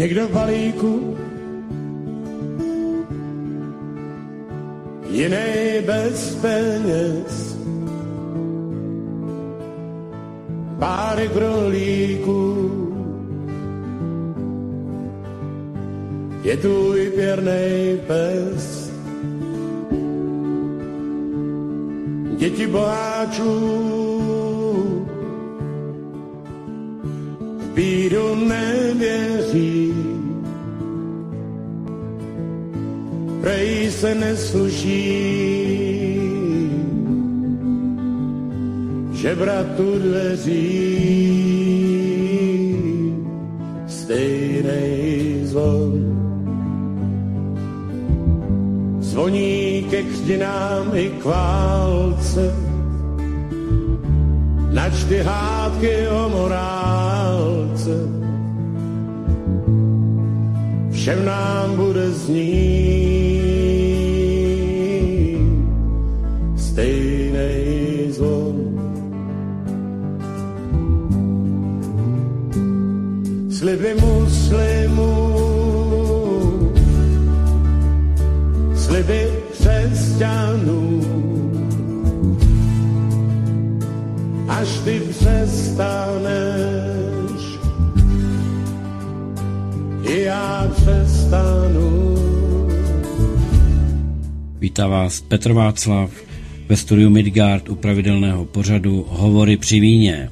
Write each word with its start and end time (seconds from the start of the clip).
Někdo 0.00 0.28
v 0.28 0.32
balíku, 0.32 1.16
jiný 5.10 5.84
bez 5.86 6.34
peněz. 6.40 7.58
Párek 10.78 11.36
rolíků, 11.36 12.70
je 16.42 16.56
tvůj 16.56 17.10
pěrnej 17.10 18.00
pes. 18.06 18.92
Děti 22.36 22.66
boháčů 22.66 23.50
v 27.58 27.74
bídu 27.74 28.39
se 34.00 34.14
nesluší, 34.14 35.00
že 39.12 39.34
bratu 39.36 39.98
dveří 39.98 40.80
stejnej 43.86 45.40
zvon. 45.44 45.92
Zvoní 49.00 49.86
ke 49.90 50.02
křtinám 50.02 50.96
i 50.96 51.08
k 51.20 51.24
válce, 51.24 52.54
načty 54.72 55.18
hádky 55.18 56.08
o 56.08 56.28
morálce. 56.28 57.94
Všem 60.90 61.24
nám 61.24 61.76
bude 61.76 62.10
znít 62.10 62.79
Vítá 94.70 94.86
vás 94.86 95.20
Petr 95.20 95.52
Václav 95.52 96.10
ve 96.68 96.76
studiu 96.76 97.10
Midgard 97.10 97.68
u 97.68 97.74
pravidelného 97.74 98.44
pořadu 98.44 99.06
Hovory 99.08 99.56
při 99.56 99.80
víně. 99.80 100.30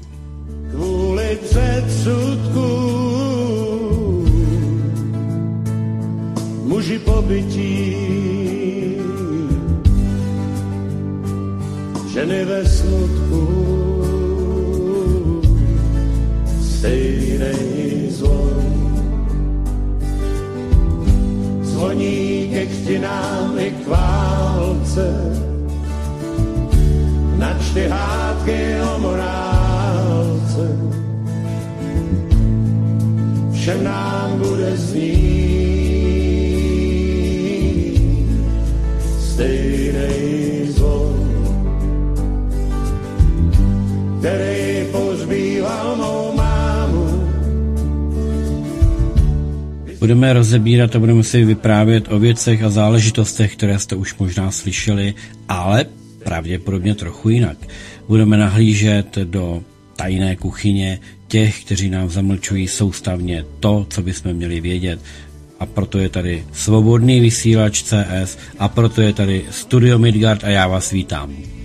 Rozebírat 50.68 50.96
a 50.96 50.98
budeme 50.98 51.24
si 51.24 51.44
vyprávět 51.44 52.12
o 52.12 52.18
věcech 52.18 52.62
a 52.62 52.70
záležitostech, 52.70 53.56
které 53.56 53.78
jste 53.78 53.96
už 53.96 54.14
možná 54.18 54.50
slyšeli, 54.50 55.14
ale 55.48 55.86
pravděpodobně 56.24 56.94
trochu 56.94 57.28
jinak. 57.28 57.56
Budeme 58.08 58.36
nahlížet 58.36 59.18
do 59.24 59.62
tajné 59.96 60.36
kuchyně 60.36 61.00
těch, 61.28 61.64
kteří 61.64 61.90
nám 61.90 62.10
zamlčují 62.10 62.68
soustavně 62.68 63.44
to, 63.60 63.86
co 63.90 64.02
bychom 64.02 64.32
měli 64.32 64.60
vědět. 64.60 65.00
A 65.60 65.66
proto 65.66 65.98
je 65.98 66.08
tady 66.08 66.44
svobodný 66.52 67.20
vysílač 67.20 67.82
CS 67.82 68.38
a 68.58 68.68
proto 68.68 69.00
je 69.00 69.12
tady 69.12 69.44
Studio 69.50 69.98
Midgard 69.98 70.44
a 70.44 70.48
já 70.48 70.68
vás 70.68 70.90
vítám. 70.90 71.57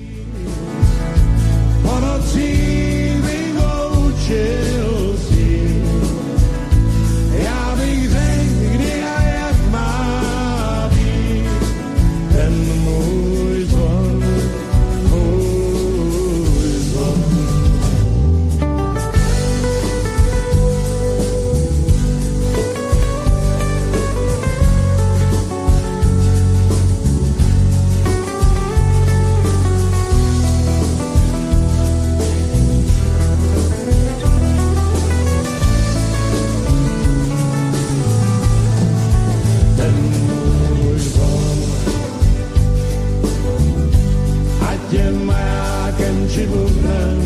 Bubnem, 46.41 47.21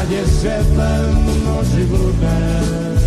ať 0.00 0.10
je 0.10 0.26
světlem 0.26 1.28
bludnem, 1.86 2.98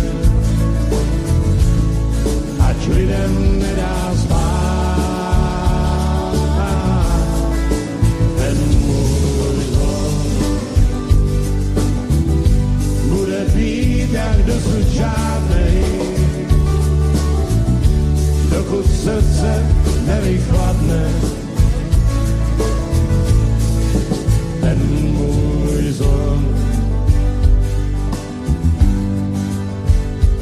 ať 2.60 2.88
lidem 2.88 3.58
nedá 3.60 4.14
spát. 4.16 5.02
Ten 8.36 8.56
můj 8.80 9.56
zvon 9.72 10.14
bude 13.08 13.44
být 13.54 14.12
jak 14.12 14.36
dosud 14.46 14.86
žádnej, 14.88 15.84
dokud 18.50 18.86
srdce 18.86 19.66
nevychladne. 20.06 21.41
Můj 24.92 25.92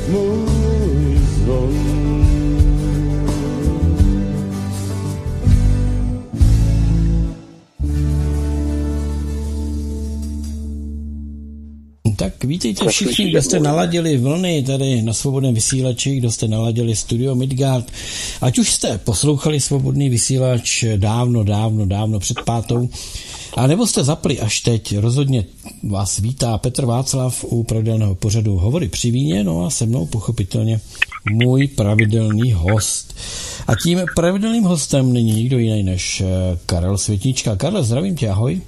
můj. 0.07 1.91
Tak 12.21 12.45
vítejte 12.45 12.89
všichni, 12.89 13.31
kdo 13.31 13.43
jste 13.43 13.61
naladili 13.61 14.17
vlny 14.17 14.63
tady 14.63 15.03
na 15.03 15.13
svobodném 15.13 15.55
vysílači, 15.55 16.17
kdo 16.17 16.31
jste 16.31 16.49
naladili 16.49 16.97
studio 16.97 17.35
Midgard. 17.35 17.93
Ať 18.41 18.59
už 18.59 18.73
jste 18.73 18.99
poslouchali 18.99 19.61
svobodný 19.61 20.09
vysílač 20.09 20.85
dávno, 20.97 21.45
dávno, 21.45 21.87
dávno 21.87 22.19
před 22.19 22.41
pátou, 22.45 22.89
a 23.57 23.67
nebo 23.67 23.87
jste 23.87 24.05
zapli 24.05 24.41
až 24.41 24.61
teď, 24.61 24.99
rozhodně 24.99 25.45
vás 25.91 26.19
vítá 26.19 26.59
Petr 26.59 26.85
Václav 26.87 27.45
u 27.45 27.65
pravidelného 27.65 28.15
pořadu 28.15 28.53
Hovory 28.53 28.89
při 28.89 29.11
víně, 29.11 29.45
no 29.45 29.65
a 29.67 29.71
se 29.71 29.87
mnou 29.87 30.07
pochopitelně 30.07 30.79
můj 31.31 31.69
pravidelný 31.69 32.53
host. 32.53 33.17
A 33.69 33.73
tím 33.83 33.99
pravidelným 34.17 34.65
hostem 34.65 35.13
není 35.13 35.33
nikdo 35.33 35.59
jiný 35.59 35.83
než 35.83 36.21
eh, 36.21 36.27
Karel 36.67 36.99
Světnička. 36.99 37.57
Karel, 37.57 37.83
zdravím 37.83 38.17
tě, 38.17 38.29
ahoj. 38.29 38.61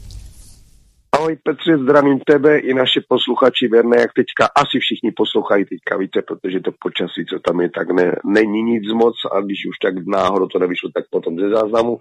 Ahoj 1.12 1.36
Petře, 1.42 1.78
zdravím 1.78 2.18
tebe 2.20 2.58
i 2.58 2.74
naše 2.74 3.00
posluchači 3.08 3.68
věrné, 3.68 3.96
jak 4.00 4.12
teďka 4.12 4.44
asi 4.62 4.78
všichni 4.80 5.10
poslouchají 5.16 5.64
teďka, 5.64 5.96
víte, 5.96 6.22
protože 6.22 6.60
to 6.60 6.70
počasí, 6.78 7.26
co 7.30 7.38
tam 7.38 7.60
je, 7.60 7.70
tak 7.70 7.90
ne, 7.90 8.16
není 8.24 8.62
nic 8.62 8.84
moc 8.92 9.14
a 9.32 9.40
když 9.40 9.66
už 9.70 9.76
tak 9.82 9.94
náhodou 10.06 10.46
to 10.46 10.58
nevyšlo, 10.58 10.90
tak 10.94 11.04
potom 11.10 11.38
ze 11.38 11.48
záznamu 11.48 11.98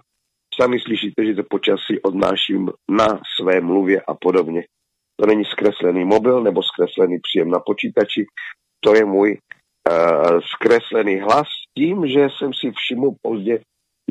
sami 0.60 0.80
slyšíte, 0.80 1.26
že 1.26 1.34
to 1.34 1.42
počasí 1.42 2.00
odnáším 2.02 2.70
na 2.90 3.20
své 3.40 3.60
mluvě 3.60 4.00
a 4.00 4.14
podobně. 4.14 4.64
To 5.20 5.26
není 5.26 5.44
zkreslený 5.44 6.04
mobil 6.04 6.42
nebo 6.42 6.62
zkreslený 6.62 7.18
příjem 7.22 7.50
na 7.50 7.60
počítači, 7.60 8.26
to 8.84 8.94
je 8.94 9.04
můj 9.04 9.38
uh, 9.90 10.40
zkreslený 10.54 11.20
hlas 11.20 11.48
tím, 11.78 12.06
že 12.06 12.20
jsem 12.20 12.50
si 12.54 12.72
všiml 12.76 13.10
pozdě, 13.22 13.60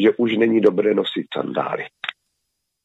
že 0.01 0.11
už 0.17 0.37
není 0.37 0.61
dobré 0.61 0.93
nosit 0.93 1.25
sandály. 1.33 1.83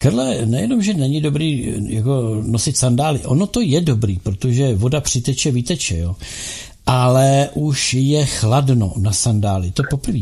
Karle, 0.03 0.47
nejenom, 0.47 0.83
že 0.83 0.95
není 0.95 1.21
dobrý 1.21 1.75
jako 1.95 2.43
nosit 2.47 2.77
sandály, 2.77 3.21
ono 3.27 3.47
to 3.47 3.61
je 3.61 3.81
dobrý, 3.81 4.19
protože 4.19 4.75
voda 4.75 5.01
přiteče, 5.01 5.51
vyteče, 5.51 5.97
jo. 5.97 6.15
Ale 6.87 7.49
už 7.55 7.95
je 7.95 8.27
chladno 8.27 8.93
na 8.97 9.13
sandály, 9.13 9.71
to 9.71 9.83
poprvé. 9.91 10.19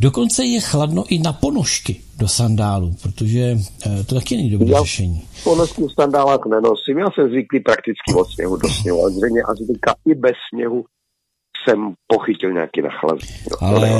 Dokonce 0.00 0.44
je 0.44 0.60
chladno 0.60 1.04
i 1.08 1.18
na 1.18 1.32
ponožky 1.32 2.00
do 2.18 2.28
sandálu, 2.28 2.94
protože 3.02 3.56
eh, 3.86 4.04
to 4.04 4.14
taky 4.14 4.36
není 4.36 4.50
dobré 4.50 4.68
řešení. 4.80 5.22
Ponožky 5.44 5.82
v 5.82 5.92
sandálách 6.00 6.40
nenosím, 6.48 6.98
já 6.98 7.10
jsem 7.10 7.28
zvyklý 7.28 7.60
prakticky 7.60 8.14
od 8.14 8.30
sněhu 8.30 8.56
do 8.56 8.68
sněhu, 8.68 9.00
ale 9.02 9.10
zřejmě 9.10 9.42
asi 9.42 9.66
teďka 9.66 9.94
i 10.06 10.14
bez 10.14 10.36
sněhu 10.54 10.84
jsem 11.68 11.92
pochytil 12.06 12.52
nějaký 12.52 12.82
nachlaz. 12.82 13.18
Ale 13.60 13.90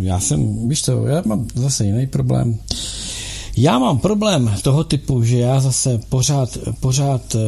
já 0.00 0.20
jsem, 0.20 0.68
víš 0.68 0.82
co, 0.82 1.06
já 1.06 1.22
mám 1.26 1.46
zase 1.54 1.84
jiný 1.84 2.06
problém. 2.06 2.58
Já 3.56 3.78
mám 3.78 3.98
problém 3.98 4.54
toho 4.62 4.84
typu, 4.84 5.22
že 5.24 5.38
já 5.38 5.60
zase 5.60 6.00
pořád, 6.08 6.48
pořád 6.80 7.34
uh, 7.34 7.40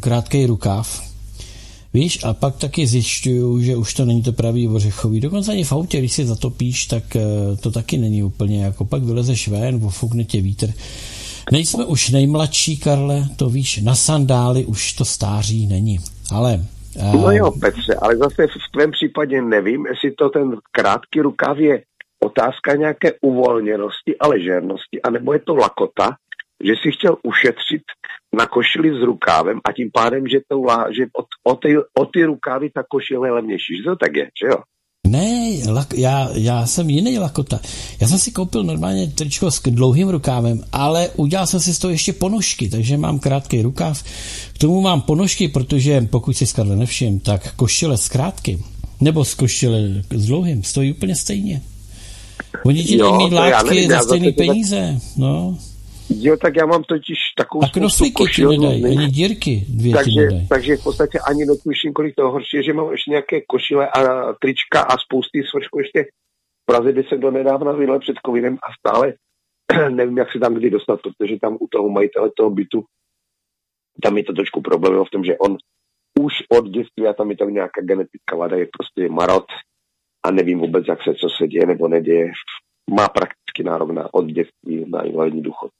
krátký 0.00 0.46
rukáv, 0.46 1.11
Víš, 1.94 2.24
a 2.24 2.34
pak 2.34 2.56
taky 2.56 2.86
zjišťuju, 2.86 3.60
že 3.60 3.76
už 3.76 3.94
to 3.94 4.04
není 4.04 4.22
to 4.22 4.32
pravý 4.32 4.68
ořechový. 4.68 5.20
Dokonce 5.20 5.52
ani 5.52 5.64
v 5.64 5.72
autě, 5.72 5.98
když 5.98 6.12
si 6.12 6.26
zatopíš, 6.26 6.86
tak 6.86 7.04
uh, 7.14 7.56
to 7.56 7.70
taky 7.70 7.98
není 7.98 8.22
úplně 8.22 8.64
jako 8.64 8.84
pak 8.84 9.02
vylezeš 9.02 9.48
ven, 9.48 9.80
ofukne 9.84 10.24
tě 10.24 10.40
vítr. 10.40 10.66
Nejsme 11.52 11.84
už 11.84 12.10
nejmladší, 12.10 12.78
Karle, 12.78 13.24
to 13.36 13.50
víš, 13.50 13.80
na 13.82 13.94
sandály 13.94 14.64
už 14.64 14.92
to 14.92 15.04
stáří 15.04 15.66
není. 15.66 15.98
Ale 16.32 16.60
No 16.96 17.30
jo, 17.32 17.50
Petře, 17.60 17.94
ale 18.02 18.16
zase 18.16 18.46
v 18.46 18.72
tvém 18.72 18.90
případě 18.90 19.42
nevím, 19.42 19.86
jestli 19.86 20.10
to 20.10 20.28
ten 20.28 20.56
krátký 20.72 21.20
rukav 21.20 21.58
je 21.58 21.82
otázka 22.20 22.74
nějaké 22.74 23.12
uvolněnosti 23.20 24.18
a 24.18 24.28
ležernosti, 24.28 25.02
anebo 25.02 25.32
je 25.32 25.38
to 25.38 25.54
lakota, 25.54 26.16
že 26.64 26.72
si 26.82 26.92
chtěl 26.92 27.16
ušetřit 27.22 27.82
na 28.36 28.46
košili 28.46 28.90
s 28.90 29.02
rukávem 29.02 29.60
a 29.64 29.72
tím 29.72 29.90
pádem, 29.92 30.28
že, 30.28 30.38
to, 30.48 30.56
že 30.96 31.04
o, 31.18 31.52
o, 31.52 31.56
ty, 31.56 31.76
o 31.78 32.04
ty 32.06 32.24
rukávy 32.24 32.70
ta 32.70 32.82
košile 32.88 33.28
je 33.28 33.32
levnější. 33.32 33.76
Že 33.76 33.84
to 33.84 33.96
tak 33.96 34.16
je, 34.16 34.24
že 34.24 34.46
jo? 34.46 34.58
Ne, 35.06 35.58
lak, 35.68 35.94
já, 35.94 36.28
já 36.34 36.66
jsem 36.66 36.90
jiný 36.90 37.18
lakota. 37.18 37.60
Já 38.00 38.08
jsem 38.08 38.18
si 38.18 38.30
koupil 38.30 38.62
normálně 38.64 39.06
tričko 39.06 39.50
s 39.50 39.60
dlouhým 39.60 40.08
rukávem, 40.08 40.64
ale 40.72 41.08
udělal 41.16 41.46
jsem 41.46 41.60
si 41.60 41.74
z 41.74 41.78
toho 41.78 41.90
ještě 41.90 42.12
ponožky, 42.12 42.68
takže 42.68 42.96
mám 42.96 43.18
krátký 43.18 43.62
rukáv. 43.62 44.02
K 44.54 44.58
tomu 44.58 44.80
mám 44.80 45.00
ponožky, 45.00 45.48
protože 45.48 46.00
pokud 46.10 46.36
si 46.36 46.46
skladle 46.46 46.76
nevšim, 46.76 47.20
tak 47.20 47.54
košile 47.54 47.98
s 47.98 48.08
krátkým 48.08 48.64
nebo 49.00 49.24
s 49.24 49.34
košile 49.34 49.78
s 50.10 50.26
dlouhým 50.26 50.62
stojí 50.62 50.92
úplně 50.92 51.16
stejně. 51.16 51.62
Oni 52.64 52.84
ti 52.84 52.98
dají 52.98 53.16
mít 53.16 53.32
látky 53.32 53.88
za 53.88 54.00
stejné 54.00 54.32
peníze. 54.32 54.98
No. 55.16 55.58
Jo, 56.16 56.36
tak 56.36 56.56
já 56.56 56.66
mám 56.66 56.84
totiž 56.84 57.18
takovou 57.36 57.64
A 57.64 57.68
knoflíky 57.68 58.24
ti 58.34 58.46
nedají, 58.46 58.84
ani 58.84 59.08
dírky 59.08 59.64
dvě 59.68 59.94
takže, 59.94 60.10
ti 60.10 60.18
nedají. 60.18 60.48
takže 60.48 60.76
v 60.76 60.84
podstatě 60.84 61.18
ani 61.28 61.44
netuším, 61.44 61.92
kolik 61.92 62.14
toho 62.14 62.30
horší 62.32 62.56
je, 62.56 62.62
že 62.62 62.72
mám 62.72 62.92
ještě 62.92 63.10
nějaké 63.10 63.40
košile 63.40 63.88
a 63.88 64.32
trička 64.32 64.80
a 64.80 64.98
spousty 64.98 65.42
svršku 65.50 65.78
ještě 65.78 66.04
v 66.62 66.66
Praze, 66.66 66.92
by 66.92 67.02
se 67.02 67.16
do 67.16 67.30
nedávna 67.30 67.72
vydal 67.72 67.98
před 67.98 68.16
covidem 68.26 68.54
a 68.54 68.68
stále 68.78 69.14
nevím, 69.94 70.18
jak 70.18 70.32
se 70.32 70.38
tam 70.38 70.54
kdy 70.54 70.70
dostat, 70.70 71.00
protože 71.02 71.36
tam 71.40 71.56
u 71.60 71.66
toho 71.70 71.88
majitele 71.88 72.30
toho 72.36 72.50
bytu 72.50 72.84
tam 74.02 74.16
je 74.16 74.24
to 74.24 74.32
trošku 74.32 74.60
problém 74.60 75.04
v 75.04 75.10
tom, 75.10 75.24
že 75.24 75.38
on 75.38 75.56
už 76.20 76.32
od 76.48 76.68
dětství 76.68 77.06
a 77.06 77.12
tam 77.12 77.30
je 77.30 77.36
tam 77.36 77.54
nějaká 77.54 77.80
genetická 77.82 78.36
vada, 78.36 78.56
je 78.56 78.66
prostě 78.78 79.08
marot 79.08 79.46
a 80.26 80.30
nevím 80.30 80.58
vůbec, 80.58 80.84
jak 80.88 81.02
se, 81.02 81.14
co 81.14 81.28
se 81.38 81.48
děje 81.48 81.66
nebo 81.66 81.88
neděje. 81.88 82.32
Má 82.90 83.08
prakticky 83.08 83.62
nárok 83.64 83.90
na 83.90 84.14
od 84.14 84.26
dětství 84.26 84.90
na 84.90 85.02
invalidní 85.02 85.42
důchod. 85.42 85.70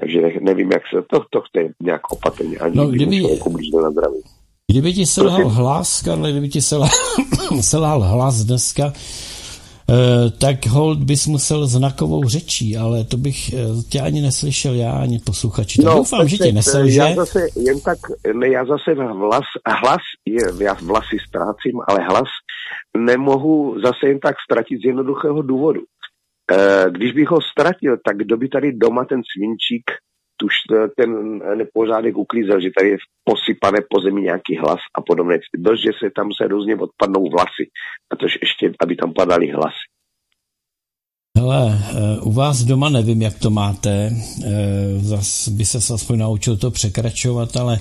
Takže 0.00 0.20
nevím, 0.40 0.72
jak 0.72 0.82
se 0.94 1.02
to, 1.10 1.24
to 1.30 1.40
chce 1.40 1.74
nějak 1.82 2.12
opatrně, 2.12 2.58
ani 2.58 2.76
no, 2.76 2.86
kdyby, 2.86 3.22
na 3.82 3.90
zdraví. 3.90 4.22
Kdyby 4.72 4.92
ti 4.92 5.06
selhal 5.06 5.48
hlas, 5.48 6.02
Karle, 6.02 6.30
kdyby 6.30 6.48
ti 6.48 6.62
selhal, 6.62 6.90
selhal 7.60 8.00
hlas 8.00 8.44
dneska, 8.44 8.92
eh, 9.90 10.30
tak 10.30 10.66
hold 10.66 10.98
bys 10.98 11.26
musel 11.26 11.66
znakovou 11.66 12.28
řečí, 12.28 12.76
ale 12.76 13.04
to 13.04 13.16
bych 13.16 13.52
eh, 13.52 13.56
tě 13.88 14.00
ani 14.00 14.20
neslyšel 14.20 14.74
já, 14.74 14.92
ani 14.92 15.18
posluchači. 15.18 15.82
No, 15.84 15.94
doufám, 15.94 16.28
že 16.28 16.38
tě 16.38 16.52
neselže. 16.52 16.98
Já 16.98 17.14
zase, 17.14 17.46
jen 17.56 17.80
tak, 17.80 17.98
ne, 18.34 18.48
já 18.48 18.64
zase 18.64 18.94
hlas, 18.94 19.44
hlas 19.66 20.02
je, 20.26 20.64
já 20.64 20.76
vlasy 20.82 21.16
ztrácím, 21.28 21.80
ale 21.88 21.98
hlas 22.10 22.28
nemohu 22.96 23.80
zase 23.84 24.06
jen 24.06 24.18
tak 24.20 24.34
ztratit 24.44 24.80
z 24.80 24.84
jednoduchého 24.84 25.42
důvodu. 25.42 25.80
Eh, 26.52 26.90
když 26.90 27.12
bych 27.12 27.28
ho 27.28 27.40
ztratil, 27.40 27.96
tak 28.04 28.16
kdo 28.16 28.36
by 28.36 28.48
tady 28.48 28.72
doma 28.72 29.04
ten 29.04 29.20
svinčík, 29.32 29.84
tuž 30.36 30.52
ten 30.96 31.38
nepořádek 31.54 32.16
uklízel, 32.16 32.60
že 32.60 32.70
tady 32.78 32.90
je 32.90 32.96
posypané 33.24 33.78
po 33.90 34.00
zemi 34.00 34.22
nějaký 34.22 34.56
hlas 34.56 34.80
a 34.98 35.00
podobně. 35.00 35.38
Dost, 35.56 35.80
že 35.80 35.90
se 35.98 36.10
tam 36.16 36.28
se 36.42 36.48
různě 36.48 36.76
odpadnou 36.76 37.30
vlasy, 37.30 37.64
tož 38.18 38.38
ještě, 38.42 38.72
aby 38.80 38.96
tam 38.96 39.12
padaly 39.12 39.50
hlasy. 39.50 39.86
Hele, 41.38 41.78
eh, 41.78 42.20
u 42.20 42.32
vás 42.32 42.64
doma 42.64 42.88
nevím, 42.88 43.22
jak 43.22 43.38
to 43.38 43.50
máte, 43.50 44.10
eh, 44.10 44.98
zas 44.98 45.48
by 45.48 45.64
se 45.64 45.94
aspoň 45.94 46.18
naučil 46.18 46.56
to 46.56 46.70
překračovat, 46.70 47.56
ale 47.56 47.78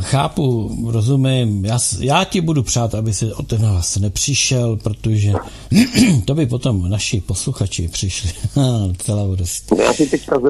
chápu, 0.00 0.70
rozumím, 0.92 1.64
já, 1.64 1.78
já 2.00 2.24
ti 2.24 2.40
budu 2.40 2.62
přát, 2.62 2.94
aby 2.94 3.12
si 3.12 3.24
o 3.32 3.42
ten 3.42 3.58
hlas 3.58 3.96
nepřišel, 3.96 4.76
protože 4.76 5.32
to 6.26 6.34
by 6.34 6.46
potom 6.46 6.90
naši 6.90 7.20
posluchači 7.20 7.88
přišli. 7.88 8.30
Celá. 8.98 9.36
Já 9.78 9.92
si 9.92 10.10
teďka 10.10 10.40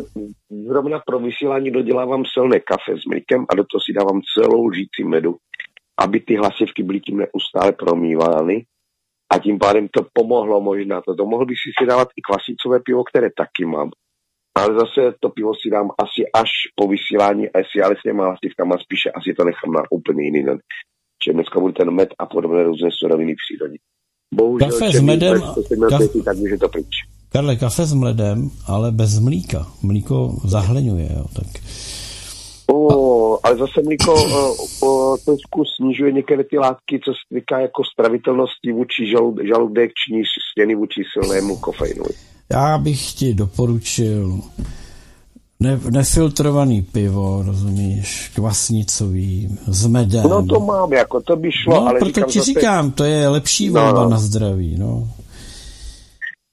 zrovna 0.68 0.98
pro 1.06 1.18
vysílání 1.18 1.70
dodělávám 1.70 2.22
silné 2.32 2.60
kafe 2.60 3.00
s 3.02 3.04
mlíkem 3.04 3.46
a 3.48 3.54
do 3.54 3.64
toho 3.64 3.80
si 3.80 3.92
dávám 3.92 4.20
celou 4.34 4.66
lžíci 4.66 5.04
medu, 5.04 5.36
aby 6.00 6.20
ty 6.20 6.36
hlasivky 6.36 6.82
byly 6.82 7.00
tím 7.00 7.18
neustále 7.18 7.72
promývány 7.72 8.64
a 9.32 9.38
tím 9.38 9.58
pádem 9.58 9.88
to 9.88 10.06
pomohlo 10.12 10.60
možná. 10.60 11.00
To, 11.00 11.14
to 11.14 11.26
mohl 11.26 11.46
bych 11.46 11.56
si 11.56 11.70
si 11.82 11.86
dávat 11.86 12.08
i 12.16 12.22
klasicové 12.22 12.80
pivo, 12.80 13.04
které 13.04 13.28
taky 13.36 13.64
mám 13.64 13.90
ale 14.60 14.74
zase 14.74 15.00
to 15.20 15.28
pivo 15.28 15.52
si 15.54 15.70
dám 15.70 15.88
asi 16.04 16.20
až 16.34 16.50
po 16.74 16.88
vysílání 16.88 17.48
a 17.48 17.58
jestli 17.58 17.82
ale 17.82 17.94
s 17.98 18.02
těma 18.02 18.24
hlasivkama 18.24 18.78
spíše 18.78 19.10
asi 19.10 19.34
to 19.34 19.44
nechám 19.44 19.72
na 19.72 19.82
úplně 19.90 20.24
jiný 20.24 20.42
den. 20.44 20.58
Že 21.24 21.32
dneska 21.32 21.60
bude 21.60 21.72
ten 21.72 21.90
med 21.90 22.08
a 22.18 22.26
podobné 22.26 22.64
různé 22.64 22.88
suroviny 22.92 23.34
přírodní. 23.34 23.78
Bohužel, 24.34 24.70
kafe 24.70 24.92
s 24.92 25.00
medem, 25.00 25.40
kaf... 25.88 26.00
tak 26.24 26.36
může 26.36 26.56
to 26.58 26.68
pryč. 26.68 26.94
Karle, 27.32 27.56
kafe 27.56 27.86
s 27.86 27.94
mledem, 27.94 28.50
ale 28.66 28.92
bez 28.92 29.18
mlíka. 29.18 29.66
Mlíko 29.82 30.36
zahleňuje, 30.44 31.08
jo, 31.16 31.24
tak... 31.36 31.46
O, 32.72 33.46
ale 33.46 33.56
zase 33.56 33.82
mlíko 33.84 34.14
o, 34.14 34.54
o, 34.86 35.16
trošku 35.16 35.64
snižuje 35.76 36.12
některé 36.12 36.44
ty 36.44 36.58
látky, 36.58 37.00
co 37.04 37.10
se 37.12 37.34
týká 37.34 37.60
jako 37.60 37.84
stravitelnosti 37.84 38.72
vůči 38.72 39.06
žaludek, 39.48 39.90
činí 40.04 40.22
stěny 40.52 40.74
vůči 40.74 41.02
silnému 41.12 41.56
kofeinu. 41.56 42.04
Já 42.52 42.78
bych 42.78 43.12
ti 43.12 43.34
doporučil 43.34 44.40
ne, 45.60 45.80
nefiltrovaný 45.90 46.82
pivo, 46.82 47.42
rozumíš, 47.46 48.32
kvasnicový, 48.34 49.58
s 49.66 49.86
medem. 49.86 50.22
No 50.22 50.46
to 50.46 50.60
mám, 50.60 50.92
jako 50.92 51.20
to 51.20 51.36
by 51.36 51.52
šlo, 51.52 51.74
no, 51.74 51.88
ale 51.88 51.98
proto 51.98 52.14
říkám 52.14 52.30
ti 52.30 52.38
zase... 52.38 52.52
říkám, 52.52 52.90
to 52.90 53.04
je 53.04 53.28
lepší 53.28 53.70
no, 53.70 53.82
volba 53.82 54.02
no. 54.02 54.08
na 54.08 54.18
zdraví, 54.18 54.78
no. 54.78 55.08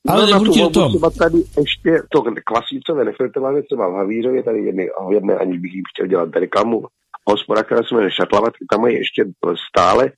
Ale 0.08 0.25
no, 0.25 0.34
nebudu 0.34 0.51
ti 0.51 0.63
o 0.63 0.70
tom. 0.70 0.89
Třeba 0.89 1.10
tady 1.10 1.38
ještě 1.58 2.01
to 2.12 2.24
kvasnicové 2.46 3.06
nefiltrované, 3.06 3.62
třeba 3.63 3.89
v 3.89 3.94
Havířově, 3.94 4.44
tady 4.44 4.60
jedné, 4.66 4.84
jedné, 5.13 5.36
ani 5.36 5.60
bych 5.60 5.74
jí 5.74 5.82
chtěl 5.94 6.08
dělat 6.08 6.36
reklamu, 6.36 6.86
hospoda, 7.30 7.63
která 7.63 7.84
se 7.84 7.96
jmenuje 7.96 8.12
Šatlava, 8.12 8.48
tam 8.72 8.88
je 8.88 8.98
ještě 8.98 9.25
stále 9.70 10.12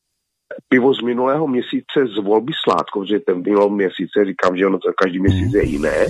pivo 0.70 0.94
z 0.94 1.02
minulého 1.02 1.48
měsíce 1.48 1.98
z 2.16 2.24
volby 2.24 2.54
sládkov, 2.64 3.08
že 3.08 3.20
ten 3.20 3.42
minulý 3.42 3.72
měsíce, 3.72 4.26
říkám, 4.26 4.58
že 4.58 4.68
ono 4.68 4.78
to 4.80 4.92
každý 5.02 5.20
měsíc 5.20 5.54
je 5.54 5.66
jiné. 5.66 6.06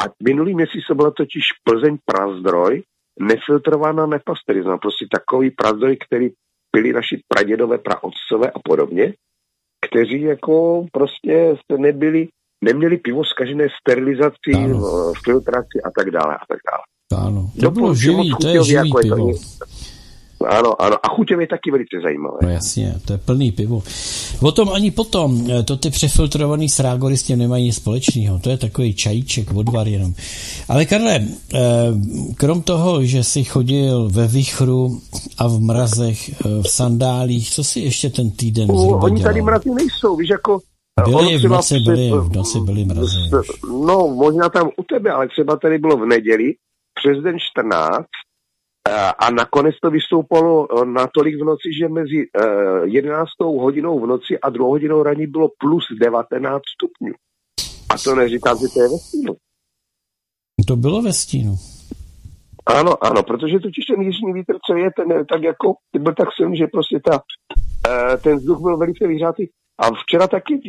A 0.00 0.02
minulý 0.22 0.54
měsíc 0.54 0.86
to 0.88 0.94
byla 0.94 1.10
totiž 1.10 1.42
Plzeň 1.64 1.98
prazdroj, 2.04 2.82
nefiltrovaná, 3.20 4.06
nepasterizovaná. 4.06 4.78
Prostě 4.78 5.06
takový 5.12 5.50
prazdroj, 5.50 5.96
který 6.06 6.28
pili 6.70 6.92
naši 6.92 7.22
pradědové, 7.28 7.78
praotcové 7.78 8.50
a 8.50 8.58
podobně, 8.64 9.14
kteří 9.90 10.22
jako 10.22 10.86
prostě 10.92 11.56
nebyli, 11.78 12.28
neměli 12.64 12.96
pivo 12.96 13.24
zkažené 13.24 13.66
sterilizací, 13.80 14.54
ano. 14.54 15.12
filtraci 15.24 15.82
a 15.84 15.90
tak 15.98 16.10
dále 16.10 16.34
a 16.34 16.44
tak 16.48 16.58
dále. 16.70 16.84
Ano, 17.26 17.50
to 17.60 17.70
bylo 17.70 17.94
živý, 17.94 18.34
to 18.40 18.48
je 18.48 18.64
živý 18.64 18.88
jako 18.88 18.98
pivo. 19.02 19.28
Je 19.28 19.34
to, 19.34 19.40
ano, 20.48 20.82
ano. 20.82 20.96
A 21.02 21.08
chuťově 21.08 21.46
taky 21.46 21.70
velice 21.70 21.96
zajímavé. 22.02 22.38
No 22.42 22.48
jasně, 22.48 22.94
to 23.06 23.12
je 23.12 23.18
plný 23.18 23.52
pivo. 23.52 23.82
O 24.42 24.52
tom 24.52 24.68
ani 24.68 24.90
potom, 24.90 25.46
eh, 25.50 25.62
to 25.62 25.76
ty 25.76 25.90
přefiltrovaný 25.90 26.68
srágory 26.68 27.16
s 27.16 27.22
tím 27.22 27.38
nemají 27.38 27.64
nic 27.64 27.76
společného. 27.76 28.38
To 28.38 28.50
je 28.50 28.56
takový 28.56 28.94
čajíček, 28.94 29.54
odvar 29.54 29.88
jenom. 29.88 30.12
Ale 30.68 30.86
Karle, 30.86 31.20
eh, 31.54 31.58
krom 32.36 32.62
toho, 32.62 33.04
že 33.04 33.24
jsi 33.24 33.44
chodil 33.44 34.08
ve 34.12 34.28
vichru 34.28 35.00
a 35.38 35.48
v 35.48 35.60
mrazech, 35.60 36.30
eh, 36.30 36.62
v 36.62 36.68
sandálích, 36.68 37.50
co 37.50 37.64
si 37.64 37.80
ještě 37.80 38.10
ten 38.10 38.30
týden 38.30 38.66
zhruba 38.66 39.02
Oni 39.02 39.22
tady 39.22 39.42
mrazy 39.42 39.70
nejsou, 39.70 40.16
víš, 40.16 40.30
jako 40.30 40.60
Byly 41.04 41.38
v 41.38 41.48
noci, 41.48 41.78
byly, 41.78 42.10
v 42.10 42.36
noci 42.36 42.60
byly 42.60 42.84
mrazy. 42.84 43.30
No, 43.86 44.08
možná 44.08 44.48
tam 44.48 44.70
u 44.76 44.82
tebe, 44.82 45.10
ale 45.10 45.28
třeba 45.28 45.56
tady 45.56 45.78
bylo 45.78 45.96
v 45.96 46.06
neděli, 46.06 46.54
přes 46.94 47.22
den 47.22 47.36
14, 47.38 48.06
a 49.18 49.30
nakonec 49.30 49.74
to 49.82 49.90
vystoupalo 49.90 50.66
eh, 50.70 50.84
natolik 50.84 51.34
v 51.42 51.44
noci, 51.44 51.68
že 51.78 51.88
mezi 51.88 52.26
11. 52.84 53.28
Eh, 53.40 53.44
hodinou 53.44 54.00
v 54.00 54.06
noci 54.06 54.40
a 54.40 54.50
2 54.50 54.66
hodinou 54.66 55.02
raní 55.02 55.26
bylo 55.26 55.48
plus 55.58 55.84
19 56.00 56.62
stupňů. 56.74 57.12
A 57.90 57.98
to 58.04 58.14
neříkám, 58.14 58.58
že 58.58 58.66
to 58.74 58.82
je 58.82 58.88
ve 58.88 58.98
stínu. 58.98 59.36
To 60.66 60.76
bylo 60.76 61.02
ve 61.02 61.12
stínu. 61.12 61.56
Ano, 62.66 63.04
ano, 63.04 63.22
protože 63.22 63.58
totiž 63.58 63.84
ten 63.86 64.02
jižní 64.02 64.32
vítr, 64.32 64.54
co 64.66 64.76
je, 64.76 64.90
ten 64.96 65.26
tak 65.26 65.42
jako, 65.42 65.74
byl 65.98 66.14
tak 66.14 66.28
silný, 66.36 66.56
že 66.56 66.66
prostě 66.66 67.00
ta, 67.04 67.20
eh, 67.88 68.16
ten 68.16 68.36
vzduch 68.38 68.60
byl 68.60 68.76
velice 68.76 69.06
vyhřátý. 69.06 69.46
A 69.78 69.90
včera 70.02 70.28
taky 70.28 70.60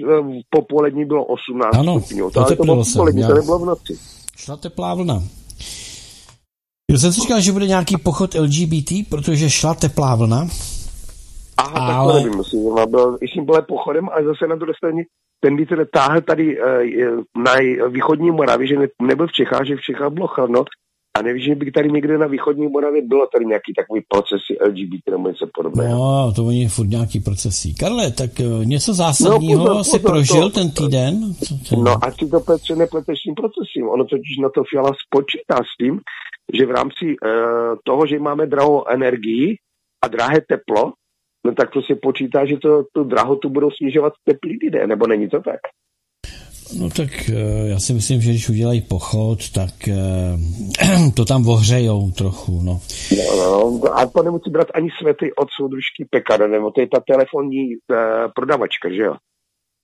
po 0.49 0.61
polední 0.61 1.05
bylo 1.05 1.25
18 1.25 1.75
ano, 1.75 1.99
stupňů. 1.99 2.31
To, 2.31 2.39
ale 2.39 2.55
to 2.55 2.63
bylo 2.63 2.83
polední, 2.95 3.21
to 3.27 3.33
nebylo 3.33 3.59
v 3.59 3.65
noci. 3.65 3.99
Šla 4.37 4.57
teplá 4.57 4.93
vlna. 4.93 5.23
Já 6.91 6.97
jsem 6.97 7.13
si 7.13 7.21
říkal, 7.21 7.41
že 7.41 7.51
bude 7.51 7.67
nějaký 7.67 7.97
pochod 7.97 8.33
LGBT, 8.33 8.91
protože 9.09 9.49
šla 9.49 9.73
teplá 9.73 10.15
vlna. 10.15 10.47
Aha, 11.57 11.97
ale... 11.97 12.13
tak 12.13 12.21
to 12.21 12.25
nevím, 12.25 12.37
myslím, 12.37 12.89
byl, 12.89 13.17
jsem 13.21 13.45
byl 13.45 13.61
pochodem, 13.61 14.09
ale 14.09 14.23
zase 14.23 14.47
na 14.47 14.55
druhé 14.55 14.73
straně 14.77 15.03
ten 15.39 15.57
vítr 15.57 15.87
táhl 15.93 16.21
tady 16.21 16.61
uh, 16.61 16.65
na 17.43 17.53
východní 17.89 18.31
Moravě, 18.31 18.67
že 18.67 18.79
ne, 18.79 18.87
nebyl 19.01 19.27
v 19.27 19.31
Čechách, 19.31 19.65
že 19.67 19.75
v 19.75 19.81
Čechách 19.81 20.09
bylo 20.09 20.27
chladno, 20.27 20.63
a 21.17 21.21
nevím, 21.21 21.41
že 21.41 21.55
by 21.55 21.71
tady 21.71 21.91
někde 21.91 22.17
na 22.17 22.27
východní 22.27 22.67
Moravě 22.67 23.01
bylo 23.01 23.27
tady 23.27 23.45
nějaký 23.45 23.73
takový 23.73 24.01
procesy 24.07 24.57
LGBT 24.67 25.09
nebo 25.09 25.27
něco 25.27 25.47
podobného. 25.53 25.97
No, 25.97 26.33
to 26.35 26.45
oni 26.45 26.67
furt 26.67 26.87
nějaký 26.87 27.19
procesy. 27.19 27.73
Karle, 27.79 28.11
tak 28.11 28.31
uh, 28.39 28.65
něco 28.65 28.93
zásadního 28.93 29.67
no, 29.67 29.83
si 29.83 29.99
prožil 29.99 30.49
to, 30.49 30.59
ten 30.59 30.71
týden? 30.71 31.33
No 31.83 31.91
a 31.91 32.11
ty 32.11 32.27
to 32.27 32.39
Petře 32.39 32.75
nepleteš 32.75 33.19
tím 33.19 33.35
procesím. 33.35 33.89
Ono 33.89 34.03
totiž 34.05 34.37
na 34.41 34.49
to 34.49 34.63
Fiala 34.69 34.91
spočítá 35.05 35.55
s 35.55 35.77
tím, 35.81 35.99
že 36.53 36.65
v 36.65 36.71
rámci 36.71 37.05
uh, 37.05 37.75
toho, 37.83 38.05
že 38.05 38.19
máme 38.19 38.45
drahou 38.47 38.87
energii 38.87 39.55
a 40.03 40.07
drahé 40.07 40.41
teplo, 40.49 40.93
no 41.45 41.53
tak 41.55 41.71
to 41.71 41.81
si 41.81 41.95
počítá, 41.95 42.45
že 42.45 42.57
to, 42.57 42.83
tu 42.93 43.03
drahotu 43.03 43.49
budou 43.49 43.71
snižovat 43.71 44.13
teplý 44.23 44.57
lidé, 44.63 44.87
nebo 44.87 45.07
není 45.07 45.29
to 45.29 45.41
tak? 45.41 45.59
No 46.79 46.89
tak 46.89 47.09
uh, 47.29 47.69
já 47.69 47.79
si 47.79 47.93
myslím, 47.93 48.21
že 48.21 48.29
když 48.29 48.49
udělají 48.49 48.81
pochod, 48.81 49.49
tak 49.49 49.73
uh, 49.87 51.11
to 51.13 51.25
tam 51.25 51.47
ohřejou 51.47 52.11
trochu, 52.11 52.61
no. 52.61 52.81
No, 53.37 53.79
no. 53.83 53.97
A 53.97 54.05
to 54.05 54.23
nemusí 54.23 54.49
brát 54.49 54.67
ani 54.73 54.89
svety 55.01 55.33
od 55.33 55.47
soudružky 55.57 56.07
Pekara, 56.09 56.47
nebo 56.47 56.71
to 56.71 56.81
je 56.81 56.87
ta 56.87 56.99
telefonní 57.07 57.67
uh, 57.67 57.97
prodavačka, 58.35 58.89
že 58.89 59.01
jo? 59.01 59.15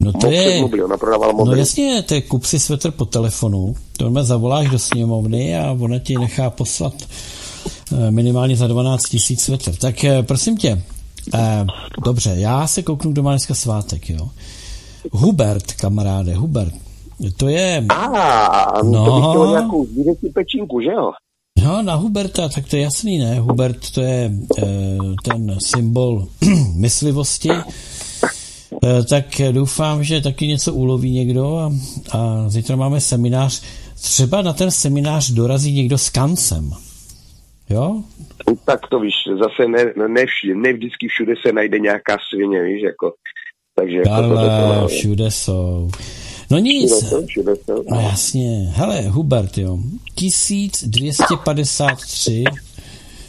No 0.03 0.13
to 0.13 0.31
je, 0.31 0.61
mobil, 0.61 0.85
ona 0.85 0.97
prodávala 0.97 1.33
mobil. 1.33 1.51
No 1.53 1.59
jasně, 1.59 2.01
to 2.01 2.13
je 2.13 2.21
kup 2.21 2.45
si 2.45 2.59
svetr 2.59 2.91
po 2.91 3.05
telefonu, 3.05 3.75
to 3.97 4.09
mě 4.09 4.23
zavoláš 4.23 4.69
do 4.69 4.79
sněmovny 4.79 5.57
a 5.57 5.71
ona 5.79 5.99
ti 5.99 6.17
nechá 6.17 6.49
poslat 6.49 6.93
eh, 7.91 8.11
minimálně 8.11 8.55
za 8.55 8.67
12 8.67 9.03
tisíc 9.03 9.41
svetr. 9.41 9.75
Tak 9.75 10.03
eh, 10.03 10.23
prosím 10.23 10.57
tě, 10.57 10.81
eh, 11.33 11.65
dobře, 12.05 12.33
já 12.37 12.67
se 12.67 12.83
kouknu, 12.83 13.11
kdo 13.11 13.23
má 13.23 13.31
dneska 13.31 13.53
svátek, 13.53 14.09
jo. 14.09 14.29
Hubert, 15.11 15.73
kamaráde, 15.73 16.33
Hubert, 16.33 16.73
to 17.37 17.47
je... 17.47 17.85
A, 17.89 18.81
no, 18.83 19.05
to 19.05 19.15
bych 19.15 19.29
chtěl 19.29 19.47
nějakou 19.47 19.87
pečínku, 20.33 20.81
že 20.81 20.91
jo? 20.91 21.11
No, 21.63 21.81
na 21.81 21.95
Huberta, 21.95 22.49
tak 22.49 22.69
to 22.69 22.75
je 22.75 22.81
jasný, 22.81 23.17
ne? 23.17 23.39
Hubert 23.39 23.91
to 23.91 24.01
je 24.01 24.31
e, 24.57 24.65
ten 25.23 25.55
symbol 25.59 26.27
myslivosti, 26.75 27.49
Eh, 28.83 29.03
tak 29.09 29.25
doufám, 29.51 30.03
že 30.03 30.21
taky 30.21 30.47
něco 30.47 30.73
uloví 30.73 31.11
někdo 31.11 31.55
a, 31.55 31.71
a 32.11 32.49
zítra 32.49 32.75
máme 32.75 33.01
seminář. 33.01 33.63
Třeba 34.01 34.41
na 34.41 34.53
ten 34.53 34.71
seminář 34.71 35.31
dorazí 35.31 35.73
někdo 35.73 35.97
s 35.97 36.09
kancem. 36.09 36.71
Jo? 37.69 38.03
Tak 38.65 38.87
to 38.87 38.99
víš, 38.99 39.15
zase 39.39 39.67
ne, 39.67 40.07
ne, 40.07 40.25
ne 40.55 40.73
vždycky 40.73 41.07
všude 41.07 41.33
se 41.45 41.53
najde 41.53 41.79
nějaká 41.79 42.17
svině, 42.29 42.63
víš, 42.63 42.81
jako. 42.83 43.13
Takže 43.79 44.03
Ale 44.11 44.43
jako 44.43 44.81
to 44.81 44.87
všude 44.87 45.31
jsou. 45.31 45.89
No 46.51 46.57
nic. 46.57 46.91
Všude 46.91 47.09
jsou, 47.09 47.25
všude 47.25 47.55
jsou. 47.55 47.83
No 47.91 48.01
jasně. 48.01 48.71
Hele, 48.73 49.01
Hubert, 49.01 49.57
jo. 49.57 49.79
1253 50.15 52.43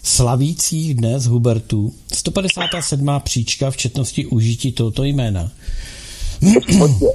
slavících 0.02 0.94
dnes 0.94 1.24
Hubertu 1.24 1.92
157. 2.12 3.08
příčka 3.24 3.70
v 3.70 3.76
četnosti 3.76 4.26
užití 4.26 4.72
tohoto 4.72 5.04
jména. 5.04 5.50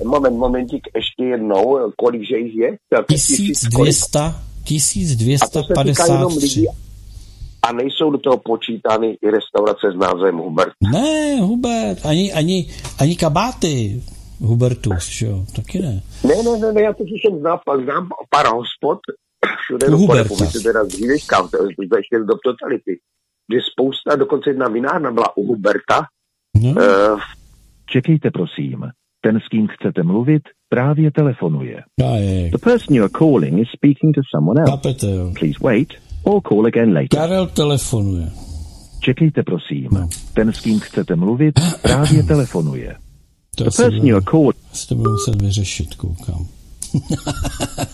Moment, 0.05 0.37
momentík, 0.37 0.83
ještě 0.95 1.23
jednou, 1.23 1.77
kolik 1.97 2.21
že 2.29 2.37
jich 2.37 2.55
je? 2.55 2.71
1200, 3.07 4.19
1253. 4.63 6.67
A 6.67 6.71
nejsou 7.71 8.11
do 8.11 8.17
toho 8.17 8.37
počítány 8.37 9.17
i 9.21 9.29
restaurace 9.31 9.91
s 9.91 9.95
názvem 9.95 10.37
Hubert? 10.37 10.73
Ne, 10.91 11.41
Hubert, 11.41 12.05
ani, 12.05 12.33
ani, 12.33 12.67
ani 12.99 13.15
kabáty 13.15 14.01
Hubertus, 14.39 15.21
jo, 15.21 15.45
taky 15.55 15.79
ne. 15.79 16.01
Ne, 16.23 16.43
ne, 16.43 16.59
ne, 16.59 16.73
ne 16.73 16.81
já 16.81 16.93
to 16.93 17.03
jsem 17.03 17.39
znám, 17.39 17.59
znám 17.83 18.09
pár 18.29 18.45
hospod, 18.47 18.99
všude 19.63 19.89
do 19.89 20.13
republice, 20.13 20.59
teda 20.59 20.83
z 20.83 20.87
dřívějška, 20.87 21.49
ještě 21.97 22.19
do 22.19 22.35
totality, 22.43 22.99
kde 23.47 23.59
spousta, 23.71 24.15
dokonce 24.15 24.49
jedna 24.49 24.67
vinárna 24.67 25.11
byla 25.11 25.37
u 25.37 25.45
Huberta. 25.45 26.05
No. 26.61 26.69
Uh, 26.69 27.19
Čekejte, 27.85 28.31
prosím. 28.31 28.85
Ten, 29.21 29.39
s 29.39 29.47
kým 29.47 29.67
chcete 29.67 30.03
mluvit, 30.03 30.41
právě 30.69 31.11
telefonuje. 31.11 31.83
The 32.51 32.57
person 32.63 32.95
you 32.95 33.03
are 33.03 33.11
calling 33.17 33.59
is 33.59 33.67
speaking 33.75 34.15
to 34.15 34.21
someone 34.35 34.61
else. 34.61 34.71
Kapete, 34.71 35.07
Please 35.39 35.59
wait 35.61 35.93
or 36.23 36.41
call 36.41 36.65
again 36.65 36.93
later. 36.93 37.19
Karel 37.19 37.47
telefonuje. 37.47 38.31
Čekejte, 38.99 39.43
prosím. 39.43 39.87
No. 39.91 40.09
Ten, 40.33 40.53
s 40.53 40.59
kým 40.59 40.79
chcete 40.79 41.15
mluvit, 41.15 41.59
právě 41.81 42.23
telefonuje. 42.27 42.95
To 43.55 43.63
The 43.63 43.69
person 43.69 44.07
you 44.07 44.15
are 44.15 44.25
calling... 44.25 44.55
to 44.89 44.95
budu 44.95 45.11
muset 45.11 45.41
vyřešit, 45.41 45.95
koukám. 45.95 46.47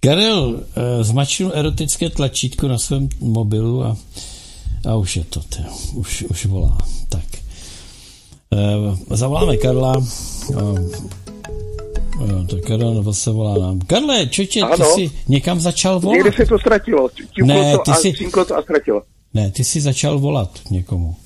Karel 0.00 0.48
uh, 0.48 0.62
zmačil 1.02 1.52
erotické 1.54 2.10
tlačítko 2.10 2.68
na 2.68 2.78
svém 2.78 3.08
mobilu 3.20 3.84
a, 3.84 3.96
a 4.88 4.94
už 4.94 5.16
je 5.16 5.24
to, 5.24 5.40
tě, 5.40 5.64
už, 5.94 6.24
už 6.30 6.46
volá. 6.46 6.78
Tak. 7.08 7.24
Uh, 8.50 8.96
zavoláme 9.10 9.56
Karla. 9.56 9.96
Uh, 9.96 10.78
tak 12.50 12.60
Karel 12.66 13.02
zase 13.02 13.30
volá 13.30 13.58
nám. 13.58 13.78
Karle, 13.86 14.26
čoče, 14.26 14.60
ty 14.76 14.84
jsi 14.84 15.10
někam 15.28 15.60
začal 15.60 16.00
volat? 16.00 16.14
Někde 16.14 16.32
se 16.32 16.46
to 16.46 16.58
ztratilo. 16.58 17.08
ne, 17.44 17.78
ty 17.84 17.92
jsi... 17.92 18.30
to 18.30 18.56
a 18.56 18.62
ztratilo. 18.62 19.02
Ne, 19.34 19.50
ty 19.50 19.64
jsi 19.64 19.80
začal 19.80 20.18
volat 20.18 20.50
někomu. 20.70 21.16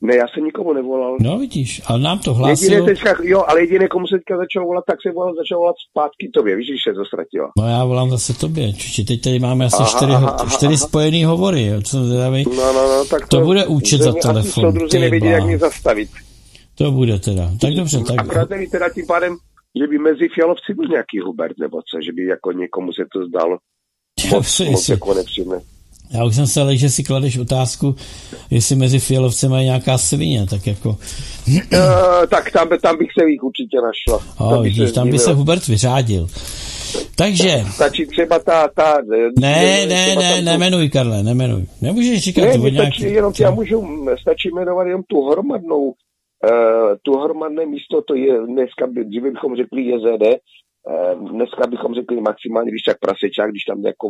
Ne, 0.00 0.16
já 0.16 0.24
jsem 0.28 0.44
nikomu 0.44 0.72
nevolal. 0.72 1.16
No 1.20 1.38
vidíš, 1.38 1.82
ale 1.86 1.98
nám 1.98 2.18
to 2.18 2.34
hlásilo. 2.34 2.74
Jediné 2.74 2.94
teďka, 2.94 3.16
jo, 3.22 3.44
ale 3.48 3.60
jediné, 3.60 3.88
komu 3.88 4.06
se 4.06 4.16
teďka 4.16 4.36
začal 4.36 4.64
volat, 4.66 4.84
tak 4.86 4.96
se 5.02 5.12
volal, 5.12 5.34
začal 5.34 5.58
volat 5.58 5.76
zpátky 5.90 6.30
tobě, 6.34 6.56
víš, 6.56 6.66
že 6.66 6.90
se 6.90 6.94
to 6.94 7.04
ztratilo. 7.04 7.48
No 7.58 7.68
já 7.68 7.84
volám 7.84 8.10
zase 8.10 8.34
tobě, 8.34 8.72
čiči 8.72 9.04
teď 9.04 9.20
tady 9.20 9.38
máme 9.38 9.64
asi 9.64 9.76
aha, 9.76 9.88
čtyři, 9.88 10.12
aha, 10.12 10.28
aha, 10.28 10.50
čtyři 10.50 10.74
aha. 10.74 10.86
spojený 10.86 11.24
hovory, 11.24 11.66
jo, 11.66 11.82
co 11.82 12.08
teda 12.08 12.30
No, 12.30 12.72
no, 12.72 12.88
no, 12.88 13.04
tak 13.10 13.28
to, 13.28 13.36
to 13.38 13.44
bude 13.44 13.66
účet 13.66 14.00
za 14.00 14.12
telefon. 14.12 14.74
Nevědí, 14.92 15.26
jak 15.26 15.44
mě 15.44 15.58
zastavit. 15.58 16.08
To 16.74 16.90
bude 16.90 17.18
teda, 17.18 17.50
tak 17.60 17.74
dobře, 17.74 18.04
tak... 18.04 18.18
Akorát 18.18 18.50
mi 18.50 18.66
teda 18.66 18.88
tím 18.88 19.06
pádem, 19.06 19.36
že 19.78 19.86
by 19.90 19.98
mezi 19.98 20.28
Fialovci 20.34 20.74
byl 20.74 20.88
nějaký 20.88 21.18
Hubert, 21.20 21.58
nebo 21.58 21.78
co, 21.88 21.94
že 22.06 22.12
by 22.12 22.22
jako 22.24 22.52
někomu 22.52 22.92
se 22.92 23.02
to 23.12 23.26
zdalo. 23.28 23.58
Moc, 24.30 24.60
moc 24.60 24.88
jako 24.88 25.14
nepříjemné. 25.14 25.60
Já 26.10 26.24
už 26.24 26.34
jsem 26.34 26.46
se 26.46 26.60
ale, 26.60 26.76
že 26.76 26.90
si 26.90 27.04
kladeš 27.04 27.38
otázku, 27.38 27.94
jestli 28.50 28.76
mezi 28.76 28.98
Fialovce 28.98 29.48
mají 29.48 29.64
nějaká 29.64 29.98
svině, 29.98 30.46
tak 30.50 30.66
jako... 30.66 30.88
Uh, 30.88 32.26
tak 32.30 32.50
tam, 32.50 32.68
tam 32.82 32.98
bych 32.98 33.08
se 33.18 33.30
jich 33.30 33.42
určitě 33.42 33.76
našla. 33.82 34.34
Oh, 34.38 34.62
vidíš, 34.62 34.92
tam 34.92 35.10
by 35.10 35.18
se 35.18 35.32
Hubert 35.32 35.66
vyřádil. 35.66 36.26
Takže... 37.16 37.64
Stačí 37.74 38.06
třeba 38.06 38.38
ta... 38.38 38.68
ta 38.68 38.96
ne, 39.40 39.86
ne, 39.86 40.14
ne, 40.16 40.42
nemenuj, 40.42 40.88
Karle, 40.90 41.22
nemenuj. 41.22 41.66
Nemůžeš 41.80 42.24
říkat 42.24 42.42
ne, 42.42 42.58
to 42.58 42.68
nějaký... 42.68 42.98
Stačí, 42.98 43.14
jenom, 43.14 43.32
já 43.40 43.50
můžu, 43.50 44.06
stačí 44.20 44.48
jmenovat 44.54 44.86
jenom 44.86 45.02
tu 45.08 45.30
hromadnou, 45.30 45.92
tu 47.02 47.18
hromadné 47.18 47.66
místo, 47.66 48.02
to 48.02 48.14
je 48.14 48.46
dneska, 48.46 48.86
dříve 48.86 49.30
bychom 49.30 49.56
řekli 49.56 49.82
JZD, 49.82 50.24
dneska 51.32 51.66
bychom 51.66 51.94
řekli 51.94 52.20
maximálně, 52.20 52.70
když 52.70 52.82
tak 52.82 52.98
prasečák, 52.98 53.50
když 53.50 53.64
tam 53.64 53.80
jako 53.86 54.06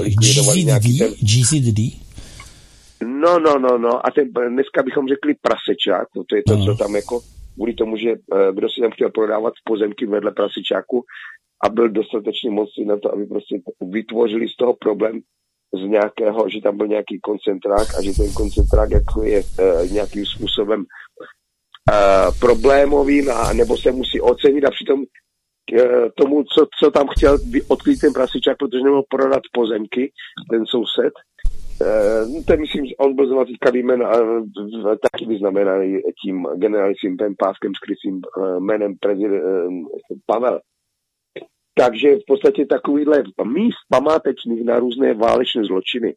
likvidovali 0.00 0.64
nějaký 0.64 0.98
ten... 0.98 1.10
GZD? 1.10 1.80
No, 3.04 3.38
no, 3.38 3.58
no, 3.58 3.78
no. 3.78 4.06
A 4.06 4.10
ten, 4.10 4.32
dneska 4.48 4.82
bychom 4.82 5.08
řekli 5.08 5.34
prasečák, 5.34 6.08
no 6.16 6.22
to 6.28 6.36
je 6.36 6.42
to, 6.46 6.56
no. 6.56 6.64
co 6.64 6.74
tam 6.74 6.96
jako, 6.96 7.20
kvůli 7.54 7.74
tomu, 7.74 7.96
že 7.96 8.14
kdo 8.52 8.68
si 8.70 8.80
tam 8.80 8.90
chtěl 8.90 9.10
prodávat 9.10 9.54
pozemky 9.64 10.06
vedle 10.06 10.30
prasečáku 10.30 11.04
a 11.64 11.68
byl 11.68 11.88
dostatečně 11.88 12.50
mocný 12.50 12.84
na 12.84 12.96
to, 12.98 13.12
aby 13.12 13.26
prostě 13.26 13.60
vytvořili 13.80 14.48
z 14.48 14.56
toho 14.56 14.74
problém 14.74 15.20
z 15.74 15.88
nějakého, 15.88 16.48
že 16.48 16.60
tam 16.60 16.76
byl 16.76 16.86
nějaký 16.86 17.20
koncentrák 17.20 17.88
a 17.98 18.02
že 18.02 18.12
ten 18.16 18.32
koncentrák 18.32 18.90
jako 18.90 19.22
je 19.22 19.42
uh, 19.42 19.92
nějakým 19.92 20.26
způsobem 20.26 20.84
uh, 21.90 22.38
problémovým 22.40 23.30
a 23.30 23.52
nebo 23.52 23.76
se 23.76 23.92
musí 23.92 24.20
ocenit 24.20 24.64
a 24.64 24.70
přitom 24.70 24.98
uh, 25.00 26.08
tomu, 26.16 26.44
co, 26.44 26.66
co 26.78 26.90
tam 26.90 27.08
chtěl 27.08 27.38
odkrýt 27.68 28.00
ten 28.00 28.12
prasičák, 28.12 28.56
protože 28.58 28.84
nemohl 28.84 29.04
prodat 29.10 29.42
pozemky, 29.52 30.12
ten 30.50 30.66
soused, 30.66 31.12
Uh, 31.80 32.44
to 32.44 32.56
myslím, 32.56 32.86
že 32.86 32.96
on 32.96 33.16
byl 33.16 33.26
zrovna 33.26 33.44
teďka 33.44 33.70
výjmen, 33.70 34.02
uh, 34.02 34.96
taky 35.02 35.26
vyznamenaný 35.26 36.00
tím 36.24 36.46
generálním 36.56 37.16
páskem 37.38 37.72
skrytým 37.74 38.20
uh, 38.36 38.60
jménem 38.60 38.94
prezident 39.00 39.42
Pavel. 40.26 40.60
Takže 41.74 42.16
v 42.16 42.24
podstatě 42.26 42.66
takovýhle 42.66 43.22
míst 43.44 43.78
památečných 43.88 44.64
na 44.64 44.78
různé 44.78 45.14
válečné 45.14 45.64
zločiny 45.64 46.14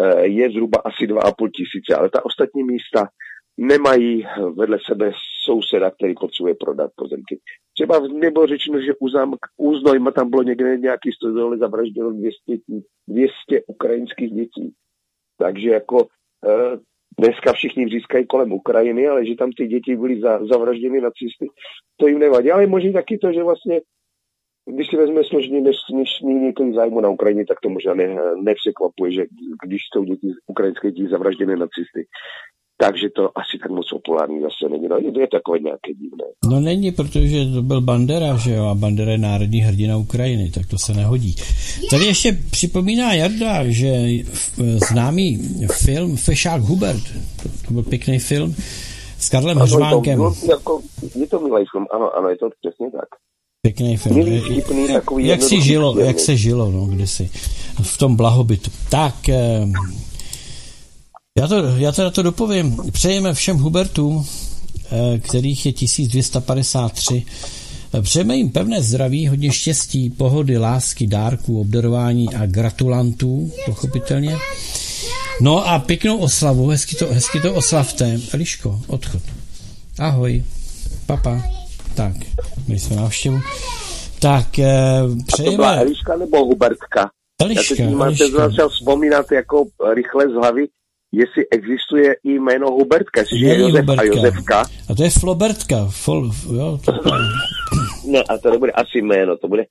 eh, 0.00 0.26
je 0.26 0.50
zhruba 0.50 0.78
asi 0.84 1.06
2,5 1.06 1.50
tisíce, 1.56 1.94
ale 1.98 2.10
ta 2.10 2.24
ostatní 2.24 2.62
místa 2.62 3.08
nemají 3.58 4.24
vedle 4.56 4.78
sebe 4.86 5.12
souseda, 5.44 5.90
který 5.90 6.14
potřebuje 6.14 6.54
prodat 6.54 6.90
pozemky. 6.96 7.40
Třeba 7.74 8.00
bylo 8.32 8.46
řečeno, 8.46 8.80
že 8.80 8.92
u, 9.00 9.08
zámk, 9.08 9.38
u 9.56 9.74
Znojma 9.76 10.10
tam 10.10 10.30
bylo 10.30 10.42
někde 10.42 10.78
nějaký 10.78 11.12
stodole 11.12 11.58
zavražděno 11.58 12.12
200, 12.12 12.36
200 13.08 13.62
ukrajinských 13.66 14.30
dětí. 14.30 14.72
Takže 15.38 15.68
jako 15.68 16.06
eh, 16.48 16.78
dneska 17.18 17.52
všichni 17.52 17.84
vřískají 17.84 18.26
kolem 18.26 18.52
Ukrajiny, 18.52 19.08
ale 19.08 19.26
že 19.26 19.34
tam 19.34 19.52
ty 19.52 19.66
děti 19.66 19.96
byly 19.96 20.20
za, 20.20 20.46
zavražděny 20.46 21.00
nacisty, 21.00 21.46
to 21.96 22.06
jim 22.06 22.18
nevadí. 22.18 22.50
Ale 22.50 22.66
možná 22.66 22.92
taky 22.92 23.18
to, 23.18 23.32
že 23.32 23.42
vlastně 23.42 23.80
když 24.66 24.88
si 24.88 24.96
vezme 24.96 25.24
složení 25.24 25.60
než 25.60 25.76
několik 26.22 26.74
zájmu 26.74 27.00
na 27.00 27.08
Ukrajině, 27.08 27.46
tak 27.46 27.60
to 27.60 27.68
možná 27.68 27.94
ne, 27.94 28.16
nepřekvapuje, 28.42 29.12
že 29.12 29.24
když 29.64 29.80
jsou 29.92 30.04
děti, 30.04 30.28
ukrajinské 30.46 30.90
děti 30.90 31.08
zavražděné 31.08 31.56
nacisty, 31.56 32.06
takže 32.84 33.06
to 33.16 33.22
asi 33.38 33.58
tak 33.62 33.70
moc 33.70 33.88
populární 33.90 34.40
zase 34.40 34.68
není. 34.72 34.88
No, 34.88 34.96
je 34.96 35.12
to 35.12 35.36
takové 35.36 35.58
nějaké 35.58 35.90
divné. 35.94 36.24
No 36.44 36.60
není, 36.60 36.92
protože 36.92 37.46
to 37.54 37.62
byl 37.62 37.80
Bandera, 37.80 38.36
že 38.36 38.54
jo, 38.54 38.64
a 38.64 38.74
Bandera 38.74 39.12
je 39.12 39.18
národní 39.18 39.60
hrdina 39.60 39.96
Ukrajiny, 39.96 40.50
tak 40.50 40.66
to 40.66 40.78
se 40.78 40.94
nehodí. 40.94 41.34
Tady 41.90 42.04
ještě 42.04 42.38
připomíná 42.50 43.14
Jarda, 43.14 43.64
že 43.64 43.92
známý 44.90 45.38
film 45.72 46.16
Fešák 46.16 46.60
Hubert, 46.60 47.04
to, 47.42 47.48
to 47.66 47.72
byl 47.72 47.82
pěkný 47.82 48.18
film, 48.18 48.54
s 49.18 49.28
Karlem 49.28 49.58
Hřmánkem. 49.58 50.20
Jako, 50.50 50.82
je 51.14 51.26
to 51.26 51.40
milý 51.40 51.64
film, 51.72 51.86
ano, 51.94 52.16
ano, 52.16 52.28
je 52.28 52.36
to 52.36 52.48
přesně 52.60 52.90
tak. 52.90 53.08
Pěkný 53.62 53.96
film. 53.96 54.16
Milý, 54.16 54.40
vtipný, 54.40 54.92
takový 54.92 55.26
jak 55.26 55.42
si 55.42 55.60
žilo, 55.60 55.98
jak 55.98 56.20
se 56.20 56.36
žilo, 56.36 56.70
no, 56.70 56.86
kdysi. 56.86 57.30
V 57.82 57.98
tom 57.98 58.16
blahobytu. 58.16 58.70
Tak, 58.90 59.28
eh, 59.28 59.66
já, 61.38 61.48
to, 61.48 61.56
já 61.76 61.92
teda 61.92 62.10
to 62.10 62.22
dopovím. 62.22 62.76
Přejeme 62.92 63.34
všem 63.34 63.58
Hubertům, 63.58 64.26
eh, 64.92 65.18
kterých 65.18 65.66
je 65.66 65.72
1253, 65.72 67.26
eh, 67.94 68.02
Přejeme 68.02 68.36
jim 68.36 68.50
pevné 68.50 68.82
zdraví, 68.82 69.28
hodně 69.28 69.52
štěstí, 69.52 70.10
pohody, 70.10 70.58
lásky, 70.58 71.06
dárků, 71.06 71.60
obdarování 71.60 72.34
a 72.34 72.46
gratulantů, 72.46 73.52
pochopitelně. 73.66 74.36
No 75.40 75.68
a 75.68 75.78
pěknou 75.78 76.18
oslavu, 76.18 76.68
hezky 76.68 76.96
to, 76.96 77.06
hezky 77.06 77.40
to 77.40 77.54
oslavte. 77.54 78.20
Eliško, 78.32 78.80
odchod. 78.86 79.22
Ahoj. 79.98 80.44
Papa. 81.06 81.42
Tak, 81.94 82.12
my 82.68 82.78
jsme 82.78 82.96
návštěvu. 82.96 83.40
Tak, 84.20 84.58
eh, 84.58 85.00
přejeme... 85.26 85.48
A 85.48 85.52
to 85.52 85.56
byla 85.56 85.74
Eliška 85.74 86.16
nebo 86.16 86.44
Hubertka? 86.44 87.10
Eliška, 87.42 87.74
Já 87.78 87.88
teď 87.88 87.96
máte 87.96 88.30
začal 88.30 88.68
vzpomínat 88.68 89.32
jako 89.32 89.64
rychle 89.94 90.28
z 90.28 90.32
hlavy, 90.32 90.66
jestli 91.12 91.42
existuje 91.50 92.14
i 92.24 92.30
jméno 92.32 92.66
Hubertka, 92.70 93.20
jestli 93.20 93.38
je 93.38 93.58
Josef 93.58 93.80
Hubertka. 93.80 94.02
a 94.02 94.04
Josefka. 94.04 94.60
A 94.88 94.94
to 94.94 95.02
je 95.02 95.10
Flobertka. 95.10 95.86
Fol, 95.90 96.30
jo, 96.52 96.78
to 96.84 96.92
no 98.08 98.20
a 98.28 98.38
to 98.38 98.50
nebude 98.50 98.72
asi 98.72 98.98
jméno, 98.98 99.36
to 99.36 99.48
bude, 99.48 99.64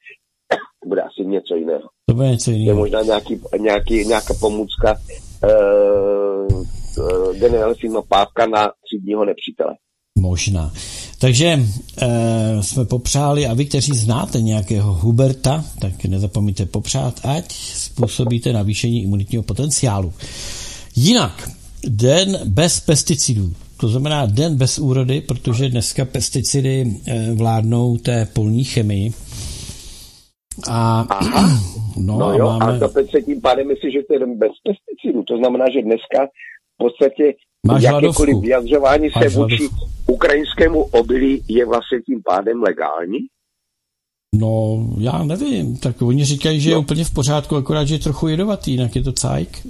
to 0.84 0.90
bude 0.90 1.02
asi 1.02 1.26
něco 1.26 1.56
jiného. 1.56 1.84
To 2.10 2.16
bude 2.16 2.30
něco 2.30 2.52
jiného. 2.52 2.66
To 2.66 2.72
je 2.72 2.80
možná 2.80 3.02
nějaký, 3.02 3.42
nějaký, 3.60 4.06
nějaká 4.06 4.34
pomůcka 4.40 4.96
uh, 5.44 6.64
uh, 6.98 7.36
generálního 7.36 8.04
pávka 8.10 8.46
na 8.46 8.72
třídního 8.86 9.26
nepřítele. 9.26 9.76
Možná. 10.20 10.72
Takže 11.20 11.48
e, 11.48 12.64
jsme 12.64 12.86
popřáli, 12.86 13.46
a 13.46 13.54
vy, 13.54 13.66
kteří 13.66 13.92
znáte 13.92 14.42
nějakého 14.42 14.94
Huberta, 14.94 15.66
tak 15.80 16.06
nezapomeňte 16.06 16.66
popřát, 16.66 17.20
ať 17.24 17.54
způsobíte 17.54 18.54
navýšení 18.54 19.04
imunitního 19.04 19.44
potenciálu. 19.44 20.14
Jinak, 20.96 21.50
den 21.88 22.38
bez 22.46 22.80
pesticidů. 22.80 23.54
To 23.78 23.88
znamená 23.88 24.26
den 24.26 24.58
bez 24.58 24.80
úrody, 24.80 25.22
protože 25.22 25.70
dneska 25.70 26.06
pesticidy 26.06 26.86
e, 27.08 27.34
vládnou 27.34 27.98
té 27.98 28.28
polní 28.34 28.64
chemii. 28.64 29.12
A, 30.70 31.02
Aha. 31.10 31.60
no, 31.98 32.18
no 32.18 32.34
jo, 32.34 32.46
máme... 32.46 32.76
a 32.76 32.80
to 32.80 32.88
teď 32.88 33.12
se 33.12 33.22
tím 33.22 33.42
pádem 33.42 33.68
myslí, 33.68 33.92
že 33.92 34.00
to 34.08 34.14
je 34.14 34.20
den 34.20 34.38
bez 34.38 34.52
pesticidů. 34.64 35.24
To 35.24 35.38
znamená, 35.38 35.66
že 35.74 35.82
dneska 35.82 36.26
v 36.76 36.78
podstatě 36.78 37.34
Máš 37.68 37.84
jakékoliv 37.84 38.16
hladovku. 38.16 38.42
vyjadřování 38.42 39.10
se 39.10 39.30
vůči 39.30 39.70
ukrajinskému 40.08 40.82
obilí 40.82 41.44
je 41.48 41.66
vlastně 41.66 42.02
tím 42.02 42.22
pádem 42.26 42.64
legální? 42.64 43.20
No, 44.36 44.86
já 44.98 45.24
nevím. 45.24 45.78
Tak 45.78 46.02
oni 46.02 46.26
říkají, 46.26 46.60
že 46.60 46.70
no. 46.70 46.76
je 46.76 46.78
úplně 46.78 47.04
v 47.06 47.14
pořádku, 47.14 47.56
akorát, 47.56 47.86
že 47.86 47.96
je 47.96 48.00
trochu 48.00 48.28
jedovatý, 48.28 48.72
jinak 48.72 48.96
je 48.96 49.04
to 49.04 49.12
cajk. 49.12 49.68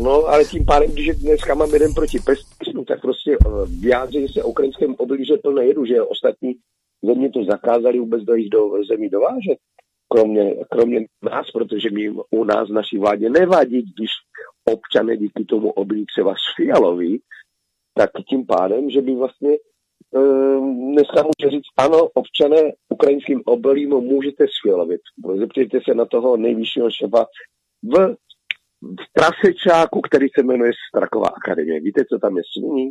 No, 0.00 0.26
ale 0.26 0.44
tím 0.44 0.64
pádem, 0.64 0.90
když 0.90 1.16
dneska 1.16 1.54
mám 1.54 1.72
jeden 1.72 1.94
proti 1.94 2.18
pesticidům, 2.18 2.84
tak 2.84 3.00
prostě 3.00 3.32
eh, 3.32 3.48
vyjádří 3.80 4.28
se 4.28 4.42
ukrajinském 4.42 4.94
obilí, 4.98 5.24
že 5.24 5.36
plné 5.36 5.66
jedu, 5.66 5.84
že 5.84 6.02
ostatní 6.02 6.54
země 7.02 7.30
to 7.30 7.44
zakázali 7.44 7.98
vůbec 7.98 8.22
do 8.22 8.34
jich 8.34 8.50
do 8.50 8.84
zemí 8.88 9.08
dovážet. 9.08 9.58
Kromě, 10.08 10.54
kromě 10.70 11.06
nás, 11.22 11.50
protože 11.50 11.90
my 11.90 12.10
u 12.30 12.44
nás 12.44 12.68
naší 12.68 12.98
vládě 12.98 13.30
nevadí, 13.30 13.82
když 13.82 14.10
občané 14.64 15.16
díky 15.16 15.44
tomu 15.44 15.70
obilí 15.70 16.06
třeba 16.06 16.34
fialový, 16.56 17.20
tak 17.94 18.10
tím 18.28 18.46
pádem, 18.46 18.90
že 18.90 19.02
by 19.02 19.14
vlastně 19.14 19.50
um, 20.10 20.92
dneska 20.92 21.22
může 21.22 21.50
říct, 21.50 21.66
ano, 21.76 22.08
občané 22.14 22.72
ukrajinským 22.88 23.42
obilím 23.46 23.90
můžete 23.90 24.46
sfialovit. 24.60 25.00
Zeptejte 25.36 25.78
se 25.84 25.94
na 25.94 26.04
toho 26.04 26.36
nejvyššího 26.36 26.90
šefa 26.90 27.26
v 27.82 28.16
prasečáku, 29.12 30.00
který 30.00 30.26
se 30.28 30.42
jmenuje 30.42 30.72
Straková 30.88 31.28
akademie. 31.28 31.80
Víte, 31.80 32.04
co 32.04 32.18
tam 32.18 32.36
je 32.36 32.42
sviní? 32.52 32.90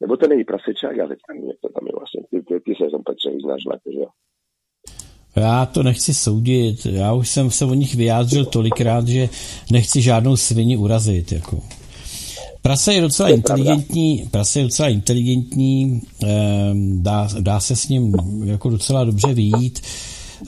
Nebo 0.00 0.16
to 0.16 0.28
není 0.28 0.44
prasečák, 0.44 0.98
ale 0.98 1.16
tam 1.26 1.36
je, 1.36 1.52
to 1.62 1.68
tam 1.74 1.86
je 1.86 1.92
vlastně. 1.98 2.20
Ty, 2.30 2.36
ty, 2.48 2.54
ty 2.64 2.72
se 2.74 2.90
tam 2.90 3.02
Petře 3.02 3.30
vyznáš 3.30 3.62
lépe, 3.70 3.88
že 3.92 4.00
jo? 4.00 4.10
Já 5.36 5.66
to 5.66 5.82
nechci 5.82 6.14
soudit. 6.14 6.86
Já 6.86 7.12
už 7.12 7.28
jsem 7.28 7.50
se 7.50 7.64
o 7.64 7.74
nich 7.74 7.94
vyjádřil 7.94 8.44
tolikrát, 8.44 9.08
že 9.08 9.28
nechci 9.72 10.02
žádnou 10.02 10.36
svini 10.36 10.76
urazit. 10.76 11.32
Jako. 11.32 11.60
Prase 12.62 12.94
je 12.94 13.00
docela 13.00 13.28
je 13.28 13.34
inteligentní, 13.34 14.16
pravda. 14.16 14.30
prase 14.30 14.58
je 14.58 14.62
docela 14.62 14.88
inteligentní, 14.88 16.02
ehm, 16.22 17.02
dá, 17.02 17.28
dá 17.40 17.60
se 17.60 17.76
s 17.76 17.88
ním 17.88 18.14
jako 18.44 18.70
docela 18.70 19.04
dobře 19.04 19.34
vyjít. 19.34 19.80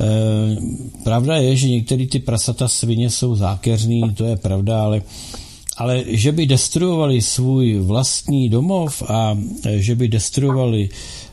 Ehm, 0.00 0.90
pravda 1.04 1.37
je, 1.37 1.57
že 1.57 1.68
některé 1.68 2.07
ty 2.07 2.18
prasata 2.18 2.68
svině 2.68 3.11
jsou 3.11 3.35
zákeřný, 3.35 4.14
to 4.14 4.24
je 4.24 4.37
pravda, 4.37 4.83
ale 4.83 5.02
ale 5.76 6.04
že 6.07 6.33
by 6.33 6.46
destruovali 6.46 7.22
svůj 7.22 7.78
vlastní 7.78 8.48
domov 8.48 9.02
a 9.09 9.38
že 9.64 9.94
by 9.94 10.09
destruovali 10.09 10.88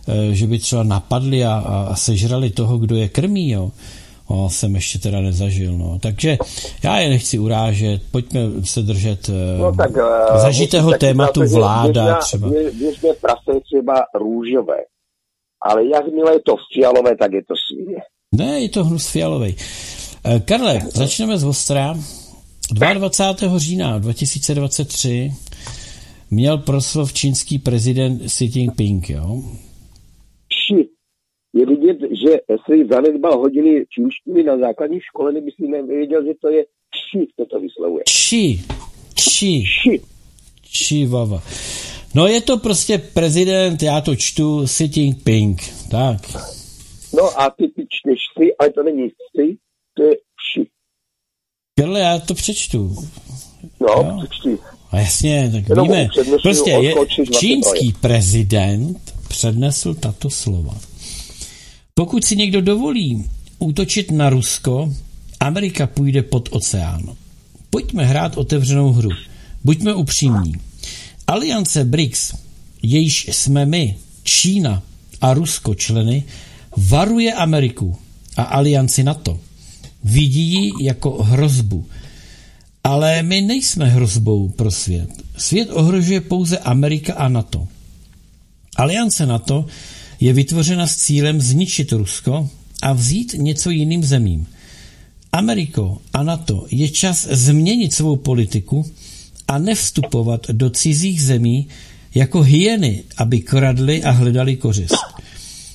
Eh, 0.08 0.34
že 0.34 0.48
by 0.48 0.60
třeba 0.60 0.84
napadli 0.84 1.46
a, 1.46 1.54
a 1.92 1.96
sežrali 1.96 2.50
toho, 2.50 2.78
kdo 2.78 2.96
je 2.96 3.10
krmí, 3.10 3.50
jo. 3.50 3.72
O, 4.28 4.50
jsem 4.50 4.76
ještě 4.76 5.00
teda 5.00 5.22
nezažil, 5.22 5.78
no. 5.78 6.00
Takže 6.02 6.38
já 6.84 7.00
je 7.00 7.10
nechci 7.10 7.40
urážet, 7.40 8.02
pojďme 8.12 8.42
se 8.64 8.82
držet 8.82 9.30
eh, 9.30 9.58
no, 9.58 9.76
tak, 9.76 9.92
zažitého 10.36 10.92
tématu 10.92 11.42
vláda 11.54 12.04
běžná, 12.04 12.20
třeba. 12.20 12.50
Běžné 12.50 13.10
prase 13.22 13.52
je 13.54 13.62
třeba 13.62 13.94
růžové, 14.16 14.78
ale 15.62 15.86
jakmile 15.86 16.34
je 16.34 16.40
to 16.46 16.56
fialové, 16.74 17.16
tak 17.16 17.34
je 17.34 17.44
to 17.44 17.54
svině. 17.68 18.02
Ne, 18.36 18.62
je 18.62 18.70
to 18.70 18.84
hnus 18.84 19.12
fialový. 19.12 19.56
Karle, 20.46 20.80
začneme 20.94 21.38
z 21.38 21.44
Ostra. 21.44 21.96
22. 22.74 23.60
října 23.60 24.00
2023 24.00 25.32
měl 26.32 26.58
proslov 26.58 27.14
čínský 27.14 27.60
prezident 27.60 28.22
Xi 28.26 28.46
Jinping, 28.46 29.10
jo? 29.10 29.44
Xi. 30.48 30.90
je 31.54 31.66
vidět, 31.66 31.98
že 32.02 32.38
si 32.66 32.88
zanedbal 32.92 33.38
hodiny 33.38 33.86
čínštiny 33.90 34.44
na 34.44 34.58
základní 34.58 35.00
škole, 35.02 35.32
kdyby 35.32 35.52
si 35.52 35.68
nevěděl, 35.68 36.26
že 36.26 36.34
to 36.42 36.50
je 36.50 36.64
či, 36.64 37.28
kdo 37.36 37.46
to 37.46 37.60
vyslovuje. 37.60 38.04
Či. 38.08 38.62
Či. 39.16 39.64
Či. 39.84 40.02
Či, 40.64 41.06
vava. 41.06 41.44
No 42.16 42.28
je 42.28 42.42
to 42.42 42.58
prostě 42.58 42.98
prezident, 42.98 43.84
já 43.84 44.02
to 44.02 44.16
čtu, 44.16 44.66
Xi 44.66 44.90
Jinping, 44.94 45.62
tak. 45.90 46.18
No 47.14 47.42
a 47.42 47.50
ty 47.50 47.68
pičneš 47.68 48.20
si, 48.38 48.56
ale 48.60 48.70
to 48.70 48.84
není 48.84 49.10
si, 49.10 49.58
to 49.94 50.04
je 50.04 50.16
ši. 50.52 50.68
Karle, 51.80 52.00
já 52.00 52.20
to 52.20 52.34
přečtu. 52.34 52.96
No, 53.80 54.04
no. 54.04 54.18
přečti. 54.28 54.58
A 54.92 55.00
jasně, 55.00 55.50
tak 55.52 55.70
Jenom 55.70 55.88
víme. 55.88 56.08
Prostě 56.42 56.72
je, 56.72 56.94
čínský 57.40 57.94
prezident 58.02 59.14
přednesl 59.28 59.94
tato 59.94 60.30
slova. 60.30 60.78
Pokud 61.94 62.24
si 62.26 62.36
někdo 62.36 62.62
dovolí 62.62 63.26
útočit 63.60 64.12
na 64.12 64.30
Rusko, 64.30 64.94
Amerika 65.40 65.88
půjde 65.88 66.22
pod 66.22 66.50
oceán. 66.52 67.16
Pojďme 67.70 68.06
hrát 68.06 68.38
otevřenou 68.38 68.92
hru. 68.92 69.10
Buďme 69.64 69.94
upřímní. 69.94 70.54
Aliance 71.28 71.84
BRICS, 71.84 72.34
jejíž 72.84 73.30
jsme 73.32 73.66
my, 73.66 73.98
Čína 74.24 74.84
a 75.22 75.34
Rusko 75.34 75.76
členy, 75.76 76.24
varuje 76.78 77.34
Ameriku 77.34 77.98
a 78.38 78.44
alianci 78.44 79.04
NATO. 79.04 79.40
Vidí 80.04 80.42
ji 80.42 80.72
jako 80.82 81.24
hrozbu. 81.24 81.86
Ale 82.84 83.24
my 83.24 83.42
nejsme 83.42 83.86
hrozbou 83.86 84.50
pro 84.50 84.72
svět. 84.72 85.10
Svět 85.38 85.70
ohrožuje 85.72 86.22
pouze 86.22 86.58
Amerika 86.58 87.14
a 87.14 87.28
NATO. 87.28 87.68
Aliance 88.76 89.26
NATO 89.26 89.66
je 90.20 90.34
vytvořena 90.34 90.88
s 90.88 90.96
cílem 90.96 91.42
zničit 91.42 91.92
Rusko 91.92 92.50
a 92.82 92.94
vzít 92.94 93.34
něco 93.38 93.70
jiným 93.70 94.04
zemím. 94.04 94.48
Ameriko 95.32 96.02
a 96.14 96.24
NATO 96.24 96.66
je 96.72 96.90
čas 96.90 97.28
změnit 97.32 97.94
svou 97.94 98.16
politiku 98.16 98.86
a 99.48 99.58
nevstupovat 99.58 100.48
do 100.52 100.70
cizích 100.70 101.24
zemí 101.24 101.68
jako 102.16 102.42
hyeny, 102.42 103.04
aby 103.18 103.42
kradli 103.42 104.04
a 104.04 104.12
hledali 104.12 104.56
kořist. 104.56 104.96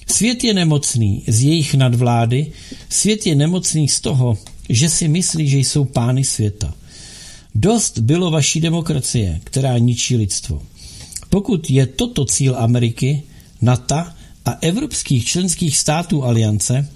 Svět 0.07 0.45
je 0.45 0.55
nemocný 0.55 1.23
z 1.27 1.43
jejich 1.43 1.75
nadvlády, 1.75 2.53
svět 2.89 3.27
je 3.27 3.35
nemocný 3.35 3.89
z 3.89 4.01
toho, 4.01 4.39
že 4.69 4.89
si 4.89 5.09
myslí, 5.09 5.49
že 5.49 5.59
jsou 5.59 5.85
pány 5.85 6.25
světa. 6.25 6.75
Dost 7.55 7.99
bylo 7.99 8.31
vaší 8.31 8.61
demokracie, 8.61 9.41
která 9.45 9.79
ničí 9.79 10.17
lidstvo. 10.17 10.63
Pokud 11.31 11.71
je 11.71 11.87
toto 11.87 12.25
cíl 12.25 12.57
Ameriky, 12.59 13.23
NATO 13.63 13.95
a 14.45 14.51
evropských 14.61 15.25
členských 15.25 15.77
států 15.77 16.25
aliance, 16.25 16.89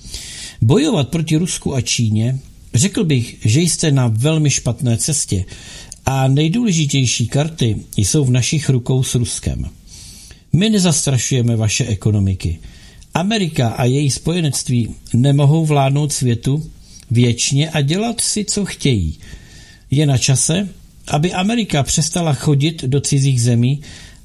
bojovat 0.60 1.08
proti 1.08 1.36
Rusku 1.36 1.74
a 1.74 1.80
Číně, 1.80 2.38
řekl 2.74 3.04
bych, 3.04 3.36
že 3.44 3.60
jste 3.60 3.90
na 3.90 4.06
velmi 4.06 4.50
špatné 4.50 4.98
cestě 4.98 5.44
a 6.06 6.28
nejdůležitější 6.28 7.28
karty 7.28 7.76
jsou 7.96 8.24
v 8.24 8.30
našich 8.30 8.68
rukou 8.70 9.02
s 9.02 9.14
Ruskem. 9.14 9.70
My 10.52 10.70
nezastrašujeme 10.70 11.56
vaše 11.56 11.86
ekonomiky. 11.86 12.58
Amerika 13.14 13.68
a 13.68 13.84
její 13.84 14.10
spojenectví 14.10 14.94
nemohou 15.14 15.66
vládnout 15.66 16.12
světu 16.12 16.70
věčně 17.10 17.70
a 17.70 17.80
dělat 17.80 18.20
si, 18.20 18.44
co 18.44 18.64
chtějí. 18.64 19.18
Je 19.90 20.06
na 20.06 20.18
čase, 20.18 20.68
aby 21.08 21.32
Amerika 21.32 21.82
přestala 21.82 22.32
chodit 22.32 22.84
do 22.84 23.00
cizích 23.00 23.42
zemí 23.42 23.80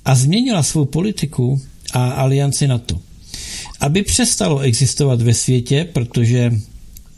a 0.05 0.15
změnila 0.15 0.63
svou 0.63 0.85
politiku 0.85 1.61
a 1.93 2.09
alianci 2.09 2.67
NATO. 2.67 2.99
Aby 3.79 4.03
přestalo 4.03 4.59
existovat 4.59 5.21
ve 5.21 5.33
světě, 5.33 5.87
protože 5.93 6.51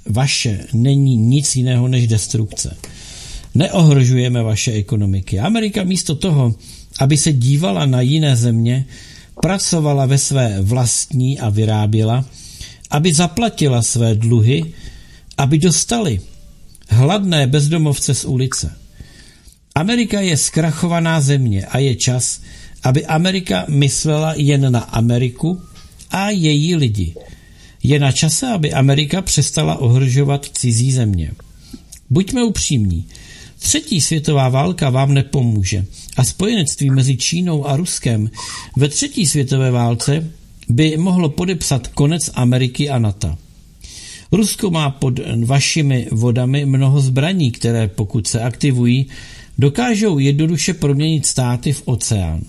vaše 0.05 0.65
není 0.73 1.15
nic 1.15 1.55
jiného 1.55 1.87
než 1.87 2.07
destrukce. 2.07 2.77
Neohrožujeme 3.55 4.43
vaše 4.43 4.71
ekonomiky. 4.71 5.39
Amerika 5.39 5.83
místo 5.83 6.15
toho, 6.15 6.55
aby 6.99 7.17
se 7.17 7.33
dívala 7.33 7.85
na 7.85 8.01
jiné 8.01 8.35
země, 8.35 8.85
pracovala 9.41 10.05
ve 10.05 10.17
své 10.17 10.61
vlastní 10.61 11.39
a 11.39 11.49
vyráběla, 11.49 12.25
aby 12.89 13.13
zaplatila 13.13 13.81
své 13.81 14.15
dluhy, 14.15 14.73
aby 15.37 15.57
dostali 15.57 16.21
hladné 16.89 17.47
bezdomovce 17.47 18.13
z 18.13 18.25
ulice. 18.25 18.75
Amerika 19.75 20.21
je 20.21 20.37
zkrachovaná 20.37 21.21
země 21.21 21.65
a 21.65 21.77
je 21.77 21.95
čas, 21.95 22.41
aby 22.83 23.05
Amerika 23.05 23.65
myslela 23.69 24.33
jen 24.37 24.71
na 24.71 24.79
Ameriku 24.79 25.61
a 26.11 26.29
její 26.29 26.75
lidi. 26.75 27.15
Je 27.83 27.99
na 27.99 28.11
čase, 28.11 28.47
aby 28.47 28.73
Amerika 28.73 29.21
přestala 29.21 29.75
ohrožovat 29.75 30.45
cizí 30.53 30.91
země. 30.91 31.31
Buďme 32.09 32.43
upřímní. 32.43 33.05
Třetí 33.59 34.01
světová 34.01 34.49
válka 34.49 34.89
vám 34.89 35.13
nepomůže 35.13 35.85
a 36.17 36.23
spojenectví 36.23 36.89
mezi 36.89 37.17
Čínou 37.17 37.67
a 37.67 37.77
Ruskem 37.77 38.29
ve 38.75 38.89
třetí 38.89 39.25
světové 39.25 39.71
válce 39.71 40.31
by 40.69 40.97
mohlo 40.97 41.29
podepsat 41.29 41.87
konec 41.87 42.29
Ameriky 42.33 42.89
a 42.89 42.99
NATO. 42.99 43.35
Rusko 44.31 44.71
má 44.71 44.89
pod 44.89 45.19
vašimi 45.45 46.07
vodami 46.11 46.65
mnoho 46.65 46.99
zbraní, 47.01 47.51
které 47.51 47.87
pokud 47.87 48.27
se 48.27 48.41
aktivují, 48.41 49.05
dokážou 49.57 50.19
jednoduše 50.19 50.73
proměnit 50.73 51.25
státy 51.25 51.73
v 51.73 51.81
oceán. 51.85 52.41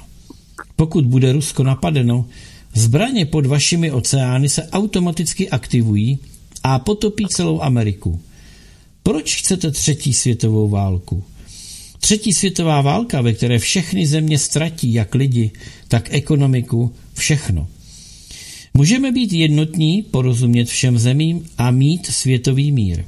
Pokud 0.76 1.06
bude 1.06 1.32
Rusko 1.32 1.62
napadeno, 1.62 2.24
zbraně 2.74 3.26
pod 3.26 3.46
vašimi 3.46 3.92
oceány 3.92 4.48
se 4.48 4.68
automaticky 4.68 5.50
aktivují 5.50 6.18
a 6.62 6.78
potopí 6.78 7.26
celou 7.26 7.60
Ameriku. 7.60 8.20
Proč 9.08 9.36
chcete 9.36 9.70
třetí 9.70 10.12
světovou 10.12 10.68
válku? 10.68 11.24
Třetí 12.00 12.32
světová 12.32 12.80
válka, 12.80 13.20
ve 13.20 13.32
které 13.32 13.58
všechny 13.58 14.06
země 14.06 14.38
ztratí 14.38 14.92
jak 14.92 15.14
lidi, 15.14 15.50
tak 15.88 16.08
ekonomiku, 16.10 16.92
všechno. 17.14 17.68
Můžeme 18.74 19.12
být 19.12 19.32
jednotní, 19.32 20.02
porozumět 20.02 20.64
všem 20.64 20.98
zemím 20.98 21.46
a 21.58 21.70
mít 21.70 22.06
světový 22.06 22.72
mír. 22.72 23.04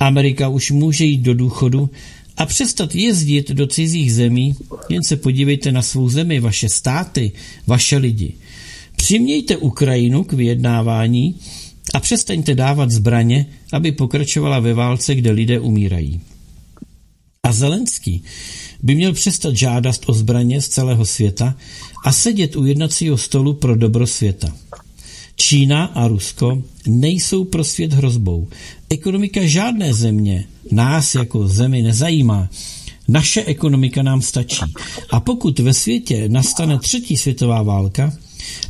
Amerika 0.00 0.48
už 0.48 0.70
může 0.70 1.04
jít 1.04 1.20
do 1.20 1.34
důchodu 1.34 1.90
a 2.36 2.46
přestat 2.46 2.94
jezdit 2.94 3.50
do 3.50 3.66
cizích 3.66 4.14
zemí, 4.14 4.54
jen 4.88 5.02
se 5.02 5.16
podívejte 5.16 5.72
na 5.72 5.82
svou 5.82 6.08
zemi, 6.08 6.40
vaše 6.40 6.68
státy, 6.68 7.32
vaše 7.66 7.96
lidi. 7.96 8.32
Přimějte 8.96 9.56
Ukrajinu 9.56 10.24
k 10.24 10.32
vyjednávání 10.32 11.34
a 11.92 12.00
přestaňte 12.00 12.54
dávat 12.54 12.90
zbraně, 12.90 13.46
aby 13.72 13.92
pokračovala 13.92 14.60
ve 14.60 14.74
válce, 14.74 15.14
kde 15.14 15.30
lidé 15.30 15.60
umírají. 15.60 16.20
A 17.42 17.52
Zelenský 17.52 18.22
by 18.82 18.94
měl 18.94 19.12
přestat 19.12 19.56
žádat 19.56 19.96
o 20.06 20.12
zbraně 20.12 20.62
z 20.62 20.68
celého 20.68 21.06
světa 21.06 21.56
a 22.04 22.12
sedět 22.12 22.56
u 22.56 22.64
jednacího 22.64 23.18
stolu 23.18 23.54
pro 23.54 23.76
dobro 23.76 24.06
světa. 24.06 24.56
Čína 25.36 25.84
a 25.84 26.08
Rusko 26.08 26.62
nejsou 26.86 27.44
pro 27.44 27.64
svět 27.64 27.92
hrozbou. 27.92 28.48
Ekonomika 28.90 29.46
žádné 29.46 29.94
země 29.94 30.44
nás 30.70 31.14
jako 31.14 31.48
zemi 31.48 31.82
nezajímá. 31.82 32.48
Naše 33.08 33.44
ekonomika 33.44 34.02
nám 34.02 34.22
stačí. 34.22 34.60
A 35.10 35.20
pokud 35.20 35.58
ve 35.58 35.74
světě 35.74 36.28
nastane 36.28 36.78
třetí 36.78 37.16
světová 37.16 37.62
válka, 37.62 38.12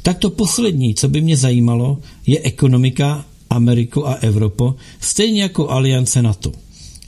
tak 0.02 0.18
to 0.18 0.30
poslední, 0.30 0.94
co 0.94 1.08
by 1.08 1.20
mě 1.20 1.37
zajímalo, 1.37 1.98
je 2.26 2.40
ekonomika 2.42 3.24
Ameriko 3.50 4.06
a 4.06 4.14
Evropo, 4.14 4.74
stejně 5.00 5.42
jako 5.42 5.70
aliance 5.70 6.22
NATO. 6.22 6.52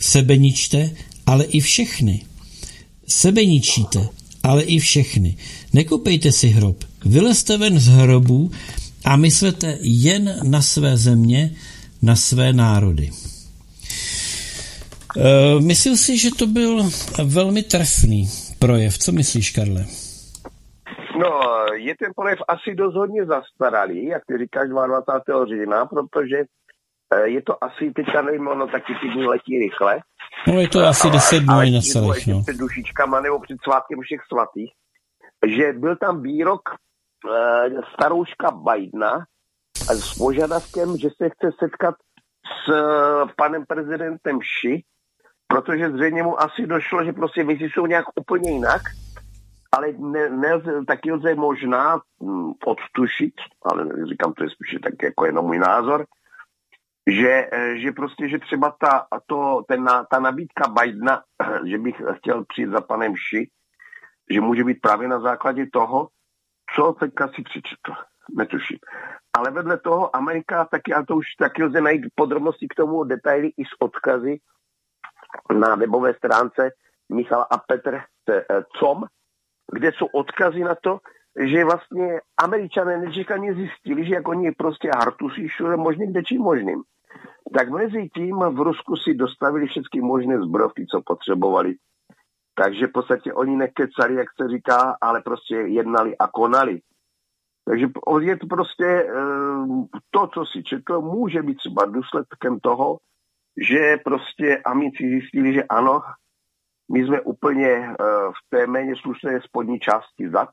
Sebe 0.01 0.37
ničte, 0.37 0.91
ale 1.27 1.45
i 1.45 1.61
všechny. 1.61 2.23
Sebe 3.09 3.45
ničíte, 3.45 4.09
ale 4.43 4.63
i 4.63 4.79
všechny. 4.79 5.37
Nekopejte 5.73 6.33
si 6.33 6.49
hrob. 6.49 6.85
Vylezte 7.05 7.57
ven 7.57 7.81
z 7.81 7.87
hrobů 7.87 8.51
a 9.05 9.17
myslete 9.17 9.79
jen 9.83 10.41
na 10.43 10.63
své 10.63 10.97
země, 10.97 11.55
na 12.03 12.17
své 12.17 12.53
národy. 12.53 13.11
E, 15.17 15.61
myslím 15.61 15.97
si, 15.97 16.19
že 16.19 16.31
to 16.31 16.47
byl 16.47 16.91
velmi 17.25 17.63
trefný 17.63 18.31
projev. 18.59 18.99
Co 18.99 19.13
myslíš, 19.13 19.51
Karle? 19.51 19.87
No, 21.19 21.41
je 21.75 21.95
ten 21.97 22.13
projev 22.17 22.39
asi 22.49 22.75
dost 22.75 22.95
hodně 22.95 23.25
zastaralý, 23.25 24.07
jak 24.07 24.23
ty 24.27 24.39
říkáš 24.39 24.69
22. 24.69 25.47
října, 25.47 25.87
protože 25.87 26.37
e, 26.37 27.29
je 27.29 27.43
to 27.43 27.65
asi, 27.65 27.93
teďka 27.97 28.23
nevím, 28.23 28.49
ono 28.49 28.67
taky 28.67 28.93
ty 29.03 29.09
dny 29.09 29.27
letí 29.27 29.59
rychle. 29.59 30.01
No 30.47 30.61
je 30.61 30.69
to 30.69 30.81
asi 30.81 31.11
10 31.11 31.41
dnů 31.41 31.55
na 31.55 31.81
celých, 31.93 32.27
no. 32.27 32.43
Před 32.43 32.57
dušičkama 32.57 33.21
nebo 33.21 33.41
před 33.41 33.57
svátkem 33.63 34.01
všech 34.01 34.21
svatých, 34.33 34.73
že 35.47 35.73
byl 35.73 35.97
tam 35.97 36.23
výrok 36.23 36.63
e, 36.71 37.69
starouška 37.95 38.51
Bidena 38.51 39.27
s 39.75 40.19
požadavkem, 40.19 40.97
že 40.97 41.09
se 41.17 41.31
chce 41.31 41.51
setkat 41.59 41.95
s 42.45 42.73
e, 42.73 42.83
panem 43.37 43.65
prezidentem 43.67 44.39
Ši, 44.43 44.85
protože 45.47 45.91
zřejmě 45.91 46.23
mu 46.23 46.43
asi 46.43 46.67
došlo, 46.67 47.05
že 47.05 47.13
prostě 47.13 47.45
věci 47.45 47.65
jsou 47.65 47.87
nějak 47.87 48.05
úplně 48.21 48.51
jinak 48.51 48.83
ale 49.77 49.93
ne, 49.99 50.29
nelze, 50.29 50.85
taky 50.87 51.13
lze 51.13 51.35
možná 51.35 52.01
hm, 52.23 52.53
odtušit, 52.67 53.35
ale 53.63 54.07
říkám, 54.09 54.33
to 54.33 54.45
je 54.45 54.51
spíše 54.51 54.79
tak 54.79 55.03
jako 55.03 55.27
jenom 55.27 55.47
můj 55.47 55.59
názor, 55.59 56.07
že, 57.07 57.49
eh, 57.53 57.79
že 57.79 57.93
prostě, 57.93 58.29
že 58.29 58.39
třeba 58.39 58.77
ta, 58.81 59.07
to, 59.27 59.63
ten, 59.69 59.85
ta 60.11 60.21
nabídka 60.21 60.69
Bidena, 60.69 61.23
že 61.67 61.79
bych 61.79 62.03
chtěl 62.17 62.45
přijít 62.45 62.71
za 62.71 62.81
panem 62.81 63.15
Ši, 63.17 63.51
že 64.31 64.41
může 64.41 64.65
být 64.65 64.81
právě 64.81 65.09
na 65.09 65.21
základě 65.21 65.67
toho, 65.73 66.09
co 66.75 66.93
teďka 66.93 67.29
si 67.29 67.43
přečetl. 67.43 67.93
Netuším. 68.37 68.79
Ale 69.39 69.51
vedle 69.51 69.79
toho 69.79 70.17
Amerika 70.17 70.65
taky, 70.65 70.95
a 70.95 71.03
to 71.03 71.17
už 71.17 71.27
taky 71.39 71.65
lze 71.65 71.81
najít 71.81 72.03
podrobnosti 72.15 72.69
k 72.69 72.75
tomu, 72.75 73.05
detaily 73.05 73.49
i 73.57 73.65
s 73.65 73.81
odkazy 73.81 74.41
na 75.59 75.75
webové 75.75 76.15
stránce 76.15 76.71
Michal 77.13 77.47
a 77.51 77.59
Petr 77.59 78.01
eh, 78.31 78.45
Com, 78.79 79.05
kde 79.73 79.93
jsou 79.93 80.07
odkazy 80.07 80.61
na 80.61 80.75
to, 80.75 80.99
že 81.47 81.65
vlastně 81.65 82.21
američané 82.43 82.99
nečekaně 82.99 83.55
zjistili, 83.55 84.07
že 84.07 84.15
jak 84.15 84.29
oni 84.29 84.53
prostě 84.53 84.91
hartusí 84.99 85.49
všude 85.49 85.77
možně 85.77 86.07
kde 86.07 86.23
čím 86.23 86.43
možným. 86.43 86.83
Tak 87.55 87.71
mezi 87.71 88.09
tím 88.15 88.39
v 88.39 88.61
Rusku 88.61 88.97
si 88.97 89.15
dostavili 89.15 89.67
všechny 89.67 90.01
možné 90.01 90.41
zbrojky, 90.43 90.87
co 90.91 91.03
potřebovali. 91.07 91.75
Takže 92.55 92.87
v 92.87 92.93
podstatě 92.93 93.33
oni 93.33 93.57
nekecali, 93.57 94.15
jak 94.15 94.27
se 94.41 94.49
říká, 94.49 94.97
ale 95.01 95.21
prostě 95.21 95.55
jednali 95.55 96.17
a 96.17 96.29
konali. 96.29 96.81
Takže 97.65 97.87
je 98.21 98.37
to 98.37 98.47
prostě 98.47 98.87
eh, 98.87 99.09
to, 100.11 100.27
co 100.35 100.45
si 100.47 100.63
četl, 100.63 101.01
může 101.01 101.43
být 101.43 101.57
třeba 101.57 101.85
důsledkem 101.85 102.61
toho, 102.61 102.99
že 103.69 103.97
prostě 104.05 104.63
amici 104.65 105.09
zjistili, 105.09 105.55
že 105.55 105.63
ano, 105.63 106.01
my 106.93 107.07
jsme 107.07 107.21
úplně 107.21 107.79
uh, 107.79 107.97
v 108.33 108.51
té 108.51 108.67
méně 108.67 108.95
slušné 108.97 109.41
spodní 109.41 109.79
části 109.79 110.31
zad, 110.33 110.49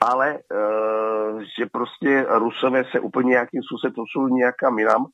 ale 0.00 0.32
uh, 0.34 1.40
že 1.58 1.66
prostě 1.72 2.26
Rusové 2.28 2.84
se 2.90 3.00
úplně 3.00 3.28
nějakým 3.28 3.62
způsobem 3.62 3.94
posunuli 3.94 4.32
nějakam 4.32 4.78
jinam 4.78 5.06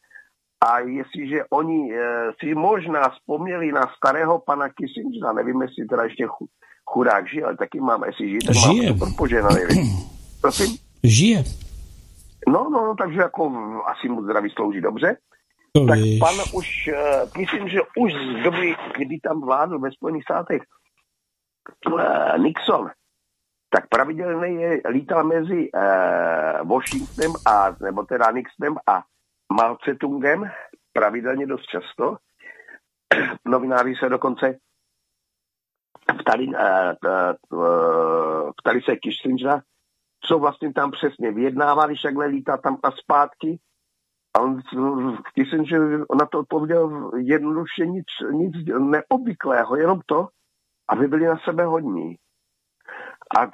a 0.64 0.78
jestliže 0.78 1.44
oni 1.50 1.92
uh, 1.92 1.98
si 2.40 2.54
možná 2.54 3.08
vzpomněli 3.08 3.72
na 3.72 3.82
starého 3.96 4.38
pana 4.38 4.68
Kissingera, 4.68 5.32
nevím, 5.32 5.62
jestli 5.62 5.86
teda 5.86 6.04
ještě 6.04 6.26
chudák 6.90 7.28
žije, 7.28 7.44
ale 7.44 7.56
taky 7.56 7.80
mám, 7.80 8.04
jestli 8.04 8.28
žije, 8.28 8.40
tak 8.46 8.54
žije. 8.54 8.82
mám 8.82 8.98
super 8.98 9.08
poženaný. 9.18 9.60
Prosím? 10.40 10.76
Žije. 11.04 11.44
No, 12.48 12.70
no, 12.70 12.86
no, 12.86 12.94
takže 12.98 13.20
jako 13.20 13.52
asi 13.86 14.08
mu 14.08 14.22
zdraví 14.22 14.50
slouží 14.50 14.80
dobře. 14.80 15.16
To 15.76 15.86
tak 15.86 15.98
víš. 15.98 16.18
pan 16.20 16.34
už, 16.54 16.90
uh, 16.92 17.30
myslím, 17.38 17.68
že 17.68 17.80
už 17.96 18.12
z 18.12 18.42
doby, 18.44 18.76
kdy 18.98 19.20
tam 19.20 19.40
vládl 19.40 19.78
ve 19.78 19.90
Spojených 19.92 20.22
státech 20.22 20.62
uh, 21.86 22.38
Nixon, 22.38 22.90
tak 23.70 23.88
pravidelně 23.88 24.66
je, 24.66 24.82
lítal 24.88 25.24
mezi 25.24 25.70
uh, 25.72 26.68
Washingtonem 26.68 27.32
a, 27.46 27.76
nebo 27.80 28.02
teda 28.02 28.30
Nixonem 28.30 28.76
a 28.86 29.02
Mao 29.52 29.76
Tse-tungem, 29.76 30.50
pravidelně 30.92 31.46
dost 31.46 31.64
často. 31.64 32.16
Novináři 33.48 33.94
se 33.98 34.08
dokonce 34.08 34.58
ptali, 36.20 36.46
uh, 36.46 36.54
uh, 37.50 38.50
ptali 38.56 38.82
se 38.82 38.96
Kissingera, 38.96 39.62
co 40.24 40.38
vlastně 40.38 40.72
tam 40.72 40.90
přesně 40.90 41.32
vyjednávali, 41.32 41.94
takhle 42.02 42.26
lítá 42.26 42.56
tam 42.56 42.76
a 42.82 42.90
zpátky. 42.90 43.58
A 44.34 44.40
on, 44.40 44.62
že 45.64 45.78
na 46.18 46.26
to 46.30 46.38
odpověděl 46.38 47.10
jednoduše 47.16 47.86
nic, 47.86 48.06
nic 48.30 48.54
neobvyklého, 48.78 49.76
jenom 49.76 50.00
to, 50.06 50.28
aby 50.88 51.08
byli 51.08 51.26
na 51.26 51.38
sebe 51.38 51.64
hodní. 51.64 52.16
A 53.36 53.46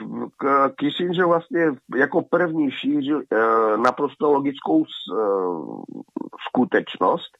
Kissinger 0.77 1.27
vlastně 1.27 1.67
jako 1.97 2.23
první 2.23 2.71
šířil 2.71 3.21
e, 3.21 3.37
naprosto 3.77 4.33
logickou 4.33 4.85
s, 4.85 4.89
e, 4.89 5.19
skutečnost, 6.49 7.39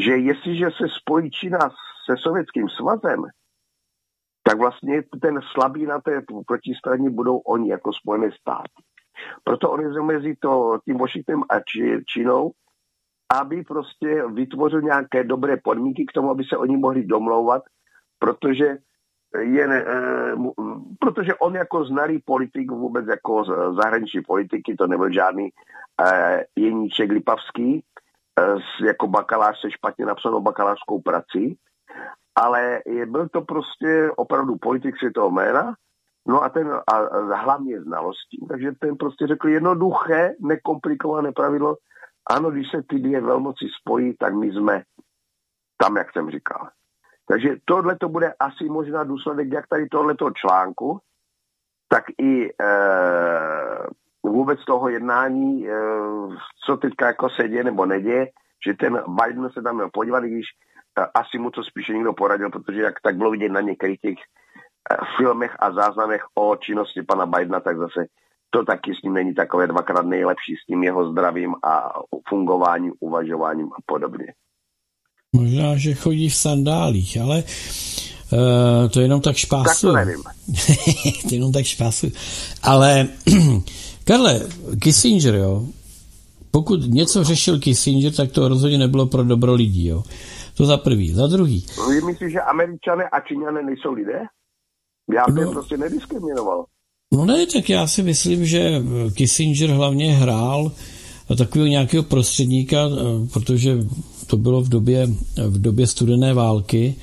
že 0.00 0.16
jestliže 0.16 0.66
se 0.70 0.88
spojí 0.88 1.30
Čína 1.30 1.58
se 2.06 2.16
Sovětským 2.16 2.68
svazem, 2.68 3.22
tak 4.42 4.58
vlastně 4.58 5.02
ten 5.22 5.40
slabý 5.52 5.86
na 5.86 6.00
té 6.00 6.22
protistraně 6.46 7.10
budou 7.10 7.38
oni 7.38 7.70
jako 7.70 7.92
Spojené 7.92 8.32
státy. 8.32 8.82
Proto 9.44 9.70
on 9.70 9.80
je 9.80 10.02
mezi 10.02 10.36
to, 10.40 10.78
tím 10.84 10.98
Washingtonem 10.98 11.42
a 11.50 11.60
Čínou, 12.06 12.52
aby 13.40 13.62
prostě 13.62 14.22
vytvořil 14.26 14.82
nějaké 14.82 15.24
dobré 15.24 15.56
podmínky 15.56 16.06
k 16.06 16.12
tomu, 16.12 16.30
aby 16.30 16.44
se 16.44 16.56
oni 16.56 16.76
mohli 16.76 17.04
domlouvat, 17.04 17.62
protože 18.18 18.76
je, 19.38 19.64
e, 19.64 20.34
protože 21.00 21.34
on 21.34 21.54
jako 21.54 21.84
znalý 21.84 22.18
politik 22.24 22.70
vůbec 22.70 23.06
jako 23.06 23.44
zahraniční 23.74 24.22
politiky, 24.22 24.74
to 24.74 24.86
nebyl 24.86 25.12
žádný 25.12 25.48
e, 25.48 26.44
Jeníček 26.56 27.10
Lipavský, 27.10 27.84
e, 28.40 28.56
s, 28.56 28.86
jako 28.86 29.06
bakalář 29.06 29.60
se 29.60 29.70
špatně 29.70 30.06
napsanou 30.06 30.40
bakalářskou 30.40 31.00
prací, 31.00 31.58
ale 32.34 32.80
je, 32.86 33.06
byl 33.06 33.28
to 33.28 33.40
prostě 33.40 34.10
opravdu 34.16 34.56
politik 34.56 34.96
světového 34.98 35.30
jména, 35.30 35.74
no 36.28 36.42
a 36.42 36.48
ten 36.48 36.72
a, 36.72 36.96
a 36.96 37.36
hlavně 37.36 37.80
znalostí. 37.80 38.46
Takže 38.48 38.72
ten 38.80 38.96
prostě 38.96 39.26
řekl 39.26 39.48
jednoduché, 39.48 40.34
nekomplikované 40.40 41.32
pravidlo, 41.32 41.76
ano, 42.30 42.50
když 42.50 42.70
se 42.70 42.82
ty 42.88 42.98
dvě 42.98 43.20
velmoci 43.20 43.64
spojí, 43.80 44.16
tak 44.18 44.34
my 44.34 44.52
jsme 44.52 44.82
tam, 45.76 45.96
jak 45.96 46.12
jsem 46.12 46.30
říkal. 46.30 46.68
Takže 47.28 47.56
tohle 47.64 47.96
to 47.96 48.08
bude 48.08 48.34
asi 48.40 48.64
možná 48.64 49.04
důsledek 49.04 49.52
jak 49.52 49.66
tady 49.66 49.88
tohleto 49.88 50.30
článku, 50.30 50.98
tak 51.88 52.04
i 52.18 52.48
e, 52.48 52.52
vůbec 54.22 54.64
toho 54.64 54.88
jednání, 54.88 55.68
e, 55.68 55.72
co 56.66 56.76
teďka 56.76 57.06
jako 57.06 57.28
se 57.30 57.48
děje 57.48 57.64
nebo 57.64 57.86
neděje, 57.86 58.26
že 58.66 58.74
ten 58.74 59.02
Biden 59.08 59.50
se 59.50 59.62
tam 59.62 59.74
měl 59.74 59.90
podívat, 59.92 60.20
když 60.20 60.46
asi 61.14 61.38
mu 61.38 61.50
to 61.50 61.64
spíše 61.64 61.92
někdo 61.92 62.12
poradil, 62.12 62.50
protože 62.50 62.82
jak 62.82 63.00
tak 63.00 63.16
bylo 63.16 63.30
vidět 63.30 63.52
na 63.52 63.60
některých 63.60 64.00
těch 64.00 64.18
filmech 65.16 65.56
a 65.58 65.72
záznamech 65.72 66.22
o 66.34 66.56
činnosti 66.56 67.02
pana 67.02 67.26
Bidena, 67.26 67.60
tak 67.60 67.78
zase 67.78 68.06
to 68.50 68.64
taky 68.64 68.94
s 68.94 69.02
ním 69.02 69.14
není 69.14 69.34
takové 69.34 69.66
dvakrát 69.66 70.06
nejlepší 70.06 70.54
s 70.62 70.66
tím 70.66 70.84
jeho 70.84 71.12
zdravím 71.12 71.54
a 71.64 71.92
fungováním, 72.28 72.92
uvažováním 73.00 73.66
a 73.66 73.78
podobně. 73.86 74.26
Možná, 75.32 75.76
že 75.76 75.94
chodí 75.94 76.28
v 76.28 76.34
sandálích, 76.34 77.18
ale 77.20 77.42
uh, 78.32 78.88
to 78.90 79.00
jenom 79.00 79.20
tak 79.20 79.36
špásu. 79.36 79.64
Tak 79.64 79.80
to 79.80 79.92
nevím. 79.92 80.22
to 81.28 81.34
jenom 81.34 81.52
tak 81.52 81.64
špásu. 81.64 82.06
Ale 82.62 83.08
Karle, 84.04 84.40
Kissinger, 84.82 85.34
jo, 85.34 85.66
pokud 86.50 86.80
něco 86.86 87.24
řešil 87.24 87.58
Kissinger, 87.60 88.12
tak 88.12 88.32
to 88.32 88.48
rozhodně 88.48 88.78
nebylo 88.78 89.06
pro 89.06 89.24
dobro 89.24 89.54
lidí, 89.54 89.88
jo. 89.88 90.02
To 90.56 90.66
za 90.66 90.76
prvý. 90.76 91.14
Za 91.14 91.26
druhý. 91.26 91.66
Vy 91.90 92.00
myslíte, 92.00 92.30
že 92.30 92.40
američané 92.40 93.08
a 93.08 93.20
číňané 93.20 93.62
nejsou 93.62 93.92
lidé? 93.92 94.18
Já 95.14 95.32
bych 95.32 95.44
no, 95.44 95.52
prostě 95.52 95.76
nediskriminoval. 95.76 96.64
No 97.12 97.24
ne, 97.24 97.46
tak 97.46 97.68
já 97.68 97.86
si 97.86 98.02
myslím, 98.02 98.46
že 98.46 98.82
Kissinger 99.14 99.70
hlavně 99.70 100.12
hrál 100.12 100.72
takového 101.38 101.66
nějakého 101.66 102.02
prostředníka, 102.02 102.76
protože 103.32 103.78
to 104.26 104.36
bylo 104.36 104.60
v 104.60 104.68
době, 104.68 105.06
v 105.48 105.60
době 105.60 105.86
studené 105.86 106.34
války 106.34 106.96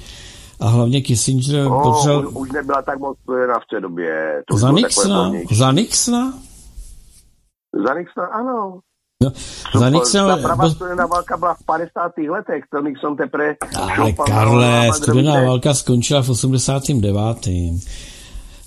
a 0.60 0.68
hlavně 0.68 1.02
Kissinger 1.02 1.64
no, 1.64 1.82
potřeboval... 1.84 2.28
Už, 2.28 2.36
už 2.36 2.52
nebyla 2.52 2.82
tak 2.82 3.00
moc 3.00 3.18
studená 3.20 3.60
v 3.60 3.76
té 3.76 3.82
době. 3.82 4.44
To 4.48 4.58
za 4.58 4.72
Nixona? 4.72 5.32
Za 5.52 5.72
Nixona? 5.72 6.34
Za 7.88 7.94
Nixona, 7.94 8.28
ano. 8.28 8.80
No, 9.24 9.32
za 9.80 9.90
Nixon... 9.90 10.28
Ta 10.28 10.38
pravá 10.38 10.70
studená 10.70 11.06
válka 11.06 11.38
byla 11.38 11.54
v 11.54 11.64
50. 11.66 12.12
letech, 12.30 12.64
to 12.72 12.82
Nixon 12.82 13.16
teprve... 13.16 13.56
Ale 13.78 14.12
Karle, 14.12 14.90
studená 14.94 15.34
válka 15.34 15.74
skončila 15.74 16.22
v 16.22 16.30
89. 16.30 17.16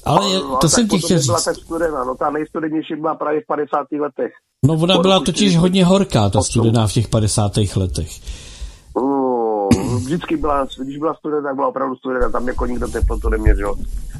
Ale 0.04 0.30
je, 0.30 0.38
no, 0.38 0.56
to 0.56 0.68
jsem 0.68 0.88
ti 0.88 0.98
chtěl 0.98 1.18
říct. 1.18 1.26
Byla 1.26 1.40
tak 1.40 1.56
studená, 1.56 2.04
no 2.04 2.14
ta 2.14 2.30
nejstudenější 2.30 2.94
byla 2.94 3.14
právě 3.14 3.40
v 3.40 3.46
50. 3.46 3.86
letech. 4.00 4.32
No 4.64 4.74
ona 4.74 4.98
byla 4.98 5.20
totiž 5.20 5.56
hodně 5.56 5.84
horká, 5.84 6.30
ta 6.30 6.42
studená 6.42 6.86
v 6.86 6.92
těch 6.92 7.08
50. 7.08 7.52
letech. 7.76 8.10
No, 8.96 9.68
vždycky 9.96 10.36
byla, 10.36 10.66
když 10.82 10.98
byla 10.98 11.14
studená, 11.14 11.42
tak 11.42 11.54
byla 11.54 11.68
opravdu 11.68 11.96
studená, 11.96 12.30
tam 12.30 12.48
jako 12.48 12.66
nikdo 12.66 12.88
teplotu 12.88 13.28
neměřil. 13.28 13.74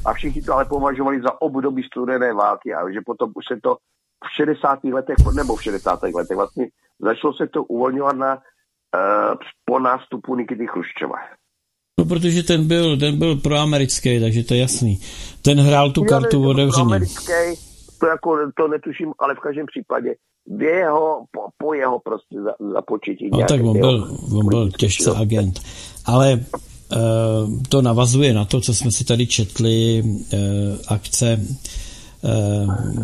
A 0.04 0.12
všichni 0.12 0.42
to 0.42 0.54
ale 0.54 0.64
považovali 0.64 1.22
za 1.22 1.42
období 1.42 1.82
studené 1.82 2.32
války 2.32 2.74
a 2.74 2.92
že 2.92 3.00
potom 3.06 3.30
už 3.34 3.44
se 3.52 3.60
to 3.62 3.76
v 4.24 4.36
60. 4.36 4.84
letech, 4.84 5.16
nebo 5.34 5.56
v 5.56 5.62
60. 5.62 6.02
letech 6.02 6.36
vlastně 6.36 6.66
začalo 7.00 7.34
se 7.34 7.46
to 7.46 7.64
uvolňovat 7.64 8.16
na 8.16 8.34
uh, 8.34 9.34
po 9.64 9.78
nástupu 9.78 10.36
Nikity 10.36 10.66
Chruščova. 10.66 11.16
No, 11.98 12.04
protože 12.04 12.42
ten 12.42 12.68
byl, 12.68 12.98
ten 12.98 13.18
byl 13.18 13.36
proamerický, 13.36 14.20
takže 14.20 14.44
to 14.44 14.54
je 14.54 14.60
jasný. 14.60 15.00
Ten 15.42 15.60
hrál 15.60 15.90
tu 15.90 16.04
kartu 16.04 16.48
otevřeně. 16.48 16.72
Proamerický, 16.72 17.32
to, 18.00 18.06
jako, 18.06 18.36
to 18.56 18.68
netuším, 18.68 19.12
ale 19.18 19.34
v 19.34 19.40
každém 19.40 19.66
případě 19.66 20.14
v 20.46 20.62
jeho, 20.62 21.24
po, 21.30 21.40
po 21.58 21.74
jeho 21.74 21.98
prostě 21.98 22.36
za, 22.40 22.72
započetí. 22.72 23.30
No 23.32 23.38
tak 23.48 23.60
on 23.64 23.80
byl, 23.80 24.18
on 24.38 24.48
byl 24.48 24.70
těžce 24.70 25.10
agent. 25.16 25.60
Ale 26.06 26.40
to 27.68 27.82
navazuje 27.82 28.34
na 28.34 28.44
to, 28.44 28.60
co 28.60 28.74
jsme 28.74 28.90
si 28.90 29.04
tady 29.04 29.26
četli, 29.26 30.04
akce 30.88 31.40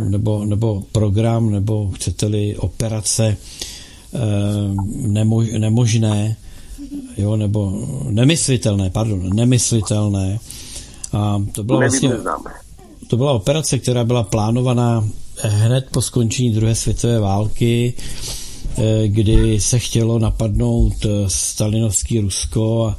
nebo, 0.08 0.44
nebo 0.44 0.82
program, 0.92 1.50
nebo 1.50 1.90
chcete-li 1.94 2.56
operace 2.56 3.36
nemožné, 5.58 6.36
jo, 7.16 7.36
nebo 7.36 7.86
nemyslitelné, 8.10 8.90
pardon, 8.90 9.36
nemyslitelné. 9.36 10.38
A 11.12 11.42
to 11.52 11.64
bylo 11.64 11.78
vlastně, 11.78 12.10
to 13.08 13.16
byla 13.16 13.32
operace, 13.32 13.78
která 13.78 14.04
byla 14.04 14.22
plánovaná 14.22 15.08
hned 15.42 15.86
po 15.90 16.02
skončení 16.02 16.50
druhé 16.50 16.74
světové 16.74 17.20
války, 17.20 17.94
eh, 18.78 19.08
kdy 19.08 19.60
se 19.60 19.78
chtělo 19.78 20.18
napadnout 20.18 20.94
eh, 21.04 21.08
stalinovský 21.28 22.20
Rusko 22.20 22.86
a, 22.86 22.96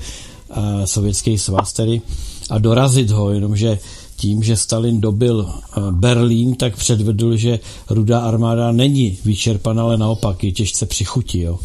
a 0.50 0.86
sovětský 0.86 1.38
svaz 1.38 1.74
tedy 1.74 2.02
a 2.50 2.58
dorazit 2.58 3.10
ho, 3.10 3.32
jenomže 3.32 3.80
tím, 4.16 4.44
že 4.44 4.56
Stalin 4.56 5.02
dobil 5.02 5.50
eh, 5.50 5.82
Berlín, 5.92 6.56
tak 6.56 6.76
předvedl, 6.76 7.36
že 7.36 7.60
rudá 7.90 8.20
armáda 8.20 8.72
není 8.72 9.20
vyčerpaná, 9.26 9.84
ale 9.84 9.98
naopak 9.98 10.44
je 10.44 10.52
těžce 10.52 10.86
přichutí. 10.86 11.42
Jo. 11.42 11.60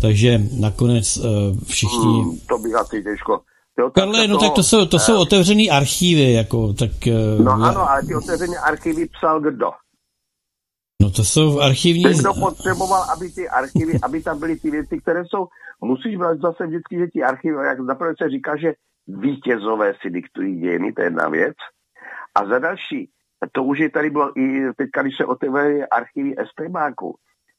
Takže 0.00 0.40
nakonec 0.60 1.18
všichni... 1.66 2.22
Hmm, 2.22 2.38
to 2.48 2.58
by 2.58 2.74
asi 2.74 3.02
těžko. 3.02 3.40
Jo, 3.78 3.90
Karle, 3.90 4.28
no 4.28 4.38
tak 4.38 4.52
to 4.52 4.62
jsou, 4.62 4.86
to 4.86 4.98
jsou 4.98 5.20
otevřené 5.20 5.62
archívy, 5.72 6.32
jako, 6.32 6.72
tak... 6.72 6.90
No 7.44 7.52
ano, 7.52 7.90
ale 7.90 8.02
ty 8.06 8.14
otevřené 8.14 8.56
archívy 8.58 9.06
psal 9.06 9.40
kdo? 9.40 9.70
No 11.02 11.10
to 11.10 11.24
jsou 11.24 11.60
archivní... 11.60 12.04
Někdo 12.04 12.34
potřeboval, 12.34 13.02
aby 13.16 13.30
ty 13.30 13.48
archivy, 13.48 13.98
aby 14.02 14.22
tam 14.22 14.38
byly 14.38 14.56
ty 14.56 14.70
věci, 14.70 14.98
které 14.98 15.22
jsou... 15.24 15.46
Musíš 15.84 16.16
brát 16.16 16.40
zase 16.40 16.66
vždycky, 16.66 16.98
že 16.98 17.06
ty 17.12 17.22
archivy, 17.22 17.56
jak 17.66 17.80
zaprvé 17.80 18.12
se 18.22 18.30
říká, 18.30 18.56
že 18.56 18.72
vítězové 19.06 19.94
si 20.02 20.10
diktují 20.10 20.60
dějiny, 20.60 20.92
to 20.92 21.00
je 21.00 21.06
jedna 21.06 21.28
věc. 21.28 21.56
A 22.34 22.46
za 22.46 22.58
další, 22.58 23.10
to 23.52 23.64
už 23.64 23.78
je 23.78 23.90
tady 23.90 24.10
bylo 24.10 24.38
i 24.38 24.72
teďka, 24.76 25.02
když 25.02 25.16
se 25.16 25.24
otevřely 25.24 25.86
archivy 25.86 26.34
STBáku, 26.50 27.16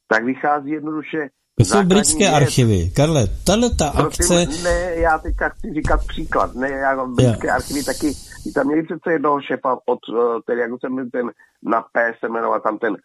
tak 0.08 0.24
vychází 0.24 0.70
jednoduše 0.70 1.30
to 1.58 1.66
jsou 1.66 1.84
britské 1.84 2.20
věc. 2.20 2.34
archivy. 2.34 2.90
Karle, 2.96 3.28
tahle 3.46 3.70
ta 3.76 3.90
akce... 3.90 4.46
Ne, 4.64 4.96
já 4.96 5.18
teďka 5.18 5.50
chci 5.50 5.74
říkat 5.74 6.08
příklad. 6.08 6.56
Ne, 6.56 6.70
já 6.70 7.06
britské 7.06 7.48
yeah. 7.48 7.56
archivy 7.56 7.84
taky... 7.84 8.14
Tam 8.56 8.68
měli 8.68 8.84
přece 8.84 9.12
jednoho 9.12 9.42
šefa 9.42 9.78
od, 9.86 10.00
eh, 10.10 10.40
tedy 10.46 10.62
jak 10.62 10.72
jsem 10.80 11.10
ten 11.12 11.32
na 11.64 11.82
P 11.82 12.14
se 12.20 12.30
jmenoval 12.30 12.60
tam 12.60 12.78
ten 12.78 12.98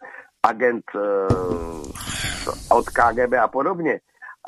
agent 0.43 0.83
uh, 0.95 2.77
od 2.77 2.89
KGB 2.89 3.33
a 3.33 3.47
podobně. 3.47 3.99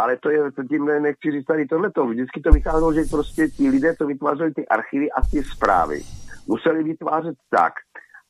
Ale 0.02 0.18
to 0.18 0.30
je, 0.30 0.52
to 0.52 0.64
tím 0.64 0.86
nechci 0.86 1.32
říct 1.32 1.46
tady 1.46 1.66
tohleto. 1.66 2.06
Vždycky 2.06 2.42
to 2.42 2.52
vycházelo, 2.52 2.94
že 2.94 3.02
prostě 3.12 3.48
ti 3.48 3.70
lidé, 3.70 3.96
co 3.96 4.06
vytvářeli 4.06 4.54
ty 4.54 4.68
archivy 4.68 5.12
a 5.12 5.22
ty 5.32 5.44
zprávy, 5.44 6.02
museli 6.52 6.84
vytvářet 6.84 7.36
tak, 7.50 7.74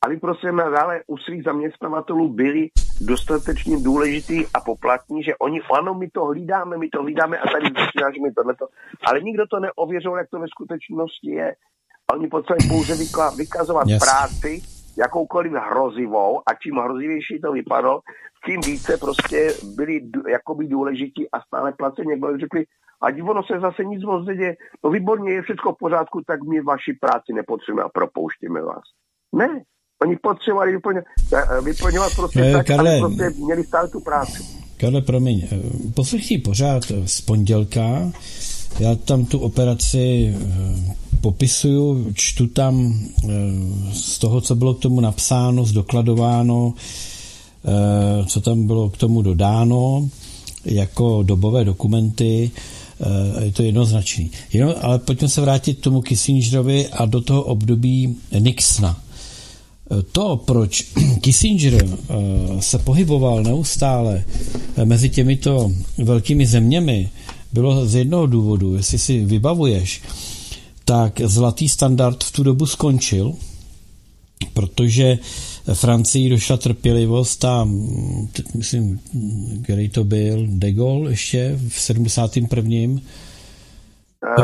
aby 0.06 0.18
prostě 0.18 0.52
nadále 0.52 1.02
u 1.08 1.18
svých 1.18 1.44
zaměstnavatelů 1.44 2.30
byli 2.30 2.68
dostatečně 3.02 3.76
důležitý 3.80 4.46
a 4.56 4.60
poplatní, 4.60 5.24
že 5.24 5.36
oni, 5.36 5.62
ano, 5.78 5.94
my 5.94 6.08
to 6.10 6.26
hlídáme, 6.26 6.78
my 6.78 6.90
to 6.90 7.02
hlídáme 7.02 7.38
a 7.38 7.46
tady 7.54 7.66
začínáme 7.80 8.34
tohleto, 8.38 8.66
ale 9.08 9.22
nikdo 9.22 9.44
to 9.48 9.60
neověřil, 9.60 10.18
jak 10.18 10.30
to 10.30 10.40
ve 10.40 10.48
skutečnosti 10.48 11.30
je. 11.32 11.50
A 12.08 12.14
oni 12.14 12.28
potřebují 12.28 12.70
pouze 12.70 12.94
vykazovat 13.38 13.88
yes. 13.88 14.04
práci, 14.06 14.62
jakoukoliv 14.98 15.52
hrozivou 15.52 16.40
a 16.48 16.54
čím 16.62 16.76
hrozivější 16.76 17.42
to 17.42 17.52
vypadalo, 17.52 18.00
tím 18.46 18.62
více 18.66 18.98
prostě 18.98 19.54
byli 19.76 20.02
jakoby 20.32 20.68
důležití 20.68 21.32
a 21.32 21.42
stále 21.42 21.74
placení. 21.74 22.12
Jak 22.12 22.40
řekli, 22.40 22.66
a 23.02 23.30
ono 23.30 23.44
se 23.44 23.60
zase 23.60 23.84
nic 23.84 24.04
moc 24.04 24.28
neděje, 24.28 24.56
no 24.84 24.90
výborně, 24.90 25.32
je 25.32 25.42
všechno 25.42 25.74
v 25.74 25.78
pořádku, 25.80 26.22
tak 26.28 26.40
my 26.44 26.62
vaši 26.62 26.94
práci 27.02 27.34
nepotřebujeme 27.34 27.84
a 27.84 27.90
propouštíme 27.90 28.62
vás. 28.62 28.84
Ne, 29.36 29.64
oni 30.02 30.18
potřebovali 30.22 30.72
vyplňovat, 30.72 31.06
eh, 31.34 31.62
vyplňovat 31.62 32.16
prostě 32.16 32.40
je, 32.40 32.54
tak, 32.54 32.68
Karle, 32.68 32.96
aby 32.96 33.00
prostě 33.00 33.44
měli 33.44 33.64
stále 33.64 33.90
tu 33.90 34.00
práci. 34.00 34.44
Karle, 34.78 35.02
promiň, 35.02 35.48
eh, 35.52 35.58
poslechni 35.96 36.38
pořád 36.38 36.84
z 37.06 37.22
pondělka, 37.22 38.12
já 38.80 38.96
tam 38.96 39.26
tu 39.26 39.40
operaci 39.40 40.36
eh, 40.36 40.96
popisuju, 41.22 42.12
čtu 42.14 42.48
tam 42.48 42.94
eh, 42.94 43.30
z 43.94 44.20
toho, 44.20 44.42
co 44.42 44.56
bylo 44.56 44.74
k 44.74 44.80
tomu 44.80 45.02
napsáno, 45.02 45.66
zdokladováno, 45.66 46.74
eh, 46.78 47.21
co 48.26 48.42
tam 48.42 48.68
bylo 48.68 48.90
k 48.90 48.98
tomu 48.98 49.22
dodáno, 49.22 50.10
jako 50.66 51.24
dobové 51.24 51.66
dokumenty, 51.66 52.52
je 53.44 53.52
to 53.52 53.64
jednoznačný. 53.64 54.32
Jenom, 54.54 54.74
ale 54.82 55.00
pojďme 55.00 55.30
se 55.30 55.42
vrátit 55.42 55.74
k 55.74 55.84
tomu 55.84 56.02
Kissingerovi 56.02 56.88
a 56.88 57.06
do 57.06 57.22
toho 57.22 57.44
období 57.44 58.16
Nixona. 58.40 59.02
To, 60.12 60.38
proč 60.38 60.88
Kissinger 61.22 61.88
se 62.60 62.78
pohyboval 62.78 63.44
neustále 63.44 64.24
mezi 64.84 65.10
těmito 65.10 65.72
velkými 65.98 66.46
zeměmi, 66.46 67.10
bylo 67.54 67.86
z 67.86 67.96
jednoho 67.96 68.26
důvodu, 68.26 68.76
jestli 68.76 69.00
si 69.00 69.26
vybavuješ, 69.26 70.02
tak 70.86 71.22
zlatý 71.26 71.70
standard 71.70 72.24
v 72.24 72.32
tu 72.32 72.44
dobu 72.44 72.66
skončil, 72.66 73.34
protože 74.54 75.20
Francii 75.74 76.30
došla 76.30 76.58
trpělivost 76.58 77.46
a 77.46 77.68
myslím, 78.56 79.00
který 79.64 79.90
to 79.90 80.04
byl, 80.04 80.48
de 80.48 80.72
Gaulle 80.72 81.12
ještě 81.12 81.60
v 81.70 81.82
71. 81.82 83.02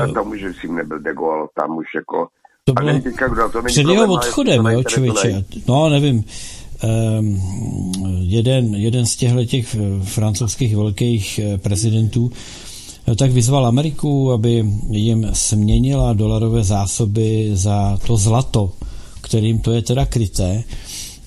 E, 0.06 0.14
tam 0.14 0.32
už 0.32 0.46
si 0.62 0.68
nebyl 0.68 1.00
de 1.00 1.14
Gaulle, 1.14 1.48
tam 1.62 1.78
už 1.78 1.86
jako... 1.96 2.28
To 2.64 2.74
bylo 2.74 3.00
teďka, 3.00 3.28
kdo, 3.28 3.50
to 3.50 3.62
před 3.64 3.88
jeho 3.88 4.14
odchodem, 4.14 4.66
jo, 4.66 4.84
člověče. 4.84 5.46
No, 5.68 5.90
nevím. 5.90 6.24
Um, 7.20 7.42
jeden, 8.20 8.76
jeden 8.76 9.06
z 9.06 9.16
těchto 9.16 9.46
těch 9.46 9.76
francouzských 10.04 10.76
velkých 10.76 11.40
prezidentů 11.64 12.32
tak 13.16 13.32
vyzval 13.32 13.66
Ameriku, 13.66 14.32
aby 14.32 14.66
jim 14.90 15.30
směnila 15.34 16.14
dolarové 16.14 16.64
zásoby 16.64 17.50
za 17.54 17.98
to 18.08 18.18
zlato, 18.18 18.72
kterým 19.22 19.60
to 19.60 19.72
je 19.72 19.82
teda 19.82 20.06
kryté. 20.06 20.64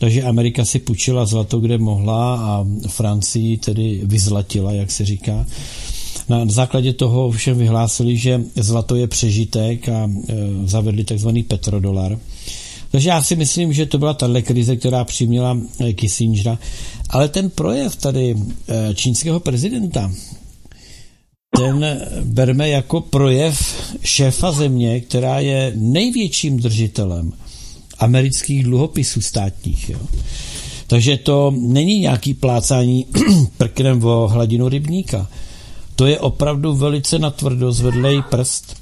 Takže 0.00 0.22
Amerika 0.22 0.64
si 0.64 0.78
půjčila 0.78 1.26
zlato, 1.26 1.60
kde 1.60 1.78
mohla 1.78 2.34
a 2.36 2.66
Francii 2.88 3.56
tedy 3.56 4.00
vyzlatila, 4.04 4.72
jak 4.72 4.90
se 4.90 5.04
říká. 5.04 5.46
Na 6.28 6.46
základě 6.46 6.92
toho 6.92 7.30
všem 7.30 7.58
vyhlásili, 7.58 8.16
že 8.16 8.40
zlato 8.56 8.96
je 8.96 9.06
přežitek 9.06 9.88
a 9.88 10.10
e, 10.28 10.34
zavedli 10.64 11.04
takzvaný 11.04 11.42
petrodolar. 11.42 12.18
Takže 12.90 13.08
já 13.08 13.22
si 13.22 13.36
myslím, 13.36 13.72
že 13.72 13.86
to 13.86 13.98
byla 13.98 14.14
tahle 14.14 14.42
krize, 14.42 14.76
která 14.76 15.04
přiměla 15.04 15.58
e, 15.80 15.92
Kissingera. 15.92 16.58
Ale 17.10 17.28
ten 17.28 17.50
projev 17.50 17.96
tady 17.96 18.36
e, 18.68 18.94
čínského 18.94 19.40
prezidenta, 19.40 20.12
ten 21.56 22.00
berme 22.24 22.68
jako 22.68 23.00
projev 23.00 23.74
šéfa 24.02 24.52
země, 24.52 25.00
která 25.00 25.40
je 25.40 25.72
největším 25.76 26.60
držitelem 26.60 27.32
amerických 28.00 28.64
dluhopisů 28.64 29.20
státních. 29.20 29.90
Jo. 29.90 29.98
Takže 30.86 31.16
to 31.16 31.54
není 31.56 31.98
nějaký 31.98 32.34
plácání 32.34 33.06
prknem 33.56 34.04
o 34.04 34.28
hladinu 34.28 34.68
rybníka. 34.68 35.28
To 35.96 36.06
je 36.06 36.20
opravdu 36.20 36.74
velice 36.74 37.18
natvrdo 37.18 37.72
zvedlej 37.72 38.22
prst, 38.30 38.76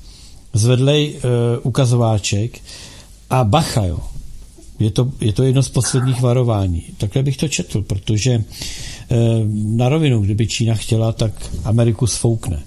zvedlej 0.53 1.15
uh, 1.15 1.21
ukazováček 1.63 2.59
a 3.31 3.45
bacha, 3.45 3.85
jo. 3.85 3.99
Je 4.79 4.91
to, 4.91 5.11
je 5.21 5.33
to 5.33 5.43
jedno 5.43 5.63
z 5.63 5.69
posledních 5.69 6.21
varování. 6.21 6.83
Takhle 6.99 7.23
bych 7.23 7.37
to 7.37 7.49
četl, 7.49 7.83
protože 7.83 8.45
Eh, 9.11 9.45
na 9.65 9.89
rovinu, 9.89 10.21
kdyby 10.21 10.47
Čína 10.47 10.75
chtěla, 10.75 11.13
tak 11.13 11.33
Ameriku 11.65 12.07
sfoukne. 12.07 12.63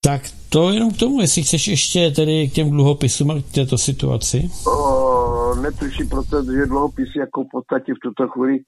Tak 0.00 0.30
to 0.48 0.70
jenom 0.70 0.90
k 0.90 0.96
tomu, 0.96 1.20
jestli 1.20 1.42
chceš 1.42 1.68
ještě 1.68 2.10
tedy 2.10 2.48
k 2.48 2.52
těm 2.52 2.70
dluhopisům 2.70 3.30
a 3.30 3.34
k 3.34 3.52
této 3.52 3.78
situaci. 3.78 4.50
O, 4.66 5.19
netuší, 5.54 6.04
protože 6.04 6.66
dluhopisy 6.66 7.18
jako 7.18 7.44
v 7.44 7.48
podstatě 7.50 7.94
v 7.94 7.98
tuto 8.02 8.28
chvíli 8.28 8.58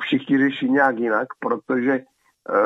všichni 0.00 0.38
řeší 0.38 0.70
nějak 0.70 0.98
jinak, 0.98 1.28
protože 1.38 1.92
e, 1.92 2.02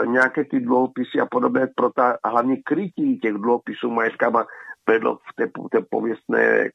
nějaké 0.06 0.44
ty 0.44 0.60
dluhopisy 0.60 1.20
a 1.20 1.26
podobně 1.26 1.66
pro 1.76 1.90
ta 1.90 2.16
hlavně 2.24 2.56
krytí 2.64 3.18
těch 3.18 3.34
dluhopisů 3.34 3.90
majetkama 3.90 4.46
vedlo 4.88 5.16
v 5.16 5.34
té, 5.36 5.50
té 5.70 5.86
pověstné, 5.90 6.42
e, 6.42 6.70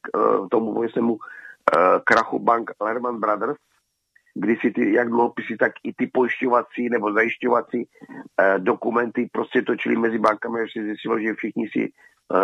tomu 0.50 0.74
pověstnému 0.74 1.16
e, 1.16 2.00
krachu 2.04 2.38
bank 2.38 2.70
Lehman 2.80 3.20
Brothers, 3.20 3.58
kdy 4.34 4.56
si 4.56 4.70
ty, 4.70 4.92
jak 4.92 5.08
dluhopisy, 5.08 5.56
tak 5.56 5.72
i 5.84 5.92
ty 5.92 6.06
pojišťovací 6.06 6.88
nebo 6.88 7.12
zajišťovací 7.12 7.88
eh, 8.40 8.58
dokumenty 8.58 9.28
prostě 9.32 9.62
točili 9.62 9.96
mezi 9.96 10.18
bankami, 10.18 10.60
až 10.60 10.72
se 10.72 10.84
zjistilo, 10.84 11.20
že 11.20 11.34
všichni 11.34 11.68
si 11.68 11.92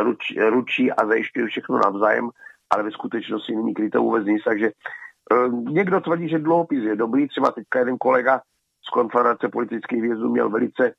ruč, 0.03 0.37
ručí 0.51 0.93
a 0.93 1.07
zajišťují 1.07 1.47
všechno 1.47 1.79
navzájem, 1.79 2.31
ale 2.71 2.83
ve 2.83 2.91
skutečnosti 2.91 3.57
není 3.57 3.75
kryto 3.75 4.03
vůbec 4.03 4.27
nic, 4.27 4.45
takže 4.45 4.67
eh, 4.67 5.49
někdo 5.49 6.01
tvrdí, 6.01 6.29
že 6.29 6.39
dluhopis 6.39 6.85
je 6.85 6.97
dobrý, 6.97 7.29
třeba 7.29 7.51
teďka 7.51 7.79
jeden 7.79 7.99
kolega 7.99 8.41
z 8.87 8.91
konfederace 8.91 9.49
politických 9.49 10.03
vězů 10.03 10.29
měl 10.29 10.51
velice 10.51 10.93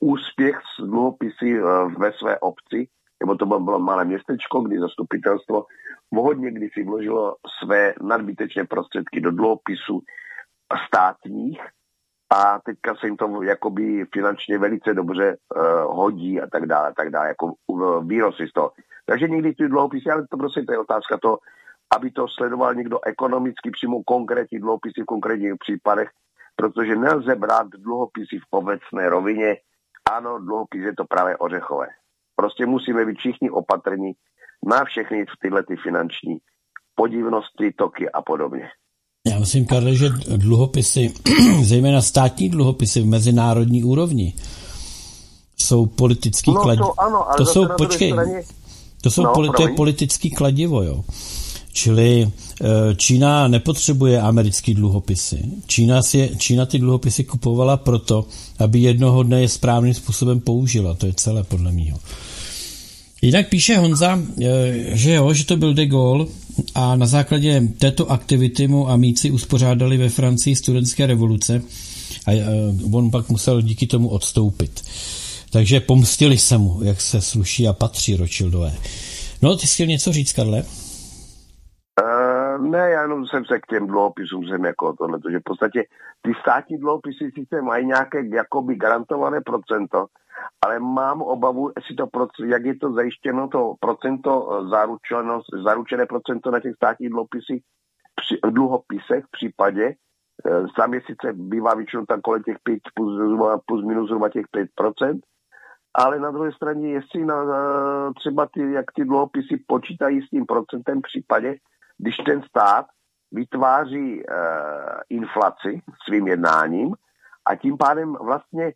úspěch 0.00 0.60
s 0.76 0.82
dluhopisy 0.82 1.58
eh, 1.58 1.62
ve 1.98 2.12
své 2.12 2.38
obci, 2.38 2.88
nebo 3.20 3.34
to 3.36 3.46
bylo 3.46 3.78
malé 3.78 4.04
městečko, 4.04 4.60
kdy 4.60 4.78
zastupitelstvo 4.78 5.64
vhodně 6.12 6.50
kdy 6.50 6.68
si 6.72 6.84
vložilo 6.84 7.36
své 7.62 7.94
nadbytečné 8.02 8.64
prostředky 8.64 9.20
do 9.20 9.30
dluhopisů 9.30 10.00
státních 10.86 11.60
a 12.30 12.60
teďka 12.64 12.94
se 12.94 13.06
jim 13.06 13.16
to 13.16 13.42
jakoby 13.42 14.04
finančně 14.14 14.58
velice 14.58 14.94
dobře 14.94 15.36
uh, 15.36 15.96
hodí 15.96 16.40
a 16.40 16.46
tak 16.46 16.66
dále, 16.66 16.92
tak 16.96 17.10
dále, 17.10 17.28
jako 17.28 17.52
uh, 17.66 18.08
výnosy 18.08 18.46
z 18.48 18.52
toho. 18.52 18.72
Takže 19.06 19.28
někdy 19.28 19.54
ty 19.54 19.68
dluhopisy, 19.68 20.10
ale 20.10 20.26
to 20.30 20.36
prostě 20.36 20.62
to 20.62 20.72
je 20.72 20.78
otázka 20.78 21.18
to, 21.22 21.38
aby 21.96 22.10
to 22.10 22.28
sledoval 22.28 22.74
někdo 22.74 22.98
ekonomicky 23.06 23.70
přímo 23.70 24.02
konkrétní 24.02 24.58
dluhopisy 24.58 25.02
v 25.02 25.12
konkrétních 25.14 25.58
případech, 25.58 26.08
protože 26.56 26.96
nelze 26.96 27.34
brát 27.34 27.66
dluhopisy 27.78 28.38
v 28.38 28.46
obecné 28.50 29.08
rovině. 29.08 29.56
Ano, 30.10 30.38
dluhopis 30.38 30.82
je 30.82 30.94
to 30.96 31.04
právě 31.04 31.36
ořechové. 31.36 31.86
Prostě 32.36 32.66
musíme 32.66 33.06
být 33.06 33.18
všichni 33.18 33.50
opatrní 33.50 34.12
na 34.66 34.84
všechny 34.84 35.24
tyhle 35.42 35.62
ty 35.62 35.76
finanční 35.76 36.38
podivnosti, 36.94 37.72
toky 37.76 38.10
a 38.10 38.22
podobně. 38.22 38.68
Já 39.26 39.38
myslím, 39.38 39.66
Karle, 39.66 39.94
že 39.94 40.08
dluhopisy, 40.36 41.14
zejména 41.62 42.02
státní 42.02 42.48
dluhopisy 42.48 43.00
v 43.00 43.06
mezinárodní 43.06 43.84
úrovni, 43.84 44.34
jsou 45.56 45.86
politický 45.86 46.54
no, 46.54 46.62
kladivo. 46.62 46.86
To, 46.86 47.00
ano, 47.00 47.28
ale 47.28 47.36
to 47.36 47.46
jsou, 47.46 47.68
počkej, 47.78 48.12
straně... 48.12 48.42
to, 49.00 49.10
jsou 49.10 49.22
no, 49.22 49.32
poli, 49.34 49.48
to 49.56 49.62
je 49.62 49.74
politický 49.74 50.30
kladivo, 50.30 50.82
jo. 50.82 51.04
Čili 51.72 52.22
eh, 52.24 52.66
Čína 52.96 53.48
nepotřebuje 53.48 54.20
americký 54.20 54.74
dluhopisy. 54.74 55.42
Čína, 55.66 56.02
si, 56.02 56.30
Čína 56.38 56.66
ty 56.66 56.78
dluhopisy 56.78 57.24
kupovala 57.24 57.76
proto, 57.76 58.26
aby 58.58 58.78
jednoho 58.78 59.22
dne 59.22 59.40
je 59.40 59.48
správným 59.48 59.94
způsobem 59.94 60.40
použila. 60.40 60.94
To 60.94 61.06
je 61.06 61.12
celé 61.12 61.44
podle 61.44 61.72
mého. 61.72 61.98
Jinak 63.22 63.48
píše 63.48 63.78
Honza, 63.78 64.18
eh, 64.42 64.72
že 64.92 65.12
jo, 65.12 65.32
že 65.34 65.44
to 65.44 65.56
byl 65.56 65.74
de 65.74 65.86
Gaulle 65.86 66.26
a 66.74 66.96
na 66.96 67.06
základě 67.06 67.62
této 67.78 68.10
aktivity 68.10 68.68
mu 68.68 68.88
amíci 68.88 69.30
uspořádali 69.30 69.96
ve 69.96 70.08
Francii 70.08 70.56
studentské 70.56 71.06
revoluce 71.06 71.62
a 72.26 72.32
eh, 72.32 72.46
on 72.92 73.10
pak 73.10 73.28
musel 73.28 73.62
díky 73.62 73.86
tomu 73.86 74.08
odstoupit. 74.08 74.82
Takže 75.52 75.80
pomstili 75.80 76.38
se 76.38 76.58
mu, 76.58 76.82
jak 76.82 77.00
se 77.00 77.20
sluší 77.20 77.68
a 77.68 77.72
patří 77.72 78.16
Rothschildové. 78.16 78.70
No, 79.42 79.56
ty 79.56 79.66
jsi 79.66 79.74
chtěl 79.74 79.86
něco 79.86 80.12
říct, 80.12 80.32
Karle? 80.32 80.62
Uh, 82.02 82.66
ne, 82.70 82.90
já 82.90 83.02
jenom 83.02 83.26
jsem 83.26 83.44
se 83.44 83.60
k 83.60 83.66
těm 83.66 83.86
dluhopisům 83.86 84.48
jsem 84.48 84.64
jako 84.64 84.92
tohle, 84.92 85.18
že 85.30 85.38
v 85.38 85.42
podstatě 85.44 85.84
ty 86.22 86.32
státní 86.40 86.78
dluhopisy 86.78 87.30
sice 87.34 87.62
mají 87.62 87.86
nějaké 87.86 88.26
jakoby 88.34 88.74
garantované 88.74 89.40
procento, 89.40 90.06
ale 90.64 90.80
mám 90.80 91.22
obavu, 91.22 91.72
jestli 91.76 91.94
to, 91.94 92.08
jak 92.46 92.64
je 92.64 92.76
to 92.76 92.92
zajištěno, 92.92 93.48
to 93.48 93.74
procento 93.80 94.62
zaručeno, 94.70 95.42
zaručené 95.64 96.06
procento 96.06 96.50
na 96.50 96.60
těch 96.60 96.74
státních 96.74 97.10
dluhopisech, 97.10 97.60
při, 98.14 98.38
dluhopisech 98.50 99.24
v 99.24 99.30
případě, 99.30 99.84
e, 99.84 99.94
tam 100.76 100.94
je 100.94 101.00
sice 101.06 101.32
bývá 101.32 101.74
většinou 101.74 102.06
tam 102.06 102.20
kolem 102.20 102.42
těch 102.42 102.56
5 102.62 102.78
plus, 102.94 103.40
plus 103.66 103.84
minus 103.84 104.08
zhruba 104.08 104.28
těch 104.28 104.46
5%, 104.56 105.20
ale 105.94 106.20
na 106.20 106.30
druhé 106.30 106.52
straně, 106.52 106.88
jestli 106.88 107.24
na, 107.24 107.44
třeba 108.18 108.46
ty, 108.54 108.72
jak 108.72 108.84
ty 108.94 109.04
dluhopisy 109.04 109.64
počítají 109.66 110.22
s 110.22 110.30
tím 110.30 110.46
procentem 110.46 110.98
v 110.98 111.02
případě, 111.02 111.54
když 111.98 112.16
ten 112.16 112.42
stát 112.42 112.86
vytváří 113.32 114.14
uh, 114.14 114.22
inflaci 115.08 115.80
svým 116.06 116.28
jednáním 116.28 116.94
a 117.50 117.56
tím 117.56 117.76
pádem 117.76 118.16
vlastně 118.24 118.72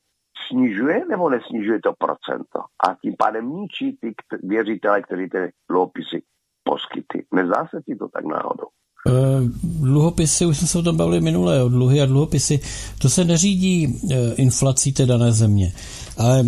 snižuje 0.49 1.05
nebo 1.09 1.31
nesnižuje 1.31 1.81
to 1.83 1.93
procento 1.99 2.59
a 2.89 2.95
tím 3.03 3.15
pádem 3.19 3.51
ničí 3.51 3.99
ty 4.01 4.15
věřitele, 4.43 5.03
kteří 5.03 5.29
ty 5.29 5.53
dluhopisy 5.71 6.23
poskyty. 6.65 7.27
Nezdá 7.35 7.67
se 7.71 7.83
ti 7.87 7.97
to 7.97 8.09
tak 8.09 8.25
náhodou? 8.25 8.67
Uh, 9.09 9.49
dluhopisy, 9.81 10.47
už 10.47 10.59
jsme 10.59 10.67
se 10.67 10.79
o 10.79 10.83
tom 10.83 10.97
bavili 10.97 11.21
minule, 11.21 11.63
o 11.63 11.69
dluhy 11.69 12.01
a 12.01 12.07
dluhopisy, 12.07 12.61
to 13.03 13.09
se 13.09 13.25
neřídí 13.25 13.87
uh, 13.87 14.11
inflací 14.37 14.93
té 14.93 15.07
dané 15.07 15.33
země. 15.33 15.73
Ale 16.17 16.45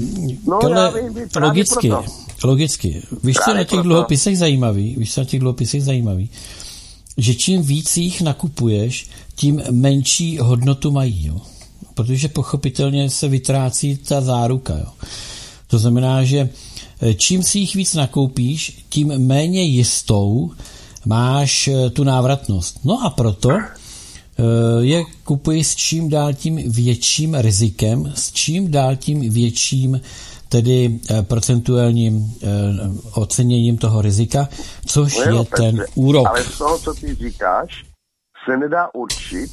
no, 0.46 0.58
tohle, 0.60 0.92
logicky, 1.40 1.88
proto. 1.88 2.04
logicky. 2.44 3.02
Víš, 3.24 3.36
co 3.44 3.54
na 3.54 3.60
těch 3.60 3.68
proto. 3.68 3.82
dluhopisech 3.82 4.38
zajímavý? 4.38 4.94
Víš, 4.98 5.14
co 5.14 5.20
na 5.20 5.24
těch 5.24 5.40
dluhopisech 5.40 5.84
zajímavý? 5.84 6.30
Že 7.16 7.34
čím 7.34 7.62
víc 7.62 7.96
jich 7.96 8.20
nakupuješ, 8.20 9.08
tím 9.34 9.62
menší 9.70 10.38
hodnotu 10.38 10.90
mají. 10.90 11.26
Jo? 11.26 11.40
protože 11.96 12.28
pochopitelně 12.28 13.10
se 13.10 13.28
vytrácí 13.28 13.96
ta 13.96 14.20
záruka. 14.20 14.78
Jo. 14.78 14.86
To 15.66 15.78
znamená, 15.78 16.24
že 16.24 16.48
eh, 17.00 17.14
čím 17.14 17.42
si 17.42 17.58
jich 17.58 17.74
víc 17.74 17.94
nakoupíš, 17.94 18.84
tím 18.88 19.08
méně 19.18 19.62
jistou 19.62 20.50
máš 21.04 21.68
eh, 21.68 21.90
tu 21.90 22.04
návratnost. 22.04 22.84
No 22.84 23.06
a 23.06 23.10
proto 23.10 23.50
je 24.80 25.04
kupuji 25.24 25.64
s 25.64 25.76
čím 25.76 26.10
dál 26.10 26.34
tím 26.34 26.72
větším 26.72 27.34
rizikem, 27.34 28.12
s 28.14 28.32
čím 28.32 28.70
dál 28.70 28.96
tím 28.96 29.32
větším 29.32 30.00
tedy 30.48 31.00
procentuálním 31.28 32.34
oceněním 33.14 33.78
toho 33.78 34.02
rizika, 34.02 34.48
což 34.86 35.26
no 35.26 35.38
je 35.38 35.44
ten 35.44 35.84
úrok. 35.94 36.26
Ale 36.28 36.44
z 36.44 36.58
toho, 36.58 36.78
co 36.78 36.94
ty 36.94 37.14
říkáš, 37.14 37.84
se 38.44 38.56
nedá 38.56 38.94
určit, 38.94 39.50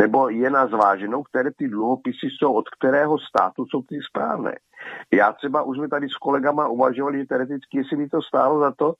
nebo 0.00 0.28
je 0.28 0.50
na 0.50 0.66
zváženou, 0.66 1.22
které 1.22 1.50
ty 1.58 1.68
dluhopisy 1.68 2.26
jsou, 2.38 2.52
od 2.52 2.64
kterého 2.78 3.18
státu 3.18 3.64
jsou 3.66 3.82
ty 3.82 3.98
správné. 4.10 4.52
Já 5.12 5.32
třeba 5.32 5.62
už 5.62 5.76
jsme 5.76 5.88
tady 5.88 6.08
s 6.08 6.16
kolegama 6.16 6.68
uvažovali, 6.68 7.18
že 7.18 7.26
teoreticky, 7.26 7.78
jestli 7.78 7.96
by 7.96 8.08
to 8.08 8.22
stálo 8.22 8.60
za 8.60 8.72
to, 8.78 8.94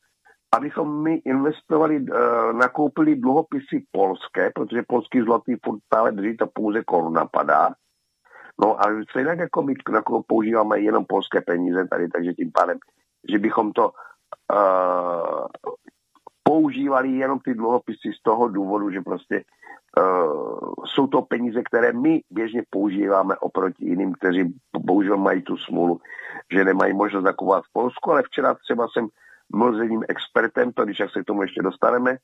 abychom 0.56 1.02
my 1.02 1.14
investovali, 1.14 2.00
uh, 2.00 2.52
nakoupili 2.52 3.16
dluhopisy 3.16 3.84
polské, 3.92 4.50
protože 4.54 4.82
polský 4.88 5.20
zlatý 5.20 5.56
furt 5.64 5.80
stále 5.86 6.12
drží, 6.12 6.36
to 6.36 6.46
pouze 6.46 6.84
koruna 6.84 7.26
padá. 7.26 7.74
No 8.62 8.80
a 8.80 8.84
stejně 9.10 9.30
jako 9.30 9.62
my 9.62 9.74
používáme 10.26 10.80
jenom 10.80 11.04
polské 11.04 11.40
peníze 11.40 11.88
tady, 11.88 12.08
takže 12.08 12.32
tím 12.32 12.52
pádem, 12.52 12.78
že 13.30 13.38
bychom 13.38 13.72
to 13.72 13.92
uh, 14.52 15.46
používali 16.42 17.12
jenom 17.12 17.38
ty 17.38 17.54
dluhopisy 17.54 18.12
z 18.18 18.22
toho 18.22 18.48
důvodu, 18.48 18.90
že 18.90 19.00
prostě 19.00 19.44
Uh, 19.98 20.72
jsou 20.84 21.06
to 21.06 21.22
peníze, 21.22 21.62
které 21.62 21.92
my 21.92 22.20
běžně 22.30 22.62
používáme 22.70 23.36
oproti 23.36 23.84
jiným, 23.84 24.12
kteří 24.12 24.54
bohužel 24.78 25.16
mají 25.16 25.42
tu 25.42 25.56
smůlu, 25.56 26.00
že 26.52 26.64
nemají 26.64 26.94
možnost 26.94 27.24
zakupovat 27.24 27.64
v 27.64 27.72
Polsku, 27.72 28.12
ale 28.12 28.22
včera 28.22 28.54
třeba 28.54 28.88
jsem 28.88 29.08
jedním 29.82 30.04
expertem, 30.08 30.72
to 30.72 30.84
když 30.84 30.98
se 31.12 31.22
k 31.22 31.24
tomu 31.26 31.42
ještě 31.42 31.62
dostaneme, 31.62 32.16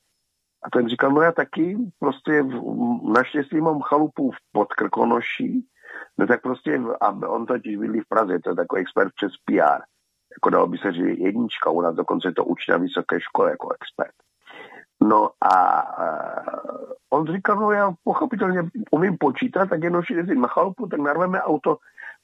a 0.63 0.69
ten 0.69 0.87
říkal, 0.87 1.11
no 1.11 1.21
já 1.21 1.31
taky, 1.31 1.77
prostě 1.99 2.43
naštěstí 3.13 3.61
mám 3.61 3.81
chalupu 3.81 4.31
v 4.31 4.37
Podkrkonoší, 4.51 5.67
no 6.17 6.27
tak 6.27 6.41
prostě, 6.41 6.81
a 7.01 7.09
on 7.09 7.45
totiž 7.45 7.77
bydlí 7.77 7.99
v 7.99 8.07
Praze, 8.07 8.39
to 8.39 8.49
je 8.49 8.55
takový 8.55 8.81
expert 8.81 9.11
přes 9.15 9.31
PR, 9.45 9.81
jako 10.35 10.49
dalo 10.49 10.67
by 10.67 10.77
se 10.77 10.91
říct 10.91 11.19
jednička, 11.19 11.69
u 11.69 11.81
nás 11.81 11.95
dokonce 11.95 12.31
to 12.31 12.45
učí 12.45 12.71
na 12.71 12.77
vysoké 12.77 13.21
škole 13.21 13.49
jako 13.49 13.69
expert. 13.81 14.15
No 15.03 15.29
a 15.53 15.83
on 17.09 17.27
říkal, 17.27 17.55
no 17.55 17.71
já 17.71 17.93
pochopitelně 18.03 18.63
umím 18.91 19.17
počítat, 19.17 19.69
tak 19.69 19.83
jenom 19.83 20.03
jezdit 20.09 20.35
na 20.35 20.47
chalupu, 20.47 20.87
tak 20.87 20.99
narveme 20.99 21.41
auto, 21.41 21.77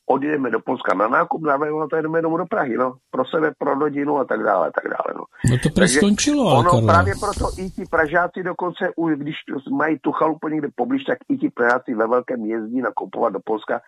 odjedeme 0.06 0.52
do 0.52 0.60
Polska 0.60 0.94
na 0.94 1.08
nákup, 1.08 1.46
a 1.48 1.88
to 1.90 1.96
jedeme 1.96 2.22
domů 2.22 2.38
do 2.38 2.46
Prahy, 2.46 2.78
no, 2.78 2.94
pro 3.12 3.26
sebe, 3.26 3.52
pro 3.58 3.74
rodinu 3.74 4.18
a 4.18 4.26
tak 4.26 4.44
dále, 4.44 4.68
a 4.68 4.72
tak 4.72 4.84
dále, 4.84 5.14
no. 5.16 5.24
No 5.50 5.58
to 5.64 5.70
prý 5.70 5.88
skončilo, 5.88 6.48
ale 6.48 6.60
Ono 6.60 6.70
Karla. 6.70 6.94
právě 6.94 7.14
proto 7.20 7.46
i 7.58 7.70
ti 7.70 7.84
Pražáci 7.90 8.44
dokonce, 8.44 8.90
už 8.96 9.14
když 9.14 9.36
mají 9.72 10.00
tu 10.00 10.12
chalupu 10.12 10.48
někde 10.48 10.68
poblíž, 10.76 11.04
tak 11.04 11.18
i 11.30 11.38
ti 11.38 11.50
Pražáci 11.50 11.94
ve 11.94 12.08
velkém 12.08 12.46
jezdí 12.46 12.82
nakupovat 12.82 13.34
do 13.34 13.40
Polska 13.46 13.82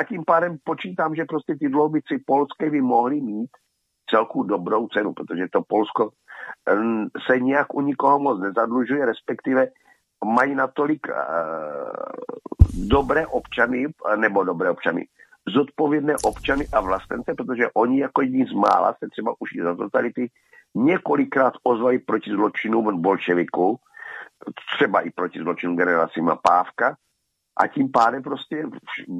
a 0.00 0.04
tím 0.04 0.24
pádem 0.26 0.56
počítám, 0.64 1.14
že 1.14 1.24
prostě 1.24 1.54
ty 1.60 1.68
dloubici 1.68 2.18
polské 2.26 2.70
by 2.70 2.80
mohly 2.80 3.20
mít 3.20 3.50
celku 4.10 4.42
dobrou 4.42 4.88
cenu, 4.88 5.12
protože 5.12 5.46
to 5.52 5.62
Polsko 5.68 6.10
se 7.26 7.40
nějak 7.40 7.74
u 7.74 7.80
nikoho 7.80 8.18
moc 8.18 8.40
nezadlužuje, 8.40 9.06
respektive 9.06 9.66
mají 10.24 10.54
natolik 10.54 11.06
uh, 11.08 11.14
dobré 12.88 13.26
občany, 13.26 13.86
nebo 14.16 14.44
dobré 14.44 14.70
občany, 14.70 15.06
zodpovědné 15.48 16.14
občany 16.22 16.66
a 16.72 16.80
vlastence, 16.80 17.34
protože 17.34 17.70
oni 17.74 18.00
jako 18.00 18.22
jedni 18.22 18.46
z 18.46 18.52
mála 18.52 18.94
se 18.98 19.08
třeba 19.10 19.34
už 19.38 19.54
i 19.54 19.62
za 19.62 19.74
totality 19.74 20.30
několikrát 20.74 21.52
ozvali 21.62 21.98
proti 21.98 22.30
zločinům 22.30 23.02
bolševiků, 23.02 23.78
třeba 24.76 25.00
i 25.00 25.10
proti 25.10 25.38
zločinům 25.38 25.76
generací 25.76 26.20
Mapávka 26.20 26.96
a 27.62 27.66
tím 27.66 27.90
pádem 27.90 28.22
prostě 28.22 28.64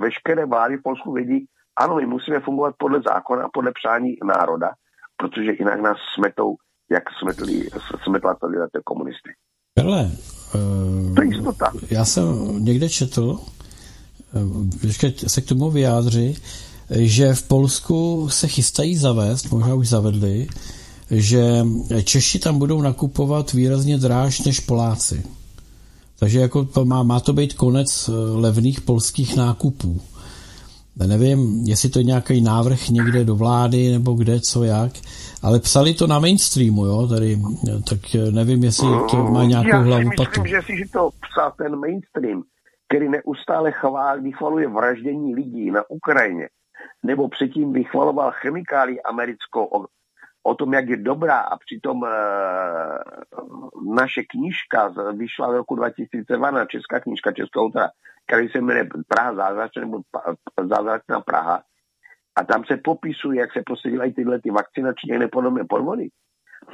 veškeré 0.00 0.46
vlády 0.46 0.76
v 0.76 0.82
Polsku 0.82 1.12
vědí, 1.12 1.46
ano, 1.76 1.96
my 1.96 2.06
musíme 2.06 2.40
fungovat 2.40 2.74
podle 2.78 3.00
zákona, 3.02 3.48
podle 3.52 3.72
přání 3.72 4.16
národa, 4.24 4.70
protože 5.16 5.52
jinak 5.58 5.80
nás 5.80 5.98
smetou 6.14 6.54
jak 6.90 7.02
smetli, 7.18 7.68
smetla 8.04 8.34
tady 8.34 8.56
ty 8.72 8.80
komunisty. 8.84 9.30
Karle, 9.78 10.10
uh, 10.54 11.14
to 11.14 11.22
je 11.22 11.28
jistota. 11.28 11.72
Já 11.90 12.04
jsem 12.04 12.26
někde 12.64 12.88
četl, 12.88 13.38
se 15.26 15.40
k 15.40 15.46
tomu 15.46 15.70
vyjádři, 15.70 16.34
že 16.90 17.34
v 17.34 17.42
Polsku 17.42 18.28
se 18.30 18.48
chystají 18.48 18.96
zavést, 18.96 19.50
možná 19.50 19.74
už 19.74 19.88
zavedli, 19.88 20.48
že 21.10 21.66
Češi 22.04 22.38
tam 22.38 22.58
budou 22.58 22.82
nakupovat 22.82 23.52
výrazně 23.52 23.98
dráž 23.98 24.40
než 24.40 24.60
Poláci. 24.60 25.22
Takže 26.18 26.40
jako 26.40 26.64
to 26.64 26.84
má, 26.84 27.02
má 27.02 27.20
to 27.20 27.32
být 27.32 27.54
konec 27.54 28.08
eh, 28.08 28.12
levných 28.36 28.80
polských 28.80 29.36
nákupů. 29.36 30.00
Nevím, 31.06 31.64
jestli 31.66 31.88
to 31.88 31.98
je 31.98 32.04
nějaký 32.04 32.40
návrh 32.40 32.88
někde 32.88 33.24
do 33.24 33.36
vlády 33.36 33.90
nebo 33.90 34.12
kde, 34.14 34.40
co, 34.40 34.64
jak, 34.64 34.92
ale 35.42 35.60
psali 35.60 35.94
to 35.94 36.06
na 36.06 36.18
mainstreamu, 36.18 36.86
jo, 36.86 37.06
tady, 37.06 37.40
tak 37.88 37.98
nevím, 38.30 38.64
jestli 38.64 38.88
to 39.10 39.16
má 39.16 39.44
nějakou 39.44 39.68
Já 39.68 39.80
hlavu 39.80 40.08
myslím, 40.08 40.16
patu. 40.16 40.46
že 40.46 40.60
si 40.66 40.88
to 40.92 41.10
psal 41.30 41.52
ten 41.58 41.76
mainstream, 41.76 42.42
který 42.90 43.08
neustále 43.08 43.72
chvál, 43.72 44.20
vychvaluje 44.20 44.68
vraždění 44.68 45.34
lidí 45.34 45.70
na 45.70 45.82
Ukrajině, 45.88 46.48
nebo 47.02 47.28
předtím 47.28 47.72
vychvaloval 47.72 48.32
chemikály 48.32 49.02
americkou 49.02 49.64
o, 49.64 49.86
o 50.42 50.54
tom, 50.54 50.74
jak 50.74 50.88
je 50.88 50.96
dobrá 50.96 51.38
a 51.38 51.56
přitom 51.56 52.04
e, 52.04 52.08
naše 53.94 54.22
knížka 54.22 54.94
vyšla 55.12 55.50
v 55.50 55.54
roku 55.54 55.74
2012, 55.74 56.68
česká 56.68 57.00
knížka 57.00 57.32
českého 57.32 57.64
autora, 57.64 57.88
který 58.26 58.48
se 58.48 58.60
jmenuje 58.60 58.88
Praha 59.08 59.34
zázračná 59.34 59.82
nebo 59.82 59.98
zázračná 60.68 61.20
Praha. 61.20 61.62
A 62.36 62.44
tam 62.44 62.64
se 62.64 62.76
popisuje, 62.76 63.40
jak 63.40 63.52
se 63.52 63.62
prostě 63.66 63.90
dělají 63.90 64.14
tyhle 64.14 64.40
ty 64.40 64.50
vakcinační 64.50 65.12
a 65.12 65.18
nepodobné 65.18 65.64
podvody. 65.68 66.08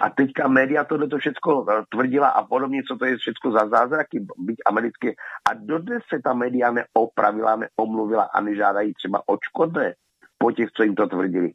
A 0.01 0.11
teďka 0.11 0.49
média 0.49 0.85
tohle 0.85 1.09
to 1.09 1.19
všechno 1.19 1.67
tvrdila 1.89 2.29
a 2.29 2.45
podobně, 2.45 2.83
co 2.89 2.97
to 2.97 3.05
je 3.05 3.17
všechno 3.17 3.53
za 3.53 3.69
zázraky, 3.69 4.27
byť 4.39 4.57
americké. 4.67 5.13
A 5.51 5.55
dodnes 5.55 6.03
se 6.09 6.21
ta 6.25 6.35
média 6.35 6.71
neopravila, 6.71 7.57
neomluvila 7.57 8.23
a 8.23 8.41
nežádají 8.41 8.95
třeba 8.95 9.23
očkodné 9.27 9.95
po 10.39 10.53
těch, 10.53 10.69
co 10.77 10.83
jim 10.83 10.95
to 10.95 11.07
tvrdili. 11.07 11.53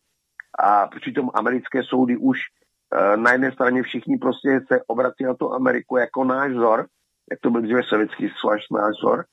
A 0.60 0.88
přitom 0.88 1.30
americké 1.34 1.84
soudy 1.84 2.18
už 2.18 2.40
e, 2.40 3.18
na 3.18 3.32
jedné 3.32 3.52
straně 3.52 3.84
všichni 3.84 4.18
prostě 4.18 4.60
se 4.68 4.82
obrací 4.88 5.24
na 5.24 5.34
tu 5.34 5.54
Ameriku 5.54 5.98
jako 5.98 6.24
náš 6.24 6.52
vzor, 6.52 6.86
jak 7.32 7.40
to 7.40 7.50
byl 7.50 7.62
dříve 7.62 7.84
sovětský 7.84 8.30
svaz 8.40 8.62
náš 8.72 8.92
vzor, 8.98 9.26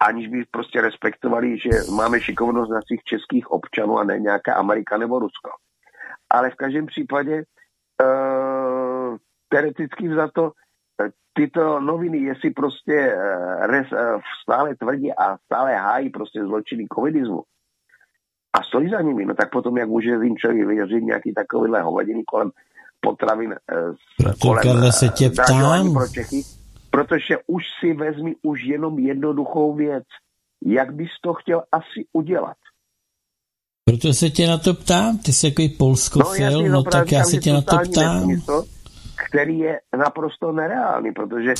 aniž 0.00 0.28
by 0.28 0.44
prostě 0.50 0.80
respektovali, 0.80 1.58
že 1.58 1.70
máme 1.96 2.20
šikovnost 2.20 2.70
našich 2.70 3.02
českých 3.04 3.50
občanů 3.50 3.98
a 3.98 4.04
ne 4.04 4.18
nějaká 4.18 4.54
Amerika 4.54 4.96
nebo 4.96 5.18
Rusko. 5.18 5.50
Ale 6.30 6.50
v 6.50 6.54
každém 6.54 6.86
případě 6.86 7.42
teoreticky 9.48 10.14
za 10.14 10.28
to 10.28 10.52
eh, 11.00 11.08
tyto 11.32 11.80
noviny, 11.80 12.18
jestli 12.18 12.50
prostě 12.50 12.92
e, 12.92 13.66
res, 13.66 13.86
stále 14.42 14.76
tvrdí 14.76 15.12
a 15.12 15.36
stále 15.36 15.74
hájí 15.76 16.10
prostě 16.10 16.40
zločiny 16.40 16.86
covidismu 16.94 17.42
a 18.52 18.62
stojí 18.62 18.90
za 18.90 19.00
nimi, 19.00 19.24
no 19.24 19.34
tak 19.34 19.50
potom 19.50 19.76
jak 19.76 19.88
může 19.88 20.10
jim 20.10 20.36
člověk 20.36 20.66
věřit 20.66 21.04
nějaký 21.04 21.34
takovýhle 21.34 21.82
hovadiny 21.82 22.22
kolem 22.24 22.50
potravin 23.00 23.54
kolem 24.40 24.92
se 24.92 25.08
tě 25.08 25.30
ptám. 25.30 25.94
pro 25.94 26.08
Čechy, 26.08 26.42
Protože 26.90 27.36
už 27.46 27.62
si 27.80 27.92
vezmi 27.92 28.34
už 28.42 28.64
jenom 28.64 28.98
jednoduchou 28.98 29.74
věc. 29.74 30.04
Jak 30.64 30.94
bys 30.94 31.10
to 31.22 31.34
chtěl 31.34 31.62
asi 31.72 32.04
udělat? 32.12 32.56
Proto 33.84 34.14
se 34.14 34.30
tě 34.30 34.46
na 34.46 34.58
to 34.58 34.74
ptám, 34.74 35.18
ty 35.18 35.32
jsi 35.32 35.46
jako 35.46 35.62
polskofil, 35.78 36.62
no, 36.62 36.68
no 36.68 36.82
tak 36.82 37.12
já 37.12 37.24
se 37.24 37.36
tě 37.36 37.52
na 37.52 37.60
to 37.60 37.76
ptám. 37.90 38.28
Nesmysl, 38.28 38.64
který 39.26 39.58
je 39.58 39.80
naprosto 39.96 40.52
nereálný, 40.52 41.12
protože 41.12 41.54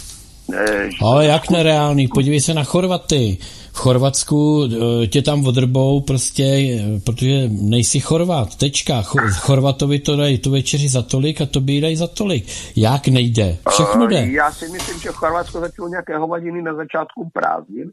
Eh, 0.55 0.89
Ale 1.03 1.27
jak 1.27 1.51
nereálný? 1.51 2.09
Podívej 2.09 2.41
se 2.41 2.55
na 2.55 2.65
Chorvaty. 2.65 3.39
V 3.73 3.79
Chorvatsku 3.79 4.65
eh, 5.03 5.07
tě 5.07 5.23
tam 5.23 5.47
odrbou 5.47 6.01
prostě, 6.01 6.45
eh, 6.45 7.01
protože 7.07 7.49
nejsi 7.49 8.01
Chorvat. 8.01 8.57
Tečka. 8.57 9.03
Chorvatovi 9.39 9.99
to 9.99 10.17
dají 10.17 10.39
tu 10.39 10.51
večeři 10.51 10.89
za 10.89 11.03
tolik 11.03 11.41
a 11.41 11.47
to 11.47 11.61
by 11.61 11.81
dají 11.81 11.97
za 11.97 12.07
tolik. 12.07 12.45
Jak 12.77 13.09
nejde? 13.09 13.57
Všechno 13.71 14.07
jde. 14.07 14.27
Já 14.31 14.53
si 14.53 14.69
myslím, 14.69 15.01
že 15.01 15.09
Chorvatsko 15.09 15.61
začalo 15.61 15.89
nějaké 15.89 16.19
hovadiny 16.19 16.63
na 16.63 16.75
začátku 16.75 17.31
prázdnin 17.33 17.91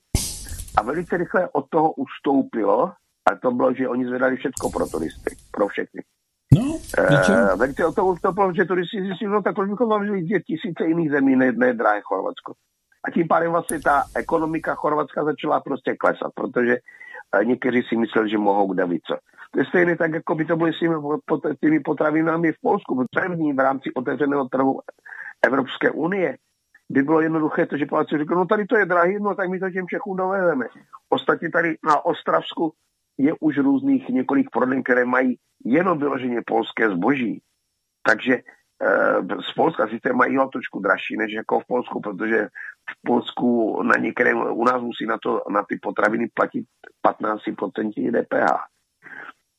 a 0.78 0.84
velice 0.84 1.18
rychle 1.18 1.50
od 1.54 1.66
toho 1.70 1.92
ustoupilo 1.92 2.92
a 3.32 3.36
to 3.36 3.52
bylo, 3.52 3.74
že 3.74 3.90
oni 3.90 4.06
zvedali 4.06 4.36
všechno 4.36 4.70
pro 4.70 4.86
turisty, 4.88 5.36
pro 5.52 5.68
všechny. 5.68 6.02
No, 6.56 6.78
velice 7.58 7.86
o 7.86 7.92
to 7.92 8.06
ustoupilo, 8.06 8.54
že 8.54 8.66
turisti 8.66 9.02
zjistili, 9.02 9.32
no 9.32 9.42
tak 9.42 9.56
proč 9.56 9.70
bychom 9.70 9.90
vám 9.90 10.02
vzít 10.04 10.44
tisíce 10.44 10.86
jiných 10.88 11.12
zemí, 11.12 11.36
ne, 11.36 11.52
ne 11.52 11.74
drahé 11.74 12.02
Chorvatsko. 12.02 12.54
A 13.08 13.12
tím 13.12 13.28
pádem 13.28 13.52
vlastně 13.52 13.80
ta 13.82 14.04
ekonomika 14.16 14.76
Chorvatska 14.76 15.24
začala 15.24 15.60
prostě 15.60 15.96
klesat, 15.96 16.32
protože 16.36 16.78
uh, 16.78 17.46
někteří 17.46 17.82
si 17.90 17.96
mysleli, 17.98 18.30
že 18.30 18.38
mohou 18.38 18.74
kde 18.74 18.86
více. 18.86 19.18
To 19.52 19.60
je 19.60 19.66
stejné 19.66 19.98
tak, 19.98 20.14
jako 20.14 20.36
by 20.36 20.46
to 20.46 20.56
bylo 20.56 20.74
s 20.74 20.80
těmi, 20.80 20.96
pot, 21.26 21.42
těmi 21.62 21.80
potravinami 21.80 22.52
v 22.52 22.62
Polsku, 22.62 22.96
protože 22.96 23.54
v 23.54 23.60
rámci 23.60 23.94
otevřeného 23.94 24.50
trhu 24.50 24.80
Evropské 25.46 25.92
unie 25.92 26.38
by 26.90 27.02
bylo 27.02 27.22
jednoduché 27.22 27.66
to, 27.66 27.78
že 27.78 27.86
Poláci 27.86 28.18
řekli, 28.18 28.36
no 28.36 28.46
tady 28.46 28.66
to 28.66 28.78
je 28.78 28.86
drahý, 28.86 29.18
no 29.20 29.36
tak 29.36 29.50
my 29.50 29.60
to 29.60 29.70
těm 29.70 29.88
Čechům 29.88 30.18
dovedeme. 30.18 30.66
Ostatně 31.10 31.50
tady 31.50 31.78
na 31.86 32.06
Ostravsku 32.06 32.74
je 33.20 33.34
už 33.40 33.58
různých 33.58 34.10
několik 34.10 34.50
proden, 34.50 34.84
které 34.84 35.06
mají 35.06 35.38
jenom 35.66 36.00
vyloženě 36.00 36.42
polské 36.48 36.90
zboží. 36.90 37.42
Takže 38.08 38.34
e, 38.34 38.42
z 39.42 39.54
Polska 39.56 39.88
sice 39.88 40.14
mají 40.14 40.38
ho 40.38 40.48
trošku 40.48 40.80
dražší 40.80 41.18
než 41.18 41.34
jako 41.34 41.60
v 41.60 41.68
Polsku, 41.68 42.02
protože 42.02 42.48
v 42.90 42.96
Polsku 43.06 43.82
na 43.84 43.96
některé, 43.96 44.34
u 44.34 44.64
nás 44.64 44.82
musí 44.82 45.06
na, 45.06 45.18
to, 45.24 45.42
na 45.50 45.64
ty 45.64 45.76
potraviny 45.82 46.28
platit 46.34 46.66
15% 47.08 48.12
DPH. 48.12 48.56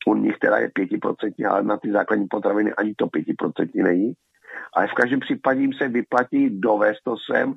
U 0.06 0.14
nich 0.14 0.38
teda 0.38 0.58
je 0.58 0.68
5%, 0.68 1.50
ale 1.50 1.62
na 1.62 1.76
ty 1.76 1.92
základní 1.92 2.26
potraviny 2.30 2.72
ani 2.72 2.94
to 2.94 3.06
5% 3.06 3.84
není. 3.84 4.12
Ale 4.76 4.88
v 4.88 4.94
každém 4.94 5.20
případě 5.20 5.60
jim 5.60 5.72
se 5.72 5.88
vyplatí 5.88 6.60
dovést 6.60 7.00
to 7.04 7.14
sem 7.32 7.54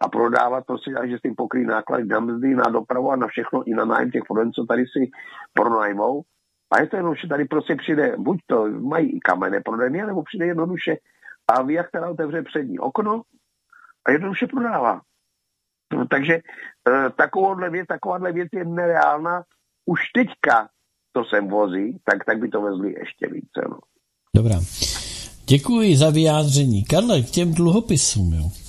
a 0.00 0.08
prodávat 0.08 0.66
prostě, 0.66 0.90
že 1.04 1.18
s 1.18 1.20
tím 1.20 1.34
pokryjí 1.34 1.66
náklady 1.66 2.04
na 2.04 2.20
mzdy, 2.20 2.54
na 2.54 2.64
dopravu 2.64 3.10
a 3.10 3.16
na 3.16 3.26
všechno, 3.26 3.62
i 3.66 3.74
na 3.74 3.84
nájem 3.84 4.10
těch 4.10 4.22
proden, 4.28 4.52
co 4.52 4.64
tady 4.64 4.82
si 4.86 5.10
pronajmou. 5.52 6.22
A 6.70 6.80
je 6.80 6.86
to 6.86 6.96
jenom, 6.96 7.14
že 7.14 7.28
tady 7.28 7.44
prostě 7.44 7.76
přijde, 7.76 8.14
buď 8.18 8.38
to 8.46 8.68
mají 8.68 9.20
kamenné 9.20 9.60
prodejny, 9.60 10.06
nebo 10.06 10.22
přijde 10.22 10.46
jednoduše 10.46 10.96
a 11.48 11.62
ví, 11.62 11.74
jak 11.74 11.90
teda 11.90 12.08
otevře 12.08 12.42
přední 12.42 12.78
okno 12.78 13.22
a 14.06 14.10
jednoduše 14.10 14.46
prodává. 14.46 15.00
Takže 16.10 16.34
e, 16.34 16.40
takovouhle 17.16 17.70
věc, 17.70 17.86
takováhle 17.86 18.32
věc 18.32 18.48
je 18.52 18.64
nereálná. 18.64 19.42
Už 19.86 20.00
teďka 20.14 20.68
to 21.12 21.24
sem 21.24 21.48
vozí, 21.48 21.98
tak, 22.04 22.24
tak 22.24 22.38
by 22.38 22.48
to 22.48 22.62
vezli 22.62 22.94
ještě 22.98 23.26
více. 23.28 23.60
No. 23.70 23.78
Dobrá. 24.36 24.56
Děkuji 25.46 25.96
za 25.96 26.10
vyjádření. 26.10 26.84
Karle, 26.84 27.22
k 27.22 27.30
těm 27.30 27.54
dluhopisům, 27.54 28.32
jo. 28.32 28.63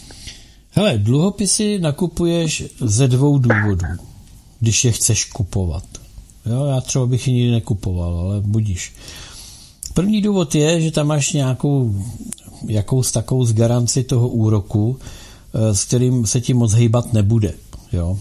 Hele, 0.77 0.97
dluhopisy 0.97 1.79
nakupuješ 1.79 2.63
ze 2.79 3.07
dvou 3.07 3.37
důvodů, 3.37 3.85
když 4.59 4.85
je 4.85 4.91
chceš 4.91 5.25
kupovat. 5.25 5.83
Jo, 6.45 6.65
já 6.65 6.81
třeba 6.81 7.05
bych 7.05 7.27
je 7.27 7.33
nikdy 7.33 7.51
nekupoval, 7.51 8.17
ale 8.17 8.41
budíš. 8.41 8.93
První 9.93 10.21
důvod 10.21 10.55
je, 10.55 10.81
že 10.81 10.91
tam 10.91 11.07
máš 11.07 11.33
nějakou 11.33 11.95
jakous 12.67 13.11
takovou 13.11 13.45
z 13.45 13.53
garanci 13.53 14.03
toho 14.03 14.29
úroku, 14.29 14.99
eh, 15.53 15.75
s 15.75 15.85
kterým 15.85 16.25
se 16.25 16.41
ti 16.41 16.53
moc 16.53 16.73
hýbat 16.73 17.13
nebude. 17.13 17.53
Jo. 17.93 18.19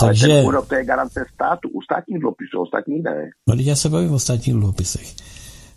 Takže, 0.00 0.26
Ale 0.26 0.34
ten 0.34 0.46
úrok 0.46 0.68
to 0.68 0.74
je 0.74 0.84
garance 0.84 1.24
státu, 1.34 1.68
u 1.68 1.82
státních 1.82 2.18
dluhopisů, 2.18 2.60
ostatních 2.60 3.02
ne. 3.02 3.30
No, 3.48 3.54
já 3.58 3.76
se 3.76 3.88
bavím 3.88 4.12
o 4.12 4.18
státních 4.18 4.56
dluhopisech. 4.56 5.14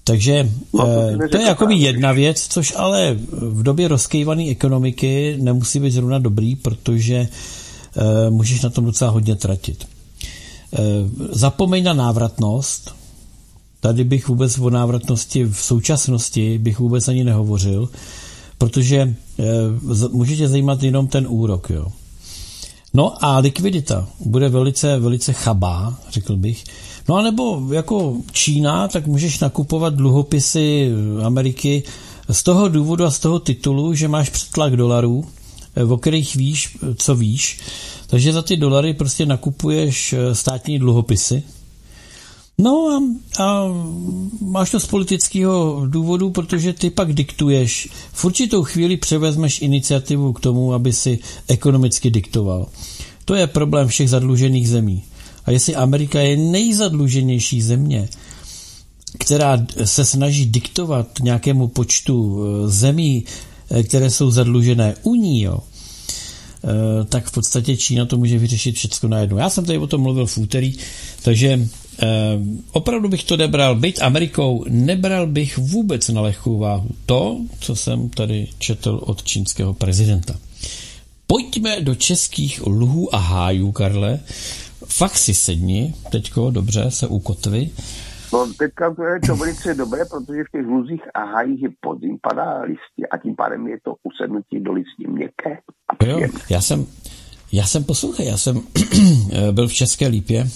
Takže 0.07 0.49
no, 0.73 0.85
to, 0.85 1.25
eh, 1.25 1.27
to 1.27 1.37
je 1.37 1.43
jakoby 1.43 1.75
jedna 1.75 2.11
věc, 2.11 2.47
což 2.47 2.73
ale 2.75 3.17
v 3.31 3.63
době 3.63 3.87
rozkejvané 3.87 4.49
ekonomiky 4.49 5.37
nemusí 5.39 5.79
být 5.79 5.91
zrovna 5.91 6.19
dobrý, 6.19 6.55
protože 6.55 7.27
uh, 7.27 8.33
můžeš 8.33 8.61
na 8.61 8.69
tom 8.69 8.85
docela 8.85 9.11
hodně 9.11 9.35
tratit. 9.35 9.87
Uh, 10.71 10.79
zapomeň 11.31 11.83
na 11.83 11.93
návratnost. 11.93 12.95
Tady 13.79 14.03
bych 14.03 14.27
vůbec 14.27 14.59
o 14.59 14.69
návratnosti 14.69 15.43
v 15.43 15.57
současnosti 15.57 16.57
bych 16.57 16.79
vůbec 16.79 17.07
ani 17.07 17.23
nehovořil, 17.23 17.89
protože 18.57 19.15
můžete 20.11 20.47
zajímat 20.47 20.83
jenom 20.83 21.07
ten 21.07 21.27
úrok. 21.29 21.69
Jo. 21.69 21.87
No 22.93 23.25
a 23.25 23.37
likvidita 23.37 24.07
bude 24.19 24.49
velice, 24.49 24.99
velice 24.99 25.33
chabá, 25.33 25.95
řekl 26.09 26.35
bych. 26.35 26.63
No 27.09 27.15
a 27.15 27.21
nebo 27.21 27.61
jako 27.73 28.17
Čína, 28.31 28.87
tak 28.87 29.07
můžeš 29.07 29.39
nakupovat 29.39 29.93
dluhopisy 29.93 30.91
Ameriky 31.23 31.83
z 32.31 32.43
toho 32.43 32.67
důvodu 32.67 33.05
a 33.05 33.11
z 33.11 33.19
toho 33.19 33.39
titulu, 33.39 33.93
že 33.93 34.07
máš 34.07 34.29
přetlak 34.29 34.75
dolarů, 34.75 35.25
eh, 35.75 35.83
o 35.83 35.97
kterých 35.97 36.35
víš, 36.35 36.77
co 36.95 37.15
víš. 37.15 37.59
Takže 38.07 38.33
za 38.33 38.41
ty 38.41 38.57
dolary 38.57 38.93
prostě 38.93 39.25
nakupuješ 39.25 40.13
eh, 40.13 40.35
státní 40.35 40.79
dluhopisy. 40.79 41.43
No 42.59 42.89
a, 42.89 43.03
a 43.43 43.63
máš 44.41 44.71
to 44.71 44.79
z 44.79 44.85
politického 44.85 45.83
důvodu, 45.85 46.29
protože 46.29 46.73
ty 46.73 46.89
pak 46.89 47.13
diktuješ. 47.13 47.89
V 48.13 48.25
určitou 48.25 48.63
chvíli 48.63 48.97
převezmeš 48.97 49.61
iniciativu 49.61 50.33
k 50.33 50.39
tomu, 50.39 50.73
aby 50.73 50.93
si 50.93 51.19
ekonomicky 51.47 52.11
diktoval. 52.11 52.67
To 53.25 53.35
je 53.35 53.47
problém 53.47 53.87
všech 53.87 54.09
zadlužených 54.09 54.69
zemí. 54.69 55.03
A 55.47 55.51
jestli 55.51 55.75
Amerika 55.75 56.19
je 56.19 56.37
nejzadluženější 56.37 57.61
země, 57.61 58.09
která 59.19 59.65
se 59.83 60.05
snaží 60.05 60.45
diktovat 60.45 61.07
nějakému 61.21 61.67
počtu 61.67 62.43
eh, 62.43 62.69
zemí, 62.69 63.23
eh, 63.71 63.83
které 63.83 64.09
jsou 64.09 64.31
zadlužené 64.31 64.95
u 65.03 65.15
ní, 65.15 65.41
jo, 65.41 65.59
eh, 65.59 67.05
tak 67.05 67.27
v 67.27 67.31
podstatě 67.31 67.77
Čína 67.77 68.05
to 68.05 68.17
může 68.17 68.37
vyřešit 68.37 68.75
všechno 68.75 69.09
najednou. 69.09 69.37
Já 69.37 69.49
jsem 69.49 69.65
tady 69.65 69.77
o 69.77 69.87
tom 69.87 70.01
mluvil 70.01 70.25
v 70.25 70.37
úterý, 70.37 70.77
takže 71.21 71.67
opravdu 72.71 73.09
bych 73.09 73.23
to 73.23 73.37
nebral, 73.37 73.75
být 73.75 74.01
Amerikou, 74.01 74.65
nebral 74.69 75.27
bych 75.27 75.57
vůbec 75.57 76.07
na 76.07 76.21
lehkou 76.21 76.57
váhu 76.57 76.89
to, 77.05 77.37
co 77.59 77.75
jsem 77.75 78.09
tady 78.09 78.47
četl 78.59 78.99
od 79.03 79.23
čínského 79.23 79.73
prezidenta. 79.73 80.35
Pojďme 81.27 81.81
do 81.81 81.95
českých 81.95 82.65
luhů 82.65 83.15
a 83.15 83.17
hájů, 83.17 83.71
Karle. 83.71 84.19
Fakt 84.87 85.17
si 85.17 85.33
sedni, 85.33 85.93
teďko, 86.11 86.51
dobře, 86.51 86.91
se 86.91 87.07
ukotvi. 87.07 87.69
No 88.33 88.53
teďka 88.57 88.93
to 88.93 89.03
je 89.03 89.19
to 89.27 89.35
velice 89.35 89.73
dobré, 89.73 90.05
protože 90.05 90.43
v 90.43 90.51
těch 90.51 90.65
luzích 90.65 91.01
a 91.13 91.23
hájích 91.23 91.63
je 91.63 91.69
podzim, 91.79 92.17
padá 92.21 92.61
listě 92.61 93.07
a 93.11 93.17
tím 93.17 93.35
pádem 93.35 93.67
je 93.67 93.77
to 93.83 93.95
usednutí 94.03 94.59
do 94.59 94.73
listí 94.73 95.07
měkké 95.07 95.57
jo, 96.05 96.19
já 96.49 96.61
jsem, 96.61 96.85
já 97.51 97.65
jsem 97.65 97.83
poslouchal, 97.83 98.25
já 98.25 98.37
jsem 98.37 98.61
byl 99.51 99.67
v 99.67 99.73
České 99.73 100.07
Lípě, 100.07 100.49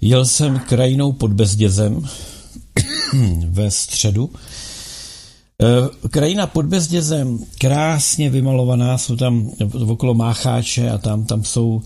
jel 0.00 0.24
jsem 0.24 0.58
krajinou 0.58 1.12
pod 1.12 1.32
Bezdězem 1.32 2.02
ve 3.48 3.70
středu. 3.70 4.30
Eh, 5.62 6.08
krajina 6.08 6.46
pod 6.46 6.66
Bezdězem, 6.66 7.38
krásně 7.58 8.30
vymalovaná, 8.30 8.98
jsou 8.98 9.16
tam 9.16 9.50
okolo 9.88 10.14
Mácháče 10.14 10.90
a 10.90 10.98
tam, 10.98 11.24
tam 11.24 11.44
jsou 11.44 11.82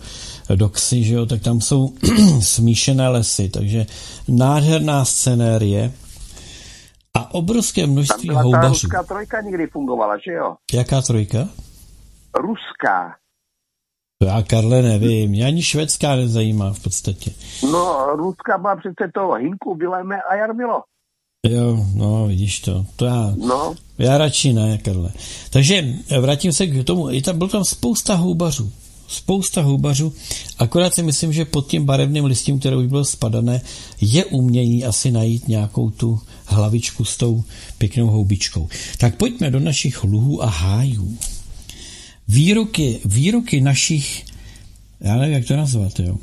doxy, 0.57 1.05
že 1.05 1.15
jo, 1.15 1.27
tak 1.27 1.43
tam 1.43 1.61
jsou 1.61 1.93
smíšené 2.41 3.09
lesy, 3.09 3.49
takže 3.49 3.87
nádherná 4.29 5.05
scenérie 5.05 5.93
a 7.17 7.35
obrovské 7.35 7.87
množství 7.87 8.29
tam 8.29 8.35
byla 8.35 8.43
houbařů. 8.43 8.89
Ta 8.89 8.99
ruská 8.99 9.03
trojka 9.03 9.41
někdy 9.41 9.67
fungovala, 9.67 10.17
že 10.19 10.33
jo? 10.33 10.57
Jaká 10.73 11.03
trojka? 11.03 11.49
Ruská. 12.35 13.15
Já, 14.25 14.43
Karle, 14.43 14.83
nevím. 14.83 15.31
Mě 15.31 15.47
ani 15.47 15.63
švédská 15.63 16.17
nezajímá 16.17 16.73
v 16.73 16.81
podstatě. 16.81 17.31
No, 17.73 18.07
ruská 18.17 18.59
byla 18.59 18.77
přece 18.77 19.11
to 19.15 19.33
Hinku, 19.33 19.75
Vileme 19.75 20.23
a 20.31 20.35
Jarmilo. 20.35 20.83
Jo, 21.49 21.77
no, 21.95 22.27
vidíš 22.27 22.61
to. 22.61 22.85
To 22.97 23.05
já, 23.05 23.35
no. 23.37 23.75
já 23.99 24.19
radši 24.19 24.53
ne, 24.53 24.79
Karle. 24.79 25.11
Takže 25.51 25.85
vrátím 26.21 26.53
se 26.53 26.67
k 26.67 26.85
tomu. 26.85 27.11
Je 27.11 27.23
tam, 27.23 27.39
byl 27.39 27.49
tam 27.49 27.65
spousta 27.65 28.15
houbařů. 28.15 28.73
Spousta 29.13 29.63
houbařů. 29.63 30.13
Akorát 30.59 30.95
si 30.95 31.03
myslím, 31.03 31.33
že 31.33 31.45
pod 31.45 31.67
tím 31.67 31.85
barevným 31.85 32.25
listím, 32.25 32.59
které 32.59 32.77
už 32.77 32.87
bylo 32.87 33.05
spadané, 33.05 33.61
je 34.01 34.25
umění 34.25 34.85
asi 34.85 35.11
najít 35.11 35.49
nějakou 35.49 35.91
tu 35.91 36.21
hlavičku 36.45 37.05
s 37.05 37.17
tou 37.17 37.45
pěknou 37.79 38.07
houbičkou. 38.07 38.69
Tak 38.99 39.17
pojďme 39.17 39.51
do 39.51 39.61
našich 39.61 40.05
luhů 40.05 40.43
a 40.43 40.47
hájů. 40.47 41.19
Výroky, 42.29 43.01
výroky 43.05 43.61
našich, 43.61 44.25
já 45.01 45.17
nevím, 45.17 45.35
jak 45.35 45.47
to 45.47 45.57
nazvat, 45.57 46.01
jo, 46.01 46.17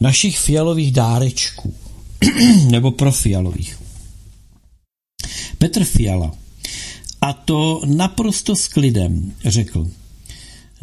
našich 0.00 0.38
fialových 0.38 0.92
dárečků, 0.92 1.74
nebo 2.70 2.90
profialových. 2.90 3.78
Petr 5.58 5.84
Fiala. 5.84 6.32
A 7.20 7.32
to 7.32 7.80
naprosto 7.86 8.56
s 8.56 8.68
klidem, 8.68 9.32
řekl. 9.44 9.88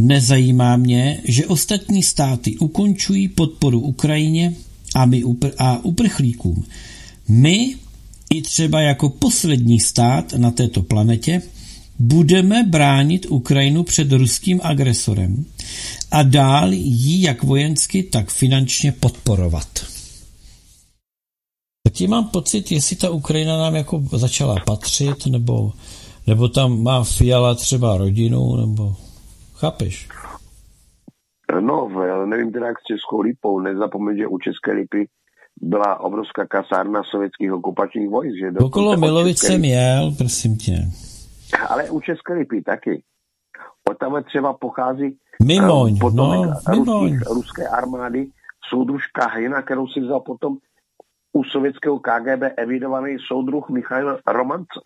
Nezajímá 0.02 0.78
mě, 0.78 1.22
že 1.24 1.46
ostatní 1.46 2.04
státy 2.04 2.58
ukončují 2.58 3.28
podporu 3.28 3.80
Ukrajině 3.80 4.54
a, 4.96 5.06
my 5.06 5.24
upr- 5.24 5.54
a 5.58 5.86
uprchlíkům. 5.86 6.66
My, 7.28 7.76
i 8.34 8.42
třeba 8.42 8.82
jako 8.82 9.10
poslední 9.10 9.80
stát 9.80 10.34
na 10.34 10.52
této 10.52 10.82
planetě, 10.82 11.42
budeme 12.00 12.64
bránit 12.64 13.26
Ukrajinu 13.30 13.84
před 13.84 14.12
ruským 14.12 14.60
agresorem 14.64 15.46
a 16.12 16.24
dál 16.24 16.74
ji 16.74 17.22
jak 17.22 17.44
vojensky, 17.44 18.04
tak 18.04 18.32
finančně 18.32 18.92
podporovat. 18.92 19.86
Tak 21.84 22.10
mám 22.10 22.28
pocit, 22.28 22.72
jestli 22.72 22.96
ta 22.96 23.10
Ukrajina 23.10 23.58
nám 23.58 23.76
jako 23.76 24.04
začala 24.14 24.56
patřit, 24.66 25.26
nebo, 25.26 25.74
nebo 26.28 26.48
tam 26.48 26.84
má 26.84 27.04
Fiala 27.04 27.56
třeba 27.56 27.98
rodinu, 27.98 28.56
nebo 28.56 28.96
chápeš? 29.62 30.10
No, 31.60 31.90
nevím 32.26 32.52
teda 32.52 32.68
jak 32.68 32.80
s 32.80 32.84
Českou 32.84 33.22
lípou. 33.22 33.60
Nezapomeň, 33.60 34.18
že 34.18 34.28
u 34.28 34.38
České 34.40 34.72
lípy 34.72 35.08
byla 35.62 36.00
obrovská 36.00 36.48
kasárna 36.48 37.04
sovětských 37.04 37.54
okupačních 37.54 38.10
vojsk. 38.10 38.36
Že 38.40 38.60
Okolo 38.60 38.98
Milovic 38.98 39.40
jsem 39.40 39.64
jel, 39.64 40.12
prosím 40.18 40.58
tě. 40.58 40.78
Ale 41.70 41.90
u 41.90 42.02
České 42.02 42.34
lípy 42.34 42.62
taky. 42.62 43.04
Od 43.90 43.98
tam 43.98 44.24
třeba 44.24 44.54
pochází 44.54 45.18
Mimoň, 45.44 46.00
no, 46.14 46.44
Mimoň. 46.70 47.20
ruské 47.36 47.68
armády, 47.68 48.28
soudružka 48.70 49.28
Hejna, 49.28 49.62
kterou 49.62 49.88
si 49.88 50.00
vzal 50.00 50.20
potom 50.20 50.58
u 51.34 51.44
sovětského 51.44 52.00
KGB 52.00 52.44
evidovaný 52.58 53.18
soudruh 53.28 53.70
Michail 53.70 54.20
Romancov, 54.28 54.84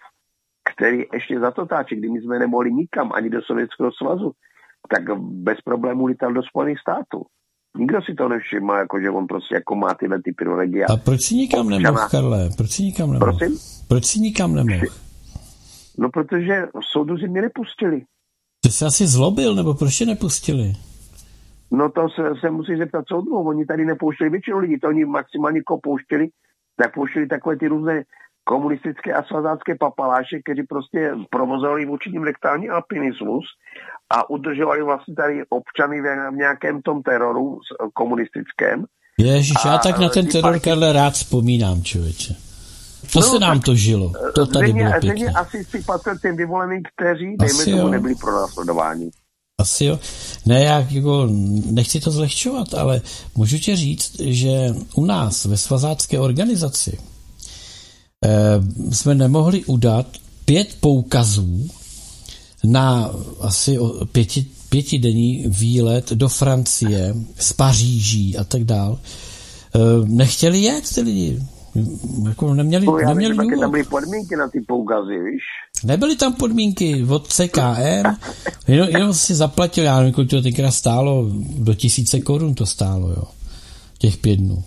který 0.74 1.04
ještě 1.14 1.40
za 1.40 1.52
to 1.52 1.66
táče, 1.66 1.96
kdy 1.96 2.10
my 2.10 2.22
jsme 2.22 2.40
nemohli 2.40 2.72
nikam 2.74 3.12
ani 3.14 3.30
do 3.30 3.42
Sovětského 3.42 3.92
svazu, 3.92 4.32
tak 4.90 5.18
bez 5.20 5.62
problémů 5.62 6.06
lítal 6.06 6.34
do 6.34 6.44
Spojených 6.44 6.80
států. 6.80 7.26
Nikdo 7.78 8.02
si 8.02 8.14
to 8.14 8.30
nevšiml, 8.30 8.74
jako 8.74 9.00
že 9.00 9.10
on 9.10 9.28
prostě 9.28 9.56
jako 9.56 9.76
má 9.76 9.94
tyhle 9.94 10.22
ty 10.22 10.32
privilegie. 10.32 10.86
A 10.86 10.98
proč 10.98 11.22
si 11.22 11.36
nikam 11.36 11.66
občana... 11.66 11.80
nemohl, 11.80 12.10
Karle? 12.12 12.50
Proč 12.58 12.72
si 12.72 12.84
nikam 12.84 13.14
nemohl? 13.14 13.38
Prosím? 13.38 13.58
Proč 13.88 14.06
si 14.06 14.20
nikam 14.20 14.56
nemohl? 14.56 14.86
No, 15.98 16.10
protože 16.10 16.68
soudruzi 16.92 17.28
mě 17.28 17.42
nepustili. 17.42 18.02
Ty 18.62 18.72
jsi 18.72 18.86
asi 18.86 19.08
zlobil, 19.08 19.56
nebo 19.56 19.74
proč 19.74 19.98
tě 19.98 20.06
nepustili? 20.06 20.74
No 21.72 21.90
to 21.90 22.10
se, 22.10 22.22
se 22.40 22.52
musí 22.52 22.78
zeptat 22.78 23.06
soudru, 23.08 23.48
oni 23.48 23.66
tady 23.66 23.86
nepouštěli 23.86 24.30
většinu 24.30 24.58
lidí, 24.58 24.80
to 24.80 24.88
oni 24.88 25.06
maximálně 25.06 25.62
koho 25.62 25.80
pouštěli, 25.84 26.28
tak 26.76 26.94
pouštěli 26.94 27.28
takové 27.28 27.58
ty 27.58 27.68
různé 27.68 28.04
komunistické 28.44 29.14
a 29.14 29.24
svazácké 29.24 29.76
papaláše, 29.76 30.40
kteří 30.40 30.64
prostě 30.64 31.12
provozovali 31.30 31.86
vůči 31.86 32.10
ním 32.10 32.24
rektální 32.24 32.70
alpinismus 32.70 33.46
a 34.14 34.30
udržovali 34.30 34.84
vlastně 34.84 35.16
tady 35.16 35.44
občany 35.50 36.02
v 36.02 36.36
nějakém 36.36 36.82
tom 36.82 37.04
teroru 37.04 37.60
komunistickém. 37.94 38.86
Ježíš, 39.18 39.58
já 39.66 39.78
tak 39.78 40.00
na 40.00 40.10
ten 40.10 40.28
teror. 40.28 40.60
Karle, 40.60 40.94
rád 40.94 41.14
vzpomínám, 41.14 41.84
člověče. 41.84 42.36
To 43.14 43.20
no, 43.20 43.28
se 43.28 43.40
nám 43.40 43.60
to 43.60 43.76
žilo. 43.76 44.12
To 44.36 44.46
tady 44.46 44.68
země, 44.68 44.84
bylo 44.84 45.00
pěkně. 45.02 45.30
asi 45.30 45.64
si 45.64 45.84
patřil 45.84 46.18
těm 46.18 46.38
vyvoleným, 46.38 46.82
kteří, 46.96 47.26
dejme 47.38 47.46
asi 47.46 47.72
tomu, 47.72 47.82
jo. 47.82 47.90
nebyli 47.90 48.16
pro 48.16 48.32
následování. 48.32 49.10
Asi 49.60 49.86
jo. 49.86 50.00
Ne, 50.46 50.64
já 50.64 50.80
jako 50.90 51.28
nechci 51.72 52.00
to 52.00 52.12
zlehčovat, 52.12 52.74
ale 52.74 53.02
můžu 53.36 53.58
ti 53.58 53.76
říct, 53.76 54.20
že 54.20 54.52
u 54.96 55.06
nás 55.06 55.46
ve 55.46 55.58
svazácké 55.58 56.20
organizaci 56.20 56.98
eh, 58.26 58.62
jsme 58.92 59.16
nemohli 59.16 59.66
udat 59.66 60.06
pět 60.46 60.78
poukazů 60.80 61.70
na 62.66 63.12
asi 63.42 63.78
pěti, 64.12 64.46
pětidenní 64.70 65.44
výlet 65.48 66.12
do 66.12 66.30
Francie, 66.30 67.16
z 67.40 67.54
Paříží 67.54 68.38
a 68.38 68.44
tak 68.44 68.64
dál. 68.64 69.00
Eh, 69.76 69.80
nechtěli 70.06 70.58
jet 70.58 70.94
ty 70.96 71.02
lidi. 71.02 71.40
Jako 72.28 72.54
neměli, 72.54 72.86
no, 72.86 72.98
já 72.98 73.08
neměli 73.08 73.38
nevím, 73.38 73.60
tam 73.60 73.72
byly 73.72 73.84
podmínky 73.84 74.36
na 74.36 74.50
ty 74.50 74.62
poukazy, 74.62 75.20
víš? 75.20 75.44
Nebyly 75.84 76.16
tam 76.16 76.34
podmínky 76.34 77.06
od 77.10 77.28
CKM, 77.28 78.16
jenom, 78.68 78.90
jenom 78.90 79.14
si 79.14 79.36
zaplatil, 79.36 79.84
já 79.84 79.98
nevím, 80.00 80.14
kolik 80.14 80.30
to 80.30 80.42
tenkrát 80.42 80.72
stálo, 80.72 81.30
do 81.58 81.74
tisíce 81.74 82.20
korun 82.20 82.56
to 82.56 82.66
stálo, 82.66 83.10
jo, 83.10 83.24
těch 83.98 84.18
pět 84.18 84.36
dnů. 84.36 84.64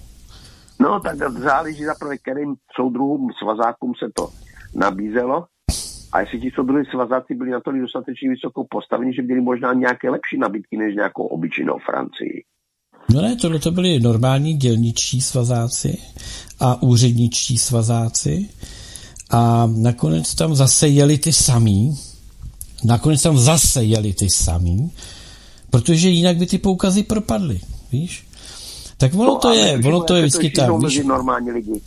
No, 0.81 1.01
tak 1.01 1.17
záleží 1.39 1.85
zaprvé, 1.85 2.19
kterým 2.19 2.55
soudruhům, 2.77 3.31
svazákům 3.43 3.93
se 3.99 4.07
to 4.15 4.29
nabízelo. 4.75 5.45
A 6.13 6.21
jestli 6.21 6.41
ti 6.41 6.51
soudruhy 6.55 6.85
svazáci 6.85 7.35
byli 7.35 7.51
na 7.51 7.61
to 7.61 7.73
dostatečně 7.73 8.31
vysokou 8.31 8.67
postavení, 8.71 9.15
že 9.15 9.23
měli 9.23 9.41
možná 9.41 9.73
nějaké 9.73 10.11
lepší 10.11 10.39
nabídky 10.39 10.77
než 10.77 10.95
nějakou 10.95 11.23
obyčejnou 11.23 11.79
Francii. 11.87 12.45
No 13.15 13.23
ne, 13.23 13.37
tohle 13.37 13.59
to 13.59 13.71
byli 13.71 14.01
normální 14.01 14.55
dělničtí 14.55 15.21
svazáci 15.21 15.99
a 16.61 16.83
úředničtí 16.83 17.59
svazáci 17.59 18.49
a 19.31 19.67
nakonec 19.77 20.35
tam 20.35 20.55
zase 20.55 20.89
jeli 20.89 21.19
ty 21.19 21.33
samý, 21.33 21.95
nakonec 22.85 23.23
tam 23.23 23.39
zase 23.39 23.85
jeli 23.85 24.13
ty 24.13 24.31
samý, 24.31 24.93
protože 25.71 26.09
jinak 26.09 26.37
by 26.37 26.47
ty 26.47 26.59
poukazy 26.59 27.03
propadly, 27.03 27.61
víš? 27.93 28.27
Tak 28.97 29.15
ono 29.15 29.25
no, 29.25 29.37
to 29.39 29.53
je, 29.53 29.81
ono 29.87 30.01
to 30.01 30.15
je 30.15 30.23
vždycky 30.23 30.51
tak, 30.51 30.71
víš, 30.85 31.05
normální 31.05 31.51
lidi. 31.51 31.81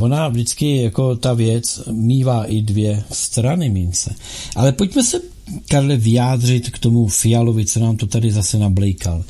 Ona 0.00 0.28
vždycky 0.28 0.82
jako 0.82 1.16
ta 1.16 1.34
věc 1.34 1.88
mývá 1.92 2.44
i 2.44 2.62
dvě 2.62 3.04
strany 3.10 3.70
mince. 3.70 4.14
Ale 4.56 4.72
pojďme 4.72 5.02
se, 5.02 5.20
Karle, 5.70 5.96
vyjádřit 5.96 6.70
k 6.70 6.78
tomu 6.78 7.08
Fialovi, 7.08 7.64
co 7.64 7.80
nám 7.80 7.96
to 7.96 8.06
tady 8.06 8.30
zase 8.30 8.58
nablejkal. 8.58 9.22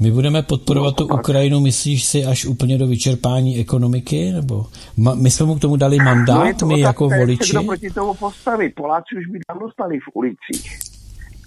My 0.00 0.10
budeme 0.10 0.42
podporovat 0.42 0.94
no, 1.00 1.06
tu 1.06 1.14
Ukrajinu, 1.14 1.60
myslíš 1.60 2.04
si, 2.04 2.24
až 2.24 2.46
úplně 2.46 2.78
do 2.78 2.86
vyčerpání 2.86 3.60
ekonomiky? 3.60 4.32
Nebo 4.32 4.66
ma, 4.96 5.14
my 5.14 5.30
jsme 5.30 5.46
mu 5.46 5.54
k 5.54 5.60
tomu 5.60 5.76
dali 5.76 5.96
mandát, 5.96 6.62
no 6.62 6.68
my 6.68 6.80
jako 6.80 7.08
voliči? 7.08 7.50
Kdo 7.50 7.62
proti 7.62 7.90
tomu 7.90 8.14
postavit? 8.14 8.74
Poláci 8.74 9.16
už 9.18 9.26
by 9.26 9.38
dávno 9.48 9.70
stali 9.70 9.98
v 10.00 10.08
ulicích. 10.14 10.78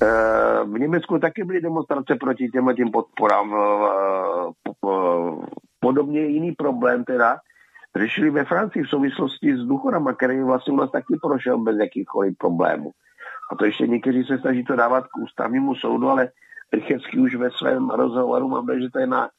Eh, 0.02 0.64
v 0.64 0.80
Německu 0.80 1.20
taky 1.20 1.43
byly 1.43 1.62
demonstrace 1.62 2.16
proti 2.16 2.50
těm 2.50 2.91
podporám. 2.93 3.56
Podobně 5.80 6.22
jiný 6.22 6.52
problém 6.52 7.04
teda 7.04 7.38
řešili 7.95 8.29
ve 8.29 8.45
Francii 8.45 8.83
v 8.83 8.89
souvislosti 8.89 9.57
s 9.57 9.59
důchodama, 9.59 10.13
který 10.13 10.43
vlastně 10.43 10.73
u 10.73 10.77
nás 10.77 10.91
taky 10.91 11.17
prošel 11.21 11.57
bez 11.57 11.77
jakýchkoliv 11.77 12.37
problémů. 12.37 12.91
A 13.51 13.55
to 13.55 13.65
ještě 13.65 13.87
někteří 13.87 14.23
se 14.23 14.37
snaží 14.37 14.63
to 14.63 14.75
dávat 14.75 15.03
k 15.03 15.17
ústavnímu 15.17 15.75
soudu, 15.75 16.09
ale 16.09 16.29
Rychecký 16.73 17.19
už 17.19 17.35
ve 17.35 17.51
svém 17.51 17.89
rozhovoru, 17.89 18.47
mám 18.47 18.67
že 18.81 18.89
to 18.93 18.99
je 18.99 19.07
na 19.07 19.29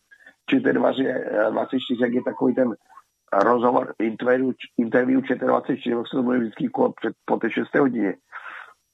ČT24, 0.50 1.50
24, 1.50 2.02
jak 2.02 2.12
je 2.12 2.22
takový 2.22 2.54
ten 2.54 2.74
rozhovor, 3.32 3.94
interview, 3.98 4.52
interview 4.78 5.20
ČT24, 5.20 5.98
jak 5.98 6.08
se 6.08 6.16
to 6.16 6.22
bude 6.22 6.38
vždycky 6.38 6.70
před, 7.00 7.12
po 7.24 7.36
té 7.36 7.50
6. 7.50 7.74
hodině. 7.74 8.16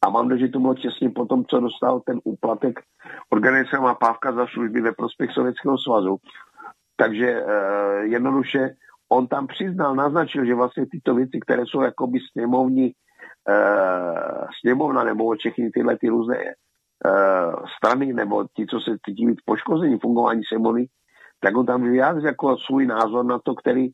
A 0.05 0.11
mám 0.11 0.39
že 0.39 0.49
to 0.49 0.61
bylo 0.61 0.75
těsně 0.75 1.11
po 1.11 1.27
tom, 1.27 1.45
co 1.45 1.61
dostal 1.61 2.01
ten 2.01 2.21
úplatek 2.25 2.81
organizovaná 3.31 3.95
pávka 3.95 4.33
za 4.33 4.47
služby 4.47 4.81
ve 4.81 4.93
prospěch 4.93 5.31
Sovětského 5.33 5.79
svazu. 5.79 6.17
Takže 6.97 7.43
uh, 7.43 7.51
jednoduše 8.03 8.71
on 9.13 9.27
tam 9.27 9.47
přiznal, 9.47 9.95
naznačil, 9.95 10.47
že 10.47 10.55
vlastně 10.55 10.87
tyto 10.91 11.15
věci, 11.15 11.41
které 11.41 11.63
jsou 11.67 11.81
jakoby 11.81 12.19
sněmovní, 12.33 12.93
uh, 13.49 14.47
sněmovna 14.61 15.05
nebo 15.05 15.35
všechny 15.39 15.71
tyhle 15.71 15.99
ty 16.01 16.09
různé 16.09 16.37
uh, 16.37 17.55
strany 17.77 18.13
nebo 18.13 18.45
ti, 18.57 18.67
co 18.71 18.81
se 18.81 18.91
cítí 19.07 19.27
být 19.27 19.39
poškození 19.45 19.99
fungování 19.99 20.43
sněmovny, 20.49 20.87
tak 21.41 21.57
on 21.57 21.67
tam 21.67 21.83
vyjádřil 21.83 22.27
jako 22.27 22.57
svůj 22.57 22.87
názor 22.87 23.25
na 23.25 23.39
to, 23.45 23.55
který, 23.55 23.89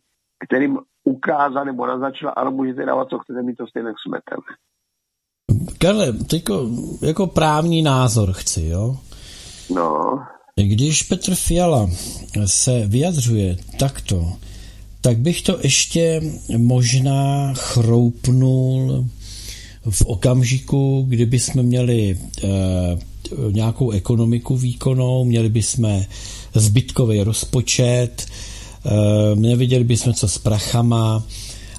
kterým 0.46 0.78
ukázal 1.04 1.64
nebo 1.64 1.86
naznačil, 1.86 2.32
ale 2.36 2.50
můžete 2.50 2.86
dávat, 2.86 3.08
co 3.08 3.18
chcete, 3.18 3.42
my 3.42 3.54
to 3.54 3.66
stejně 3.66 3.92
smeteme. 4.06 4.46
Karle, 5.78 6.12
teďko 6.12 6.68
jako 7.02 7.26
právní 7.26 7.82
názor 7.82 8.32
chci, 8.32 8.66
jo? 8.66 8.94
No. 9.74 10.18
Když 10.56 11.02
Petr 11.02 11.34
Fiala 11.34 11.86
se 12.46 12.86
vyjadřuje 12.86 13.56
takto, 13.78 14.16
tak 15.02 15.18
bych 15.18 15.42
to 15.42 15.58
ještě 15.62 16.22
možná 16.56 17.52
chroupnul 17.54 19.06
v 19.90 20.02
okamžiku, 20.06 21.04
kdyby 21.08 21.38
jsme 21.38 21.62
měli 21.62 22.16
e, 22.16 22.48
nějakou 23.50 23.90
ekonomiku 23.90 24.56
výkonnou, 24.56 25.24
měli 25.24 25.48
bychom 25.48 26.04
zbytkový 26.54 27.22
rozpočet, 27.22 28.26
e, 28.26 29.36
neviděli 29.36 29.84
bychom 29.84 30.14
co 30.14 30.28
s 30.28 30.38
prachama, 30.38 31.26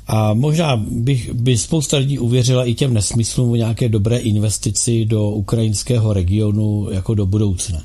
a 0.07 0.33
možná 0.33 0.77
bych, 0.77 1.33
by 1.33 1.57
spousta 1.57 1.97
lidí 1.97 2.19
uvěřila 2.19 2.65
i 2.65 2.73
těm 2.73 2.93
nesmyslům 2.93 3.51
o 3.51 3.55
nějaké 3.55 3.89
dobré 3.89 4.17
investici 4.17 5.05
do 5.05 5.29
ukrajinského 5.29 6.13
regionu 6.13 6.87
jako 6.91 7.15
do 7.15 7.25
budoucna. 7.25 7.83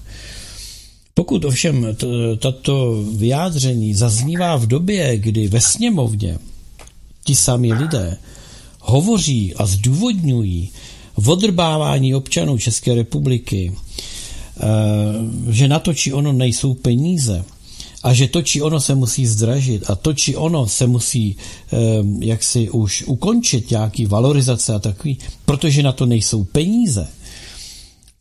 Pokud 1.18 1.44
ovšem 1.44 1.86
tato 2.38 3.04
vyjádření 3.16 3.94
zaznívá 3.94 4.56
v 4.56 4.66
době, 4.66 5.18
kdy 5.18 5.48
ve 5.48 5.60
sněmovně 5.60 6.38
ti 7.24 7.34
sami 7.34 7.72
lidé 7.72 8.16
hovoří 8.80 9.54
a 9.54 9.66
zdůvodňují 9.66 10.70
odrbávání 11.26 12.14
občanů 12.14 12.58
České 12.58 12.94
republiky, 12.94 13.72
eh, 13.74 14.62
že 15.52 15.68
na 15.68 15.78
to, 15.78 15.94
či 15.94 16.12
ono 16.12 16.32
nejsou 16.32 16.74
peníze, 16.74 17.44
a 18.02 18.14
že 18.14 18.28
to, 18.28 18.42
či 18.42 18.62
ono 18.62 18.80
se 18.80 18.94
musí 18.94 19.26
zdražit 19.26 19.90
a 19.90 19.94
to, 19.94 20.14
či 20.14 20.36
ono 20.36 20.66
se 20.66 20.86
musí 20.86 21.36
um, 21.36 22.22
jaksi 22.22 22.70
už 22.70 23.04
ukončit 23.06 23.70
nějaký 23.70 24.06
valorizace 24.06 24.74
a 24.74 24.78
takový, 24.78 25.18
protože 25.44 25.82
na 25.82 25.92
to 25.92 26.06
nejsou 26.06 26.44
peníze, 26.44 27.08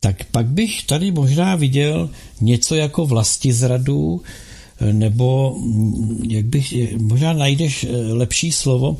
tak 0.00 0.24
pak 0.24 0.46
bych 0.46 0.82
tady 0.82 1.10
možná 1.10 1.56
viděl 1.56 2.10
něco 2.40 2.74
jako 2.74 3.06
vlasti 3.06 3.52
zradu, 3.52 4.22
nebo 4.92 5.56
mm, 5.58 6.24
jak 6.28 6.44
bych, 6.46 6.74
možná 6.96 7.32
najdeš 7.32 7.84
eh, 7.84 7.96
lepší 8.12 8.52
slovo, 8.52 8.96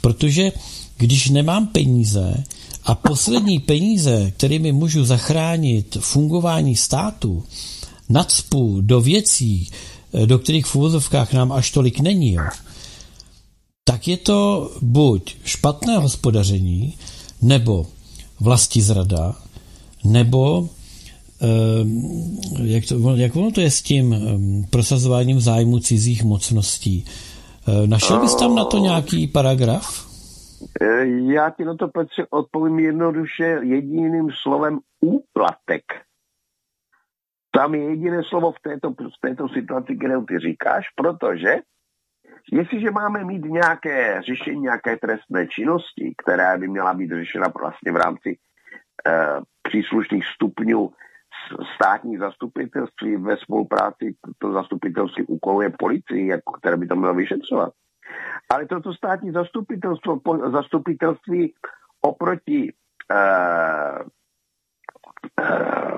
protože 0.00 0.52
když 0.98 1.30
nemám 1.30 1.66
peníze 1.66 2.44
a 2.84 2.94
poslední 2.94 3.58
peníze, 3.58 4.32
kterými 4.36 4.72
můžu 4.72 5.04
zachránit 5.04 5.96
fungování 6.00 6.76
státu, 6.76 7.44
nadspu 8.08 8.80
do 8.80 9.00
věcí, 9.00 9.68
Eh, 10.16 10.26
do 10.26 10.38
kterých 10.38 10.66
v 10.66 10.76
úvozovkách 10.76 11.32
nám 11.32 11.52
až 11.52 11.70
tolik 11.70 12.00
není, 12.00 12.32
jo, 12.32 12.44
tak 13.84 14.08
je 14.08 14.16
to 14.16 14.70
buď 14.82 15.36
špatné 15.44 15.98
hospodaření, 15.98 16.94
nebo 17.42 17.86
vlasti 18.40 18.82
zrada, 18.82 19.34
nebo 20.12 20.68
jak, 22.62 22.84
to, 22.88 23.16
jak 23.16 23.36
ono 23.36 23.50
to 23.50 23.60
je 23.60 23.70
s 23.70 23.82
tím 23.82 24.14
prosazováním 24.70 25.40
zájmu 25.40 25.78
cizích 25.78 26.24
mocností? 26.24 27.04
Eh, 27.68 27.86
našel 27.86 28.20
bys 28.20 28.34
tam 28.34 28.54
na 28.54 28.64
to 28.64 28.78
nějaký 28.78 29.26
paragraf? 29.26 30.06
Eh, 30.80 31.06
já 31.32 31.50
ti 31.50 31.64
na 31.64 31.74
to 31.74 31.88
Petře 31.88 32.26
odpovím 32.30 32.78
jednoduše 32.78 33.58
jediným 33.62 34.28
slovem 34.42 34.78
úplatek. 35.00 35.82
Tam 37.50 37.74
je 37.74 37.90
jediné 37.90 38.22
slovo 38.28 38.52
v 38.52 38.60
této, 38.62 38.90
v 38.90 39.20
této 39.20 39.48
situaci, 39.48 39.96
kterou 39.96 40.24
ty 40.24 40.38
říkáš, 40.38 40.84
protože 40.96 41.56
jestliže 42.52 42.90
máme 42.90 43.24
mít 43.24 43.44
nějaké 43.44 44.22
řešení 44.22 44.60
nějaké 44.60 44.96
trestné 44.96 45.46
činnosti, 45.46 46.14
která 46.22 46.58
by 46.58 46.68
měla 46.68 46.94
být 46.94 47.10
řešena 47.10 47.46
vlastně 47.60 47.92
v 47.92 47.96
rámci 47.96 48.38
příslušných 49.62 50.26
stupňů 50.26 50.92
státní 51.74 52.18
zastupitelství 52.18 53.16
ve 53.16 53.36
spolupráci, 53.36 54.14
to 54.38 54.52
zastupitelství 54.52 55.24
úkoluje 55.26 55.70
policii, 55.78 56.26
jako, 56.26 56.52
které 56.52 56.76
by 56.76 56.86
to 56.86 56.96
mělo 56.96 57.14
vyšetřovat. 57.14 57.72
Ale 58.50 58.66
toto 58.66 58.94
státní 58.94 59.32
zastupitelstvo, 59.32 60.20
zastupitelství 60.52 61.54
oproti 62.02 62.72
eh, 63.12 64.04
eh, 65.40 65.96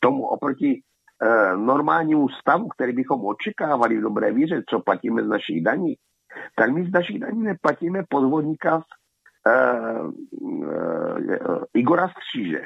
tomu 0.00 0.26
oproti 0.26 0.82
e, 1.22 1.56
normálnímu 1.56 2.28
stavu, 2.28 2.68
který 2.68 2.92
bychom 2.92 3.24
očekávali 3.24 3.98
v 3.98 4.02
dobré 4.02 4.32
víře, 4.32 4.62
co 4.68 4.80
platíme 4.80 5.24
z 5.24 5.28
našich 5.28 5.62
daní, 5.62 5.94
tak 6.56 6.70
my 6.70 6.88
z 6.88 6.92
našich 6.92 7.18
daní 7.18 7.42
neplatíme 7.42 8.02
podvodníka 8.08 8.82
e, 9.46 9.52
e, 11.34 11.38
Igora 11.74 12.08
Stříže. 12.08 12.60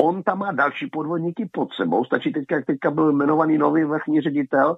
On 0.00 0.22
tam 0.22 0.38
má 0.38 0.52
další 0.52 0.86
podvodníky 0.86 1.48
pod 1.52 1.72
sebou. 1.74 2.04
Stačí 2.04 2.32
teďka, 2.32 2.54
jak 2.56 2.66
teďka 2.66 2.90
byl 2.90 3.12
jmenovaný 3.12 3.58
nový 3.58 3.84
vrchní 3.84 4.20
ředitel, 4.20 4.76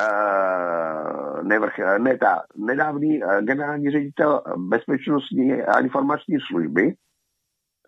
uh, 0.00 1.42
nevrch, 1.42 1.78
ne 1.98 2.18
ta, 2.18 2.42
nedávný 2.56 3.22
uh, 3.22 3.40
generální 3.40 3.90
ředitel 3.90 4.42
bezpečnostní 4.56 5.62
a 5.62 5.80
informační 5.80 6.36
služby, 6.48 6.94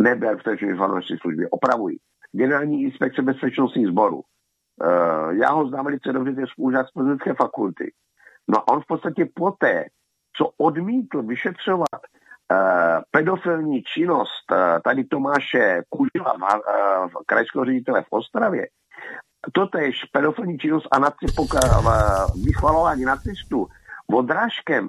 ne 0.01 0.14
bezpečnostní 0.14 0.68
informační 0.68 1.18
služby, 1.18 1.51
opravují 1.51 1.99
generální 2.32 2.82
inspekce 2.82 3.22
bezpečnostních 3.22 3.86
sborů. 3.86 4.16
Uh, 4.16 5.30
já 5.30 5.51
ho 5.51 5.68
znám 5.68 5.84
velice 5.84 6.12
dobře, 6.12 6.34
to 6.34 6.41
je 6.41 6.47
spolužák 6.47 6.89
z 6.89 6.91
Plzeňské 6.91 7.34
fakulty. 7.34 7.93
No 8.49 8.59
a 8.59 8.68
on 8.68 8.80
v 8.80 8.86
podstatě 8.86 9.28
poté, 9.34 9.84
co 10.36 10.51
odmítl 10.59 11.22
vyšetřovat 11.22 11.89
uh, 11.93 12.28
pedofilní 13.11 13.82
činnost 13.82 14.53
uh, 14.53 14.59
tady 14.84 15.05
Tomáše 15.05 15.82
Kužila, 15.88 16.34
uh, 16.34 17.11
krajského 17.26 17.64
ředitele 17.64 18.03
v 18.03 18.07
Ostravě, 18.11 18.66
totež 19.53 20.05
pedofilní 20.05 20.59
činnost 20.59 20.88
a 20.92 20.99
uh, 20.99 22.44
vychvalování 22.44 23.05
nacistů 23.05 23.66
Vodrážkem, 24.11 24.88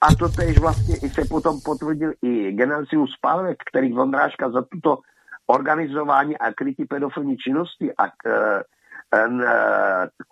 a 0.00 0.14
to 0.18 0.28
tež 0.28 0.58
vlastně 0.58 0.96
i 0.96 1.08
se 1.08 1.22
potom 1.30 1.60
potvrdil 1.64 2.12
i 2.22 2.52
Genancius 2.52 3.16
Pálek, 3.20 3.56
který 3.70 3.92
Vondráška 3.92 4.50
za 4.50 4.62
tuto 4.62 4.98
organizování 5.46 6.38
a 6.38 6.52
krytí 6.52 6.84
pedofilní 6.84 7.36
činnosti 7.36 7.92
a 7.96 8.04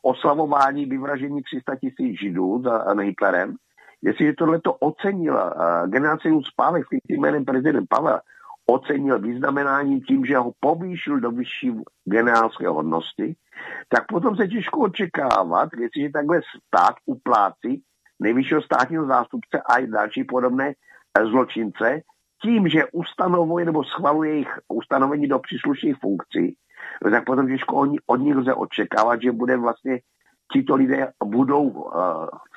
oslavování 0.03 0.85
vyvražení 0.85 1.43
300 1.43 1.77
tisíc 1.77 2.21
židů 2.21 2.63
za 2.63 2.93
Hitlerem, 3.01 3.57
jestliže 4.03 4.33
tohle 4.33 4.61
to 4.61 4.73
ocenil 4.75 5.35
uh, 5.35 5.91
generácius 5.91 6.51
Pávek 6.57 6.85
s 6.85 7.09
jménem 7.09 7.45
prezident 7.45 7.87
Pavel, 7.89 8.21
ocenil 8.67 9.19
vyznamenáním 9.19 10.01
tím, 10.01 10.25
že 10.25 10.37
ho 10.37 10.53
povýšil 10.61 11.21
do 11.21 11.31
vyšší 11.31 11.73
generálské 12.05 12.69
hodnosti, 12.69 13.37
tak 13.89 14.07
potom 14.09 14.37
se 14.37 14.49
těžko 14.49 14.81
očekávat, 14.81 15.69
jestliže 15.81 16.11
takhle 16.11 16.41
stát 16.67 16.95
uplácí 17.07 17.83
nejvyššího 18.21 18.63
státního 18.63 19.07
zástupce 19.07 19.63
a 19.71 19.79
i 19.79 19.87
další 19.87 20.25
podobné 20.25 20.75
zločince, 21.31 22.01
tím, 22.43 22.69
že 22.69 22.85
ustanovuje 22.93 23.65
nebo 23.65 23.85
schvaluje 23.85 24.31
jejich 24.31 24.59
ustanovení 24.69 25.27
do 25.29 25.39
příslušných 25.39 25.97
funkcí, 26.01 26.57
tak 27.03 27.25
potom 27.25 27.49
těžko 27.49 27.87
od 28.07 28.17
nich 28.17 28.37
lze 28.37 28.55
očekávat, 28.55 29.23
že 29.23 29.33
bude 29.33 29.57
vlastně 29.57 30.01
tito 30.53 30.77
lidé 30.77 31.13
budou 31.25 31.63
uh, 31.63 31.93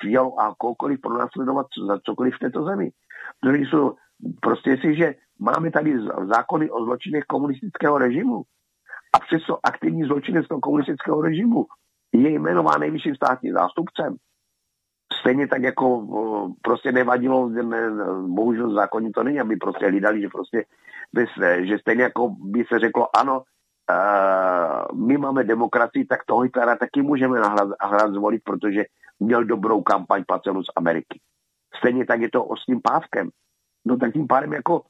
Fialu 0.00 0.40
a 0.40 0.54
kohokoliv 0.58 1.00
pronásledovat 1.00 1.66
za 1.86 1.98
cokoliv 1.98 2.34
v 2.34 2.38
této 2.38 2.64
zemi. 2.64 2.90
Protože 3.40 3.62
jsou 3.62 3.94
prostě 4.40 4.76
si, 4.76 4.94
že 4.94 5.14
máme 5.38 5.70
tady 5.70 5.98
zákony 6.34 6.70
o 6.70 6.84
zločinech 6.84 7.24
komunistického 7.24 7.98
režimu 7.98 8.42
a 9.14 9.18
přesto 9.18 9.58
aktivní 9.62 10.04
zločinec 10.04 10.48
toho 10.48 10.60
komunistického 10.60 11.22
režimu 11.22 11.66
je 12.12 12.30
jmenován 12.30 12.80
nejvyšším 12.80 13.14
státním 13.14 13.52
zástupcem. 13.52 14.16
Stejně 15.20 15.48
tak 15.48 15.62
jako 15.62 16.06
prostě 16.62 16.92
nevadilo, 16.92 17.48
ne, 17.48 17.90
bohužel 18.26 18.74
zákonní 18.74 19.12
to 19.12 19.22
není, 19.22 19.40
aby 19.40 19.56
prostě 19.56 19.86
hlídali, 19.86 20.20
že 20.20 20.28
prostě 20.28 20.64
že 21.62 21.78
stejně 21.78 22.02
jako 22.02 22.28
by 22.28 22.64
se 22.64 22.78
řeklo, 22.78 23.16
ano, 23.16 23.42
my 24.94 25.18
máme 25.18 25.44
demokracii, 25.44 26.04
tak 26.04 26.24
toho 26.24 26.40
Hitlera 26.40 26.76
taky 26.76 27.02
můžeme 27.02 27.40
nahrát 27.40 28.12
zvolit, 28.12 28.42
protože 28.44 28.84
měl 29.20 29.44
dobrou 29.44 29.82
kampaň 29.82 30.24
placenou 30.26 30.62
z 30.62 30.70
Ameriky. 30.76 31.20
Stejně 31.78 32.06
tak 32.06 32.20
je 32.20 32.30
to 32.30 32.48
s 32.62 32.64
tím 32.64 32.80
pávkem. 32.82 33.30
No 33.84 33.96
tak 33.96 34.12
tím 34.12 34.26
pádem 34.26 34.52
jako 34.52 34.82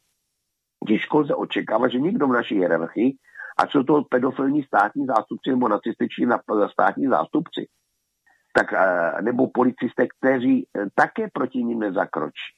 těžko 0.89 1.19
lze 1.19 1.35
očekávat, 1.35 1.89
že 1.89 2.01
nikdo 2.01 2.27
v 2.27 2.33
naší 2.33 2.55
hierarchii, 2.55 3.17
a 3.59 3.67
co 3.67 3.85
to 3.85 4.03
pedofilní 4.03 4.63
státní 4.63 5.07
zástupci 5.07 5.51
nebo 5.51 5.69
nacističní 5.69 6.27
státní 6.73 7.07
zástupci, 7.07 7.69
tak, 8.55 8.73
uh, 8.73 9.21
nebo 9.21 9.51
policisté, 9.55 10.07
kteří 10.19 10.67
uh, 10.67 10.87
také 10.95 11.29
proti 11.33 11.65
ním 11.65 11.79
nezakročí. 11.79 12.53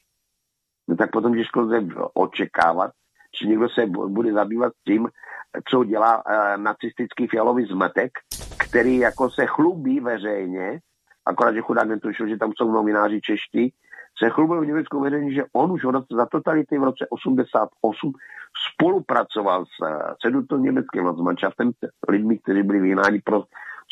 No 0.87 0.95
tak 0.95 1.11
potom 1.11 1.33
těžko 1.33 1.59
lze 1.59 1.87
očekávat, 2.13 2.91
že 3.41 3.47
někdo 3.47 3.69
se 3.69 3.85
bude 3.87 4.33
zabývat 4.33 4.73
tím, 4.87 5.07
co 5.69 5.83
dělá 5.83 6.17
uh, 6.17 6.63
nacistický 6.63 7.27
fialový 7.27 7.65
zmetek, 7.65 8.11
který 8.57 8.97
jako 8.97 9.29
se 9.29 9.45
chlubí 9.45 9.99
veřejně, 9.99 10.79
akorát, 11.25 11.53
že 11.53 11.61
chudák 11.61 11.87
netušil, 11.87 12.27
že 12.27 12.37
tam 12.37 12.51
jsou 12.55 12.71
novináři 12.71 13.21
čeští, 13.21 13.73
se 14.23 14.29
chlubil 14.29 14.61
v 14.61 14.65
Německu 14.65 14.99
veřejně, 14.99 15.33
že 15.33 15.43
on 15.53 15.71
už 15.71 15.81
za 16.11 16.25
totality 16.25 16.77
v 16.77 16.83
roce 16.83 17.05
88 17.09 18.11
spolupracoval 18.71 19.65
s, 19.65 19.85
s 20.25 20.47
to 20.47 20.57
německým 20.57 21.05
Landsmannschaftem, 21.05 21.71
lidmi, 22.09 22.37
kteří 22.37 22.63
byli 22.63 22.79
vyhnáni 22.79 23.21
pro 23.25 23.43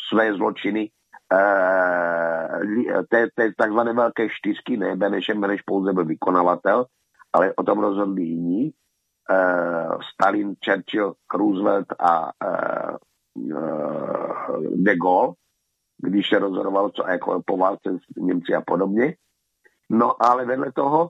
své 0.08 0.34
zločiny 0.34 0.90
uh, 1.32 3.02
té, 3.08 3.52
takzvané 3.56 3.92
velké 3.92 4.28
čtyřky, 4.28 4.76
ne 4.76 4.96
Benešem, 4.96 5.40
Beneš 5.40 5.62
pouze 5.62 5.92
byl 5.92 6.04
vykonavatel, 6.04 6.86
ale 7.32 7.54
o 7.56 7.62
tom 7.62 7.78
rozhodli 7.78 8.22
jiní. 8.22 8.72
Uh, 9.30 9.98
Stalin, 10.12 10.54
Churchill, 10.64 11.14
Roosevelt 11.34 11.86
a 11.98 12.30
uh, 12.46 12.96
uh, 13.34 14.74
de 14.76 14.96
Gaulle, 14.96 15.34
když 15.98 16.28
se 16.28 16.38
rozhodovalo, 16.38 16.90
co 16.90 17.08
jako 17.08 17.42
po 17.46 17.56
válce 17.56 17.90
s 17.90 18.16
Němci 18.16 18.54
a 18.54 18.60
podobně. 18.60 19.16
No 19.90 20.22
ale 20.22 20.44
vedle 20.44 20.72
toho, 20.72 21.08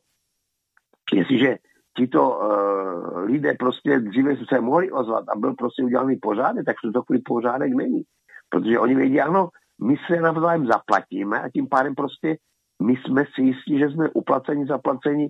jestliže 1.13 1.57
tito 1.97 2.39
uh, 2.39 3.19
lidé 3.19 3.55
prostě 3.59 3.99
dříve 3.99 4.37
se 4.49 4.61
mohli 4.61 4.91
ozvat 4.91 5.25
a 5.29 5.39
byl 5.39 5.55
prostě 5.55 5.85
udělaný 5.85 6.17
pořádek, 6.17 6.67
tak 6.67 6.77
v 6.77 6.87
tuto 6.87 7.03
chvíli 7.03 7.23
pořádek 7.23 7.73
není. 7.75 8.03
Protože 8.49 8.79
oni 8.79 8.95
vědí, 8.95 9.21
ano, 9.21 9.49
my 9.83 9.97
se 10.07 10.21
navzájem 10.21 10.67
zaplatíme 10.67 11.41
a 11.41 11.51
tím 11.51 11.69
pádem 11.69 11.95
prostě 11.95 12.37
my 12.83 12.97
jsme 12.97 13.25
si 13.35 13.43
jistí, 13.43 13.79
že 13.79 13.89
jsme 13.89 14.09
uplaceni, 14.11 14.67
zaplaceni 14.67 15.29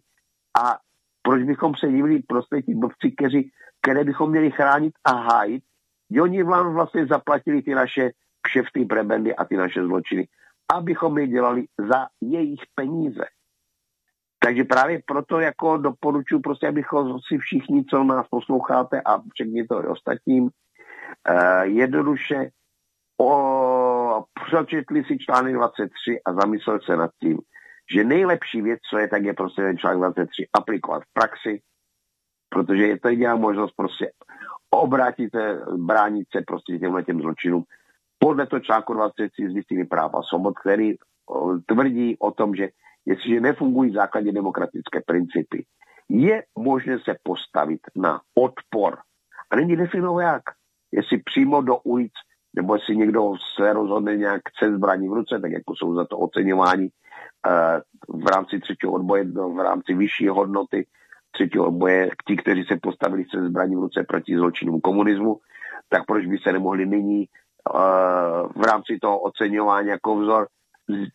a 0.63 0.79
proč 1.25 1.43
bychom 1.43 1.75
se 1.75 1.89
divili 1.89 2.23
prostě 2.23 2.63
ti 2.63 2.75
blbci, 2.75 3.11
kteří, 3.11 3.51
které 3.83 4.05
bychom 4.05 4.31
měli 4.31 4.51
chránit 4.51 4.95
a 5.05 5.13
hájit, 5.13 5.65
že 6.11 6.23
oni 6.23 6.43
vám 6.43 6.75
vlastně 6.75 7.07
zaplatili 7.07 7.63
ty 7.63 7.75
naše 7.75 8.11
kšefty, 8.43 8.85
prebendy 8.85 9.37
a 9.37 9.45
ty 9.45 9.57
naše 9.57 9.83
zločiny, 9.83 10.29
abychom 10.73 11.19
je 11.19 11.27
dělali 11.27 11.65
za 11.89 12.07
jejich 12.21 12.61
peníze. 12.75 13.25
Takže 14.39 14.65
právě 14.65 15.01
proto 15.07 15.41
jako 15.41 15.77
doporučuji 15.77 16.41
prostě, 16.41 16.69
abychom 16.69 17.19
si 17.29 17.39
všichni, 17.39 17.85
co 17.85 18.05
nás 18.05 18.29
posloucháte 18.29 19.01
a 19.01 19.23
všechny 19.35 19.67
to 19.67 19.85
i 19.85 19.87
ostatním, 19.87 20.43
uh, 20.45 21.63
jednoduše 21.63 22.51
o, 23.21 24.25
přečetli 24.45 25.05
si 25.05 25.19
článek 25.19 25.55
23 25.55 26.21
a 26.27 26.33
zamyslel 26.33 26.81
se 26.81 26.97
nad 26.97 27.11
tím, 27.21 27.39
že 27.93 28.05
nejlepší 28.05 28.63
věc, 28.63 28.81
co 28.91 28.99
je, 28.99 29.09
tak 29.09 29.25
je 29.25 29.35
prostě 29.35 29.63
ten 29.63 29.79
článek 29.79 29.99
23 29.99 30.47
aplikovat 30.53 31.03
v 31.03 31.13
praxi, 31.13 31.61
protože 32.49 32.87
je 32.87 33.01
to 33.01 33.09
jediná 33.09 33.37
možnost 33.37 33.73
prostě 33.77 34.11
obrátit 34.71 35.31
se, 35.31 35.61
bránit 35.77 36.29
se 36.37 36.43
prostě 36.47 36.79
těmhle 36.79 37.05
těm 37.05 37.21
zločinům 37.21 37.65
podle 38.19 38.47
toho 38.47 38.61
článku 38.61 38.95
23 38.95 39.49
z 39.51 39.55
listiny 39.55 39.85
práva 39.85 40.23
svobod, 40.23 40.59
který 40.59 40.95
tvrdí 41.67 42.17
o 42.19 42.31
tom, 42.31 42.55
že 42.55 42.69
jestliže 43.07 43.41
nefungují 43.41 43.93
základně 43.93 44.33
demokratické 44.33 45.01
principy, 45.07 45.65
je 46.09 46.43
možné 46.59 46.99
se 46.99 47.17
postavit 47.23 47.81
na 47.97 48.21
odpor. 48.35 48.99
A 49.51 49.57
není 49.57 49.77
definovat 49.77 50.23
jak. 50.23 50.43
Jestli 50.93 51.19
přímo 51.19 51.63
do 51.63 51.77
ulic, 51.77 52.13
nebo 52.57 52.75
jestli 52.75 52.97
někdo 52.97 53.33
se 53.57 53.73
rozhodne 53.73 54.17
nějak 54.17 54.41
chce 54.49 54.77
zbraní 54.77 55.09
v 55.09 55.13
ruce, 55.13 55.39
tak 55.41 55.53
jako 55.53 55.77
jsou 55.77 55.95
za 55.95 56.05
to 56.05 56.19
oceňováni 56.19 56.85
uh, 56.85 57.04
v 58.09 58.27
rámci 58.27 58.61
třetího 58.61 58.93
odboje, 58.93 59.25
v 59.25 59.63
rámci 59.63 59.95
vyšší 59.95 60.29
hodnoty 60.29 60.87
třetího 61.33 61.67
odboje, 61.67 62.11
ti, 62.27 62.37
kteří 62.37 62.65
se 62.65 62.77
postavili 62.83 63.25
se 63.25 63.49
zbraní 63.49 63.77
v 63.77 63.81
ruce 63.81 64.05
proti 64.09 64.37
zločinům 64.37 64.81
komunismu, 64.81 65.41
tak 65.89 66.07
proč 66.07 66.27
by 66.27 66.39
se 66.39 66.53
nemohli 66.53 66.87
nyní 66.87 67.29
uh, 67.75 68.63
v 68.63 68.65
rámci 68.67 68.99
toho 69.03 69.19
oceňování 69.19 69.89
jako 69.89 70.17
vzor 70.17 70.47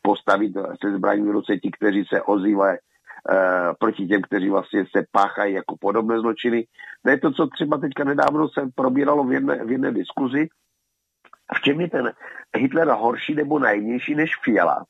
postavit 0.01 0.53
se 0.53 0.91
zbraní 0.97 1.27
v 1.27 1.31
ruce 1.31 1.57
ti, 1.57 1.71
kteří 1.71 2.05
se 2.05 2.21
ozývají 2.21 2.77
uh, 2.77 3.73
proti 3.79 4.07
těm, 4.07 4.21
kteří 4.21 4.49
vlastně 4.49 4.85
se 4.85 5.05
páchají 5.11 5.53
jako 5.53 5.75
podobné 5.79 6.19
zločiny. 6.19 6.65
To 7.05 7.09
je 7.09 7.19
to, 7.19 7.31
co 7.31 7.47
třeba 7.47 7.77
teďka 7.77 8.03
nedávno 8.03 8.49
se 8.49 8.69
probíralo 8.75 9.23
v 9.23 9.33
jedné, 9.33 9.65
v 9.65 9.71
jedné 9.71 9.91
diskuzi. 9.91 10.47
V 11.55 11.61
čem 11.61 11.81
je 11.81 11.89
ten 11.89 12.11
Hitler 12.57 12.87
horší 12.87 13.35
nebo 13.35 13.59
najmější 13.59 14.15
než 14.15 14.31
Fiala? 14.43 14.85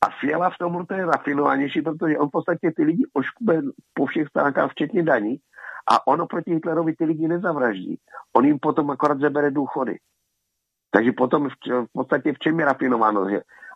A 0.00 0.10
Fiala 0.20 0.50
v 0.50 0.58
tomhle 0.58 0.84
je 0.96 1.06
rafinovanější, 1.06 1.82
protože 1.82 2.18
on 2.18 2.28
v 2.28 2.30
podstatě 2.30 2.72
ty 2.76 2.84
lidi 2.84 3.04
oškube 3.12 3.62
po 3.94 4.06
všech 4.06 4.28
stránkách, 4.28 4.70
včetně 4.70 5.02
daní, 5.02 5.36
a 5.92 6.06
ono 6.06 6.26
proti 6.26 6.50
Hitlerovi 6.50 6.94
ty 6.96 7.04
lidi 7.04 7.28
nezavraždí. 7.28 7.98
On 8.36 8.44
jim 8.44 8.58
potom 8.58 8.90
akorát 8.90 9.20
zabere 9.20 9.50
důchody. 9.50 9.98
Takže 10.90 11.12
potom 11.12 11.48
v, 11.48 11.52
v 11.68 11.92
podstatě 11.92 12.32
v 12.32 12.38
čem 12.38 12.60
je 12.60 12.66
rafinováno 12.66 13.26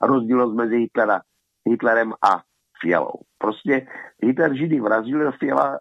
rozdílnost 0.02 0.54
mezi 0.54 0.76
Hitlera, 0.76 1.20
Hitlerem 1.68 2.12
a 2.12 2.42
Fialou. 2.80 3.20
Prostě 3.38 3.86
Hitler 4.22 4.56
Židy 4.56 4.80
vrazil, 4.80 5.32
Fiala 5.32 5.78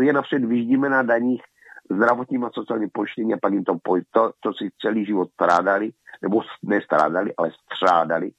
je 0.00 0.12
napřed 0.12 0.44
vyždíme 0.44 0.88
na 0.88 1.02
daních 1.02 1.42
zdravotním 1.90 2.44
a 2.44 2.50
sociálním 2.52 2.90
pojištění 2.92 3.34
a 3.34 3.38
pak 3.42 3.52
jim 3.52 3.64
to, 3.64 3.78
to, 4.10 4.32
to 4.40 4.54
si 4.54 4.70
celý 4.80 5.06
život 5.06 5.30
strádali, 5.32 5.90
nebo 6.22 6.42
nestrádali, 6.62 7.34
ale 7.36 7.50
střádali, 7.50 8.30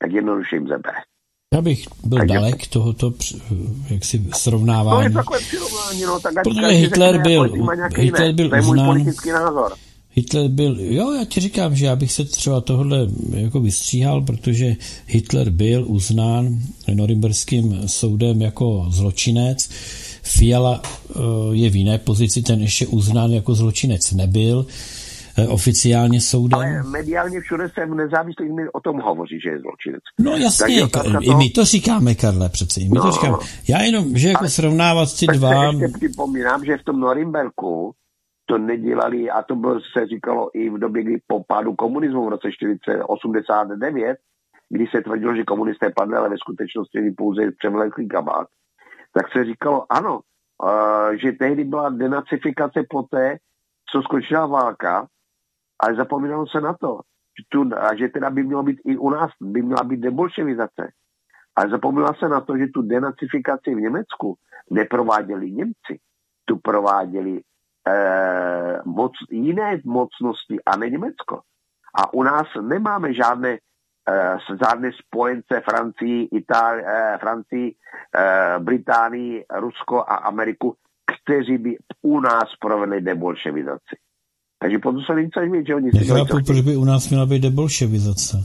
tak 0.00 0.12
jednoduše 0.12 0.56
jim 0.56 0.68
zabere. 0.68 0.98
Já 1.54 1.62
bych 1.62 1.84
byl 2.04 2.18
Takže... 2.18 2.34
dalek 2.34 2.66
tohoto 2.66 3.12
jaksi 3.90 4.26
srovnávání. 4.34 5.04
To 5.04 5.08
je 5.08 5.14
takové 5.14 5.38
přirovnání, 5.38 6.02
no, 6.02 6.20
tak 6.20 6.34
Protože 6.44 6.66
Hitler 6.66 7.22
byl, 7.22 7.50
Hitler 7.96 8.32
byl 8.32 8.50
uznán, 8.60 8.86
politický 8.86 9.30
názor. 9.30 9.72
Hitler 10.12 10.48
byl, 10.48 10.76
jo, 10.80 11.12
já 11.12 11.24
ti 11.24 11.40
říkám, 11.40 11.76
že 11.76 11.86
já 11.86 11.96
bych 11.96 12.12
se 12.12 12.24
třeba 12.24 12.60
tohle 12.60 13.06
jako 13.34 13.60
vystříhal, 13.60 14.22
protože 14.22 14.76
Hitler 15.06 15.50
byl 15.50 15.84
uznán 15.88 16.58
norimberským 16.94 17.88
soudem 17.88 18.42
jako 18.42 18.86
zločinec. 18.90 19.68
Fiala 20.22 20.82
eh, 20.84 21.20
je 21.52 21.70
v 21.70 21.76
jiné 21.76 21.98
pozici, 21.98 22.42
ten 22.42 22.60
ještě 22.60 22.86
uznán 22.86 23.32
jako 23.32 23.54
zločinec 23.54 24.12
nebyl 24.12 24.66
oficiálně 25.48 26.20
soudem. 26.20 26.58
Ale 26.58 26.82
mediálně 26.82 27.40
všude 27.40 27.68
se 27.68 27.86
v 27.86 27.94
nezávislých 27.94 28.50
o 28.72 28.80
tom 28.80 29.00
hovoří, 29.00 29.40
že 29.40 29.50
je 29.50 29.58
zločinec. 29.58 30.02
No 30.18 30.36
jasně, 30.36 30.80
i 31.20 31.34
my 31.34 31.50
to 31.50 31.64
říkáme, 31.64 32.14
Karle, 32.14 32.48
přece. 32.48 32.80
My 32.80 32.88
no, 32.88 33.02
to 33.02 33.10
říkáme. 33.10 33.36
Já 33.68 33.82
jenom, 33.82 34.04
že 34.16 34.28
jako 34.28 34.48
srovnávat 34.48 35.08
ty 35.18 35.26
dva... 35.26 35.64
ještě 35.64 35.88
připomínám, 35.98 36.64
že 36.64 36.76
v 36.76 36.84
tom 36.84 37.00
Norimberku 37.00 37.94
to 38.46 38.58
nedělali 38.58 39.30
a 39.30 39.42
to 39.42 39.56
bylo, 39.56 39.80
se 39.80 40.06
říkalo 40.06 40.50
i 40.54 40.70
v 40.70 40.78
době, 40.78 41.02
kdy 41.02 41.16
po 41.26 41.44
pádu 41.44 41.74
komunismu 41.74 42.26
v 42.26 42.28
roce 42.28 42.48
1989, 42.48 44.16
kdy 44.68 44.86
se 44.86 45.02
tvrdilo, 45.02 45.36
že 45.36 45.44
komunisté 45.44 45.90
padli, 45.96 46.16
ale 46.16 46.28
ve 46.28 46.38
skutečnosti 46.38 46.98
byli 46.98 47.12
pouze 47.12 47.40
převleklý 47.58 48.08
kabát, 48.08 48.48
tak 49.12 49.32
se 49.32 49.44
říkalo 49.44 49.92
ano, 49.92 50.20
uh, 50.20 51.12
že 51.22 51.32
tehdy 51.32 51.64
byla 51.64 51.90
denacifikace 51.90 52.80
poté, 52.90 53.36
co 53.92 54.02
skončila 54.02 54.46
válka, 54.46 55.06
ale 55.82 55.94
zapomínalo 55.94 56.46
se 56.46 56.60
na 56.60 56.74
to, 56.74 57.00
že, 57.38 57.44
tu, 57.48 57.70
a 57.76 57.96
že 57.96 58.08
teda 58.08 58.30
by 58.30 58.42
mělo 58.42 58.62
být 58.62 58.80
i 58.84 58.96
u 58.96 59.10
nás, 59.10 59.30
by 59.40 59.62
měla 59.62 59.82
být 59.82 60.00
debolševizace. 60.00 60.92
Ale 61.56 61.70
zapomínalo 61.70 62.14
se 62.14 62.28
na 62.28 62.40
to, 62.40 62.58
že 62.58 62.66
tu 62.74 62.82
denacifikaci 62.82 63.74
v 63.74 63.80
Německu 63.80 64.34
neprováděli 64.70 65.50
Němci, 65.50 65.98
tu 66.44 66.56
prováděli 66.56 67.40
eh, 67.88 68.80
moc, 68.84 69.12
jiné 69.30 69.80
mocnosti 69.84 70.62
a 70.66 70.76
ne 70.76 70.90
Německo. 70.90 71.40
A 71.94 72.14
u 72.14 72.22
nás 72.22 72.46
nemáme 72.60 73.14
žádné 73.14 73.58
eh, 74.10 74.36
žádné 74.64 74.90
spojence 74.92 75.60
Francii, 75.60 76.28
Itálii, 76.32 76.84
eh, 76.86 77.18
Francii, 77.20 77.74
eh, 78.16 78.58
Británii, 78.58 79.44
Rusko 79.54 79.98
a 79.98 80.14
Ameriku, 80.14 80.74
kteří 81.24 81.58
by 81.58 81.76
u 82.02 82.20
nás 82.20 82.56
provedli 82.60 83.00
debolševizaci. 83.00 83.96
Takže 84.62 84.78
potom 84.78 85.02
se 85.02 85.14
vědět, 85.14 85.66
že 85.66 85.74
oni... 85.74 85.90
Nechápu, 85.94 86.36
proč 86.46 86.60
by 86.60 86.76
u 86.76 86.84
nás 86.84 87.08
měla 87.10 87.26
být 87.26 87.42
debolševizace. 87.42 88.44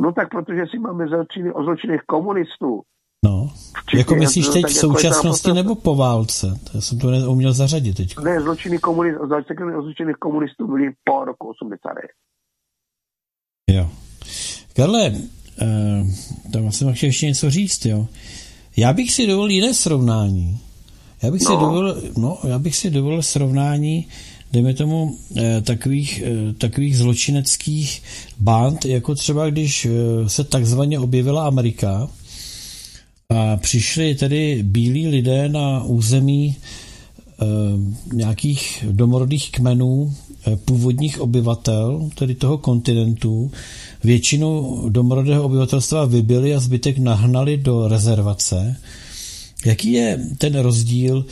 No 0.00 0.12
tak 0.12 0.28
protože 0.30 0.66
si 0.70 0.78
máme 0.78 1.08
zločiny 1.08 1.52
o 1.52 1.64
zločinech 1.64 2.00
komunistů. 2.06 2.82
No, 3.24 3.50
Včetně, 3.82 3.98
jako 3.98 4.14
myslíš 4.14 4.48
teď 4.48 4.64
v 4.66 4.74
jako 4.74 4.80
současnosti 4.80 5.48
jako 5.48 5.56
nebo 5.56 5.74
po 5.74 5.94
válce? 5.94 6.60
To 6.72 6.80
jsem 6.80 6.98
to 6.98 7.10
neuměl 7.10 7.52
zařadit 7.52 7.96
teď. 7.96 8.16
Ne, 8.18 8.40
zločiny, 8.40 8.78
komunistů, 8.78 9.26
zločiny 9.82 10.14
komunistů 10.14 10.66
byly 10.66 10.92
po 11.04 11.24
roku 11.24 11.48
89. 11.48 12.10
Jo. 13.70 13.90
Karle, 14.76 15.12
eh, 15.62 16.04
tam 16.52 16.72
jsem 16.72 16.94
chtěl 16.94 17.06
ještě 17.06 17.26
něco 17.26 17.50
říct, 17.50 17.86
jo. 17.86 18.06
Já 18.76 18.92
bych 18.92 19.12
si 19.12 19.26
dovolil 19.26 19.50
jiné 19.50 19.74
srovnání. 19.74 20.60
Já 21.22 21.30
bych, 21.30 21.40
no. 21.40 21.46
si 21.46 21.60
dovolil, 21.60 22.02
no, 22.16 22.38
já 22.48 22.58
bych 22.58 22.76
si 22.76 22.90
dovolil 22.90 23.22
srovnání 23.22 24.08
dejme 24.52 24.74
tomu, 24.74 25.16
eh, 25.36 25.60
takových, 25.60 26.22
eh, 26.26 26.52
takových 26.52 26.98
zločineckých 26.98 28.02
band, 28.38 28.84
jako 28.84 29.14
třeba 29.14 29.50
když 29.50 29.84
eh, 29.86 30.28
se 30.28 30.44
takzvaně 30.44 30.98
objevila 30.98 31.46
Amerika 31.46 32.08
a 33.28 33.56
přišli 33.56 34.14
tedy 34.14 34.62
bílí 34.62 35.06
lidé 35.06 35.48
na 35.48 35.84
území 35.84 36.56
nějakých 38.12 38.84
domorodých 38.90 39.50
kmenů 39.50 40.14
původních 40.64 41.20
obyvatel, 41.20 42.10
tedy 42.14 42.34
toho 42.34 42.58
kontinentu, 42.58 43.50
většinu 44.04 44.82
domorodého 44.88 45.44
obyvatelstva 45.44 46.04
vybili 46.04 46.54
a 46.54 46.60
zbytek 46.60 46.98
nahnali 46.98 47.56
do 47.56 47.88
rezervace. 47.88 48.76
Jaký 49.64 49.92
je 49.92 50.20
ten 50.38 50.58
rozdíl 50.58 51.26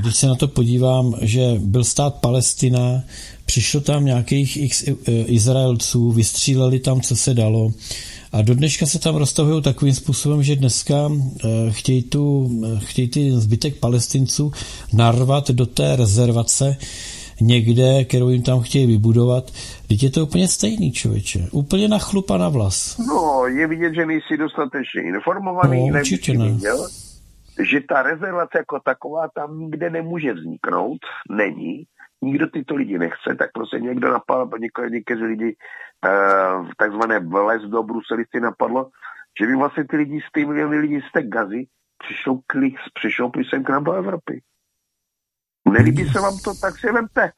když 0.00 0.16
se 0.16 0.26
na 0.26 0.34
to 0.34 0.48
podívám, 0.48 1.14
že 1.20 1.54
byl 1.58 1.84
stát 1.84 2.14
Palestina, 2.14 3.02
přišlo 3.46 3.80
tam 3.80 4.04
nějakých 4.04 4.56
x 4.56 4.88
eh, 4.88 5.12
Izraelců, 5.12 6.12
vystříleli 6.12 6.78
tam, 6.78 7.00
co 7.00 7.16
se 7.16 7.34
dalo. 7.34 7.72
A 8.32 8.42
do 8.42 8.54
dneška 8.54 8.86
se 8.86 8.98
tam 8.98 9.16
roztahují 9.16 9.62
takovým 9.62 9.94
způsobem, 9.94 10.42
že 10.42 10.56
dneska 10.56 10.94
eh, 11.10 11.48
chtějí, 11.70 12.02
tu, 12.02 12.50
chtějí 12.78 13.08
ty 13.08 13.32
zbytek 13.32 13.76
palestinců 13.76 14.52
narvat 14.92 15.50
do 15.50 15.66
té 15.66 15.96
rezervace 15.96 16.76
někde, 17.40 18.04
kterou 18.04 18.28
jim 18.28 18.42
tam 18.42 18.60
chtějí 18.60 18.86
vybudovat. 18.86 19.50
Teď 19.88 20.02
je 20.02 20.10
to 20.10 20.22
úplně 20.22 20.48
stejný, 20.48 20.92
člověče. 20.92 21.48
Úplně 21.52 21.88
na 21.88 21.98
chlupa 21.98 22.38
na 22.38 22.48
vlas. 22.48 22.98
No, 22.98 23.46
je 23.46 23.66
vidět, 23.66 23.94
že 23.94 24.06
nejsi 24.06 24.36
dostatečně 24.36 25.02
informovaný, 25.02 25.90
no, 25.90 25.98
určitě 25.98 26.34
ne. 26.34 26.50
Viděl 26.50 26.88
že 27.62 27.80
ta 27.80 28.02
rezervace 28.02 28.58
jako 28.58 28.80
taková 28.80 29.28
tam 29.34 29.58
nikde 29.58 29.90
nemůže 29.90 30.32
vzniknout, 30.32 30.98
není, 31.30 31.84
nikdo 32.22 32.46
tyto 32.46 32.74
lidi 32.74 32.98
nechce, 32.98 33.34
tak 33.38 33.50
prostě 33.52 33.80
někdo 33.80 34.12
napadl, 34.12 34.50
někteří 34.88 35.22
lidi 35.22 35.56
uh, 36.06 36.68
takzvané 36.76 37.20
vlez 37.20 37.62
do 37.62 37.82
Bruseli 37.82 38.24
si 38.34 38.40
napadlo, 38.40 38.90
že 39.40 39.46
by 39.46 39.56
vlastně 39.56 39.84
ty 39.84 39.96
lidi 39.96 40.20
z 40.20 40.32
ty 40.32 40.46
miliony 40.46 40.78
lidí 40.78 41.00
z 41.00 41.12
té 41.12 41.22
gazy 41.22 41.66
přišlo, 41.98 42.40
klik, 42.46 42.74
přišlo 42.94 43.30
sem 43.50 43.64
k 43.64 43.68
nám 43.68 43.84
do 43.84 43.92
Evropy. 43.92 44.42
Nelíbí 45.68 46.08
se 46.08 46.20
vám 46.20 46.38
to, 46.44 46.54
tak 46.54 46.78
si 46.78 46.92
vemte. 46.92 47.32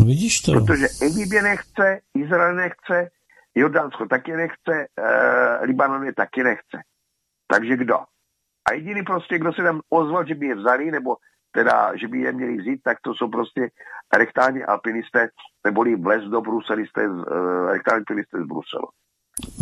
No 0.00 0.06
vidíš 0.06 0.40
to. 0.40 0.52
Protože 0.52 0.86
Egypt 1.02 1.42
nechce, 1.42 2.00
Izrael 2.14 2.54
nechce, 2.54 3.08
Jordánsko 3.54 4.06
taky 4.06 4.32
nechce, 4.32 4.86
uh, 5.00 5.66
Libanon 5.66 6.04
je 6.04 6.14
taky 6.14 6.44
nechce. 6.44 6.78
Takže 7.46 7.76
kdo? 7.76 7.98
A 8.68 8.74
jediný 8.74 9.02
prostě, 9.02 9.38
kdo 9.38 9.52
se 9.52 9.62
tam 9.62 9.80
ozval, 9.90 10.26
že 10.26 10.34
by 10.34 10.46
je 10.46 10.54
vzali, 10.54 10.90
nebo 10.90 11.16
teda, 11.50 11.96
že 11.96 12.08
by 12.08 12.18
je 12.18 12.32
měli 12.32 12.56
vzít, 12.56 12.80
tak 12.84 12.98
to 13.04 13.14
jsou 13.14 13.28
prostě 13.28 13.68
rektální 14.16 14.64
alpinisté, 14.64 15.28
neboli 15.64 15.96
vlez 15.96 16.24
do 16.24 16.40
Bruselisté, 16.40 17.08
uh, 17.08 17.24
rektální 17.72 17.98
alpinisté 18.00 18.38
z 18.38 18.46
Bruselu. 18.46 18.88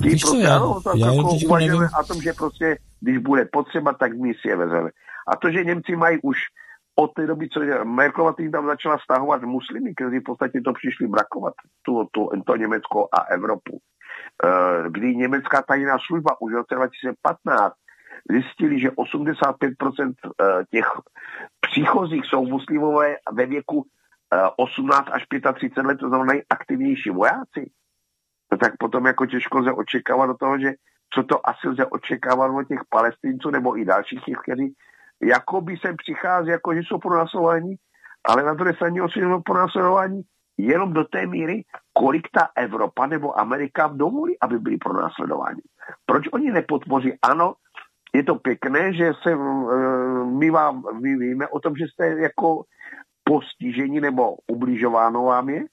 Tí 0.03 0.09
Víš 0.09 0.23
prostě, 0.23 0.43
já, 0.43 0.57
ano, 0.57 0.81
tak 0.85 0.95
já 0.97 1.13
jako 1.13 1.29
uvažujeme 1.47 1.89
o 2.01 2.05
tom, 2.05 2.23
že 2.23 2.33
prostě, 2.33 2.77
když 3.01 3.19
bude 3.19 3.45
potřeba, 3.53 3.93
tak 3.93 4.13
my 4.13 4.35
si 4.35 4.49
je 4.49 4.57
vezeme. 4.57 4.91
A 5.29 5.37
to, 5.37 5.51
že 5.51 5.65
Němci 5.65 5.97
mají 5.97 6.19
už 6.23 6.39
od 6.99 7.13
té 7.13 7.27
doby, 7.27 7.49
co 7.49 7.61
Merklova 7.85 8.33
tým 8.33 8.51
tam 8.53 8.67
začala 8.67 8.99
stahovat 8.99 9.43
muslimy, 9.43 9.95
kteří 9.95 10.19
v 10.19 10.23
podstatě 10.23 10.61
to 10.61 10.73
přišli 10.73 11.07
brakovat, 11.07 11.55
tu, 11.83 12.09
tu, 12.13 12.29
to 12.47 12.57
Německo 12.57 13.09
a 13.13 13.21
Evropu. 13.21 13.73
Uh, 14.45 14.93
kdy 14.93 15.17
německá 15.17 15.63
tajná 15.63 15.97
služba 16.07 16.41
už 16.41 16.53
v 16.53 16.57
roce 16.57 16.75
2015 16.75 17.75
zjistili, 18.31 18.81
že 18.81 18.91
85% 18.91 20.15
eh, 20.41 20.65
těch 20.71 20.87
příchozích 21.61 22.27
jsou 22.27 22.47
muslimové 22.47 23.17
ve 23.33 23.47
věku 23.47 23.87
18 24.57 25.09
eh, 25.09 25.13
až 25.13 25.27
35 25.55 25.87
let, 25.87 25.99
to 25.99 26.09
znamená 26.09 26.33
nejaktivnější 26.33 27.11
vojáci. 27.11 27.71
No 28.53 28.59
tak 28.59 28.77
potom 28.79 29.07
jako 29.07 29.27
těžko 29.27 29.59
lze 29.59 29.73
očekávat 29.73 30.27
do 30.27 30.35
toho, 30.35 30.59
že 30.59 30.73
co 31.15 31.23
to 31.23 31.49
asi 31.49 31.69
lze 31.69 31.87
očekávat 31.87 32.51
od 32.51 32.69
těch 32.69 32.81
palestinců 32.89 33.51
nebo 33.51 33.79
i 33.79 33.85
dalších 33.85 34.25
těch, 34.25 34.39
kteří 34.43 34.75
jakoby 35.23 35.77
sem 35.77 35.97
přichází, 35.97 36.49
jako 36.49 36.75
že 36.75 36.81
jsou 36.81 36.99
pronásledování, 36.99 37.77
ale 38.25 38.43
na 38.43 38.55
druhé 38.55 38.75
straně 38.75 39.01
jsou 39.01 39.41
pronásledování 39.41 40.23
jenom 40.59 40.93
do 40.93 41.05
té 41.05 41.27
míry, 41.27 41.65
kolik 41.93 42.29
ta 42.33 42.49
Evropa 42.57 43.07
nebo 43.07 43.41
Amerika 43.41 43.87
dovolí, 43.89 44.37
aby 44.41 44.59
byli 44.59 44.77
pronásledováni. 44.77 45.63
Proč 46.07 46.25
oni 46.33 46.51
nepodpoří? 46.51 47.13
Ano, 47.23 47.55
je 48.17 48.23
to 48.23 48.35
pěkné, 48.35 48.93
že 48.93 49.13
se 49.23 49.31
eh, 49.33 49.37
my 50.25 50.51
vám, 50.51 50.83
my 51.03 51.17
víme 51.17 51.49
o 51.49 51.61
tom, 51.61 51.77
že 51.77 51.85
jste 51.85 52.07
jako 52.07 52.65
postižení 53.25 54.01
nebo 54.01 54.37
ubližováno 54.47 55.25
vám 55.25 55.49
je, 55.49 55.65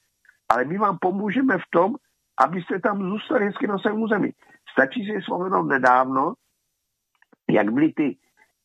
ale 0.49 0.65
my 0.65 0.77
vám 0.77 0.97
pomůžeme 1.01 1.57
v 1.57 1.67
tom, 1.69 1.95
abyste 2.39 2.79
tam 2.79 3.01
zůstali 3.01 3.45
hezky 3.45 3.67
na 3.67 3.77
svém 3.77 4.01
území. 4.01 4.31
Stačí 4.71 5.05
si 5.05 5.21
vzpomenout 5.21 5.63
nedávno, 5.63 6.33
jak 7.49 7.71
byly 7.71 7.93
ty 7.93 8.17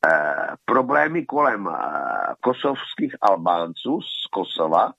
eh, 0.06 0.46
problémy 0.64 1.26
kolem 1.26 1.68
eh, 1.68 1.74
kosovských 2.40 3.14
Albánců 3.20 4.00
z 4.00 4.26
Kosova, 4.32 4.92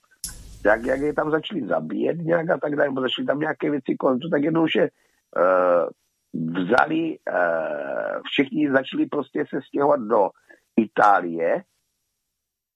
jak, 0.65 0.85
jak 0.85 0.99
je 0.99 1.13
tam 1.13 1.31
začali 1.31 1.67
zabíjet 1.67 2.17
nějak 2.17 2.49
a 2.49 2.57
tak 2.57 2.75
dále, 2.75 2.89
začali 3.01 3.25
tam 3.25 3.39
nějaké 3.39 3.71
věci 3.71 3.95
kolem, 3.95 4.19
to 4.19 4.29
tak 4.29 4.43
jednoduše 4.43 4.81
eh, 4.81 5.85
vzali, 6.33 7.17
uh, 7.19 8.21
všichni 8.23 8.71
začali 8.71 9.05
prostě 9.05 9.45
se 9.49 9.61
stěhovat 9.61 9.99
do 9.99 10.29
Itálie, 10.75 11.63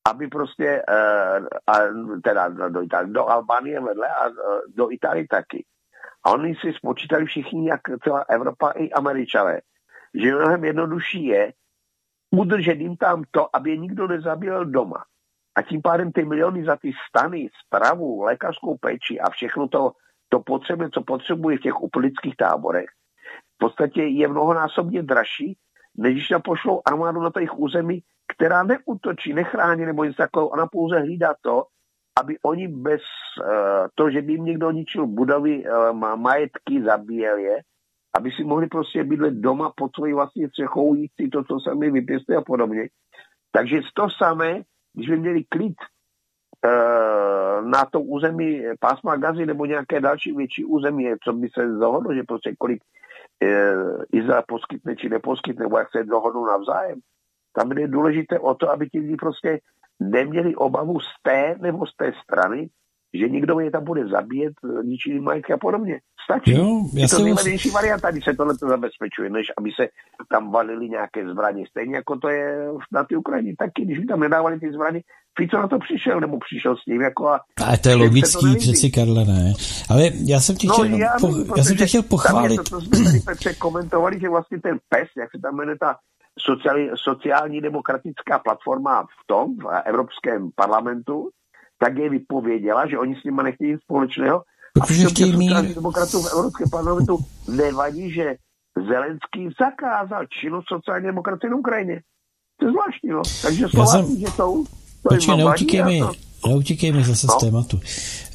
aby 0.10 0.28
prostě, 0.28 0.84
uh, 0.90 1.48
a, 1.68 1.78
teda 2.24 2.50
do, 2.50 2.82
Itálie, 2.82 3.14
do 3.14 3.30
Albánie 3.30 3.80
vedle 3.80 4.08
a 4.08 4.28
uh, 4.28 4.36
do 4.76 4.92
Itálie 4.92 5.28
taky. 5.30 5.66
A 6.26 6.32
oni 6.32 6.56
si 6.56 6.74
spočítali 6.74 7.26
všichni, 7.26 7.70
jak 7.70 7.82
celá 8.04 8.26
Evropa 8.30 8.72
i 8.72 8.92
Američané, 8.92 9.62
že 10.14 10.36
mnohem 10.36 10.66
jednodušší 10.66 11.26
je 11.26 11.54
udržet 12.32 12.80
jim 12.80 12.98
tam 12.98 13.24
to, 13.32 13.56
aby 13.56 13.70
je 13.70 13.78
nikdo 13.78 14.08
nezabil 14.08 14.66
doma. 14.66 15.04
A 15.56 15.62
tím 15.62 15.82
pádem 15.82 16.12
ty 16.12 16.26
miliony 16.26 16.66
za 16.66 16.76
ty 16.76 16.92
stany, 17.10 17.50
spravu, 17.66 18.22
lékařskou 18.22 18.78
péči 18.78 19.20
a 19.20 19.30
všechno 19.30 19.68
to, 19.68 19.92
to 20.30 20.40
potřebné, 20.40 20.90
co 20.90 21.02
potřebuje 21.02 21.58
v 21.58 21.62
těch 21.62 21.82
uprchlických 21.82 22.36
táborech, 22.36 22.90
v 23.56 23.58
podstatě 23.58 24.04
je 24.04 24.28
mnohonásobně 24.28 25.04
dražší, 25.04 25.58
než 25.98 26.14
když 26.14 26.28
pošlou 26.46 26.82
armádu 26.86 27.22
na 27.22 27.32
jejich 27.36 27.60
území, 27.60 28.04
která 28.36 28.64
neútočí, 28.64 29.34
nechrání 29.34 29.86
nebo 29.86 30.04
něco 30.04 30.18
takového, 30.18 30.50
ona 30.50 30.68
pouze 30.68 31.00
hlídá 31.00 31.34
to, 31.42 31.64
aby 32.20 32.38
oni 32.44 32.68
bez 32.68 33.02
uh, 33.42 33.88
to, 33.96 34.10
že 34.10 34.22
by 34.22 34.32
jim 34.32 34.46
někdo 34.46 34.72
ničil 34.72 35.08
budovy, 35.08 35.66
uh, 35.66 36.16
majetky, 36.16 36.84
zabíjel 36.84 37.38
je, 37.38 37.58
aby 38.18 38.32
si 38.32 38.44
mohli 38.44 38.68
prostě 38.68 39.04
bydlet 39.04 39.34
doma 39.34 39.74
pod 39.76 39.96
svojí 39.96 40.14
vlastní 40.14 40.48
střechou, 40.48 40.96
jít 40.96 41.12
si 41.22 41.28
to, 41.28 41.44
co 41.44 41.60
sami 41.60 41.92
vypěstuje 41.92 42.38
a 42.38 42.42
podobně. 42.42 42.90
Takže 43.52 43.82
to 43.94 44.10
samé, 44.10 44.62
když 44.94 45.10
by 45.10 45.18
měli 45.18 45.44
klid 45.44 45.76
uh, 46.66 47.70
na 47.70 47.86
to 47.86 48.02
území 48.02 48.64
pásma 48.80 49.16
gazy 49.16 49.46
nebo 49.46 49.66
nějaké 49.66 50.02
další 50.02 50.32
větší 50.32 50.66
území, 50.66 51.06
co 51.24 51.34
by 51.34 51.50
se 51.50 51.78
zahodlo, 51.78 52.14
že 52.14 52.24
prostě 52.24 52.56
kolik 52.58 52.82
Eh, 52.84 53.03
Izrael 54.14 54.44
poskytne 54.48 54.96
či 54.96 55.10
neposkytne, 55.10 55.64
nebo 55.66 55.78
jak 55.78 55.92
se 55.92 56.04
dohodnou 56.04 56.46
navzájem. 56.46 57.00
Tam 57.56 57.72
je 57.72 57.88
důležité 57.88 58.40
o 58.40 58.56
to, 58.56 58.70
aby 58.70 58.90
ti 58.90 59.00
lidi 59.00 59.16
prostě 59.16 59.60
neměli 60.00 60.56
obavu 60.56 61.00
z 61.00 61.12
té 61.24 61.56
nebo 61.62 61.86
z 61.86 61.96
té 61.96 62.12
strany, 62.24 62.70
že 63.14 63.30
někdo 63.30 63.60
je 63.60 63.72
tam 63.72 63.84
bude 63.84 64.08
zabíjet, 64.08 64.54
ničí 64.84 65.20
majetky 65.20 65.54
a 65.54 65.58
podobně. 65.58 66.00
Stačí. 66.24 66.52
Jo, 66.52 66.82
já 66.94 67.02
je 67.02 67.08
to 67.08 67.24
nejlevnější 67.24 67.68
musím... 67.68 67.74
varianta, 67.74 68.12
když 68.12 68.24
se 68.24 68.34
tohle 68.34 68.58
to 68.58 68.68
zabezpečuje, 68.68 69.30
než 69.30 69.46
aby 69.58 69.70
se 69.72 69.88
tam 70.32 70.52
valili 70.52 70.90
nějaké 70.90 71.30
zbraně. 71.30 71.64
Stejně 71.70 71.96
jako 71.96 72.20
to 72.20 72.30
je 72.30 72.68
na 72.92 73.04
ty 73.04 73.16
Ukrajině 73.16 73.54
taky, 73.60 73.86
když 73.86 74.00
by 74.00 74.06
tam 74.06 74.20
nedávali 74.20 74.60
ty 74.60 74.72
zbraně, 74.74 75.02
Fico 75.38 75.58
na 75.58 75.68
to 75.68 75.80
přišel, 75.80 76.20
nebo 76.20 76.38
přišel 76.40 76.76
s 76.76 76.86
ním. 76.88 77.02
Jako 77.02 77.28
a, 77.28 77.40
a 77.66 77.78
to 77.78 77.90
je 77.90 77.96
logický, 77.96 78.54
to 78.54 78.60
přeci 78.60 78.92
Karle, 78.92 79.26
ne. 79.26 79.54
Ale 79.90 80.04
já 80.26 80.40
jsem 80.40 80.56
tě 80.56 80.68
no, 80.68 80.74
chtěl, 80.74 80.86
já, 80.86 81.14
po, 81.20 81.28
já 81.58 81.64
jsem 81.64 81.78
tě 81.78 81.86
chtěl 81.86 82.04
pochválit. 82.04 82.58
To, 82.58 82.64
co 82.64 82.82
jsme 82.82 83.06
tady 83.06 83.20
Petře 83.20 83.54
komentovali, 83.54 84.20
že 84.20 84.30
vlastně 84.30 84.60
ten 84.62 84.78
PES, 84.90 85.08
jak 85.18 85.32
se 85.32 85.42
tam 85.42 85.56
jmenuje 85.56 85.78
ta 85.80 85.96
sociální, 86.40 86.90
sociální 86.96 87.62
demokratická 87.62 88.40
platforma 88.40 89.04
v 89.04 89.28
tom, 89.28 89.58
v 89.58 89.82
Evropském 89.86 90.50
parlamentu, 90.56 91.30
tak 91.84 91.98
je 91.98 92.10
vypověděla, 92.10 92.88
že 92.88 93.00
oni 93.00 93.16
s 93.16 93.24
nimi 93.24 93.42
nechtějí 93.44 93.72
nic 93.72 93.82
společného. 93.82 94.42
Protože 94.74 95.06
chtějí 95.06 95.38
mít... 95.38 95.76
demokratů 95.76 96.22
v 96.22 96.34
Evropském 96.34 96.70
parlamentu 96.70 97.20
nevadí, 97.48 98.14
že 98.14 98.36
Zelenský 98.88 99.56
zakázal 99.62 100.26
činnost 100.42 100.66
sociální 100.74 101.06
demokracie 101.06 101.50
na 101.50 101.58
Ukrajině. 101.58 102.02
To 102.60 102.66
je 102.66 102.72
zvláštní, 102.72 103.10
no. 103.10 103.22
Takže 103.42 103.68
Slováci, 103.70 104.08
jsem... 104.08 104.20
že 104.20 104.28
jsou... 104.28 104.66
Počkej, 105.10 105.38
neutíkej 105.38 105.84
mi, 105.84 106.02
neutíkej 106.48 106.92
mi 106.92 107.04
zase 107.04 107.28
no. 107.28 107.34
z 107.34 107.38
tématu. 107.38 107.80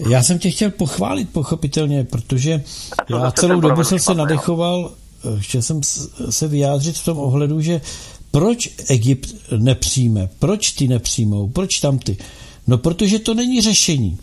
Já 0.09 0.23
jsem 0.23 0.39
tě 0.39 0.51
chtěl 0.51 0.71
pochválit, 0.71 1.33
pochopitelně, 1.33 2.05
protože 2.05 2.63
já 3.11 3.31
celou 3.31 3.61
dobu 3.61 3.85
jsem 3.85 3.99
se 3.99 4.15
nadechoval, 4.15 4.93
chtěl 5.39 5.63
jsem 5.63 5.81
se 6.31 6.49
vyjádřit 6.49 6.97
v 6.97 7.05
tom 7.05 7.19
ohledu, 7.19 7.61
že 7.61 7.81
proč 8.31 8.75
Egypt 8.91 9.35
nepřijme, 9.59 10.29
proč 10.39 10.73
ty 10.73 10.89
nepřijmou, 10.89 11.49
proč 11.49 11.81
tam 11.81 11.99
ty. 11.99 12.17
No 12.69 12.79
protože 12.79 13.19
to 13.19 13.35
není 13.35 13.61
řešení. 13.61 14.19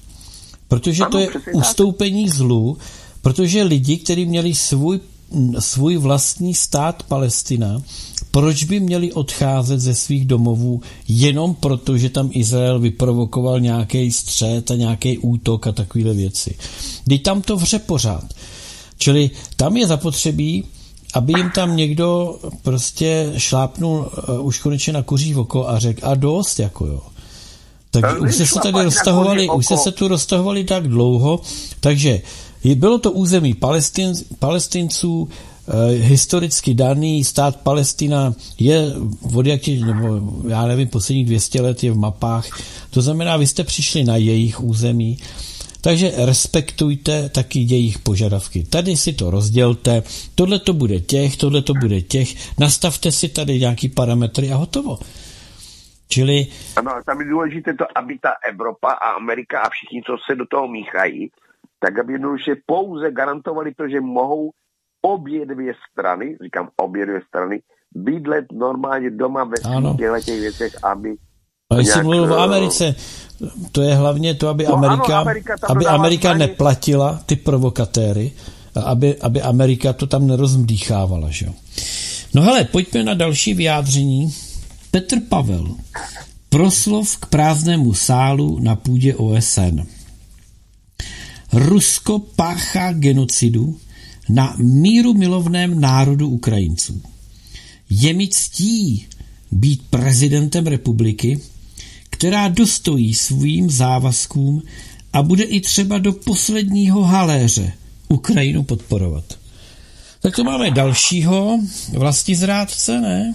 Protože 0.67 1.03
ano, 1.03 1.11
to 1.11 1.19
je 1.19 1.29
ustoupení 1.53 2.29
zlu, 2.29 2.77
protože 3.21 3.63
lidi, 3.63 3.97
kteří 3.97 4.25
měli 4.25 4.55
svůj, 4.55 4.99
svůj 5.59 5.97
vlastní 5.97 6.53
stát 6.53 7.03
Palestina, 7.03 7.81
proč 8.31 8.63
by 8.63 8.79
měli 8.79 9.13
odcházet 9.13 9.79
ze 9.79 9.95
svých 9.95 10.25
domovů 10.25 10.81
jenom 11.07 11.55
proto, 11.55 11.97
že 11.97 12.09
tam 12.09 12.29
Izrael 12.33 12.79
vyprovokoval 12.79 13.59
nějaký 13.59 14.11
střet 14.11 14.71
a 14.71 14.75
nějaký 14.75 15.17
útok 15.17 15.67
a 15.67 15.71
takové 15.71 16.13
věci. 16.13 16.55
Teď 17.09 17.23
tam 17.23 17.41
to 17.41 17.57
vře 17.57 17.79
pořád. 17.79 18.33
Čili 18.97 19.31
tam 19.55 19.77
je 19.77 19.87
zapotřebí, 19.87 20.63
aby 21.13 21.33
jim 21.37 21.51
tam 21.55 21.77
někdo 21.77 22.39
prostě 22.61 23.33
šlápnul 23.37 24.11
uh, 24.29 24.45
už 24.45 24.59
konečně 24.59 24.93
na 24.93 25.01
kuří 25.01 25.35
oko 25.35 25.69
a 25.69 25.79
řekl 25.79 26.01
a 26.03 26.15
dost, 26.15 26.59
jako 26.59 26.85
jo. 26.85 27.01
Takže 28.01 28.19
už 28.19 28.49
se 28.49 28.59
tady 28.59 28.83
roztahovali, 28.83 29.49
už 29.49 29.65
se 29.83 29.91
tu 29.91 30.07
roztahovali 30.07 30.63
tak 30.63 30.87
dlouho, 30.87 31.41
takže 31.79 32.21
bylo 32.75 32.97
to 32.97 33.11
území 33.11 33.53
Palestin, 33.53 34.13
palestinců, 34.39 35.29
eh, 35.67 35.91
historicky 35.91 36.73
daný 36.73 37.23
stát 37.23 37.55
Palestina 37.55 38.33
je 38.59 38.93
od 39.33 39.45
jaký, 39.45 39.83
nebo 39.83 40.19
já 40.47 40.67
nevím, 40.67 40.87
posledních 40.87 41.25
200 41.25 41.61
let 41.61 41.83
je 41.83 41.91
v 41.91 41.97
mapách. 41.97 42.47
To 42.89 43.01
znamená, 43.01 43.37
vy 43.37 43.47
jste 43.47 43.63
přišli 43.63 44.03
na 44.03 44.17
jejich 44.17 44.63
území, 44.63 45.17
takže 45.81 46.13
respektujte 46.15 47.29
taky 47.29 47.59
jejich 47.59 47.99
požadavky. 47.99 48.65
Tady 48.69 48.97
si 48.97 49.13
to 49.13 49.29
rozdělte, 49.29 50.03
tohle 50.35 50.59
to 50.59 50.73
bude 50.73 50.99
těch, 50.99 51.37
tohle 51.37 51.61
to 51.61 51.73
bude 51.73 52.01
těch, 52.01 52.35
nastavte 52.57 53.11
si 53.11 53.29
tady 53.29 53.59
nějaký 53.59 53.89
parametry 53.89 54.51
a 54.51 54.55
hotovo. 54.55 54.99
Čili... 56.07 56.47
Ano, 56.75 56.91
tam 57.05 57.21
je 57.21 57.27
důležité 57.27 57.73
to, 57.73 57.85
aby 57.95 58.19
ta 58.19 58.29
Evropa 58.49 58.91
a 58.91 59.09
Amerika 59.09 59.59
a 59.61 59.69
všichni, 59.69 60.01
co 60.05 60.17
se 60.25 60.35
do 60.35 60.45
toho 60.45 60.67
míchají, 60.67 61.29
tak 61.79 61.99
aby 61.99 62.13
jednoduše 62.13 62.55
pouze 62.65 63.11
garantovali 63.11 63.73
to, 63.73 63.87
že 63.89 64.01
mohou 64.01 64.51
obě 65.01 65.45
dvě 65.45 65.73
strany, 65.91 66.37
říkám 66.43 66.69
obě 66.77 67.05
dvě 67.05 67.21
strany, 67.27 67.61
bydlet 67.95 68.45
normálně 68.51 69.09
doma 69.09 69.43
ve 69.43 69.57
svých 69.57 70.25
těch 70.25 70.39
věcech, 70.39 70.83
aby 70.83 71.15
a 71.69 71.79
jsi 71.79 72.03
mluvil 72.03 72.27
v 72.27 72.31
eh, 72.31 72.43
Americe, 72.43 72.95
to 73.71 73.81
je 73.81 73.95
hlavně 73.95 74.33
to, 74.33 74.47
aby 74.47 74.63
no, 74.63 74.73
Amerika, 74.73 75.19
ano, 75.19 75.21
Amerika, 75.21 75.53
aby 75.67 75.85
Amerika 75.85 76.33
neplatila 76.33 77.19
ty 77.25 77.35
provokatéry, 77.35 78.31
aby, 78.85 79.17
aby 79.21 79.41
Amerika 79.41 79.93
to 79.93 80.07
tam 80.07 80.27
nerozmdýchávala. 80.27 81.27
Že? 81.29 81.45
No 82.33 82.41
hele, 82.41 82.63
pojďme 82.63 83.03
na 83.03 83.13
další 83.13 83.53
vyjádření 83.53 84.33
Petr 84.95 85.19
Pavel. 85.19 85.75
Proslov 86.49 87.17
k 87.17 87.25
prázdnému 87.25 87.93
sálu 87.93 88.59
na 88.59 88.75
půdě 88.75 89.15
OSN. 89.15 89.83
Rusko 91.53 92.19
páchá 92.19 92.93
genocidu 92.93 93.79
na 94.29 94.55
míru 94.57 95.13
milovném 95.13 95.79
národu 95.81 96.29
Ukrajinců. 96.29 97.01
Je 97.89 98.13
mi 98.13 98.27
ctí 98.27 99.05
být 99.51 99.81
prezidentem 99.89 100.67
republiky, 100.67 101.39
která 102.09 102.47
dostojí 102.47 103.13
svým 103.13 103.69
závazkům 103.69 104.63
a 105.13 105.23
bude 105.23 105.43
i 105.43 105.61
třeba 105.61 105.97
do 105.97 106.13
posledního 106.13 107.03
haléře 107.03 107.73
Ukrajinu 108.07 108.63
podporovat. 108.63 109.39
Tak 110.21 110.35
to 110.35 110.43
máme 110.43 110.71
dalšího 110.71 111.59
vlastizrádce, 111.93 113.01
ne? 113.01 113.33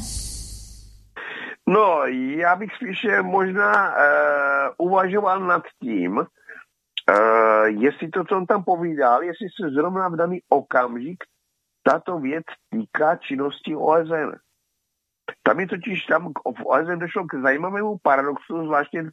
No, 1.71 2.07
já 2.37 2.57
bych 2.57 2.75
spíše 2.75 3.23
možná 3.23 3.91
uh, 3.91 4.89
uvažoval 4.89 5.41
nad 5.41 5.63
tím, 5.83 6.17
uh, 6.19 6.25
jestli 7.67 8.09
to, 8.09 8.25
co 8.25 8.37
on 8.37 8.47
tam 8.47 8.65
povídal, 8.65 9.23
jestli 9.23 9.47
se 9.49 9.71
zrovna 9.71 10.09
v 10.09 10.17
daný 10.17 10.43
okamžik 10.49 11.25
tato 11.83 12.19
věc 12.19 12.45
týká 12.71 13.17
činnosti 13.17 13.77
OSN. 13.77 14.31
Tam 15.43 15.61
je 15.61 15.67
totiž, 15.67 16.05
tam 16.07 16.33
v 16.59 16.67
OSN 16.67 16.99
došlo 16.99 17.25
k 17.25 17.43
zajímavému 17.43 17.99
paradoxu, 18.03 18.67
zvláště 18.67 19.03
uh, 19.03 19.09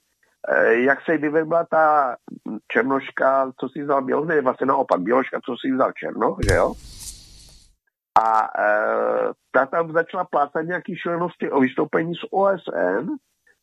jak 0.70 1.02
se 1.02 1.18
vyvedla 1.18 1.66
ta 1.72 2.16
černoška, 2.72 3.52
co 3.60 3.70
si 3.70 3.84
vzal 3.84 4.02
běloch, 4.02 4.28
ne, 4.28 4.42
vlastně 4.42 4.66
naopak, 4.66 5.02
běloška, 5.02 5.40
co 5.46 5.56
si 5.62 5.72
vzal 5.72 5.92
černo, 5.92 6.38
že 6.50 6.56
jo? 6.56 6.74
A 8.24 8.42
e, 8.42 8.68
ta 9.52 9.66
tam 9.66 9.94
začala 9.94 10.24
plácat 10.24 10.66
nějaký 10.66 10.96
šílenosti 10.96 11.52
o 11.52 11.60
vystoupení 11.60 12.16
z 12.16 12.24
OSN, 12.32 13.06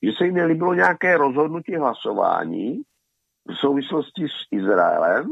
že 0.02 0.10
se 0.18 0.26
jí 0.26 0.32
nelíbilo 0.32 0.74
nějaké 0.74 1.16
rozhodnutí 1.16 1.76
hlasování 1.76 2.82
v 3.48 3.54
souvislosti 3.60 4.22
s 4.22 4.58
Izraelem. 4.58 5.26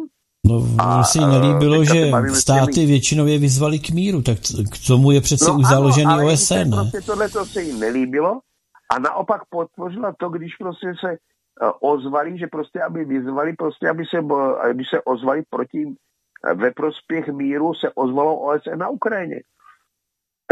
No, 0.47 0.59
mně 0.61 1.05
se 1.05 1.19
jí 1.19 1.27
nelíbilo, 1.27 1.85
že 1.85 2.11
státy 2.35 2.73
těmi... 2.73 2.87
většinově 2.87 3.39
vyzvali 3.39 3.79
k 3.79 3.91
míru, 3.91 4.23
tak 4.23 4.39
k 4.73 4.87
tomu 4.87 5.11
je 5.11 5.21
přece 5.21 5.51
no, 5.51 5.57
už 5.57 5.65
založený 5.65 6.13
ano, 6.13 6.27
OSN, 6.27 6.55
ne? 6.55 6.65
Prostě 6.71 7.01
tohle 7.01 7.29
to 7.29 7.45
se 7.47 7.63
jí 7.63 7.81
nelíbilo 7.81 8.41
a 8.93 8.99
naopak 8.99 9.43
podpořila 9.51 10.15
to, 10.19 10.29
když 10.29 10.57
prostě 10.57 10.87
se 11.01 11.11
uh, 11.11 11.93
ozvali, 11.93 12.39
že 12.39 12.47
prostě 12.47 12.83
aby 12.83 13.05
vyzvali, 13.05 13.53
prostě 13.53 13.89
aby 13.89 14.05
se, 14.11 14.19
aby 14.71 14.85
se 14.85 15.03
ozvali 15.05 15.43
proti 15.51 15.95
ve 16.55 16.71
prospěch 16.71 17.29
míru 17.29 17.75
se 17.75 17.91
ozvalo 17.95 18.41
OSN 18.41 18.79
na 18.79 18.89
Ukrajině. 18.89 19.41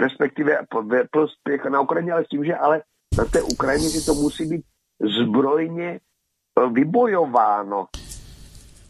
Respektive 0.00 0.58
ve 0.86 1.04
prospěch 1.04 1.64
na 1.64 1.80
Ukrajině, 1.80 2.12
ale 2.12 2.24
s 2.24 2.28
tím, 2.28 2.44
že 2.44 2.56
ale 2.56 2.82
na 3.18 3.24
té 3.24 3.42
Ukrajině, 3.42 3.88
že 3.90 4.06
to 4.06 4.14
musí 4.14 4.48
být 4.48 4.64
zbrojně 5.20 6.00
eh, 6.58 6.68
vybojováno 6.72 7.86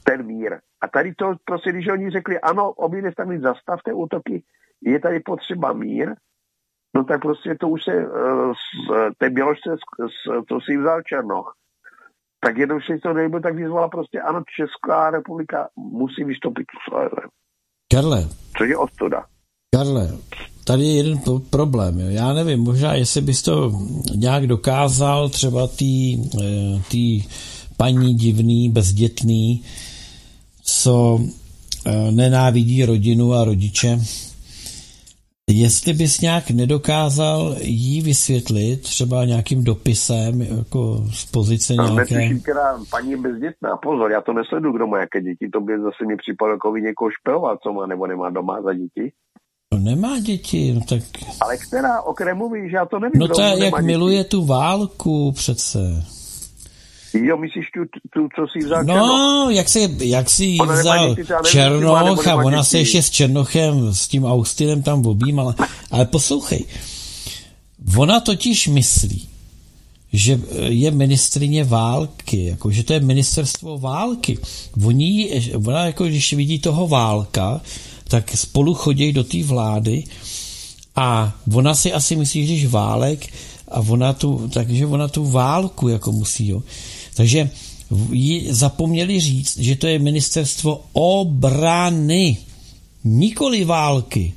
ten 0.04 0.26
mír. 0.26 0.58
A 0.80 0.88
tady 0.88 1.14
to 1.14 1.34
prostě, 1.44 1.70
když 1.72 1.88
oni 1.88 2.10
řekli, 2.10 2.40
ano, 2.40 2.72
obě 2.72 3.12
strany 3.12 3.40
zastavte 3.40 3.92
útoky, 3.92 4.44
je 4.82 5.00
tady 5.00 5.20
potřeba 5.20 5.72
mír, 5.72 6.14
no 6.94 7.04
tak 7.04 7.20
prostě 7.20 7.54
to 7.60 7.68
už 7.68 7.84
se 7.84 8.06
uh, 8.06 8.52
z 8.52 9.14
té 9.18 9.30
Běložce, 9.30 9.70
to 10.48 10.60
si 10.60 10.76
vzal 10.76 11.02
Černoch 11.02 11.54
tak 12.40 12.56
jednoduše 12.56 12.98
to 13.02 13.12
nejde, 13.12 13.40
tak 13.40 13.54
vyzvala 13.54 13.88
prostě, 13.88 14.20
ano, 14.20 14.42
Česká 14.56 15.10
republika 15.10 15.68
musí 15.76 16.24
vystoupit 16.24 16.66
z 16.88 16.92
OSN. 16.92 17.28
Karle. 17.92 18.28
Co 18.58 18.64
je 18.64 18.76
ostuda? 18.76 19.24
Karle, 19.76 20.08
tady 20.64 20.82
je 20.82 20.96
jeden 20.96 21.18
problém. 21.50 22.00
Jo. 22.00 22.06
Já 22.10 22.32
nevím, 22.32 22.60
možná 22.60 22.94
jestli 22.94 23.20
bys 23.20 23.42
to 23.42 23.72
nějak 24.14 24.46
dokázal, 24.46 25.28
třeba 25.28 25.66
tý, 25.66 26.22
eh, 26.42 26.82
tý 26.90 27.24
paní 27.76 28.14
divný, 28.14 28.68
bezdětný, 28.68 29.64
co 30.62 31.20
eh, 31.86 32.10
nenávidí 32.10 32.84
rodinu 32.84 33.32
a 33.32 33.44
rodiče, 33.44 33.98
Jestli 35.52 35.92
bys 35.92 36.20
nějak 36.20 36.50
nedokázal 36.50 37.56
jí 37.60 38.02
vysvětlit 38.02 38.82
třeba 38.82 39.24
nějakým 39.24 39.64
dopisem, 39.64 40.40
jako 40.40 41.04
z 41.12 41.24
pozice 41.26 41.74
no, 41.74 41.88
nějaké... 41.88 42.14
Netuším, 42.14 42.40
která 42.40 42.78
paní 42.90 43.16
bezdětná, 43.16 43.76
pozor, 43.82 44.10
já 44.10 44.20
to 44.20 44.32
nesledu, 44.32 44.72
kdo 44.72 44.86
má 44.86 44.98
jaké 44.98 45.20
děti, 45.22 45.48
to 45.52 45.60
by 45.60 45.72
zase 45.72 46.06
mi 46.08 46.16
připadlo, 46.16 46.54
jako 46.54 46.76
někoho 46.76 47.10
špehoval, 47.20 47.58
co 47.62 47.72
má 47.72 47.86
nebo 47.86 48.06
nemá 48.06 48.30
doma 48.30 48.62
za 48.62 48.72
děti. 48.72 49.12
No 49.74 49.78
nemá 49.78 50.18
děti, 50.18 50.72
no 50.72 50.80
tak... 50.88 51.02
Ale 51.40 51.56
která, 51.56 52.02
o 52.02 52.14
které 52.14 52.34
mluvíš, 52.34 52.72
já 52.72 52.86
to 52.86 52.98
nevím. 52.98 53.20
No 53.20 53.28
to 53.28 53.40
jak 53.40 53.58
děti. 53.58 53.82
miluje 53.82 54.24
tu 54.24 54.46
válku 54.46 55.32
přece. 55.32 55.78
Jo, 57.14 57.36
myslíš 57.36 57.66
tu, 57.74 57.80
tu 58.14 58.28
co 58.36 58.46
si 58.52 58.58
vzal 58.58 58.84
No, 58.84 58.94
Černoch? 58.94 59.56
jak 59.56 59.68
si, 59.68 59.96
jak 60.00 60.30
si 60.30 60.44
jí 60.44 60.58
vzal 60.66 61.16
Černoch 61.50 62.28
a 62.28 62.34
ona 62.34 62.64
se 62.64 62.78
ještě 62.78 63.02
s 63.02 63.10
Černochem, 63.10 63.94
s 63.94 64.08
tím 64.08 64.24
Austinem 64.24 64.82
tam 64.82 65.06
objímala. 65.06 65.54
Ale 65.90 66.04
poslouchej, 66.04 66.64
ona 67.96 68.20
totiž 68.20 68.68
myslí, 68.68 69.28
že 70.12 70.40
je 70.68 70.90
ministrině 70.90 71.64
války, 71.64 72.44
jako, 72.44 72.70
že 72.70 72.82
to 72.82 72.92
je 72.92 73.00
ministerstvo 73.00 73.78
války. 73.78 74.38
Oni, 74.86 75.42
ona 75.66 75.86
jako, 75.86 76.04
když 76.04 76.32
vidí 76.32 76.58
toho 76.58 76.88
válka, 76.88 77.60
tak 78.08 78.30
spolu 78.36 78.74
chodí 78.74 79.12
do 79.12 79.24
té 79.24 79.42
vlády 79.42 80.04
a 80.96 81.32
ona 81.54 81.74
si 81.74 81.92
asi 81.92 82.16
myslí, 82.16 82.58
že 82.58 82.68
válek 82.68 83.26
a 83.68 83.80
ona 83.80 84.12
tu, 84.12 84.50
takže 84.54 84.86
ona 84.86 85.08
tu 85.08 85.30
válku 85.30 85.88
jako 85.88 86.12
musí, 86.12 86.48
jo. 86.48 86.62
Takže 87.14 87.50
zapomněli 88.48 89.20
říct, 89.20 89.58
že 89.58 89.76
to 89.76 89.86
je 89.86 89.98
ministerstvo 89.98 90.84
obrany, 90.92 92.38
nikoli 93.04 93.64
války. 93.64 94.34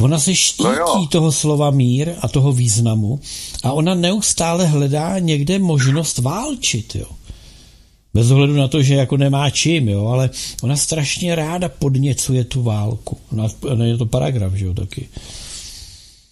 Ona 0.00 0.18
se 0.18 0.34
štítí 0.34 0.68
no 0.78 1.06
toho 1.06 1.32
slova 1.32 1.70
mír 1.70 2.14
a 2.20 2.28
toho 2.28 2.52
významu 2.52 3.20
a 3.64 3.72
ona 3.72 3.94
neustále 3.94 4.66
hledá 4.66 5.18
někde 5.18 5.58
možnost 5.58 6.18
válčit, 6.18 6.94
jo. 6.94 7.06
Bez 8.14 8.30
ohledu 8.30 8.52
na 8.52 8.68
to, 8.68 8.82
že 8.82 8.94
jako 8.94 9.16
nemá 9.16 9.50
čím, 9.50 9.88
jo, 9.88 10.06
ale 10.06 10.30
ona 10.62 10.76
strašně 10.76 11.34
ráda 11.34 11.68
podněcuje 11.68 12.44
tu 12.44 12.62
válku. 12.62 13.18
Ona, 13.32 13.84
je 13.84 13.96
to 13.96 14.06
paragraf, 14.06 14.52
že 14.52 14.66
jo, 14.66 14.74
taky. 14.74 15.08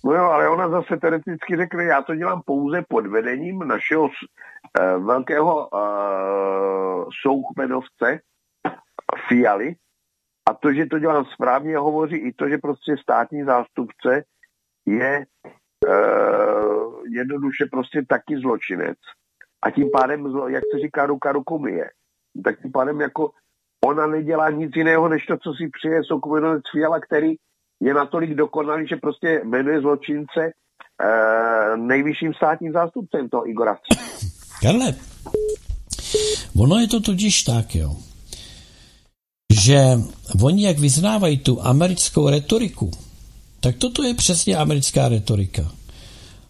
No 0.05 0.13
jo, 0.13 0.25
ale 0.25 0.49
ona 0.49 0.69
zase 0.69 0.97
teoreticky 1.01 1.57
řekne, 1.57 1.85
já 1.85 2.03
to 2.03 2.15
dělám 2.15 2.43
pouze 2.47 2.83
pod 2.89 3.07
vedením 3.07 3.59
našeho 3.59 4.09
velkého 4.99 5.69
uh, 5.69 7.09
souchmenovce 7.23 8.21
Fialy, 9.29 9.75
a 10.51 10.55
to, 10.55 10.73
že 10.73 10.87
to 10.87 10.99
dělám 10.99 11.25
správně, 11.25 11.77
hovoří 11.77 12.17
i 12.17 12.33
to, 12.33 12.49
že 12.49 12.59
prostě 12.59 12.97
státní 13.03 13.45
zástupce 13.45 14.25
je 14.87 15.27
uh, 15.87 17.07
jednoduše 17.09 17.67
prostě 17.71 18.03
taky 18.09 18.39
zločinec. 18.39 18.99
A 19.63 19.71
tím 19.71 19.91
pádem, 19.91 20.27
jak 20.49 20.65
se 20.75 20.79
říká, 20.79 21.07
ruka 21.07 21.33
ruku 21.33 21.59
myje. 21.59 21.91
Tak 22.45 22.63
tím 22.63 22.73
pádem 22.73 23.01
jako 23.01 23.31
ona 23.85 24.07
nedělá 24.07 24.51
nic 24.51 24.77
jiného, 24.77 25.09
než 25.09 25.27
to, 25.27 25.37
co 25.37 25.55
si 25.55 25.69
přeje 25.69 26.05
soukumenovec 26.05 26.63
Fiala, 26.73 27.01
který 27.01 27.35
je 27.83 27.95
natolik 27.95 28.35
dokonalý, 28.35 28.87
že 28.87 28.97
prostě 28.97 29.43
jmenuje 29.45 29.81
zločince 29.81 30.53
uh, 31.03 31.77
nejvyšším 31.77 32.35
státním 32.35 32.73
zástupcem 32.73 33.29
toho 33.29 33.49
Igora. 33.49 33.79
Karle, 34.61 34.95
ono 36.57 36.79
je 36.79 36.89
to 36.89 37.01
totiž 37.01 37.43
tak, 37.43 37.75
jo 37.75 37.97
že 39.51 40.01
oni, 40.41 40.65
jak 40.65 40.79
vyznávají 40.79 41.39
tu 41.39 41.63
americkou 41.63 42.29
retoriku, 42.29 42.91
tak 43.61 43.77
toto 43.77 44.03
je 44.03 44.15
přesně 44.15 44.57
americká 44.57 45.09
retorika. 45.09 45.73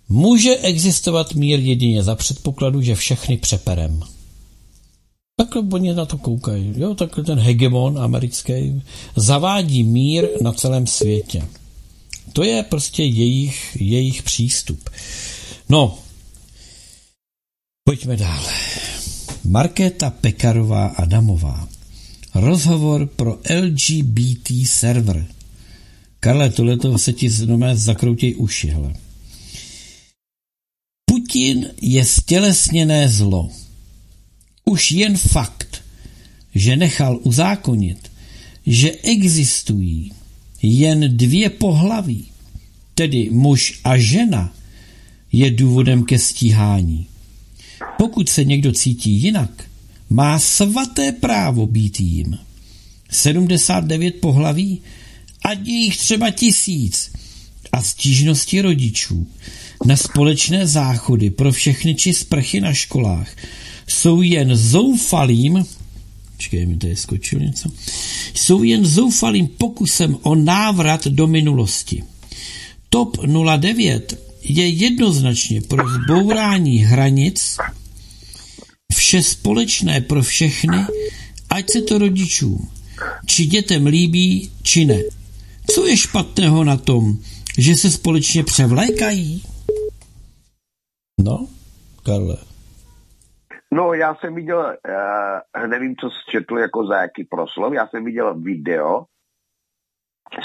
Může 0.08 0.56
existovat 0.56 1.34
mír 1.34 1.60
jedině 1.60 2.02
za 2.02 2.14
předpokladu, 2.14 2.82
že 2.82 2.94
všechny 2.94 3.36
přeperem. 3.36 4.00
Takhle 5.36 5.62
oni 5.72 5.94
na 5.94 6.06
to 6.06 6.18
koukají. 6.18 6.74
Jo, 6.76 6.94
takhle 6.94 7.24
ten 7.24 7.38
hegemon 7.38 7.98
americký 7.98 8.82
zavádí 9.16 9.82
mír 9.82 10.28
na 10.42 10.52
celém 10.52 10.86
světě. 10.86 11.42
To 12.32 12.42
je 12.42 12.62
prostě 12.62 13.04
jejich, 13.04 13.76
jejich 13.80 14.22
přístup. 14.22 14.90
No, 15.68 15.98
pojďme 17.90 18.16
dále. 18.16 18.52
Markéta 19.44 20.10
Pekarová 20.10 20.86
Adamová 20.86 21.68
Rozhovor 22.34 23.06
pro 23.06 23.42
LGBT 23.50 24.50
server. 24.66 25.26
Karle, 26.20 26.50
tohle 26.50 26.98
se 26.98 27.12
ti 27.12 27.30
znamená 27.30 27.74
zakroutěj 27.74 28.34
uši, 28.38 28.68
hele. 28.68 28.94
Putin 31.04 31.66
je 31.82 32.04
stělesněné 32.04 33.08
zlo. 33.08 33.50
Už 34.64 34.90
jen 34.92 35.16
fakt, 35.16 35.82
že 36.54 36.76
nechal 36.76 37.20
uzákonit, 37.22 38.10
že 38.66 38.92
existují 39.02 40.12
jen 40.62 41.16
dvě 41.16 41.50
pohlaví, 41.50 42.30
tedy 42.94 43.30
muž 43.30 43.80
a 43.84 43.98
žena, 43.98 44.54
je 45.32 45.50
důvodem 45.50 46.04
ke 46.04 46.18
stíhání. 46.18 47.09
Pokud 48.00 48.28
se 48.28 48.44
někdo 48.44 48.72
cítí 48.72 49.10
jinak, 49.10 49.50
má 50.10 50.38
svaté 50.38 51.12
právo 51.12 51.66
být 51.66 52.00
jím. 52.00 52.38
79 53.10 54.10
pohlaví, 54.20 54.80
ať 55.44 55.66
je 55.66 55.74
jich 55.74 55.96
třeba 55.96 56.30
tisíc 56.30 57.10
a 57.72 57.82
stížnosti 57.82 58.60
rodičů 58.60 59.26
na 59.84 59.96
společné 59.96 60.66
záchody 60.66 61.30
pro 61.30 61.52
všechny 61.52 61.94
či 61.94 62.12
sprchy 62.12 62.60
na 62.60 62.72
školách 62.72 63.36
jsou 63.86 64.22
jen 64.22 64.56
zoufalým 64.56 65.64
Počkej, 66.36 66.66
mi 66.66 66.76
tady 66.76 66.96
skočil 66.96 67.40
něco. 67.40 67.68
Jsou 68.34 68.62
jen 68.62 68.86
zoufalým 68.86 69.48
pokusem 69.48 70.16
o 70.22 70.34
návrat 70.34 71.06
do 71.06 71.26
minulosti. 71.26 72.02
TOP 72.88 73.16
09 73.56 74.20
je 74.42 74.68
jednoznačně 74.68 75.60
pro 75.60 75.84
zbourání 75.88 76.78
hranic 76.78 77.56
vše 78.96 79.22
společné 79.22 80.00
pro 80.00 80.22
všechny, 80.22 80.78
ať 81.50 81.70
se 81.70 81.82
to 81.82 81.98
rodičům 81.98 82.70
či 83.26 83.46
dětem 83.46 83.86
líbí, 83.86 84.52
či 84.62 84.84
ne. 84.84 85.00
Co 85.70 85.86
je 85.86 85.96
špatného 85.96 86.64
na 86.64 86.76
tom, 86.76 87.02
že 87.58 87.76
se 87.76 87.90
společně 87.90 88.44
převlékají? 88.44 89.42
No, 91.24 91.46
Karle. 92.06 92.36
No, 93.72 93.94
já 93.94 94.14
jsem 94.14 94.34
viděl, 94.34 94.76
uh, 95.56 95.66
nevím, 95.66 95.96
co 95.96 96.10
četl 96.30 96.58
jako 96.58 96.86
za 96.86 96.96
jaký 96.96 97.24
proslov, 97.24 97.72
já 97.72 97.86
jsem 97.86 98.04
viděl 98.04 98.34
video 98.34 99.04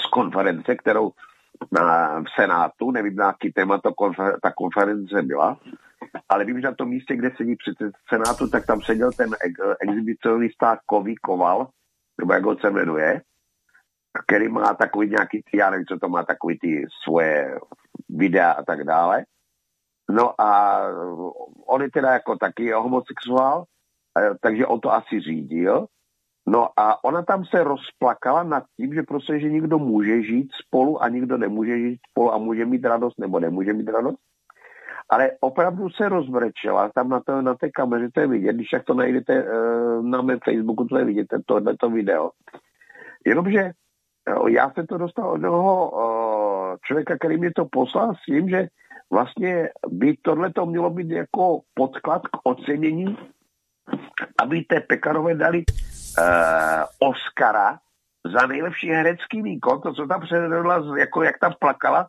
z 0.05 0.09
konference, 0.11 0.75
kterou 0.75 1.11
na, 1.71 2.19
v 2.19 2.25
Senátu, 2.41 2.91
nevím, 2.91 3.15
na 3.15 3.25
jaký 3.25 3.51
téma 3.51 3.77
to 3.77 3.93
konfer, 3.93 4.39
ta 4.41 4.51
konference 4.51 5.21
byla, 5.21 5.57
ale 6.29 6.45
vím, 6.45 6.61
že 6.61 6.67
na 6.67 6.75
tom 6.75 6.89
místě, 6.89 7.15
kde 7.15 7.31
sedí 7.37 7.55
před 7.55 7.75
Senátu, 8.09 8.49
tak 8.49 8.65
tam 8.65 8.81
seděl 8.81 9.11
ten 9.11 9.29
exhibicionista 9.81 10.77
Kový 10.85 11.15
Koval, 11.15 11.67
nebo 12.19 12.33
jak 12.33 12.43
ho 12.43 12.57
se 12.57 12.69
jmenuje, 12.69 13.21
který 14.27 14.49
má 14.49 14.73
takový 14.73 15.09
nějaký, 15.09 15.41
já 15.53 15.69
nevím, 15.69 15.85
co 15.85 15.99
to 15.99 16.09
má, 16.09 16.23
takový 16.23 16.59
ty 16.59 16.85
svoje 17.03 17.59
videa 18.09 18.51
a 18.51 18.63
tak 18.63 18.83
dále. 18.83 19.25
No 20.09 20.41
a 20.41 20.81
on 21.67 21.81
je 21.81 21.91
teda 21.91 22.13
jako 22.13 22.37
taky 22.37 22.71
homosexuál, 22.71 23.63
takže 24.41 24.65
on 24.65 24.79
to 24.79 24.93
asi 24.93 25.19
řídil. 25.19 25.85
No 26.47 26.69
a 26.79 27.03
ona 27.03 27.23
tam 27.23 27.45
se 27.45 27.63
rozplakala 27.63 28.43
nad 28.43 28.63
tím, 28.77 28.93
že 28.93 29.03
prostě, 29.03 29.39
že 29.39 29.49
nikdo 29.49 29.79
může 29.79 30.23
žít 30.23 30.51
spolu 30.65 31.03
a 31.03 31.09
nikdo 31.09 31.37
nemůže 31.37 31.77
žít 31.77 31.99
spolu 32.09 32.33
a 32.33 32.37
může 32.37 32.65
mít 32.65 32.85
radost 32.85 33.19
nebo 33.19 33.39
nemůže 33.39 33.73
mít 33.73 33.89
radost. 33.89 34.17
Ale 35.09 35.31
opravdu 35.39 35.89
se 35.89 36.09
rozbrečela 36.09 36.89
tam 36.95 37.09
na, 37.09 37.19
to, 37.19 37.41
na 37.41 37.55
té 37.55 37.69
kameře, 37.69 38.09
to 38.13 38.19
je 38.19 38.27
vidět, 38.27 38.53
když 38.53 38.73
jak 38.73 38.83
to 38.83 38.93
najdete 38.93 39.43
uh, 39.43 40.05
na 40.05 40.21
mém 40.21 40.39
Facebooku, 40.43 40.85
to 40.85 40.97
je 40.97 41.05
vidět, 41.05 41.27
tohleto 41.45 41.89
video. 41.89 42.29
Jenomže 43.25 43.71
uh, 44.37 44.49
já 44.49 44.71
jsem 44.71 44.87
to 44.87 44.97
dostal 44.97 45.31
od 45.31 45.41
toho 45.41 45.91
uh, 45.91 46.75
člověka, 46.85 47.17
který 47.17 47.37
mi 47.37 47.51
to 47.51 47.65
poslal 47.65 48.15
s 48.15 48.25
tím, 48.25 48.49
že 48.49 48.67
vlastně 49.11 49.69
by 49.87 50.17
tohle 50.21 50.53
to 50.53 50.65
mělo 50.65 50.89
být 50.89 51.09
jako 51.09 51.59
podklad 51.73 52.21
k 52.27 52.37
ocenění, 52.43 53.17
aby 54.41 54.61
té 54.61 54.79
Pekarové 54.79 55.35
dali 55.35 55.63
uh, 56.19 57.09
Oscara 57.09 57.79
za 58.33 58.47
nejlepší 58.47 58.89
herecký 58.89 59.41
výkon, 59.41 59.81
to, 59.81 59.93
co 59.93 60.07
tam 60.07 60.21
předvedla, 60.21 60.83
jako 60.97 61.23
jak 61.23 61.39
tam 61.39 61.53
plakala, 61.59 62.07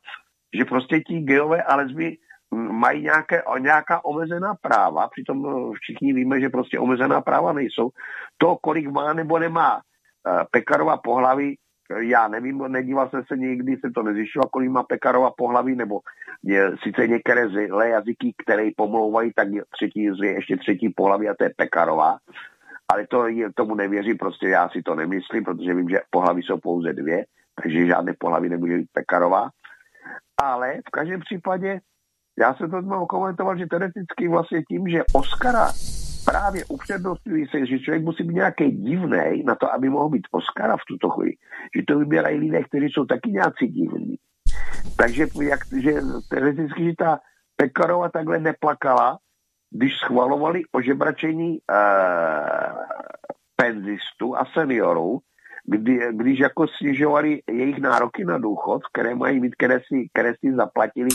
že 0.54 0.64
prostě 0.64 1.00
ti 1.00 1.20
geové 1.20 1.62
a 1.62 1.76
lesby 1.76 2.16
mají 2.54 3.02
nějaké, 3.02 3.42
nějaká 3.58 4.04
omezená 4.04 4.54
práva, 4.60 5.08
přitom 5.08 5.46
eh, 5.46 5.78
všichni 5.80 6.12
víme, 6.12 6.40
že 6.40 6.48
prostě 6.48 6.78
omezená 6.78 7.20
práva 7.20 7.52
nejsou. 7.52 7.90
To, 8.38 8.56
kolik 8.56 8.88
má 8.88 9.12
nebo 9.12 9.38
nemá 9.38 9.74
uh, 9.74 10.42
Pekarová 10.50 10.96
pohlaví, 10.96 11.58
já 12.00 12.28
nevím, 12.28 12.58
nedíval 12.58 13.08
jsem 13.08 13.22
se 13.24 13.36
nikdy, 13.36 13.76
jsem 13.76 13.92
to 13.92 14.02
nezjišťoval, 14.02 14.48
kolik 14.52 14.70
má 14.70 14.82
Pekarova 14.82 15.30
pohlaví, 15.36 15.76
nebo 15.76 16.00
je, 16.44 16.72
sice 16.82 17.08
některé 17.08 17.48
zlé 17.48 17.88
jazyky, 17.88 18.34
které 18.44 18.70
pomlouvají, 18.76 19.32
tak 19.36 19.48
třetí, 19.70 20.04
je 20.22 20.32
ještě 20.32 20.56
třetí 20.56 20.88
pohlaví 20.88 21.28
a 21.28 21.34
to 21.38 21.44
je 21.44 21.50
Pekarová 21.56 22.18
ale 22.88 23.06
to 23.06 23.26
tomu 23.54 23.74
nevěřím, 23.74 24.18
prostě 24.18 24.48
já 24.48 24.68
si 24.68 24.82
to 24.82 24.94
nemyslím, 24.94 25.44
protože 25.44 25.74
vím, 25.74 25.88
že 25.88 26.00
pohlaví 26.10 26.42
jsou 26.42 26.58
pouze 26.58 26.92
dvě, 26.92 27.24
takže 27.62 27.86
žádné 27.86 28.14
pohlaví 28.18 28.48
nemůže 28.48 28.78
být 28.78 28.90
Pekarová. 28.92 29.48
Ale 30.42 30.74
v 30.88 30.90
každém 30.90 31.20
případě 31.20 31.80
já 32.38 32.54
jsem 32.54 32.70
to 32.70 32.82
mám 32.82 33.06
komentoval, 33.06 33.58
že 33.58 33.66
teoreticky 33.66 34.28
vlastně 34.28 34.62
tím, 34.62 34.88
že 34.88 35.04
Oscara 35.12 35.72
právě 36.24 36.64
upřednostňují 36.64 37.46
se, 37.46 37.66
že 37.66 37.78
člověk 37.78 38.04
musí 38.04 38.24
být 38.24 38.34
nějaký 38.34 38.70
divný 38.70 39.42
na 39.44 39.54
to, 39.54 39.72
aby 39.72 39.88
mohl 39.88 40.08
být 40.08 40.26
Oscara 40.30 40.76
v 40.76 40.86
tuto 40.88 41.08
chvíli. 41.10 41.36
Že 41.76 41.82
to 41.88 41.98
vybírají 41.98 42.38
lidé, 42.38 42.62
kteří 42.62 42.86
jsou 42.88 43.04
taky 43.04 43.30
nějací 43.30 43.66
divní. 43.68 44.16
Takže 44.96 45.26
jak, 45.42 45.60
že 45.82 45.92
teoreticky, 46.30 46.84
že 46.84 46.92
ta 46.98 47.20
Pekarova 47.56 48.08
takhle 48.08 48.38
neplakala, 48.38 49.18
když 49.70 49.96
schvalovali 49.96 50.62
ožebračení 50.72 51.58
uh, 51.58 52.78
penzistů 53.56 54.36
a 54.36 54.44
seniorů, 54.54 55.18
kdy, 55.64 55.98
když 56.12 56.38
jako 56.38 56.66
snižovali 56.68 57.42
jejich 57.50 57.78
nároky 57.78 58.24
na 58.24 58.38
důchod, 58.38 58.82
které 58.92 59.14
mají 59.14 59.40
mít, 59.40 59.54
které 59.54 59.80
si, 59.80 60.08
které 60.12 60.34
si 60.34 60.54
zaplatili 60.54 61.08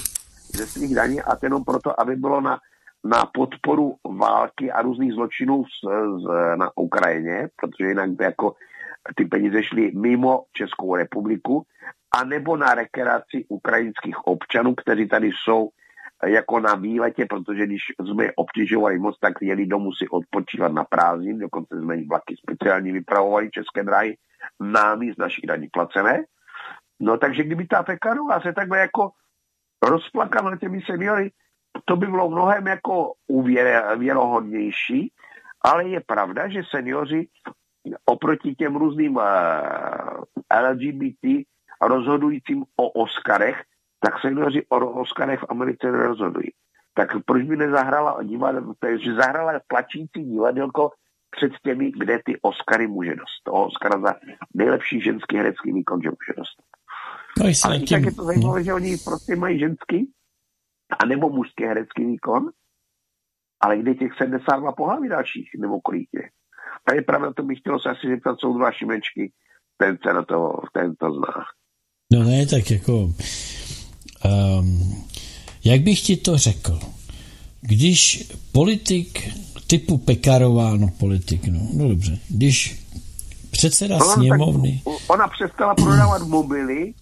ze 0.52 0.68
svých 0.68 0.96
daní 0.96 1.22
a 1.22 1.38
jenom 1.44 1.64
proto, 1.64 2.00
aby 2.02 2.16
bylo 2.16 2.42
na, 2.42 2.60
na 3.04 3.26
podporu 3.34 3.96
války 4.20 4.72
a 4.72 4.82
různých 4.82 5.14
zločinů 5.14 5.64
z, 5.64 5.90
z, 6.24 6.56
na 6.56 6.70
Ukrajině, 6.76 7.50
protože 7.56 7.88
jinak 7.88 8.10
by 8.10 8.24
jako 8.24 8.56
ty 9.16 9.26
peníze 9.26 9.64
šly 9.64 9.92
mimo 9.96 10.44
Českou 10.54 10.96
republiku, 10.96 11.64
anebo 12.16 12.58
na 12.58 12.76
rekreaci 12.76 13.46
ukrajinských 13.50 14.28
občanů, 14.28 14.76
kteří 14.76 15.08
tady 15.08 15.28
jsou 15.28 15.70
jako 16.26 16.60
na 16.60 16.76
výletě, 16.76 17.26
protože 17.26 17.66
když 17.66 17.82
jsme 18.06 18.32
obtěžovali 18.36 19.00
moc, 19.00 19.20
tak 19.20 19.34
jeli 19.42 19.66
domů 19.66 19.94
si 19.94 20.10
odpočívat 20.10 20.72
na 20.72 20.84
prázdnin, 20.84 21.40
dokonce 21.40 21.80
jsme 21.80 21.96
jim 21.96 22.08
vlaky 22.10 22.36
speciálně 22.38 22.94
vypravovali 22.94 23.52
České 23.52 23.84
dráhy, 23.84 24.18
námi 24.60 25.14
z 25.14 25.18
naší 25.18 25.42
daní 25.48 25.68
placené. 25.68 26.24
No 27.00 27.18
takže 27.18 27.44
kdyby 27.44 27.68
ta 27.68 27.84
Pekarová 27.84 28.42
se 28.42 28.54
takhle 28.54 28.80
jako 28.80 29.10
rozplakala 29.84 30.58
těmi 30.58 30.82
seniory, 30.82 31.32
to 31.86 31.96
by 31.96 32.08
bylo 32.08 32.30
mnohem 32.30 32.68
jako 32.68 33.14
věrohodnější, 33.98 35.12
ale 35.62 35.88
je 35.88 36.02
pravda, 36.02 36.48
že 36.48 36.62
seniori 36.70 37.28
oproti 38.06 38.56
těm 38.56 38.76
různým 38.76 39.20
eh, 39.20 40.70
LGBT 40.72 41.46
rozhodujícím 41.82 42.66
o 42.76 42.90
Oscarech, 42.90 43.64
tak 44.00 44.22
seniori 44.22 44.66
o 44.70 44.78
Oscarech 44.78 45.40
v 45.40 45.46
Americe 45.50 45.92
nerozhodují. 45.92 46.52
Tak 46.94 47.10
proč 47.26 47.44
by 47.44 47.58
nezahrala 47.58 48.24
divadlo, 48.24 48.74
že 48.98 49.14
zahrala 49.14 49.60
tlačící 49.68 50.24
divadelko 50.24 50.92
před 51.30 51.52
těmi, 51.64 51.92
kde 51.92 52.20
ty 52.26 52.40
Oscary 52.42 52.88
může 52.88 53.16
dostat. 53.16 53.52
Oscara 53.52 54.00
za 54.00 54.16
nejlepší 54.54 55.02
ženský 55.02 55.38
herecký 55.38 55.74
výkon, 55.74 56.02
že 56.02 56.10
může 56.10 56.34
dostat. 56.38 56.71
No, 57.40 57.46
Ale 57.64 57.80
tím... 57.80 57.88
tak 57.88 58.04
je 58.04 58.12
to 58.12 58.24
zajímavé, 58.24 58.64
že 58.64 58.74
oni 58.74 58.98
prostě 58.98 59.36
mají 59.36 59.60
ženský 59.60 60.12
a 61.00 61.06
nebo 61.06 61.30
mužský 61.30 61.64
herecký 61.64 62.06
výkon, 62.06 62.50
ale 63.62 63.78
kde 63.78 63.96
těch 63.96 64.12
72 64.18 64.72
pohlaví 64.72 65.10
dalších, 65.10 65.50
nebo 65.60 65.82
kolik 65.82 66.10
je. 66.14 66.30
A 66.86 66.94
je 66.94 67.02
pravda, 67.02 67.34
to 67.34 67.44
bych 67.44 67.60
chtělo 67.60 67.80
se 67.80 67.90
asi 67.90 68.08
zeptat, 68.08 68.40
jsou 68.40 68.58
dva 68.58 68.72
šimečky, 68.72 69.32
ten 69.78 69.98
se 70.08 70.14
na 70.14 70.24
to, 70.24 70.54
ten 70.74 70.96
to 70.96 71.14
zná. 71.14 71.34
No 72.14 72.24
ne, 72.24 72.46
tak 72.46 72.72
jako, 72.72 73.04
um, 73.04 73.14
jak 75.64 75.82
bych 75.82 76.02
ti 76.02 76.18
to 76.18 76.38
řekl, 76.38 76.80
když 77.62 78.32
politik 78.52 79.30
typu 79.68 79.98
Pekarová, 79.98 80.78
no 80.78 80.88
politik, 81.00 81.48
no, 81.48 81.60
no 81.74 81.90
dobře, 81.90 82.20
když 82.30 82.86
předseda 83.52 83.98
no, 83.98 84.06
sněmovny... 84.06 84.82
Tak 84.86 84.94
ona 85.08 85.28
přestala 85.28 85.76
prodávat 85.76 86.22
mobily, 86.22 86.94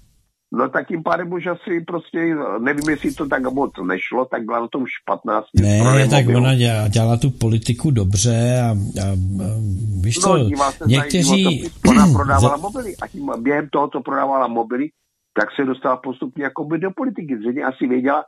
No 0.51 0.69
tak 0.69 0.87
tím 0.87 1.03
pádem 1.03 1.33
už 1.33 1.47
asi 1.47 1.81
prostě, 1.87 2.35
nevím, 2.59 2.89
jestli 2.89 3.13
to 3.13 3.27
tak 3.27 3.53
moc 3.53 3.71
nešlo, 3.87 4.25
tak 4.25 4.45
byla 4.45 4.59
na 4.59 4.67
tom 4.67 4.85
špatná. 4.87 5.43
Ne, 5.61 6.07
tak 6.09 6.25
mobil. 6.25 6.37
ona 6.37 6.55
dělala, 6.55 6.87
dělala 6.87 7.17
tu 7.17 7.29
politiku 7.29 7.91
dobře 7.91 8.61
a, 8.61 8.69
a, 8.69 9.05
a 9.05 9.15
víš 10.01 10.17
no, 10.17 10.21
co, 10.21 10.49
někteří... 10.85 11.69
To, 11.81 11.89
ona 11.89 12.07
prodávala 12.13 12.57
mobily 12.57 12.95
a 13.01 13.07
tím, 13.07 13.31
během 13.41 13.69
toho, 13.69 13.87
co 13.87 14.01
prodávala 14.01 14.47
mobily, 14.47 14.89
tak 15.39 15.49
se 15.55 15.65
dostala 15.65 15.97
postupně 15.97 16.43
jako 16.43 16.63
by 16.63 16.77
do 16.77 16.91
politiky. 16.91 17.37
Zřejmě 17.37 17.63
asi 17.63 17.87
věděla, 17.87 18.23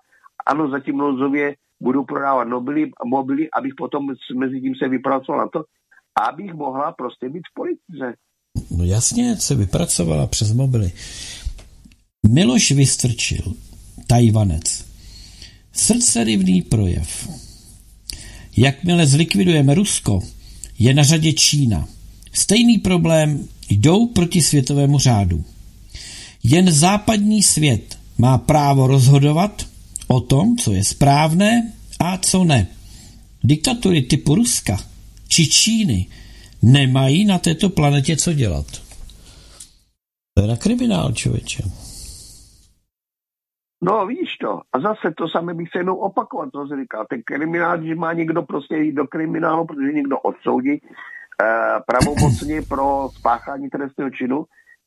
ano, 0.46 0.70
zatím 0.70 0.98
nouzově 0.98 1.56
budu 1.82 2.04
prodávat 2.04 2.48
mobily, 2.48 2.92
mobily, 3.06 3.50
abych 3.58 3.74
potom 3.78 4.08
mezi 4.36 4.62
tím 4.62 4.74
se 4.84 4.90
vypracovala 4.90 5.44
na 5.44 5.50
to, 5.50 5.64
abych 6.30 6.54
mohla 6.54 6.92
prostě 6.92 7.30
být 7.30 7.44
v 7.52 7.54
politice. 7.54 8.18
No 8.78 8.84
jasně, 8.84 9.36
se 9.36 9.56
vypracovala 9.56 10.28
přes 10.28 10.54
mobily. 10.54 10.92
Miloš 12.30 12.72
Vystrčil, 12.72 13.54
Tajvanec. 14.08 14.86
Srdcerivný 15.74 16.62
projev. 16.62 17.30
Jakmile 18.58 19.08
zlikvidujeme 19.08 19.76
Rusko, 19.76 20.20
je 20.80 20.94
na 20.94 21.04
řadě 21.04 21.34
Čína. 21.34 21.88
Stejný 22.34 22.78
problém 22.78 23.48
jdou 23.70 24.08
proti 24.08 24.42
světovému 24.42 25.00
řádu. 25.00 25.44
Jen 26.44 26.72
západní 26.72 27.44
svět 27.44 27.98
má 28.18 28.38
právo 28.38 28.88
rozhodovat 28.88 29.68
o 30.08 30.20
tom, 30.22 30.58
co 30.58 30.74
je 30.74 30.84
správné 30.84 31.74
a 32.00 32.18
co 32.18 32.44
ne. 32.44 32.68
Diktatury 33.44 34.02
typu 34.02 34.36
Ruska 34.36 34.86
či 35.28 35.48
Číny 35.48 36.06
nemají 36.62 37.26
na 37.26 37.40
této 37.40 37.70
planetě 37.70 38.18
co 38.18 38.34
dělat. 38.34 38.82
To 40.34 40.42
je 40.42 40.48
na 40.48 40.56
kriminál, 40.56 41.12
člověče. 41.12 41.64
No 43.84 44.06
víš 44.06 44.38
to. 44.38 44.62
A 44.74 44.80
zase 44.80 45.12
to 45.18 45.28
samé 45.28 45.54
bych 45.54 45.70
se 45.70 45.80
jenom 45.80 45.98
opakovat, 45.98 46.50
co 46.52 46.68
se 46.68 46.82
říká. 46.82 47.06
Ten 47.10 47.22
kriminál, 47.26 47.78
když 47.78 47.96
má 47.96 48.14
někdo 48.14 48.44
prostě 48.44 48.76
jít 48.78 48.92
do 48.92 49.08
kriminálu, 49.08 49.66
protože 49.66 49.94
někdo 49.94 50.20
odsoudí 50.20 50.82
eh, 50.82 51.80
pravomocně 51.88 52.62
pro 52.70 53.10
spáchání 53.14 53.70
trestného 53.70 54.10
činu, 54.10 54.46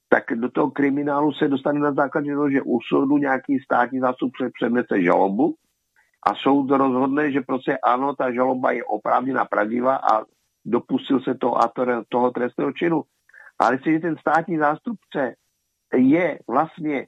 tak 0.09 0.25
do 0.35 0.51
toho 0.51 0.71
kriminálu 0.71 1.33
se 1.33 1.49
dostane 1.49 1.81
na 1.81 1.93
základě 1.93 2.35
toho, 2.35 2.51
že 2.51 2.62
u 2.62 2.79
soudu 2.89 3.19
nějaký 3.19 3.59
státní 3.59 4.01
zástupce 4.01 4.51
přednese 4.59 5.03
žalobu 5.03 5.55
a 6.27 6.35
soud 6.35 6.71
rozhodne, 6.71 7.33
že 7.33 7.41
prostě 7.41 7.79
ano, 7.79 8.15
ta 8.15 8.33
žaloba 8.33 8.71
je 8.71 8.85
oprávněná 8.85 9.45
pravdivá 9.45 9.97
a 9.97 10.25
dopustil 10.65 11.21
se 11.21 11.35
toho, 11.35 11.65
a 11.65 11.73
toho 12.09 12.31
trestného 12.31 12.73
činu. 12.73 13.03
Ale 13.59 13.75
jestliže 13.75 13.99
ten 13.99 14.16
státní 14.16 14.59
zástupce 14.59 15.35
je 15.95 16.39
vlastně 16.49 17.07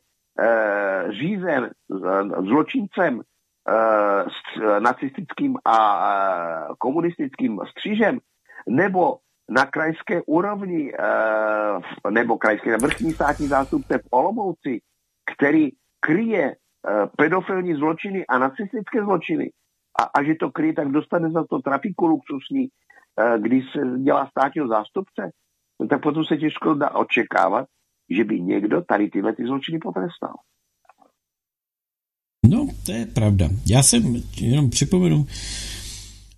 řízen 1.11 1.65
eh, 1.65 2.43
zločincem 2.43 3.21
eh, 3.69 4.81
nacistickým 4.81 5.59
a 5.65 6.69
komunistickým 6.79 7.61
střížem, 7.71 8.19
nebo 8.69 9.19
na 9.51 9.67
krajské 9.67 10.23
úrovni, 10.27 10.93
nebo 12.11 12.39
krajské 12.39 12.77
vrchní 12.77 13.13
státní 13.13 13.47
zástupce 13.47 13.99
v 13.99 14.07
Olomouci, 14.11 14.81
který 15.35 15.71
kryje 16.01 16.57
pedofilní 17.19 17.75
zločiny 17.75 18.27
a 18.27 18.39
nacistické 18.39 19.05
zločiny, 19.05 19.51
a, 20.01 20.03
a 20.03 20.23
že 20.23 20.35
to 20.35 20.51
kryje, 20.51 20.73
tak 20.73 20.89
dostane 20.89 21.31
za 21.31 21.45
to 21.51 21.59
trafiku 21.59 22.07
luxusní, 22.07 22.69
když 23.39 23.65
se 23.73 23.99
dělá 23.99 24.27
státního 24.27 24.69
zástupce, 24.69 25.31
no 25.81 25.89
tak 25.89 26.03
potom 26.03 26.25
se 26.25 26.37
těžko 26.37 26.75
dá 26.75 26.91
očekávat, 26.91 27.67
že 28.11 28.25
by 28.25 28.41
někdo 28.41 28.83
tady 28.83 29.11
tyhle 29.11 29.33
ty 29.35 29.47
zločiny 29.47 29.79
potrestal. 29.79 30.35
No, 32.49 32.69
to 32.87 32.93
je 32.93 33.07
pravda. 33.07 33.51
Já 33.67 33.83
jsem, 33.83 34.23
jenom 34.41 34.71
připomenu, 34.71 35.27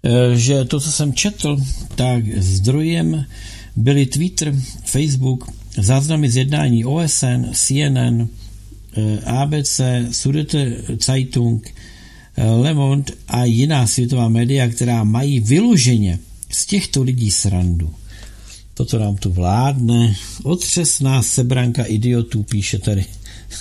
eh, 0.02 0.36
že 0.36 0.64
to, 0.64 0.80
co 0.80 0.92
jsem 0.92 1.12
četl, 1.12 1.56
tak 1.96 2.24
zdrojem 2.28 3.24
byly 3.76 4.06
Twitter, 4.06 4.54
Facebook, 4.84 5.50
záznamy 5.76 6.30
z 6.30 6.36
jednání 6.36 6.84
OSN, 6.84 7.52
CNN, 7.52 8.28
eh, 8.96 9.20
ABC, 9.20 9.80
Sudete 10.10 10.76
Zeitung, 11.00 11.74
eh, 12.36 12.50
Le 12.50 12.74
Monde 12.74 13.12
a 13.28 13.44
jiná 13.44 13.86
světová 13.86 14.28
média, 14.28 14.68
která 14.68 15.04
mají 15.04 15.40
vyloženě 15.40 16.18
z 16.50 16.66
těchto 16.66 17.02
lidí 17.02 17.30
srandu. 17.30 17.94
Toto 18.78 18.98
nám 18.98 19.16
tu 19.16 19.30
vládne. 19.30 20.14
Otřesná 20.44 21.22
sebranka 21.22 21.82
idiotů, 21.84 22.42
píše 22.42 22.78
tady 22.78 23.04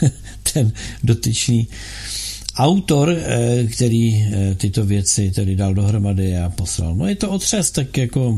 ten 0.54 0.72
dotyčný 1.04 1.68
autor, 2.58 3.10
eh, 3.10 3.64
který 3.76 4.14
eh, 4.14 4.56
tyto 4.56 4.86
věci 4.86 5.32
tedy 5.32 5.56
dal 5.56 5.74
dohromady 5.74 6.38
a 6.38 6.50
poslal. 6.50 6.96
No 6.96 7.08
je 7.08 7.16
to 7.16 7.32
otřes, 7.32 7.72
tak 7.72 7.98
jako 7.98 8.36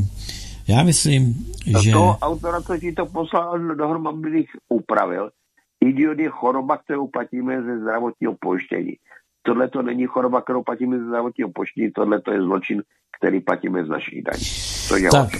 já 0.68 0.82
myslím, 0.82 1.34
to 1.72 1.82
že... 1.82 1.92
Toho 1.92 2.18
autora, 2.22 2.62
co 2.62 2.78
ti 2.78 2.92
to 2.92 3.06
poslal 3.06 3.58
dohromady, 3.58 4.30
bych 4.30 4.50
upravil. 4.68 5.30
Idiot 5.80 6.18
je 6.18 6.28
choroba, 6.28 6.76
kterou 6.76 7.06
platíme 7.06 7.62
ze 7.62 7.80
zdravotního 7.80 8.36
pojištění. 8.40 8.92
Tohle 9.42 9.68
to 9.68 9.82
není 9.82 10.06
choroba, 10.06 10.40
kterou 10.40 10.62
platíme 10.62 10.98
ze 10.98 11.04
zdravotního 11.04 11.50
pojištění, 11.50 11.90
tohle 11.90 12.20
to 12.20 12.32
je 12.32 12.42
zločin, 12.42 12.82
který 13.18 13.40
platíme 13.40 13.84
z 13.84 13.88
našich 13.88 14.22
daní. 14.22 14.44
To 14.88 14.96
je 14.96 15.10
tak. 15.10 15.30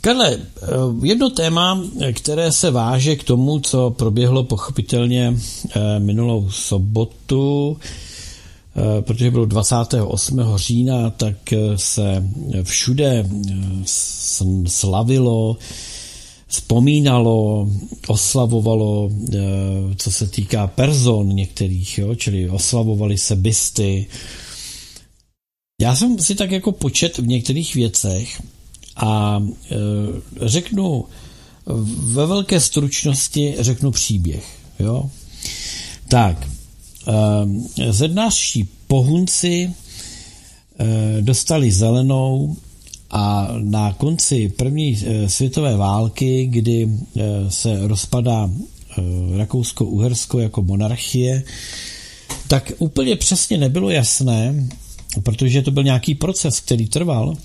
Karle, 0.00 0.32
eh, 0.32 0.66
jedno 1.02 1.30
téma, 1.30 1.84
které 2.12 2.52
se 2.52 2.70
váže 2.70 3.16
k 3.16 3.24
tomu, 3.24 3.60
co 3.60 3.90
proběhlo 3.90 4.44
pochopitelně 4.44 5.34
minulou 5.98 6.50
sobotu, 6.50 7.76
protože 9.00 9.30
bylo 9.30 9.46
28. 9.46 10.58
října, 10.58 11.10
tak 11.10 11.36
se 11.76 12.24
všude 12.62 13.28
slavilo, 14.66 15.56
vzpomínalo, 16.46 17.68
oslavovalo, 18.06 19.10
co 19.96 20.12
se 20.12 20.26
týká 20.26 20.66
person 20.66 21.28
některých, 21.28 21.98
jo, 21.98 22.14
čili 22.14 22.50
oslavovali 22.50 23.18
se 23.18 23.36
bysty. 23.36 24.06
Já 25.80 25.96
jsem 25.96 26.18
si 26.18 26.34
tak 26.34 26.50
jako 26.50 26.72
počet 26.72 27.18
v 27.18 27.26
některých 27.26 27.74
věcech 27.74 28.42
a 28.98 29.42
řeknu 30.40 31.04
ve 32.12 32.26
velké 32.26 32.60
stručnosti 32.60 33.54
řeknu 33.58 33.90
příběh. 33.90 34.58
Jo? 34.78 35.10
Tak, 36.08 36.48
eh, 37.08 37.92
zednářští 37.92 38.68
pohunci 38.86 39.70
eh, 39.70 41.22
dostali 41.22 41.72
zelenou 41.72 42.56
a 43.10 43.48
na 43.58 43.92
konci 43.92 44.48
první 44.48 44.98
světové 45.26 45.76
války, 45.76 46.46
kdy 46.46 46.88
se 47.48 47.88
rozpadá 47.88 48.50
Rakousko-Uhersko 49.36 50.38
jako 50.38 50.62
monarchie, 50.62 51.42
tak 52.48 52.72
úplně 52.78 53.16
přesně 53.16 53.58
nebylo 53.58 53.90
jasné, 53.90 54.68
protože 55.22 55.62
to 55.62 55.70
byl 55.70 55.84
nějaký 55.84 56.14
proces, 56.14 56.60
který 56.60 56.86
trval, 56.86 57.36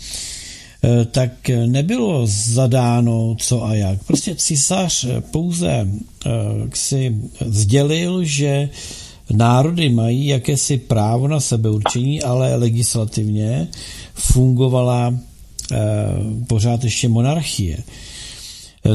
tak 1.12 1.50
nebylo 1.66 2.22
zadáno 2.26 3.36
co 3.40 3.66
a 3.66 3.76
jak. 3.76 4.04
Prostě 4.04 4.36
císař 4.36 5.06
pouze 5.32 5.68
eh, 5.68 6.30
si 6.74 7.18
sdělil, 7.46 8.24
že 8.24 8.70
národy 9.34 9.90
mají 9.90 10.28
jakési 10.28 10.78
právo 10.78 11.28
na 11.28 11.40
sebeurčení, 11.40 12.22
ale 12.22 12.56
legislativně 12.56 13.68
fungovala 14.14 15.14
eh, 15.72 15.78
pořád 16.48 16.84
ještě 16.84 17.08
monarchie. 17.08 17.78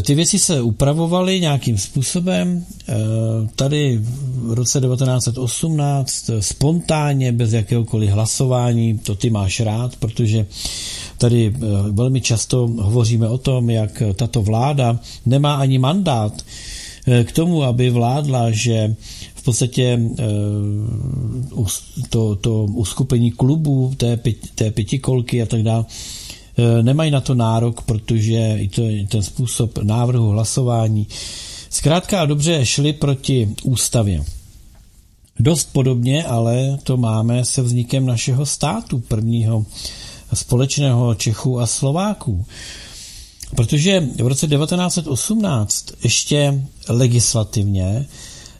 Ty 0.02 0.15
věci 0.15 0.39
se 0.39 0.60
upravovaly 0.60 1.40
nějakým 1.40 1.78
způsobem. 1.78 2.65
Tady 3.56 4.01
v 4.02 4.52
roce 4.52 4.81
1918 4.81 6.31
spontánně, 6.40 7.32
bez 7.32 7.52
jakéhokoliv 7.52 8.10
hlasování, 8.10 8.98
to 8.98 9.15
ty 9.15 9.31
máš 9.31 9.60
rád, 9.60 9.97
protože 9.97 10.47
Tady 11.19 11.55
eh, 11.55 11.61
velmi 11.90 12.20
často 12.20 12.66
hovoříme 12.66 13.28
o 13.28 13.39
tom, 13.39 13.70
jak 13.70 14.03
tato 14.16 14.43
vláda 14.43 15.01
nemá 15.27 15.55
ani 15.55 15.78
mandát 15.78 16.32
eh, 17.07 17.24
k 17.24 17.32
tomu, 17.32 17.62
aby 17.62 17.90
vládla, 17.90 18.51
že 18.51 18.95
v 19.35 19.43
podstatě 19.43 20.01
eh, 20.19 20.24
to, 22.11 22.36
to 22.36 22.65
uskupení 22.65 23.31
klubů, 23.31 23.95
té, 23.97 24.19
té 24.55 24.70
pětikolky 24.70 25.43
a 25.43 25.47
tak 25.47 25.62
dále, 25.62 25.85
nemají 26.82 27.11
na 27.11 27.20
to 27.20 27.35
nárok, 27.35 27.82
protože 27.82 28.57
i 28.59 28.69
to, 28.69 28.82
ten 29.09 29.23
způsob 29.23 29.78
návrhu 29.78 30.28
hlasování 30.28 31.07
zkrátka 31.70 32.20
a 32.20 32.27
dobře 32.27 32.66
šli 32.66 32.93
proti 32.93 33.55
ústavě. 33.62 34.24
Dost 35.40 35.73
podobně, 35.73 36.24
ale 36.24 36.78
to 36.82 36.97
máme 36.97 37.45
se 37.45 37.62
vznikem 37.62 38.07
našeho 38.07 38.47
státu 38.47 38.99
prvního 38.99 39.65
společného 40.34 41.14
Čechů 41.14 41.60
a 41.60 41.66
Slováků. 41.66 42.44
Protože 43.56 44.00
v 44.00 44.26
roce 44.26 44.46
1918 44.46 45.86
ještě 46.05 46.62
legislativně 46.88 48.06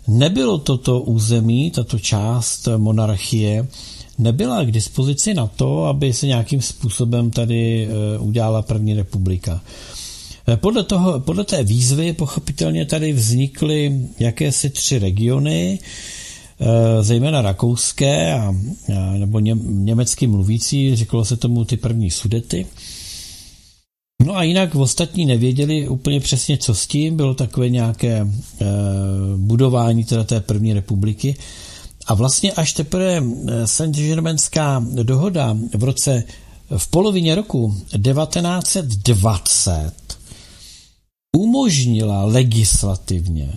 nebylo 0.09 0.59
toto 0.59 1.01
území, 1.01 1.71
tato 1.71 1.99
část 1.99 2.69
monarchie, 2.77 3.67
nebyla 4.19 4.65
k 4.65 4.71
dispozici 4.71 5.35
na 5.35 5.47
to, 5.47 5.85
aby 5.85 6.13
se 6.13 6.27
nějakým 6.27 6.63
způsobem 6.63 7.31
tady 7.31 7.89
e, 7.89 8.19
udělala 8.19 8.63
první 8.63 8.95
republika. 8.95 9.61
E, 10.49 10.57
podle, 10.57 10.83
toho, 10.85 11.21
podle 11.21 11.45
té 11.45 11.63
výzvy 11.65 12.13
pochopitelně 12.13 12.87
tady 12.87 13.13
vznikly 13.13 14.01
jakési 14.19 14.71
tři 14.71 14.99
regiony, 14.99 15.79
Eh, 15.79 16.28
zejména 17.01 17.43
rakouské 17.43 18.35
a, 18.35 18.55
nebo 19.19 19.41
ně, 19.41 19.57
německy 19.65 20.27
mluvící, 20.27 20.97
říkalo 20.97 21.25
se 21.25 21.37
tomu 21.37 21.65
ty 21.65 21.77
první 21.77 22.11
sudety. 22.11 22.67
No 24.27 24.37
a 24.37 24.43
jinak 24.43 24.75
ostatní 24.75 25.27
nevěděli 25.27 25.89
úplně 25.89 26.21
přesně, 26.21 26.59
co 26.59 26.75
s 26.75 26.87
tím, 26.87 27.17
bylo 27.17 27.35
takové 27.35 27.69
nějaké 27.69 28.17
e, 28.17 28.27
budování 29.37 30.05
teda 30.05 30.25
té 30.25 30.41
první 30.41 30.73
republiky. 30.73 31.37
A 32.09 32.15
vlastně 32.15 32.53
až 32.53 32.73
teprve 32.73 33.17
eh, 33.17 33.23
Saint-Germainská 33.67 34.87
dohoda 35.03 35.57
v 35.75 35.85
roce, 35.85 36.25
v 36.77 36.89
polovině 36.89 37.35
roku 37.35 37.75
1920 38.03 39.93
umožnila 41.37 42.25
legislativně 42.25 43.53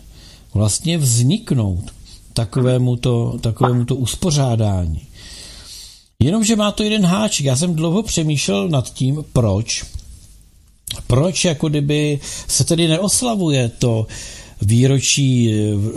vlastně 0.54 0.98
vzniknout 0.98 1.92
takovému 2.34 2.96
to, 2.96 3.38
takovému 3.42 3.86
to 3.86 3.96
uspořádání. 3.96 5.02
Jenomže 6.20 6.56
má 6.56 6.72
to 6.72 6.84
jeden 6.84 7.06
háček. 7.06 7.46
Já 7.46 7.56
jsem 7.56 7.76
dlouho 7.76 8.04
přemýšlel 8.04 8.70
nad 8.70 8.94
tím, 8.94 9.24
proč. 9.34 9.86
Proč 11.08 11.46
jako 11.46 11.70
kdyby 11.70 12.20
se 12.48 12.64
tedy 12.64 12.88
neoslavuje 12.88 13.70
to 13.70 14.08
výročí 14.62 15.54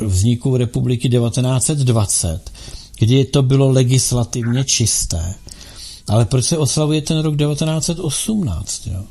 vzniku 0.06 0.56
republiky 0.56 1.09
1920, 1.09 2.52
kdy 2.98 3.24
to 3.24 3.43
bylo 3.43 3.69
legislativně 3.69 4.65
čisté. 4.65 5.35
Ale 6.09 6.24
proč 6.24 6.44
se 6.44 6.59
oslavuje 6.59 7.02
ten 7.02 7.19
rok 7.19 7.36
1918? 7.36 8.86
Jo? 8.86 9.05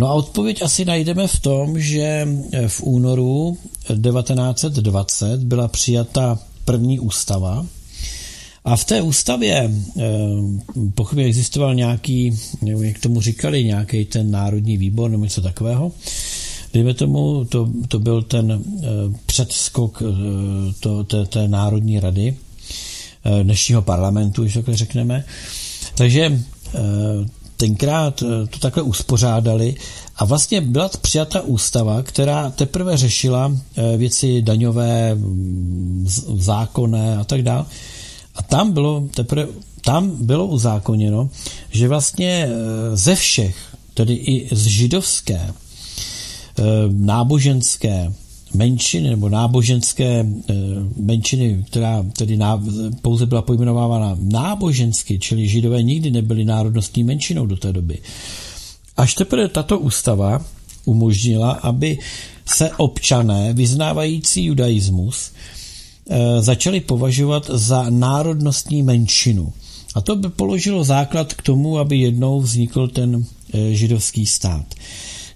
No 0.00 0.06
a 0.08 0.12
odpověď 0.12 0.62
asi 0.62 0.84
najdeme 0.84 1.26
v 1.26 1.40
tom, 1.40 1.80
že 1.80 2.28
v 2.66 2.82
únoru 2.82 3.56
1920 3.86 5.44
byla 5.44 5.68
přijata 5.68 6.38
první 6.64 7.00
ústava 7.00 7.66
a 8.64 8.76
v 8.76 8.84
té 8.84 9.02
ústavě 9.02 9.70
eh, 9.98 10.02
pochopně 10.94 11.24
existoval 11.24 11.74
nějaký, 11.74 12.38
jak 12.80 12.98
tomu 12.98 13.20
říkali, 13.20 13.64
nějaký 13.64 14.04
ten 14.04 14.30
národní 14.30 14.76
výbor 14.76 15.10
nebo 15.10 15.24
něco 15.24 15.40
takového. 15.42 15.92
Dejme 16.72 16.94
tomu, 16.94 17.44
to, 17.44 17.68
to 17.88 17.98
byl 17.98 18.22
ten 18.22 18.52
eh, 18.52 18.86
předskok 19.26 20.02
eh, 20.02 20.72
to, 20.80 21.04
té, 21.04 21.26
té 21.26 21.48
národní 21.48 22.00
rady 22.00 22.36
dnešního 23.42 23.82
parlamentu, 23.82 24.42
když 24.42 24.54
takhle 24.54 24.76
řekneme. 24.76 25.24
Takže 25.94 26.40
tenkrát 27.60 28.22
eh, 28.22 28.46
to 28.46 28.58
takhle 28.58 28.82
uspořádali 28.82 29.74
a 30.16 30.24
vlastně 30.24 30.60
byla 30.60 30.90
přijata 31.00 31.40
ústava, 31.40 32.02
která 32.02 32.50
teprve 32.50 32.96
řešila 32.96 33.52
eh, 33.52 33.96
věci 33.96 34.42
daňové, 34.42 35.14
mm, 35.14 36.06
zákonné 36.38 37.16
a 37.16 37.24
tak 37.24 37.42
dále. 37.42 37.64
A 38.34 38.42
tam 38.42 38.72
bylo 38.72 39.04
teprve 39.14 39.46
tam 39.84 40.10
bylo 40.20 40.46
uzákoněno, 40.46 41.30
že 41.70 41.88
vlastně 41.88 42.48
eh, 42.48 42.96
ze 42.96 43.14
všech, 43.14 43.56
tedy 43.94 44.14
i 44.14 44.56
z 44.56 44.66
židovské, 44.66 45.52
náboženské, 46.88 48.12
menšiny 48.54 49.10
nebo 49.10 49.28
náboženské 49.28 50.26
eh, 50.26 50.54
menšiny, 50.96 51.64
která 51.66 52.04
tedy 52.16 52.38
pouze 53.02 53.26
byla 53.26 53.42
pojmenovávána 53.42 54.16
nábožensky, 54.20 55.18
čili 55.18 55.48
židové 55.48 55.82
nikdy 55.82 56.10
nebyli 56.10 56.44
národnostní 56.44 57.04
menšinou 57.04 57.46
do 57.46 57.56
té 57.56 57.72
doby. 57.72 57.98
Až 58.96 59.14
teprve 59.14 59.48
tato 59.48 59.78
ústava 59.78 60.44
umožnila, 60.84 61.50
aby 61.50 61.98
se 62.46 62.70
občané 62.76 63.52
vyznávající 63.52 64.44
judaismus 64.44 65.30
eh, 66.10 66.42
začali 66.42 66.80
považovat 66.80 67.50
za 67.54 67.90
národnostní 67.90 68.82
menšinu. 68.82 69.52
A 69.94 70.00
to 70.00 70.16
by 70.16 70.28
položilo 70.28 70.84
základ 70.84 71.34
k 71.34 71.42
tomu, 71.42 71.78
aby 71.78 71.96
jednou 71.96 72.40
vznikl 72.40 72.88
ten 72.88 73.24
eh, 73.54 73.74
židovský 73.74 74.26
stát. 74.26 74.66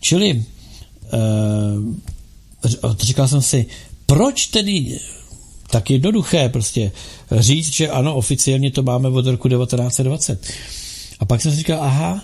Čili 0.00 0.44
říkal 3.00 3.28
jsem 3.28 3.42
si, 3.42 3.66
proč 4.06 4.46
tedy 4.46 5.00
tak 5.70 5.90
jednoduché 5.90 6.48
prostě 6.48 6.92
říct, 7.32 7.72
že 7.72 7.88
ano, 7.88 8.14
oficiálně 8.14 8.70
to 8.70 8.82
máme 8.82 9.08
od 9.08 9.26
roku 9.26 9.48
1920. 9.48 10.52
A 11.20 11.24
pak 11.24 11.42
jsem 11.42 11.52
si 11.52 11.58
říkal, 11.58 11.82
aha, 11.82 12.22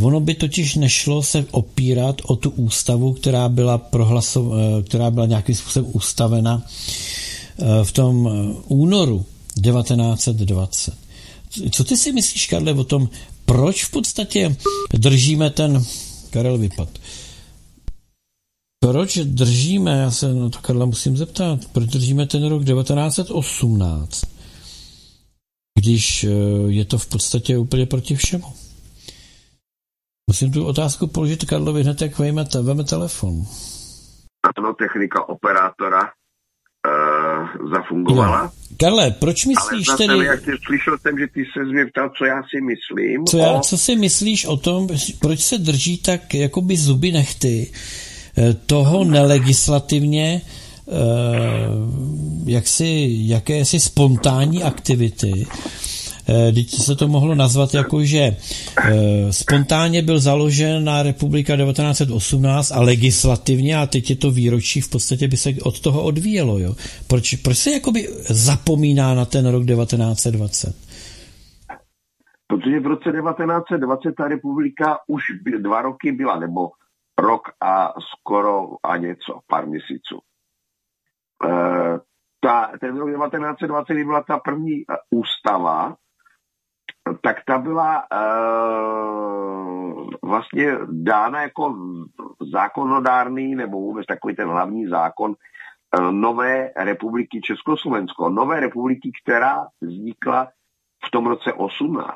ono 0.00 0.20
by 0.20 0.34
totiž 0.34 0.74
nešlo 0.74 1.22
se 1.22 1.46
opírat 1.50 2.22
o 2.24 2.36
tu 2.36 2.50
ústavu, 2.50 3.12
která 3.12 3.48
byla, 3.48 3.78
prohlaso, 3.78 4.52
eh, 4.54 4.82
která 4.82 5.10
byla 5.10 5.26
nějakým 5.26 5.54
způsobem 5.54 5.90
ustavena 5.92 6.62
eh, 6.62 7.84
v 7.84 7.92
tom 7.92 8.28
eh, 8.28 8.54
únoru 8.68 9.24
1920. 9.62 10.94
Co 11.70 11.84
ty 11.84 11.96
si 11.96 12.12
myslíš, 12.12 12.46
Karle, 12.46 12.72
o 12.72 12.84
tom, 12.84 13.08
proč 13.44 13.84
v 13.84 13.90
podstatě 13.90 14.56
držíme 14.92 15.50
ten 15.50 15.84
Karel 16.30 16.58
vypad? 16.58 16.88
Proč 18.80 19.18
držíme, 19.18 19.98
já 19.98 20.10
se 20.10 20.34
no 20.34 20.50
to 20.50 20.58
Karla 20.58 20.86
musím 20.86 21.16
zeptat, 21.16 21.60
proč 21.72 21.86
držíme 21.86 22.26
ten 22.26 22.48
rok 22.48 22.64
1918 22.64 24.38
když 25.78 26.24
eh, 26.24 26.28
je 26.66 26.84
to 26.84 26.98
v 26.98 27.06
podstatě 27.06 27.58
úplně 27.58 27.86
proti 27.86 28.16
všemu. 28.16 28.52
Musím 30.30 30.52
tu 30.52 30.66
otázku 30.66 31.06
položit 31.06 31.44
Karlovi 31.44 31.82
hned, 31.82 32.02
jak 32.02 32.18
vejme, 32.18 32.44
veme 32.62 32.84
telefon. 32.84 33.34
Ano, 34.58 34.74
technika 34.74 35.28
operátora 35.28 36.02
uh, 36.02 37.70
zafungovala. 37.70 38.42
No. 38.42 38.50
Karle, 38.80 39.10
proč 39.10 39.46
myslíš 39.46 39.88
Ale 39.88 39.98
zase, 39.98 40.06
tedy... 40.06 40.24
Jak 40.24 40.40
slyšel 40.66 40.98
jsem, 40.98 41.18
že 41.18 41.26
ty 41.26 41.44
se 41.52 41.64
mě 41.64 41.86
ptal, 41.86 42.10
co 42.18 42.24
já 42.24 42.42
si 42.42 42.60
myslím. 42.60 43.26
Co, 43.26 43.38
já, 43.38 43.52
o... 43.52 43.60
co 43.60 43.78
si 43.78 43.96
myslíš 43.96 44.44
o 44.44 44.56
tom, 44.56 44.88
proč 45.20 45.40
se 45.40 45.58
drží 45.58 45.98
tak 45.98 46.34
jakoby 46.34 46.76
zuby 46.76 47.12
nechty 47.12 47.72
toho 48.66 49.04
nelegislativně 49.04 50.40
eh, 50.42 50.92
jaksi, 52.46 53.08
jakési 53.10 53.80
spontánní 53.80 54.62
aktivity, 54.62 55.46
Teď 56.54 56.70
se 56.70 56.96
to 56.96 57.08
mohlo 57.08 57.34
nazvat 57.34 57.74
jako, 57.74 58.04
že 58.04 58.18
eh, 58.18 59.32
spontánně 59.32 60.02
byl 60.02 60.18
založen 60.18 60.84
na 60.84 61.02
republika 61.02 61.56
1918 61.56 62.72
a 62.72 62.80
legislativně 62.80 63.76
a 63.78 63.86
teď 63.86 64.10
je 64.10 64.16
to 64.16 64.30
výročí, 64.30 64.80
v 64.80 64.90
podstatě 64.90 65.28
by 65.28 65.36
se 65.36 65.50
od 65.62 65.80
toho 65.80 66.02
odvíjelo. 66.02 66.58
Jo? 66.58 66.74
Proč, 67.08 67.34
proč 67.34 67.56
se 67.56 67.70
jakoby 67.70 68.08
zapomíná 68.28 69.14
na 69.14 69.24
ten 69.24 69.46
rok 69.46 69.66
1920? 69.66 70.76
Protože 72.46 72.80
v 72.80 72.86
roce 72.86 73.12
1920 73.12 74.12
ta 74.16 74.28
republika 74.28 74.98
už 75.06 75.22
dva 75.62 75.82
roky 75.82 76.12
byla, 76.12 76.38
nebo 76.38 76.68
rok 77.18 77.42
a 77.60 77.92
skoro 78.00 78.66
a 78.82 78.96
něco, 78.96 79.40
pár 79.46 79.66
měsíců. 79.66 80.18
E, 81.44 81.50
ta, 82.40 82.72
ten 82.80 82.98
rok 82.98 83.08
1920 83.08 83.94
byla 83.94 84.22
ta 84.22 84.38
první 84.38 84.84
ústava, 85.10 85.96
tak 87.22 87.36
ta 87.46 87.58
byla 87.58 88.04
uh, 88.12 90.10
vlastně 90.22 90.72
dána 90.90 91.42
jako 91.42 91.76
zákonodárný 92.52 93.54
nebo 93.54 93.80
vůbec 93.80 94.06
takový 94.06 94.36
ten 94.36 94.48
hlavní 94.48 94.86
zákon 94.86 95.30
uh, 95.30 96.12
nové 96.12 96.72
republiky 96.76 97.40
Československo. 97.40 98.28
Nové 98.28 98.60
republiky, 98.60 99.10
která 99.22 99.66
vznikla 99.80 100.48
v 101.06 101.10
tom 101.10 101.26
roce 101.26 101.52
18. 101.52 102.14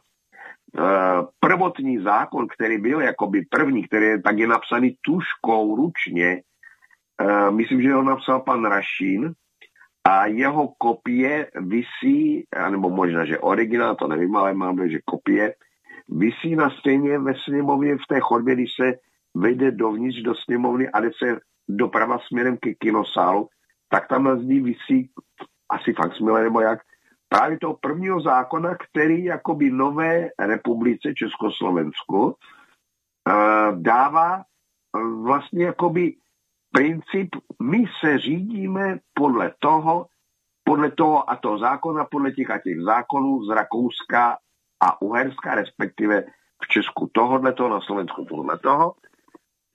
Eh, 0.78 1.22
prvotní 1.40 1.98
zákon, 1.98 2.46
který 2.48 2.78
byl 2.78 3.00
jakoby 3.00 3.42
první, 3.50 3.86
který 3.86 4.06
je 4.06 4.22
tak 4.22 4.38
je 4.38 4.46
napsaný 4.46 4.96
tuškou 5.00 5.76
ručně, 5.76 6.42
uh, 7.22 7.50
myslím, 7.50 7.82
že 7.82 7.92
ho 7.92 8.02
napsal 8.02 8.40
pan 8.40 8.64
Rašín, 8.64 9.34
a 10.04 10.26
jeho 10.26 10.68
kopie 10.78 11.50
visí, 11.60 12.44
nebo 12.70 12.90
možná, 12.90 13.24
že 13.24 13.38
originál, 13.38 13.96
to 13.96 14.08
nevím, 14.08 14.36
ale 14.36 14.54
mám, 14.54 14.88
že 14.88 14.98
kopie, 15.04 15.54
visí 16.08 16.56
na 16.56 16.70
stejně 16.70 17.18
ve 17.18 17.34
sněmovně 17.44 17.94
v 17.94 18.06
té 18.08 18.20
chodbě, 18.20 18.54
když 18.54 18.70
se 18.74 18.92
vejde 19.34 19.70
dovnitř 19.70 20.22
do 20.22 20.34
sněmovny 20.34 20.88
a 20.88 21.00
jde 21.00 21.10
se 21.18 21.40
doprava 21.68 22.18
směrem 22.18 22.56
ke 22.56 22.74
kinosálu, 22.74 23.48
tak 23.88 24.08
tam 24.08 24.24
na 24.24 24.36
zdi 24.36 24.60
visí 24.60 25.10
asi 25.70 25.92
fakt 25.92 26.16
smile 26.16 26.42
nebo 26.42 26.60
jak, 26.60 26.78
právě 27.32 27.58
toho 27.58 27.76
prvního 27.76 28.20
zákona, 28.20 28.76
který 28.76 29.24
jakoby 29.24 29.70
nové 29.70 30.28
republice 30.38 31.14
Československu 31.14 32.24
uh, 32.24 32.34
dává 33.82 34.36
uh, 34.36 35.24
vlastně 35.24 35.64
jakoby 35.64 36.14
princip, 36.72 37.28
my 37.62 37.84
se 38.00 38.18
řídíme 38.18 38.98
podle 39.14 39.52
toho, 39.58 40.06
podle 40.64 40.90
toho 40.90 41.30
a 41.30 41.36
toho 41.36 41.58
zákona, 41.58 42.04
podle 42.04 42.32
těch 42.32 42.50
a 42.50 42.58
těch 42.58 42.80
zákonů 42.80 43.44
z 43.44 43.54
Rakouska 43.54 44.38
a 44.82 45.02
Uherska, 45.02 45.54
respektive 45.54 46.22
v 46.62 46.68
Česku 46.68 47.10
tohohle 47.12 47.52
toho, 47.52 47.68
na 47.68 47.80
Slovensku 47.80 48.24
tohle 48.24 48.58
toho. 48.58 48.94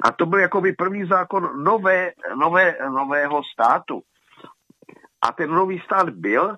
A 0.03 0.11
to 0.11 0.25
byl 0.25 0.39
jakoby 0.39 0.73
první 0.73 1.05
zákon 1.05 1.63
nové, 1.63 2.11
nové, 2.35 2.77
nového 2.89 3.41
státu. 3.53 4.01
A 5.21 5.31
ten 5.31 5.49
nový 5.49 5.79
stát 5.79 6.09
byl, 6.09 6.57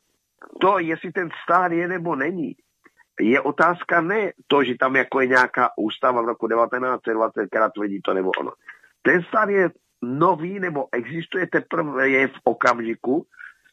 to, 0.62 0.80
jestli 0.80 1.12
ten 1.12 1.30
stát 1.44 1.72
je 1.72 1.88
nebo 1.88 2.16
není, 2.16 2.56
je 3.20 3.42
otázka 3.42 4.02
ne 4.02 4.32
to, 4.48 4.64
že 4.64 4.76
tam 4.80 4.96
jako 4.96 5.22
je 5.22 5.28
nějaká 5.28 5.70
ústava 5.78 6.22
v 6.22 6.26
roku 6.26 6.48
1920, 6.48 7.48
která 7.48 7.70
tvrdí 7.70 8.02
to 8.02 8.14
nebo 8.14 8.32
ono. 8.40 8.52
Ten 9.02 9.24
stát 9.24 9.50
je 9.50 9.70
nový 10.02 10.60
nebo 10.60 10.88
existuje 10.92 11.48
teprve 11.48 12.10
je 12.10 12.28
v 12.28 12.40
okamžiku, 12.44 13.26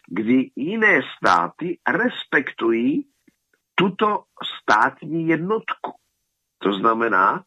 kdy 0.08 0.50
jiné 0.56 1.00
státy 1.16 1.78
respektují 1.88 3.06
tuto 3.74 4.24
státní 4.60 5.28
jednotku. 5.28 5.92
To 6.58 6.72
znamená, 6.72 7.44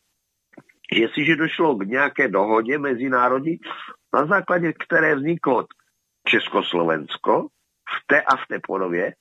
že 0.93 1.01
jestliže 1.01 1.35
došlo 1.35 1.75
k 1.75 1.87
nějaké 1.87 2.27
dohodě 2.27 2.77
mezinárodní, 2.77 3.59
na 4.13 4.25
základě 4.25 4.73
které 4.73 5.15
vzniklo 5.15 5.65
Československo 6.27 7.47
v 7.89 8.07
té 8.07 8.21
a 8.21 8.35
v 8.35 8.47
té 8.49 8.59
podobě, 8.67 9.13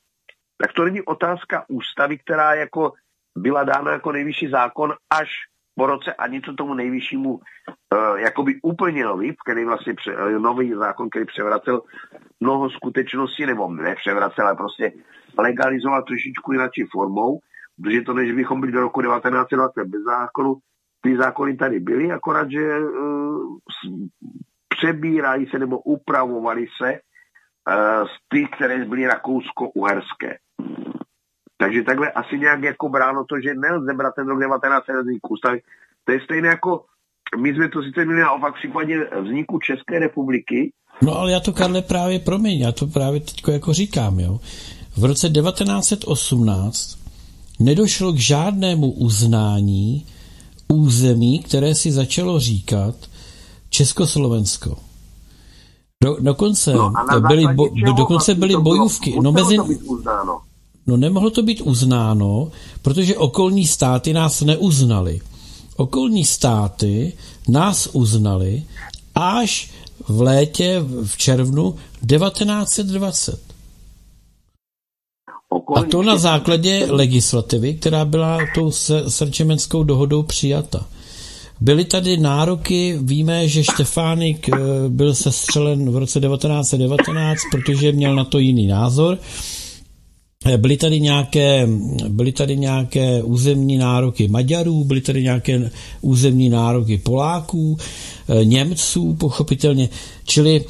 tak 0.63 0.73
to 0.73 0.85
není 0.85 1.03
otázka 1.03 1.65
ústavy, 1.69 2.19
která 2.19 2.55
jako 2.55 2.93
byla 3.39 3.65
dána 3.65 3.93
jako 3.93 4.13
nejvyšší 4.13 4.49
zákon 4.49 4.95
až 5.11 5.29
po 5.75 5.87
roce 5.87 6.15
a 6.15 6.27
něco 6.27 6.53
tomu 6.55 6.75
nejvyššímu 6.75 7.33
uh, 7.35 7.41
jakoby 8.17 8.61
úplně 8.63 9.05
nový, 9.05 9.37
který 9.45 9.65
vlastně 9.65 9.95
pře, 9.95 10.17
uh, 10.17 10.43
nový 10.43 10.75
zákon, 10.75 11.11
který 11.11 11.25
převracel 11.25 11.83
mnoho 12.41 12.71
skutečností, 12.71 13.47
nebo 13.47 13.73
nepřevracel, 13.73 14.47
ale 14.47 14.57
prostě 14.57 14.93
legalizoval 15.39 16.03
trošičku 16.03 16.53
jináčí 16.53 16.85
formou, 16.93 17.39
protože 17.83 18.01
to, 18.01 18.15
než 18.15 18.33
bychom 18.33 18.61
byli 18.61 18.73
do 18.73 18.81
roku 18.81 19.03
1920 19.03 19.85
bez 19.85 20.03
zákonu, 20.03 20.55
ty 21.01 21.17
zákony 21.17 21.57
tady 21.57 21.81
byly, 21.81 22.11
akorát, 22.11 22.51
že 22.51 22.79
uh, 22.79 23.59
přebírají 24.69 25.47
se 25.47 25.59
nebo 25.59 25.79
upravovali 25.79 26.67
se 26.83 27.01
z 28.05 28.15
ty, 28.29 28.47
které 28.57 28.85
byly 28.85 29.07
rakousko-uherské. 29.07 30.37
Takže 31.59 31.83
takhle 31.83 32.11
asi 32.11 32.39
nějak 32.39 32.63
jako 32.63 32.89
bráno 32.89 33.25
to, 33.25 33.41
že 33.41 33.55
nelze 33.55 33.95
brát 33.95 34.15
ten 34.15 34.29
rok 34.29 34.41
1900 34.41 34.97
vzniku 35.03 35.29
ústavy. 35.29 35.61
To 36.05 36.13
je 36.13 36.21
stejné 36.21 36.49
jako, 36.49 36.85
my 37.43 37.55
jsme 37.55 37.69
to 37.69 37.83
sice 37.83 38.05
měli 38.05 38.21
naopak 38.21 38.55
v 38.55 38.59
případě 38.59 38.95
vzniku 39.23 39.59
České 39.59 39.99
republiky. 39.99 40.73
No 41.03 41.19
ale 41.19 41.33
já 41.33 41.41
to, 41.41 41.53
Karle, 41.53 41.83
právě 41.83 42.19
promiň, 42.19 42.61
já 42.61 42.73
to 42.73 42.87
právě 42.87 43.21
teď 43.21 43.43
jako 43.53 43.73
říkám, 43.73 44.21
jo. 44.21 44.41
V 44.97 45.05
roce 45.05 45.29
1918 45.29 46.99
nedošlo 47.61 48.13
k 48.13 48.17
žádnému 48.17 48.91
uznání 48.91 50.07
území, 50.69 51.43
které 51.43 51.75
si 51.75 51.93
začalo 51.93 52.41
říkat 52.41 52.95
Československo. 53.71 54.88
Do, 56.05 56.17
dokonce, 56.21 56.73
no 56.73 56.93
byly, 57.29 57.55
bo, 57.55 57.69
dokonce 57.97 58.35
byly 58.35 58.57
bojůvky. 58.57 59.21
No 59.23 59.33
mezi, 59.33 59.57
No 60.87 60.97
nemohlo 60.97 61.31
to 61.31 61.43
být 61.43 61.61
uznáno, 61.61 62.51
protože 62.83 63.17
okolní 63.17 63.67
státy 63.67 64.13
nás 64.13 64.41
neuznali. 64.41 65.21
Okolní 65.77 66.25
státy 66.25 67.13
nás 67.49 67.89
uznali 67.93 68.63
až 69.15 69.71
v 70.09 70.21
létě, 70.21 70.85
v 71.05 71.17
červnu 71.17 71.75
1920. 72.07 73.41
A 75.77 75.83
to 75.91 76.03
na 76.03 76.17
základě 76.17 76.87
legislativy, 76.91 77.75
která 77.75 78.05
byla 78.05 78.39
tou 78.55 78.71
srčemenskou 79.09 79.83
dohodou 79.83 80.23
přijata. 80.23 80.87
Byly 81.61 81.85
tady 81.85 82.17
nároky, 82.17 82.99
víme, 83.03 83.49
že 83.49 83.65
Štefánik 83.65 84.49
eh, 84.49 84.59
byl 84.89 85.15
sestřelen 85.15 85.91
v 85.91 85.97
roce 85.97 86.21
1919, 86.21 87.41
protože 87.53 87.93
měl 87.93 88.15
na 88.15 88.25
to 88.25 88.39
jiný 88.39 88.67
názor 88.67 89.19
Eh, 90.45 90.59
byly 90.59 90.77
tady 90.77 91.01
nějaké, 91.01 91.69
byly 92.09 92.33
tady 92.33 92.57
nějaké 92.57 93.23
územní 93.23 93.77
nároky 93.79 94.29
Maďarů, 94.29 94.85
byly 94.85 95.01
tady 95.01 95.23
nějaké 95.23 95.71
územní 96.01 96.49
nároky 96.49 96.99
Poláků, 96.99 97.79
eh, 98.29 98.45
Němců, 98.45 99.15
pochopitelně. 99.15 99.89
Čili 100.25 100.65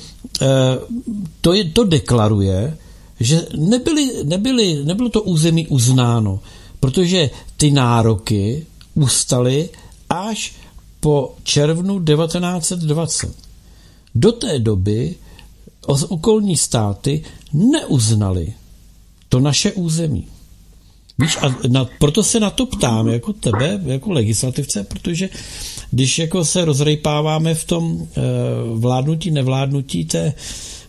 to, 1.40 1.52
je, 1.52 1.64
to 1.64 1.84
deklaruje, 1.84 2.76
že 3.20 3.46
nebyly, 3.56 4.10
nebyly, 4.24 4.84
nebylo 4.84 5.08
to 5.08 5.22
území 5.22 5.66
uznáno, 5.66 6.40
protože 6.80 7.30
ty 7.56 7.70
nároky 7.70 8.66
ustaly 8.94 9.68
až 10.08 10.54
po 11.00 11.34
červnu 11.42 12.04
1920. 12.04 13.36
Do 14.14 14.32
té 14.32 14.58
doby 14.58 15.14
okolní 16.08 16.56
státy 16.56 17.24
neuznali 17.52 18.54
to 19.28 19.40
naše 19.40 19.72
území. 19.72 20.26
Víš, 21.18 21.36
a 21.42 21.56
na, 21.68 21.88
proto 21.98 22.22
se 22.22 22.40
na 22.40 22.50
to 22.50 22.66
ptám, 22.66 23.08
jako 23.08 23.32
tebe, 23.32 23.80
jako 23.84 24.12
legislativce, 24.12 24.84
protože 24.84 25.28
když 25.90 26.18
jako 26.18 26.44
se 26.44 26.64
rozrejpáváme 26.64 27.54
v 27.54 27.64
tom 27.64 28.02
e, 28.02 28.20
vládnutí, 28.74 29.30
nevládnutí 29.30 30.04
té 30.04 30.34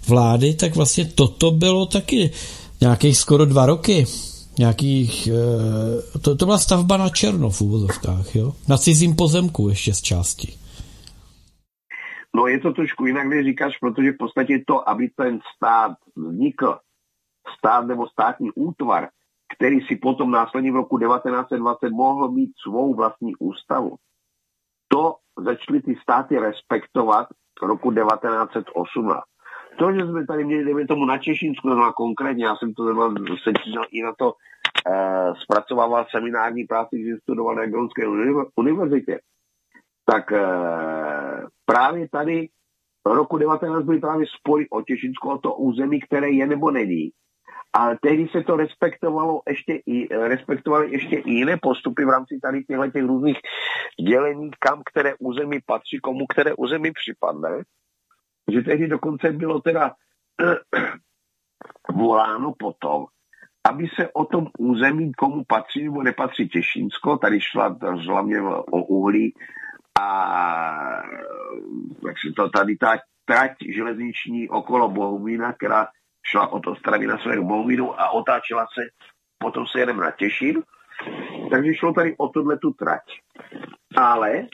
vlády, 0.08 0.54
tak 0.54 0.76
vlastně 0.76 1.06
toto 1.06 1.52
bylo 1.52 1.86
taky 1.86 2.32
nějakých 2.82 3.18
skoro 3.18 3.46
dva 3.46 3.66
roky. 3.66 4.08
Nějakých, 4.60 5.28
eh, 5.28 6.20
to, 6.20 6.36
to 6.36 6.46
byla 6.46 6.58
stavba 6.58 6.98
na 6.98 7.10
černo 7.10 7.50
v 7.50 7.62
úvozovkách, 7.62 8.36
jo? 8.36 8.52
Na 8.70 8.78
cizím 8.78 9.16
pozemku 9.16 9.70
ještě 9.70 9.94
z 9.94 10.02
části. 10.02 10.48
No 12.36 12.48
je 12.48 12.60
to 12.60 12.74
trošku 12.74 13.06
jinak, 13.06 13.28
než 13.28 13.46
říkáš, 13.46 13.78
protože 13.78 14.12
v 14.12 14.18
podstatě 14.18 14.64
to, 14.68 14.90
aby 14.90 15.10
ten 15.16 15.40
stát 15.56 15.92
vznikl, 16.16 16.78
stát 17.58 17.88
nebo 17.88 18.08
státní 18.08 18.52
útvar, 18.56 19.10
který 19.56 19.82
si 19.82 19.96
potom 19.96 20.32
následně 20.32 20.72
v 20.72 20.76
roku 20.76 21.00
1920 21.00 21.90
mohl 21.90 22.32
mít 22.32 22.52
svou 22.64 22.96
vlastní 22.96 23.36
ústavu, 23.40 23.96
to 24.88 25.16
začaly 25.38 25.82
ty 25.82 25.96
státy 26.02 26.40
respektovat 26.40 27.28
v 27.60 27.64
roku 27.64 27.92
1918. 27.92 29.24
To, 29.80 29.94
že 29.94 30.00
jsme 30.00 30.26
tady 30.26 30.46
měli, 30.46 30.64
dejme 30.64 30.88
tomu 30.88 31.06
na 31.06 31.18
Češinsku, 31.18 31.70
no 31.70 31.94
konkrétně, 31.94 32.46
já 32.46 32.56
jsem 32.56 32.74
to 32.74 32.84
se 33.44 33.52
i 33.92 34.02
na 34.02 34.14
to 34.18 34.34
eh, 34.88 35.34
zpracovával 35.44 36.06
seminární 36.12 36.64
práci, 36.64 37.04
že 37.04 37.18
studoval 37.22 37.56
na 37.56 37.62
Jagiellonské 37.62 38.04
univerzitě, 38.56 39.20
tak 40.06 40.32
eh, 40.32 40.48
právě 41.66 42.10
tady 42.10 42.50
v 43.08 43.14
roku 43.14 43.38
19 43.38 43.86
byly 43.86 44.00
právě 44.00 44.28
spory 44.40 44.68
o 44.70 44.82
Těšinsko, 44.82 45.30
o 45.30 45.38
to 45.38 45.54
území, 45.54 46.00
které 46.00 46.30
je 46.30 46.48
nebo 46.48 46.72
není. 46.72 47.12
A 47.74 47.96
tehdy 48.02 48.28
se 48.28 48.44
to 48.44 48.56
respektovalo 48.56 49.42
ještě 49.50 49.80
i, 49.86 50.08
respektovali 50.08 50.92
ještě 50.92 51.16
i 51.16 51.32
jiné 51.32 51.58
postupy 51.62 52.06
v 52.06 52.10
rámci 52.10 52.40
tady 52.42 52.64
těchto 52.64 52.88
těch 52.88 53.04
různých 53.04 53.38
dělení, 54.08 54.52
kam 54.60 54.82
které 54.92 55.14
území 55.20 55.60
patří, 55.66 56.00
komu 56.00 56.26
které 56.28 56.54
území 56.54 56.92
připadne. 56.92 57.64
Že 58.52 58.62
tehdy 58.62 58.88
dokonce 58.88 59.32
bylo 59.32 59.62
teda 59.62 59.92
voláno 61.94 62.54
potom, 62.60 63.06
aby 63.70 63.88
se 63.96 64.10
o 64.14 64.26
tom 64.26 64.48
území, 64.60 65.12
komu 65.14 65.44
patří 65.48 65.84
nebo 65.84 66.04
nepatří 66.04 66.50
Těšínsko, 66.50 67.18
tady 67.18 67.40
šla 67.42 67.78
hlavně 68.08 68.42
o 68.42 68.84
uhlí, 68.84 69.34
a 70.00 71.04
jak 72.08 72.16
se 72.20 72.34
to 72.36 72.50
tady 72.50 72.78
ta 72.78 72.98
trať 73.26 73.52
železniční 73.76 74.50
okolo 74.50 74.90
Bohumína, 74.90 75.54
která 75.54 75.88
šla 76.26 76.48
od 76.48 76.68
Ostravy 76.68 77.08
na 77.08 77.18
svého 77.18 77.44
Bohumínu 77.44 78.02
a 78.02 78.10
otáčela 78.10 78.66
se, 78.74 78.82
potom 79.38 79.68
se 79.68 79.80
jedeme 79.80 80.02
na 80.02 80.12
Těšín. 80.12 80.64
Takže 81.52 81.76
šlo 81.76 81.94
tady 81.94 82.16
o 82.18 82.28
tuhle 82.28 82.58
tu 82.58 82.74
trať. 82.74 83.04
Ale 83.98 84.48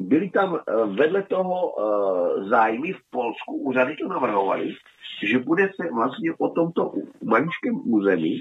byly 0.00 0.30
tam 0.30 0.56
eh, 0.56 0.86
vedle 0.86 1.22
toho 1.22 1.72
uh, 1.72 2.48
zájmy 2.48 2.92
v 2.92 3.00
Polsku, 3.10 3.56
úřady 3.56 3.96
to 3.96 4.08
navrhovali, 4.08 4.74
že 5.22 5.38
bude 5.38 5.70
se 5.76 5.88
vlastně 5.94 6.32
o 6.38 6.48
tomto 6.48 6.92
maličkém 7.24 7.74
území 7.84 8.40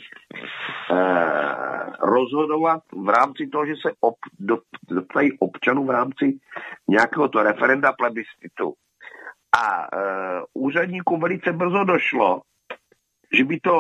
uh, 0.92 0.98
rozhodovat 2.00 2.82
v 3.06 3.10
rámci 3.10 3.48
toho, 3.48 3.66
že 3.66 3.74
se 3.82 3.94
ob, 4.02 4.16
do, 4.40 4.58
doptají 4.90 5.40
občanů 5.40 5.86
v 5.86 5.90
rámci 5.90 6.40
nějakého 6.88 7.28
to 7.28 7.44
referenda 7.44 7.94
plebiscitu. 7.94 8.74
A 9.58 9.88
úředníkům 10.54 11.20
velice 11.20 11.54
brzo 11.54 11.84
došlo, 11.84 12.42
že 13.34 13.44
by 13.44 13.60
to, 13.60 13.74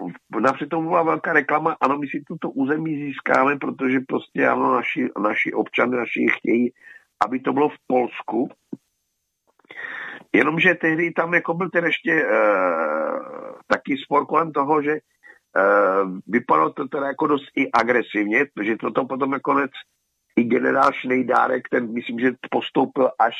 uh, 0.00 0.40
napřed 0.40 0.68
tomu 0.68 0.88
byla 0.88 1.02
velká 1.02 1.32
reklama, 1.32 1.76
ano, 1.80 1.98
my 1.98 2.06
si 2.06 2.22
tuto 2.26 2.50
území 2.50 2.96
získáme, 2.96 3.56
protože 3.56 3.98
prostě 4.08 4.48
ano, 4.48 4.74
naši, 4.74 5.08
naši 5.20 5.52
občany, 5.52 5.96
naši 5.96 6.26
chtějí, 6.38 6.72
aby 7.26 7.40
to 7.40 7.52
bylo 7.52 7.68
v 7.68 7.78
Polsku. 7.86 8.48
Jenomže 10.32 10.74
tehdy 10.74 11.10
tam 11.10 11.34
jako 11.34 11.54
byl 11.54 11.70
ten 11.70 11.84
ještě 11.84 12.24
uh, 12.24 12.30
taky 13.66 13.96
spor 14.04 14.26
kolem 14.26 14.52
toho, 14.52 14.82
že 14.82 14.92
uh, 14.92 16.18
vypadalo 16.26 16.72
to 16.72 16.88
teda 16.88 17.06
jako 17.06 17.26
dost 17.26 17.48
i 17.56 17.70
agresivně, 17.72 18.44
protože 18.54 18.76
toto 18.76 19.04
potom 19.04 19.30
nakonec 19.30 19.70
i 20.36 20.44
generál 20.44 20.92
Šnejdárek, 20.92 21.68
ten 21.68 21.92
myslím, 21.92 22.18
že 22.18 22.30
postoupil 22.50 23.10
až, 23.18 23.34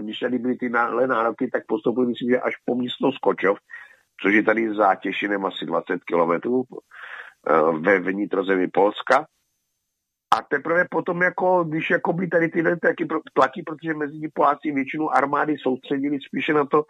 když 0.00 0.18
tady 0.18 0.38
byly 0.38 0.56
ty 0.56 0.68
nároky, 1.06 1.50
tak 1.52 1.62
postoupil 1.66 2.06
myslím, 2.06 2.30
že 2.30 2.40
až 2.40 2.54
po 2.64 2.74
místo 2.74 3.12
Skočov, 3.12 3.58
což 4.22 4.34
je 4.34 4.42
tady 4.42 4.74
za 4.74 4.96
asi 5.46 5.66
20 5.66 6.04
kilometrů 6.04 6.64
eh, 6.70 7.78
ve 7.78 7.98
vnitrozemí 7.98 8.68
Polska. 8.68 9.26
A 10.34 10.42
teprve 10.42 10.84
potom, 10.90 11.22
jako, 11.22 11.64
když 11.64 11.90
jako 11.90 12.12
by 12.12 12.28
tady 12.28 12.48
tyhle 12.48 12.76
taky 12.76 13.06
tlaky, 13.32 13.62
protože 13.62 13.94
mezi 13.94 14.18
ní 14.18 14.28
Poláci 14.34 14.72
většinu 14.72 15.10
armády 15.10 15.56
soustředili 15.58 16.18
spíše 16.20 16.52
na 16.52 16.64
to, 16.64 16.84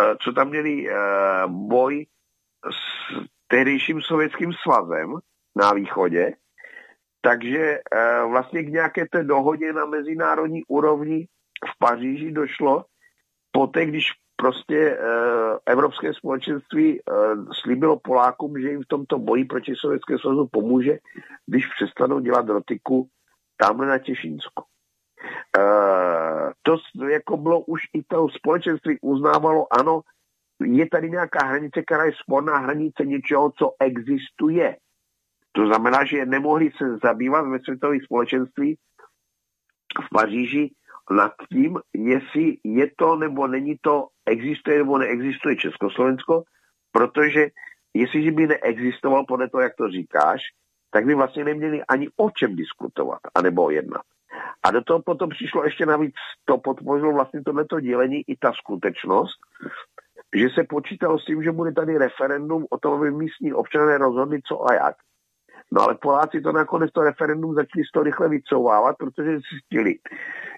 eh, 0.00 0.16
co 0.22 0.32
tam 0.32 0.48
měli 0.48 0.90
eh, 0.90 0.94
boj 1.46 2.06
s 2.70 2.80
tehdejším 3.48 4.02
sovětským 4.02 4.52
svazem 4.52 5.14
na 5.56 5.72
východě, 5.72 6.32
takže 7.20 7.78
vlastně 8.28 8.62
k 8.62 8.68
nějaké 8.68 9.06
té 9.06 9.24
dohodě 9.24 9.72
na 9.72 9.86
mezinárodní 9.86 10.64
úrovni 10.68 11.28
v 11.64 11.78
Paříži 11.78 12.32
došlo 12.32 12.84
poté, 13.52 13.86
když 13.86 14.12
prostě 14.36 14.98
uh, 14.98 15.58
Evropské 15.66 16.14
společenství 16.14 17.00
uh, 17.00 17.48
slíbilo 17.52 17.98
Polákům, 17.98 18.60
že 18.60 18.70
jim 18.70 18.82
v 18.82 18.88
tomto 18.88 19.18
boji 19.18 19.44
proti 19.44 19.74
Sovětské 19.76 20.18
svazu 20.18 20.48
pomůže, 20.52 20.98
když 21.46 21.66
přestanou 21.66 22.20
dělat 22.20 22.48
rotiku 22.48 23.08
tamhle 23.56 23.86
na 23.86 23.98
Těšínsku. 23.98 24.64
Uh, 25.58 26.52
to 26.62 26.76
jako 27.08 27.36
bylo 27.36 27.60
už 27.60 27.80
i 27.94 28.02
to 28.02 28.28
společenství 28.28 28.98
uznávalo, 29.02 29.66
ano, 29.72 30.00
je 30.64 30.88
tady 30.88 31.10
nějaká 31.10 31.46
hranice, 31.46 31.82
která 31.82 32.04
je 32.04 32.12
sporná 32.22 32.58
hranice 32.58 33.04
něčeho, 33.04 33.52
co 33.58 33.72
existuje. 33.80 34.76
To 35.52 35.66
znamená, 35.66 36.04
že 36.04 36.26
nemohli 36.26 36.70
se 36.76 36.98
zabývat 37.02 37.42
ve 37.42 37.58
světových 37.58 38.04
společenství 38.04 38.78
v 40.04 40.08
Paříži 40.12 40.70
nad 41.10 41.32
tím, 41.52 41.78
jestli 41.94 42.56
je 42.64 42.90
to 42.96 43.16
nebo 43.16 43.46
není 43.46 43.76
to, 43.80 44.06
existuje 44.26 44.78
nebo 44.78 44.98
neexistuje 44.98 45.56
Československo, 45.56 46.42
protože 46.92 47.46
jestliže 47.94 48.30
by 48.30 48.46
neexistoval 48.46 49.24
podle 49.28 49.48
toho, 49.48 49.62
jak 49.62 49.76
to 49.76 49.88
říkáš, 49.88 50.40
tak 50.90 51.06
by 51.06 51.14
vlastně 51.14 51.44
neměli 51.44 51.82
ani 51.88 52.08
o 52.16 52.30
čem 52.30 52.56
diskutovat, 52.56 53.20
anebo 53.34 53.70
jednat. 53.70 54.02
A 54.62 54.70
do 54.70 54.82
toho 54.82 55.02
potom 55.02 55.30
přišlo 55.30 55.64
ještě 55.64 55.86
navíc, 55.86 56.14
to 56.44 56.58
podpořilo 56.58 57.12
vlastně 57.12 57.42
tohleto 57.42 57.80
dělení 57.80 58.22
i 58.26 58.36
ta 58.36 58.52
skutečnost, 58.52 59.38
že 60.36 60.48
se 60.54 60.64
počítalo 60.68 61.18
s 61.18 61.24
tím, 61.24 61.42
že 61.42 61.52
bude 61.52 61.72
tady 61.72 61.98
referendum 61.98 62.66
o 62.70 62.78
tom, 62.78 62.92
aby 62.92 63.10
místní 63.10 63.52
občané 63.52 63.98
rozhodli 63.98 64.40
co 64.42 64.70
a 64.70 64.74
jak. 64.74 64.96
No 65.72 65.82
ale 65.82 65.94
Poláci 65.94 66.40
to 66.40 66.52
nakonec 66.52 66.92
to 66.92 67.00
referendum 67.00 67.54
začali 67.54 67.82
to 67.94 68.02
rychle 68.02 68.28
vycouvávat, 68.28 68.96
protože 68.98 69.30
zjistili, 69.30 69.94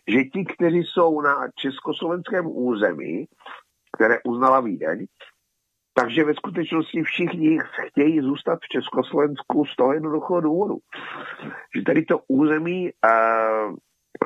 že 0.08 0.24
ti, 0.24 0.44
kteří 0.44 0.78
jsou 0.78 1.20
na 1.20 1.48
československém 1.54 2.46
území, 2.46 3.26
které 3.96 4.18
uznala 4.24 4.60
Vídeň, 4.60 5.06
takže 5.94 6.24
ve 6.24 6.34
skutečnosti 6.34 7.02
všichni 7.02 7.58
chtějí 7.86 8.20
zůstat 8.20 8.58
v 8.62 8.68
Československu 8.68 9.64
z 9.64 9.76
toho 9.76 9.92
jednoduchého 9.92 10.40
důvodu. 10.40 10.76
Že 11.76 11.82
tady 11.82 12.02
to 12.02 12.20
území 12.28 12.90
uh, 13.04 13.74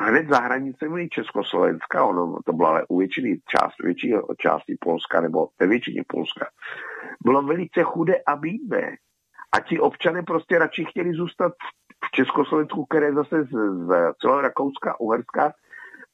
hned 0.00 0.28
za 0.28 0.40
hranicemi 0.40 1.08
Československa, 1.08 2.04
ono 2.04 2.38
to 2.46 2.52
bylo 2.52 2.68
ale 2.68 2.84
u 2.88 2.98
většiny 2.98 3.38
část, 3.48 3.74
většiny 3.84 4.14
části 4.38 4.76
Polska 4.80 5.20
nebo 5.20 5.48
ve 5.60 5.66
většině 5.66 6.02
Polska, 6.08 6.46
bylo 7.24 7.42
velice 7.42 7.82
chudé 7.82 8.14
a 8.26 8.36
bídné. 8.36 8.96
A 9.52 9.60
ti 9.60 9.80
občané 9.80 10.22
prostě 10.22 10.58
radši 10.58 10.84
chtěli 10.84 11.12
zůstat 11.12 11.52
v 12.04 12.10
Československu, 12.10 12.84
které 12.84 13.12
zase 13.12 13.44
z, 13.44 13.50
z 13.50 14.14
celého 14.20 14.40
Rakouska, 14.40 15.00
Uherska 15.00 15.52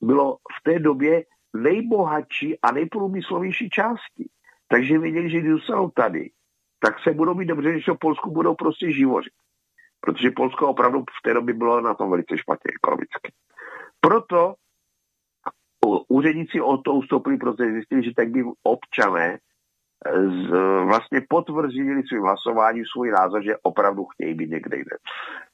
bylo 0.01 0.36
v 0.36 0.62
té 0.62 0.78
době 0.78 1.24
nejbohatší 1.56 2.60
a 2.60 2.73
nejprůmyslovější 2.73 3.70
části. 3.70 4.28
Takže 4.69 4.98
věděli, 4.98 5.31
že 5.31 5.40
když 5.40 5.62
tady, 5.94 6.31
tak 6.81 6.94
se 7.02 7.10
budou 7.10 7.35
mít 7.35 7.47
dobře, 7.47 7.73
když 7.73 7.89
v 7.89 7.98
Polsku 8.01 8.31
budou 8.31 8.55
prostě 8.55 8.93
živořit. 8.93 9.32
Protože 10.01 10.31
Polsko 10.31 10.69
opravdu 10.69 11.01
v 11.01 11.23
té 11.23 11.35
době 11.35 11.55
bylo 11.55 11.81
na 11.81 11.94
tom 11.94 12.10
velice 12.10 12.39
špatně 12.39 12.70
ekonomicky. 12.74 13.32
Proto 14.01 14.55
úředníci 16.09 16.60
o 16.60 16.78
to 16.78 16.93
ustoupili, 16.93 17.36
protože 17.36 17.73
zjistili, 17.73 18.02
že 18.02 18.15
tak 18.16 18.28
by 18.28 18.44
občané 18.62 19.39
z, 20.07 20.51
vlastně 20.85 21.20
potvrdili 21.29 22.03
svým 22.03 22.23
hlasováním 22.23 22.85
svůj 22.93 23.11
názor, 23.11 23.43
že 23.43 23.57
opravdu 23.62 24.05
chtějí 24.05 24.35
být 24.35 24.51
někde 24.51 24.77
jinde. 24.77 24.97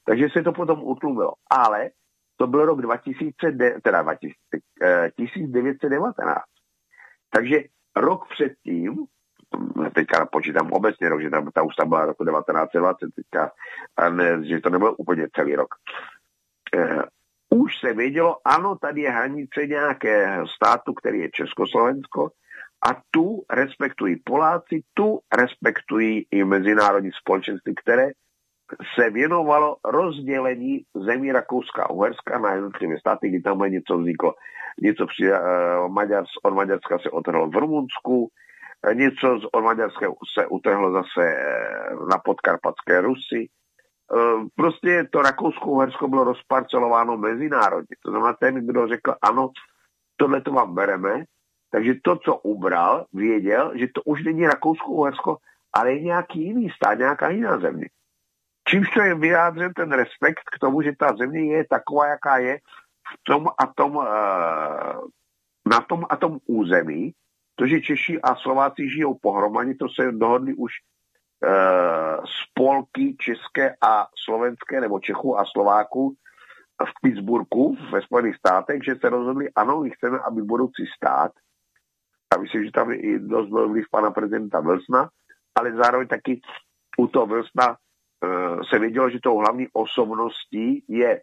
Takže 0.05 0.27
se 0.29 0.43
to 0.43 0.51
potom 0.51 0.83
utlumilo. 0.83 1.33
Ale 1.49 1.89
to 2.37 2.47
byl 2.47 2.65
rok 2.65 2.81
2000, 2.81 3.33
teda 3.83 4.01
2000, 4.01 4.35
1919. 5.17 6.43
Takže 7.29 7.59
rok 7.95 8.27
předtím, 8.29 8.95
teďka 9.95 10.25
počítám 10.25 10.71
obecně 10.71 11.09
rok, 11.09 11.21
že 11.21 11.29
tam 11.29 11.51
ta 11.51 11.63
ústava 11.63 11.89
byla 11.89 12.05
roku 12.05 12.25
1920, 12.25 13.09
teďka, 13.15 13.51
a 13.97 14.09
ne, 14.09 14.43
že 14.43 14.59
to 14.59 14.69
nebyl 14.69 14.95
úplně 14.97 15.27
celý 15.35 15.55
rok. 15.55 15.75
Uh, 16.75 17.01
už 17.49 17.79
se 17.79 17.93
vědělo, 17.93 18.37
ano, 18.45 18.75
tady 18.75 19.01
je 19.01 19.11
hranice 19.11 19.67
nějakého 19.67 20.47
státu, 20.47 20.93
který 20.93 21.19
je 21.19 21.29
Československo, 21.31 22.29
a 22.89 23.01
tu 23.11 23.43
respektují 23.49 24.15
Poláci, 24.15 24.83
tu 24.93 25.19
respektují 25.37 26.27
i 26.31 26.43
mezinárodní 26.43 27.11
společenství, 27.21 27.75
které 27.75 28.07
se 28.95 29.09
věnovalo 29.09 29.75
rozdělení 29.85 30.81
zemí 30.95 31.31
Rakouska 31.31 31.83
a 31.83 31.89
Uherska 31.89 32.39
na 32.39 32.53
jednotlivé 32.53 32.99
státy, 32.99 33.29
kdy 33.29 33.41
tam 33.41 33.59
něco 33.59 33.97
vzniklo. 33.97 34.33
Něco 34.81 35.07
při, 35.07 35.31
uh, 35.31 35.37
Maďars, 35.91 36.29
od 36.43 36.53
Maďarska 36.53 36.99
se 36.99 37.09
otrhlo 37.09 37.49
v 37.49 37.55
Rumunsku, 37.55 38.29
něco 38.93 39.39
od 39.51 39.61
Maďarska 39.61 40.05
se 40.37 40.47
utrhlo 40.47 40.91
zase 40.91 41.35
na 42.09 42.17
podkarpatské 42.25 43.01
Rusy. 43.01 43.49
Prostě 44.55 45.07
to 45.11 45.21
Rakousko-Uhersko 45.21 46.07
bylo 46.07 46.23
rozparcelováno 46.23 47.17
mezinárodně. 47.17 47.95
To 48.05 48.11
znamená, 48.11 48.33
ten, 48.33 48.67
kdo 48.67 48.87
řekl, 48.87 49.15
ano, 49.21 49.49
tohle 50.17 50.41
to 50.41 50.51
vám 50.51 50.75
bereme, 50.75 51.23
takže 51.75 51.93
to, 52.03 52.15
co 52.15 52.35
ubral, 52.35 53.05
věděl, 53.13 53.71
že 53.75 53.87
to 53.87 54.01
už 54.01 54.23
není 54.23 54.47
Rakousko-Uhersko, 54.47 55.37
ale 55.73 55.93
je 55.93 56.01
nějaký 56.01 56.45
jiný 56.45 56.69
stát, 56.69 56.97
nějaká 56.97 57.29
jiná 57.29 57.59
země. 57.59 57.89
Čímž 58.67 58.89
to 58.89 59.01
je 59.01 59.15
vyjádřen 59.15 59.73
ten 59.73 59.91
respekt 59.91 60.43
k 60.55 60.59
tomu, 60.59 60.81
že 60.81 60.91
ta 60.99 61.15
země 61.19 61.55
je 61.55 61.65
taková, 61.69 62.07
jaká 62.07 62.37
je 62.37 62.57
v 63.13 63.23
tom 63.23 63.47
a 63.47 63.67
tom, 63.75 63.95
uh, 63.95 64.03
na 65.67 65.81
tom 65.89 66.05
a 66.09 66.15
tom 66.15 66.37
území, 66.47 67.13
to, 67.55 67.67
že 67.67 67.81
Češi 67.81 68.21
a 68.21 68.35
Slováci 68.35 68.89
žijou 68.89 69.13
pohromadě, 69.21 69.75
to 69.75 69.89
se 69.89 70.11
dohodli 70.11 70.53
už 70.53 70.71
uh, 70.71 72.25
spolky 72.25 73.15
české 73.19 73.75
a 73.81 74.07
slovenské, 74.25 74.81
nebo 74.81 74.99
Čechů 74.99 75.39
a 75.39 75.45
Slováků 75.45 76.15
v 76.85 76.91
Pittsburghu 77.01 77.77
ve 77.91 78.01
Spojených 78.01 78.35
státech, 78.35 78.83
že 78.83 78.95
se 78.95 79.09
rozhodli, 79.09 79.49
ano, 79.55 79.79
my 79.79 79.89
chceme, 79.89 80.19
aby 80.19 80.41
budoucí 80.41 80.85
stát, 80.95 81.31
a 82.35 82.41
myslím, 82.41 82.65
že 82.65 82.71
tam 82.71 82.91
je 82.91 82.97
i 82.99 83.19
dost 83.19 83.49
byl 83.49 83.69
vliv 83.69 83.85
pana 83.91 84.11
prezidenta 84.11 84.59
Wilsona, 84.59 85.09
ale 85.55 85.75
zároveň 85.75 86.07
taky 86.07 86.41
u 86.97 87.07
toho 87.07 87.25
Wilsona 87.25 87.69
uh, 87.69 88.61
se 88.69 88.79
vědělo, 88.79 89.09
že 89.09 89.19
tou 89.23 89.37
hlavní 89.37 89.67
osobností 89.73 90.85
je 90.87 91.21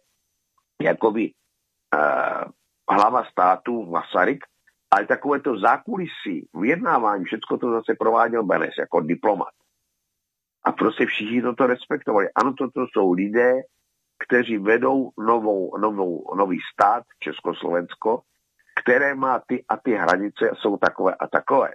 jakoby 0.83 1.33
uh, 1.95 2.51
hlava 2.91 3.25
státu 3.25 3.87
Masaryk, 3.87 4.45
ale 4.91 5.07
takové 5.07 5.41
to 5.41 5.59
zákulisí, 5.59 6.49
vyjednávání, 6.55 7.25
všechno 7.25 7.59
to 7.59 7.71
zase 7.71 7.95
prováděl 7.99 8.43
Benes 8.43 8.75
jako 8.79 9.01
diplomat. 9.01 9.55
A 10.65 10.73
prostě 10.73 11.07
všichni 11.07 11.43
toto 11.43 11.67
respektovali. 11.67 12.29
Ano, 12.35 12.55
toto 12.59 12.87
jsou 12.93 13.13
lidé, 13.13 13.53
kteří 14.19 14.59
vedou 14.59 15.11
novou, 15.19 15.79
novou, 15.79 16.35
nový 16.37 16.59
stát, 16.73 17.05
Československo, 17.19 18.23
které 18.83 19.15
má 19.15 19.41
ty 19.47 19.65
a 19.69 19.77
ty 19.77 19.95
hranice 19.95 20.51
jsou 20.55 20.77
takové 20.77 21.15
a 21.15 21.27
takové. 21.27 21.71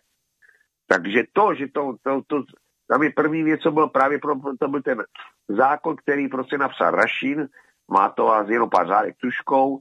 Takže 0.88 1.24
to, 1.34 1.54
že 1.54 1.68
to, 1.68 1.96
to, 2.04 2.22
to 2.28 2.44
tam 2.88 3.04
je 3.04 3.12
první 3.16 3.44
věc, 3.44 3.62
co 3.62 3.72
byl 3.72 3.88
právě 3.88 4.20
pro, 4.20 4.36
to 4.60 4.68
byl 4.68 4.82
ten 4.82 5.04
zákon, 5.50 5.96
který 5.96 6.28
prostě 6.28 6.58
napsal 6.58 6.92
Rašin, 6.92 7.48
má 7.92 8.10
to 8.10 8.26
vás 8.26 8.50
jenom 8.50 8.70
pár 8.70 9.12
tuškou, 9.22 9.80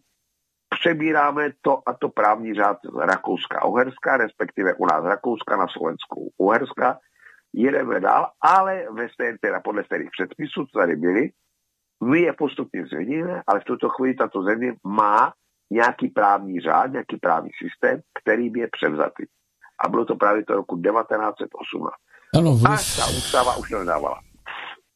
přebíráme 0.69 1.51
to 1.63 1.89
a 1.89 1.93
to 1.93 2.09
právní 2.09 2.55
řád 2.55 2.77
Rakouska 2.99 3.59
a 3.59 3.65
Uherska, 3.65 4.17
respektive 4.17 4.75
u 4.75 4.87
nás 4.87 5.05
Rakouska 5.05 5.57
na 5.57 5.67
Slovensku 5.69 6.33
Uherska, 6.39 6.99
jedeme 7.53 8.01
dál, 8.01 8.31
ale 8.41 8.85
ve 8.93 9.09
stejn, 9.09 9.37
teda 9.41 9.61
podle 9.61 9.85
stejných 9.85 10.11
předpisů, 10.11 10.67
co 10.67 10.79
tady 10.79 10.97
byly, 10.97 11.31
my 12.05 12.21
je 12.21 12.33
postupně 12.33 12.87
změníme, 12.87 13.43
ale 13.47 13.61
v 13.61 13.65
tuto 13.65 13.89
chvíli 13.89 14.15
tato 14.15 14.43
země 14.43 14.75
má 14.85 15.33
nějaký 15.71 16.09
právní 16.09 16.61
řád, 16.61 16.87
nějaký 16.87 17.17
právní 17.17 17.51
systém, 17.63 18.01
který 18.23 18.51
by 18.51 18.61
je 18.61 18.69
převzatý. 18.73 19.25
A 19.85 19.89
bylo 19.89 20.05
to 20.05 20.17
právě 20.17 20.45
to 20.45 20.55
roku 20.55 20.77
1918. 20.77 21.93
Ano, 22.35 22.55
vliv... 22.55 22.99
A 22.99 23.01
ta 23.01 23.07
ústava 23.07 23.57
už 23.57 23.71
to 23.71 23.79
nedávala. 23.79 24.21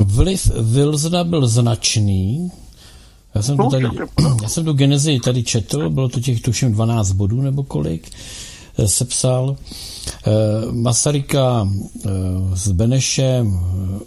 Vliv 0.03 0.51
Vilzna 0.61 1.25
byl 1.25 1.47
značný. 1.47 2.53
Já 3.35 3.43
jsem, 3.43 3.57
to 3.57 3.63
no, 3.63 3.71
tady, 3.71 3.87
já 4.43 4.49
jsem 4.49 4.65
tu 4.65 4.73
genezi 4.73 5.21
tady 5.25 5.43
četl, 5.43 5.91
bylo 5.91 6.09
to 6.09 6.21
těch 6.21 6.41
tuším 6.41 6.73
12 6.73 7.13
bodů 7.13 7.43
nebo 7.43 7.63
kolik 7.63 8.11
eh, 8.79 8.89
sepsal. 8.89 9.57
Eh, 10.27 10.31
Masaryka 10.73 11.69
eh, 11.69 12.09
s 12.55 12.69
Benešem 12.69 13.61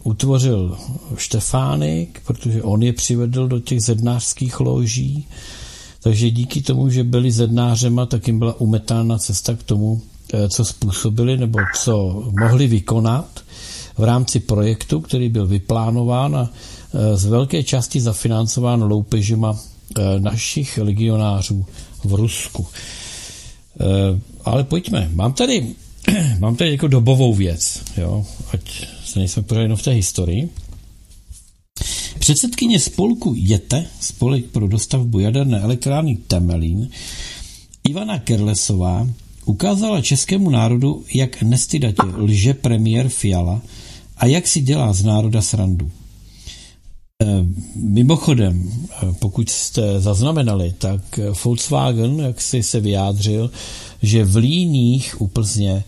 utvořil 0.04 0.78
Štefánik, 1.18 2.22
protože 2.28 2.64
on 2.64 2.84
je 2.84 2.94
přivedl 2.94 3.48
do 3.48 3.60
těch 3.60 3.82
zednářských 3.82 4.60
loží. 4.60 5.28
Takže 6.04 6.32
díky 6.32 6.62
tomu, 6.62 6.90
že 6.90 7.04
byli 7.04 7.32
zednářema, 7.32 8.06
tak 8.06 8.28
jim 8.28 8.40
byla 8.40 8.62
umetána 8.62 9.18
cesta 9.18 9.54
k 9.56 9.64
tomu, 9.64 10.02
eh, 10.34 10.50
co 10.50 10.66
způsobili 10.66 11.38
nebo 11.38 11.60
co 11.84 12.24
mohli 12.40 12.68
vykonat 12.68 13.40
v 13.98 14.04
rámci 14.04 14.40
projektu, 14.40 15.02
který 15.02 15.30
byl 15.30 15.48
vyplánován 15.48 16.36
a 16.36 16.50
eh, 16.94 17.18
z 17.18 17.26
velké 17.26 17.64
části 17.64 18.02
zafinancován 18.02 18.84
loupežima 18.84 19.56
eh, 19.98 20.20
našich 20.20 20.78
legionářů 20.78 21.66
v 22.04 22.14
Rusku. 22.14 22.68
Ale 24.46 24.64
pojďme. 24.64 25.10
Mám 25.14 25.34
tady, 25.34 25.68
mám 26.40 26.56
tady 26.56 26.72
jako 26.72 26.88
dobovou 26.88 27.34
věc, 27.34 27.82
jo? 27.98 28.26
ať 28.54 28.88
se 29.06 29.20
nejsme 29.20 29.44
pořád 29.44 29.62
jenom 29.62 29.78
v 29.78 29.84
té 29.84 29.92
historii. 29.92 30.50
Předsedkyně 32.24 32.80
spolku 32.80 33.34
JETE, 33.38 33.86
spolek 34.00 34.46
pro 34.46 34.68
dostavbu 34.68 35.20
jaderné 35.20 35.60
elektrárny 35.60 36.16
Temelín, 36.16 36.90
Ivana 37.84 38.20
Kerlesová 38.20 39.08
ukázala 39.46 40.02
českému 40.02 40.50
národu, 40.50 41.04
jak 41.14 41.42
nestydatě 41.42 42.04
lže 42.16 42.54
premiér 42.54 43.10
Fiala 43.10 43.62
a 44.18 44.26
jak 44.26 44.48
si 44.48 44.62
dělá 44.62 44.94
z 44.94 45.04
národa 45.04 45.42
srandu. 45.42 45.92
E, 47.22 47.46
mimochodem, 47.76 48.72
e, 48.90 49.14
pokud 49.14 49.50
jste 49.50 50.00
zaznamenali, 50.00 50.74
tak 50.78 51.20
Volkswagen, 51.44 52.20
jak 52.20 52.42
si 52.42 52.64
se 52.64 52.80
vyjádřil, 52.80 53.52
že 54.02 54.26
v 54.26 54.36
Líních 54.36 55.22
u 55.22 55.28
Plzně 55.28 55.84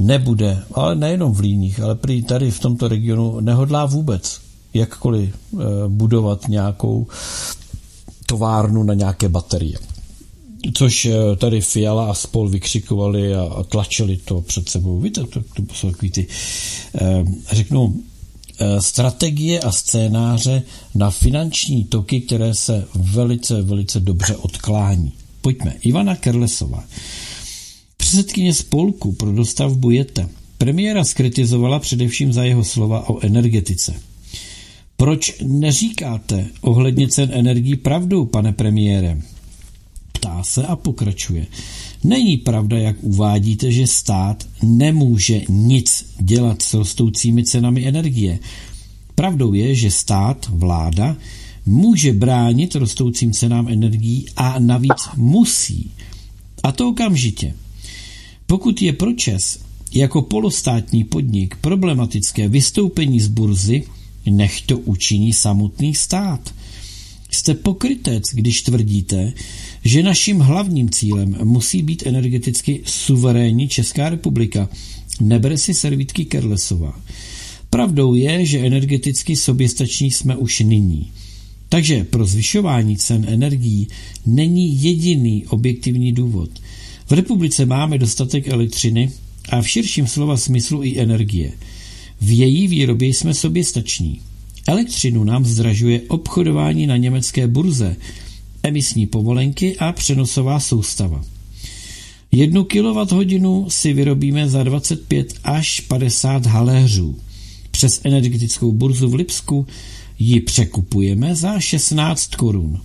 nebude, 0.00 0.62
ale 0.74 0.94
nejenom 0.94 1.32
v 1.32 1.40
Líních, 1.40 1.80
ale 1.80 1.94
prý 1.94 2.22
tady 2.22 2.50
v 2.50 2.60
tomto 2.60 2.88
regionu 2.88 3.40
nehodlá 3.40 3.86
vůbec 3.86 4.47
jakkoliv 4.74 5.34
eh, 5.34 5.58
budovat 5.88 6.48
nějakou 6.48 7.06
továrnu 8.26 8.82
na 8.82 8.94
nějaké 8.94 9.28
baterie. 9.28 9.78
Což 10.74 11.04
eh, 11.04 11.36
tady 11.36 11.60
Fiala 11.60 12.10
a 12.10 12.14
spol 12.14 12.48
vykřikovali 12.48 13.34
a, 13.34 13.62
tlačili 13.68 14.16
to 14.16 14.40
před 14.40 14.68
sebou. 14.68 15.00
Víte, 15.00 15.24
to, 15.24 15.40
to 15.40 15.74
jsou 15.74 15.90
takový 15.90 16.10
ty, 16.10 16.26
eh, 16.94 17.24
řeknu, 17.50 18.00
strategie 18.78 19.60
a 19.60 19.72
scénáře 19.72 20.62
na 20.94 21.10
finanční 21.10 21.84
toky, 21.84 22.20
které 22.20 22.54
se 22.54 22.84
velice, 22.94 23.62
velice 23.62 24.00
dobře 24.00 24.36
odklání. 24.36 25.12
Pojďme. 25.40 25.74
Ivana 25.80 26.16
Kerlesová. 26.16 26.84
Předsedkyně 27.96 28.54
spolku 28.54 29.12
pro 29.12 29.32
dostavbu 29.32 29.90
JETE 29.90 30.28
premiéra 30.58 31.04
skritizovala 31.04 31.78
především 31.78 32.32
za 32.32 32.44
jeho 32.44 32.64
slova 32.64 33.08
o 33.08 33.20
energetice. 33.20 33.94
Proč 35.00 35.34
neříkáte 35.42 36.46
ohledně 36.60 37.08
cen 37.08 37.30
energií 37.32 37.76
pravdu, 37.76 38.24
pane 38.24 38.52
premiére? 38.52 39.22
Ptá 40.12 40.42
se 40.42 40.66
a 40.66 40.76
pokračuje. 40.76 41.46
Není 42.04 42.36
pravda, 42.36 42.78
jak 42.78 42.96
uvádíte, 43.00 43.72
že 43.72 43.86
stát 43.86 44.46
nemůže 44.62 45.40
nic 45.48 46.06
dělat 46.20 46.62
s 46.62 46.74
rostoucími 46.74 47.44
cenami 47.44 47.86
energie. 47.86 48.38
Pravdou 49.14 49.54
je, 49.54 49.74
že 49.74 49.90
stát, 49.90 50.46
vláda, 50.50 51.16
může 51.66 52.12
bránit 52.12 52.74
rostoucím 52.74 53.32
cenám 53.32 53.68
energií 53.68 54.26
a 54.36 54.58
navíc 54.58 55.08
musí. 55.16 55.90
A 56.62 56.72
to 56.72 56.88
okamžitě. 56.88 57.54
Pokud 58.46 58.82
je 58.82 58.92
pro 58.92 59.12
Čes 59.12 59.58
jako 59.94 60.22
polostátní 60.22 61.04
podnik 61.04 61.56
problematické 61.60 62.48
vystoupení 62.48 63.20
z 63.20 63.28
burzy, 63.28 63.82
nech 64.30 64.62
to 64.62 64.78
učiní 64.78 65.32
samotný 65.32 65.94
stát. 65.94 66.54
Jste 67.30 67.54
pokrytec, 67.54 68.24
když 68.32 68.62
tvrdíte, 68.62 69.32
že 69.84 70.02
naším 70.02 70.38
hlavním 70.38 70.90
cílem 70.90 71.36
musí 71.44 71.82
být 71.82 72.06
energeticky 72.06 72.80
suverénní 72.84 73.68
Česká 73.68 74.08
republika. 74.08 74.68
Nebere 75.20 75.58
si 75.58 75.74
servítky 75.74 76.24
Kerlesová. 76.24 77.00
Pravdou 77.70 78.14
je, 78.14 78.46
že 78.46 78.66
energeticky 78.66 79.36
soběstační 79.36 80.10
jsme 80.10 80.36
už 80.36 80.60
nyní. 80.60 81.10
Takže 81.68 82.04
pro 82.04 82.26
zvyšování 82.26 82.96
cen 82.96 83.24
energií 83.28 83.88
není 84.26 84.82
jediný 84.82 85.46
objektivní 85.46 86.12
důvod. 86.12 86.50
V 87.06 87.12
republice 87.12 87.66
máme 87.66 87.98
dostatek 87.98 88.48
elektřiny 88.48 89.10
a 89.48 89.62
v 89.62 89.68
širším 89.68 90.06
slova 90.06 90.36
smyslu 90.36 90.84
i 90.84 90.98
energie– 90.98 91.52
v 92.20 92.38
její 92.38 92.68
výrobě 92.68 93.08
jsme 93.08 93.34
sobě 93.34 93.64
stační. 93.64 94.20
Elektřinu 94.66 95.24
nám 95.24 95.44
zdražuje 95.44 96.00
obchodování 96.08 96.86
na 96.86 96.96
německé 96.96 97.46
burze, 97.46 97.96
emisní 98.62 99.06
povolenky 99.06 99.76
a 99.76 99.92
přenosová 99.92 100.60
soustava. 100.60 101.24
Jednu 102.32 102.64
kWh 102.64 103.68
si 103.68 103.92
vyrobíme 103.92 104.48
za 104.48 104.62
25 104.62 105.34
až 105.44 105.80
50 105.80 106.46
haléřů. 106.46 107.16
Přes 107.70 108.00
energetickou 108.04 108.72
burzu 108.72 109.08
v 109.08 109.14
Lipsku 109.14 109.66
ji 110.18 110.40
překupujeme 110.40 111.34
za 111.34 111.60
16 111.60 112.34
korun. 112.34 112.80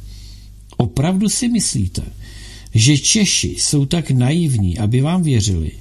Opravdu 0.77 1.29
si 1.29 1.47
myslíte, 1.47 2.01
že 2.73 2.97
Češi 2.97 3.55
jsou 3.57 3.85
tak 3.85 4.11
naivní, 4.11 4.77
aby 4.77 5.01
vám 5.01 5.23
věřili, 5.23 5.71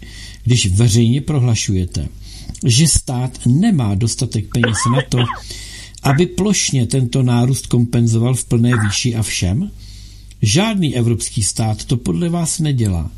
když 0.45 0.67
veřejně 0.67 1.21
prohlašujete, 1.21 2.09
že 2.67 2.89
stát 2.89 3.39
nemá 3.47 3.95
dostatek 3.95 4.47
peněz 4.55 4.79
na 4.95 5.03
to, 5.09 5.19
aby 6.03 6.27
plošně 6.27 6.87
tento 6.87 7.23
nárůst 7.23 7.67
kompenzoval 7.67 8.35
v 8.35 8.45
plné 8.45 8.71
výši 8.85 9.15
a 9.15 9.23
všem? 9.23 9.71
Žádný 10.43 10.97
evropský 10.97 11.43
stát 11.43 11.85
to 11.85 11.97
podle 11.97 12.29
vás 12.29 12.59
nedělá. 12.59 13.11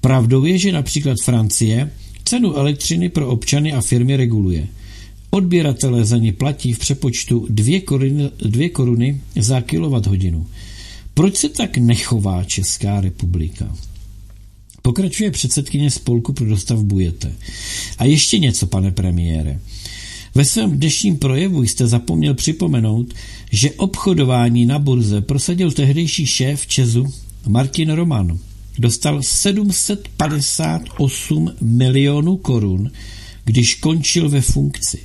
Pravdou 0.00 0.44
je, 0.44 0.58
že 0.58 0.72
například 0.72 1.16
Francie 1.24 1.90
cenu 2.24 2.54
elektřiny 2.54 3.08
pro 3.08 3.28
občany 3.28 3.72
a 3.72 3.80
firmy 3.80 4.16
reguluje. 4.16 4.68
Odběratelé 5.30 6.04
za 6.04 6.16
ní 6.16 6.32
platí 6.32 6.72
v 6.72 6.78
přepočtu 6.78 7.46
2 7.50 7.80
koruny, 7.84 8.30
2 8.38 8.68
koruny 8.72 9.20
za 9.36 9.60
kilowatt-hodinu. 9.60 10.46
Proč 11.14 11.36
se 11.36 11.48
tak 11.48 11.78
nechová 11.78 12.44
Česká 12.44 13.00
republika? 13.00 13.76
Pokračuje 14.86 15.30
předsedkyně 15.30 15.90
spolku 15.90 16.32
pro 16.32 16.46
dostavbu 16.46 16.98
Jete. 16.98 17.32
A 17.98 18.04
ještě 18.04 18.38
něco, 18.38 18.66
pane 18.66 18.90
premiére. 18.90 19.60
Ve 20.34 20.44
svém 20.44 20.70
dnešním 20.70 21.16
projevu 21.16 21.62
jste 21.62 21.86
zapomněl 21.86 22.34
připomenout, 22.34 23.14
že 23.52 23.70
obchodování 23.70 24.66
na 24.66 24.78
burze 24.78 25.20
prosadil 25.20 25.72
tehdejší 25.72 26.26
šéf 26.26 26.66
Česu 26.66 27.12
Martin 27.48 27.90
Roman. 27.90 28.38
Dostal 28.78 29.22
758 29.22 31.50
milionů 31.60 32.36
korun, 32.36 32.90
když 33.44 33.74
končil 33.74 34.28
ve 34.28 34.40
funkci. 34.40 34.98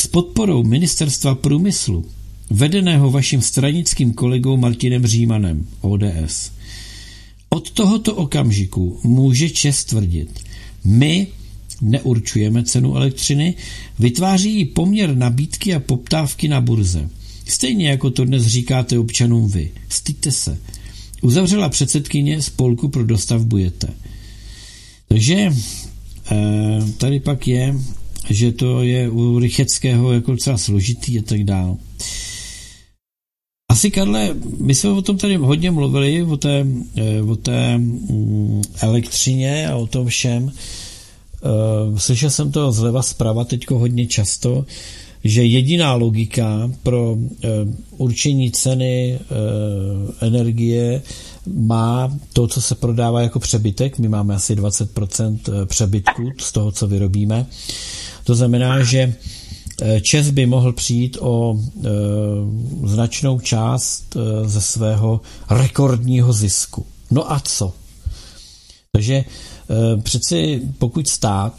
S 0.00 0.06
podporou 0.06 0.62
ministerstva 0.62 1.34
průmyslu, 1.34 2.04
vedeného 2.50 3.10
vaším 3.10 3.42
stranickým 3.42 4.12
kolegou 4.12 4.56
Martinem 4.56 5.06
Římanem, 5.06 5.66
ODS. 5.80 6.52
Od 7.52 7.70
tohoto 7.70 8.14
okamžiku 8.14 9.00
může 9.02 9.50
Čes 9.50 9.84
tvrdit, 9.84 10.40
my 10.84 11.26
neurčujeme 11.80 12.64
cenu 12.64 12.94
elektřiny, 12.94 13.54
vytváří 13.98 14.56
ji 14.56 14.64
poměr 14.64 15.16
nabídky 15.16 15.74
a 15.74 15.80
poptávky 15.80 16.48
na 16.48 16.60
burze. 16.60 17.08
Stejně 17.46 17.88
jako 17.88 18.10
to 18.10 18.24
dnes 18.24 18.46
říkáte 18.46 18.98
občanům 18.98 19.48
vy. 19.48 19.70
Styďte 19.88 20.32
se. 20.32 20.58
Uzavřela 21.22 21.68
předsedkyně 21.68 22.42
spolku 22.42 22.88
pro 22.88 23.04
dostavbu 23.04 23.56
Jete. 23.56 23.88
Takže 25.08 25.52
eh, 26.30 26.92
tady 26.98 27.20
pak 27.20 27.48
je, 27.48 27.74
že 28.30 28.52
to 28.52 28.82
je 28.82 29.10
u 29.10 29.38
Rycheckého 29.38 30.12
jako 30.12 30.32
docela 30.32 30.58
složitý 30.58 31.18
a 31.18 31.22
tak 31.22 31.44
dále. 31.44 31.76
Asi, 33.72 33.90
Karle, 33.90 34.34
my 34.60 34.74
jsme 34.74 34.90
o 34.90 35.02
tom 35.02 35.18
tady 35.18 35.36
hodně 35.36 35.70
mluvili, 35.70 36.22
o 36.22 36.36
té, 36.36 36.66
eh, 36.96 37.22
o 37.22 37.36
té 37.36 37.78
mm, 37.78 38.62
elektřině 38.80 39.68
a 39.68 39.76
o 39.76 39.86
tom 39.86 40.06
všem. 40.06 40.52
Eh, 40.52 41.98
slyšel 41.98 42.30
jsem 42.30 42.52
to 42.52 42.72
zleva 42.72 43.02
zprava 43.02 43.44
teďko 43.44 43.78
hodně 43.78 44.06
často, 44.06 44.64
že 45.24 45.44
jediná 45.44 45.94
logika 45.94 46.70
pro 46.82 47.16
eh, 47.16 47.48
určení 47.96 48.50
ceny 48.50 49.18
energie 50.20 51.02
má 51.46 52.18
to, 52.32 52.48
co 52.48 52.62
se 52.62 52.74
prodává 52.74 53.20
jako 53.22 53.40
přebytek. 53.40 53.98
My 53.98 54.08
máme 54.08 54.34
asi 54.34 54.54
20% 54.54 55.38
přebytku 55.66 56.30
z 56.40 56.52
toho, 56.52 56.72
co 56.72 56.86
vyrobíme. 56.86 57.46
To 58.24 58.34
znamená, 58.34 58.82
že 58.82 59.14
Čes 60.02 60.30
by 60.30 60.46
mohl 60.46 60.72
přijít 60.72 61.16
o 61.20 61.56
e, 61.56 61.88
značnou 62.88 63.40
část 63.40 64.16
e, 64.16 64.48
ze 64.48 64.60
svého 64.60 65.20
rekordního 65.50 66.32
zisku. 66.32 66.86
No 67.10 67.32
a 67.32 67.40
co? 67.40 67.72
Takže 68.92 69.24
přeci 70.02 70.62
pokud 70.78 71.08
stát 71.08 71.54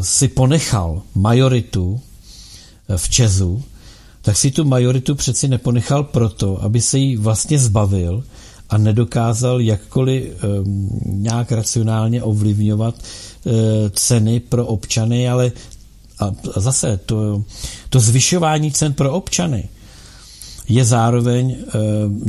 si 0.00 0.28
ponechal 0.28 1.02
majoritu 1.14 2.00
v 2.96 3.08
Česu, 3.08 3.62
tak 4.22 4.36
si 4.36 4.50
tu 4.50 4.64
majoritu 4.64 5.14
přeci 5.14 5.48
neponechal 5.48 6.04
proto, 6.04 6.62
aby 6.62 6.80
se 6.80 6.98
jí 6.98 7.16
vlastně 7.16 7.58
zbavil 7.58 8.24
a 8.70 8.78
nedokázal 8.78 9.60
jakkoliv 9.60 10.24
nějak 11.06 11.52
racionálně 11.52 12.22
ovlivňovat 12.22 12.94
ceny 13.90 14.40
pro 14.40 14.66
občany, 14.66 15.28
ale 15.28 15.52
a 16.18 16.30
zase 16.56 17.00
to, 17.06 17.44
to 17.88 18.00
zvyšování 18.00 18.72
cen 18.72 18.92
pro 18.92 19.12
občany 19.12 19.68
je 20.68 20.84
zároveň 20.84 21.50
e, 21.50 21.56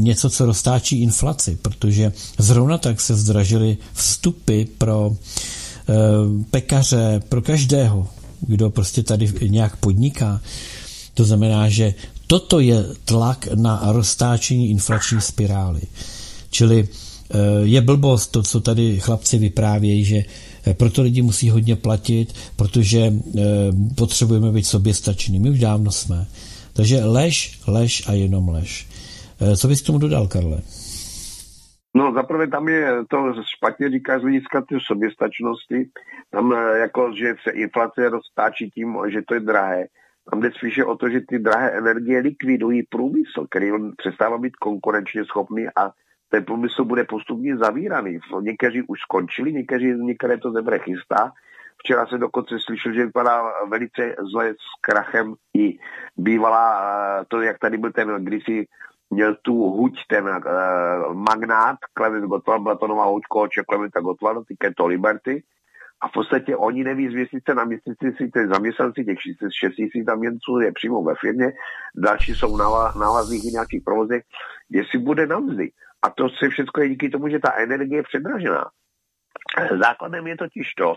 něco, 0.02 0.30
co 0.30 0.46
roztáčí 0.46 1.02
inflaci, 1.02 1.58
protože 1.62 2.12
zrovna 2.38 2.78
tak 2.78 3.02
se 3.02 3.16
zdražily 3.16 3.78
vstupy 3.94 4.64
pro 4.78 5.12
e, 5.16 5.94
pekaře, 6.52 7.22
pro 7.30 7.42
každého, 7.42 8.08
kdo 8.42 8.70
prostě 8.70 9.04
tady 9.04 9.34
nějak 9.48 9.78
podniká. 9.78 10.42
To 11.14 11.24
znamená, 11.24 11.70
že 11.70 11.94
toto 12.28 12.60
je 12.60 12.86
tlak 13.06 13.48
na 13.56 13.82
roztáčení 13.86 14.70
inflační 14.70 15.22
spirály. 15.22 15.82
Čili 16.50 16.88
e, 17.30 17.38
je 17.64 17.82
blbost 17.82 18.28
to, 18.28 18.44
co 18.44 18.62
tady 18.62 19.00
chlapci 19.00 19.38
vyprávějí, 19.38 20.06
že 20.06 20.18
Eh, 20.18 20.55
proto 20.74 21.02
lidi 21.02 21.22
musí 21.22 21.50
hodně 21.50 21.76
platit, 21.76 22.34
protože 22.56 23.00
eh, 23.00 23.42
potřebujeme 23.98 24.52
být 24.52 24.66
soběstační. 24.66 25.40
My 25.40 25.50
už 25.50 25.60
dávno 25.60 25.92
jsme. 25.92 26.26
Takže 26.74 27.04
lež, 27.04 27.62
lež 27.68 28.08
a 28.08 28.12
jenom 28.12 28.50
lež. 28.50 28.88
Eh, 29.42 29.58
co 29.58 29.68
bys 29.68 29.82
tomu 29.82 30.00
dodal, 30.00 30.28
Karle? 30.28 30.62
No 31.98 32.14
zaprvé 32.14 32.48
tam 32.48 32.68
je 32.68 32.92
to 33.10 33.18
špatně 33.58 33.90
říká 33.90 34.20
z 34.20 34.22
hlediska 34.22 34.62
té 34.62 34.78
soběstačnosti, 34.88 35.90
tam 36.32 36.52
jako, 36.76 37.12
že 37.20 37.36
se 37.44 37.52
inflace 37.52 38.10
roztáčí 38.10 38.70
tím, 38.70 38.98
že 39.08 39.22
to 39.28 39.34
je 39.34 39.40
drahé. 39.40 39.86
Tam 40.32 40.42
jde 40.42 40.52
spíše 40.52 40.86
o 40.86 40.96
to, 40.96 41.10
že 41.10 41.22
ty 41.28 41.40
drahé 41.40 41.72
energie 41.72 42.20
likvidují 42.20 42.84
průmysl, 42.84 43.48
který 43.50 43.72
on 43.72 43.92
přestává 43.98 44.38
být 44.38 44.56
konkurenčně 44.56 45.26
schopný 45.26 45.66
a 45.76 45.92
ten 46.36 46.46
průmysl 46.46 46.86
bude 46.86 47.04
postupně 47.04 47.58
zavíraný. 47.58 48.20
Někteří 48.42 48.82
už 48.82 49.00
skončili, 49.00 49.54
někteří, 49.54 49.86
některé 49.86 50.38
to 50.38 50.52
zebre 50.52 50.80
chystá. 50.80 51.32
Včera 51.78 52.06
se 52.06 52.18
dokonce 52.18 52.56
slyšel, 52.60 52.94
že 52.94 53.06
vypadá 53.06 53.44
velice 53.70 54.16
zle 54.32 54.50
s 54.50 54.68
krachem 54.82 55.34
i 55.54 55.80
bývalá, 56.18 56.68
eh, 57.22 57.26
to 57.28 57.42
jak 57.42 57.60
tady 57.60 57.78
byl 57.78 57.92
ten 57.92 58.26
kdysi 58.26 58.68
měl 59.10 59.36
tu 59.42 59.54
huť 59.54 59.94
ten 60.10 60.26
uh, 60.26 61.14
magnát 61.14 61.78
Clement 61.98 62.26
Gottwald, 62.26 62.64
byla 62.64 62.76
to 62.76 62.88
nová 62.88 63.06
huť 63.06 63.24
kohoče 63.30 63.62
Clementa 63.70 64.00
Gottwalda, 64.00 64.42
ty 64.48 64.56
Keto 64.58 64.88
Liberty. 64.88 65.44
A 66.02 66.08
v 66.08 66.12
podstatě 66.12 66.56
oni 66.56 66.84
neví 66.84 67.10
z 67.10 67.14
měsíce 67.14 67.56
na 67.56 67.64
měsíci 67.64 68.06
si 68.18 68.32
ty 68.34 68.48
zaměstnanci, 68.48 69.06
těch 69.06 69.18
6 69.22 69.76
tisíc 69.76 70.06
zaměstnanců 70.06 70.60
je 70.60 70.72
přímo 70.72 71.04
ve 71.04 71.14
firmě, 71.16 71.54
další 71.96 72.36
jsou 72.36 72.58
na 72.58 72.66
návazných 73.00 73.44
nějakých 73.44 73.84
provozech, 73.86 74.24
jestli 74.70 75.00
bude 75.00 75.28
na 75.28 75.40
mzdy. 75.40 75.72
A 76.06 76.10
to 76.10 76.30
se 76.30 76.50
všechno 76.50 76.84
je 76.84 76.90
díky 76.90 77.10
tomu, 77.10 77.30
že 77.30 77.40
ta 77.40 77.54
energie 77.58 78.00
je 78.00 78.04
předražená. 78.04 78.70
Základem 79.82 80.28
je 80.28 80.38
totiž 80.38 80.74
to, 80.74 80.96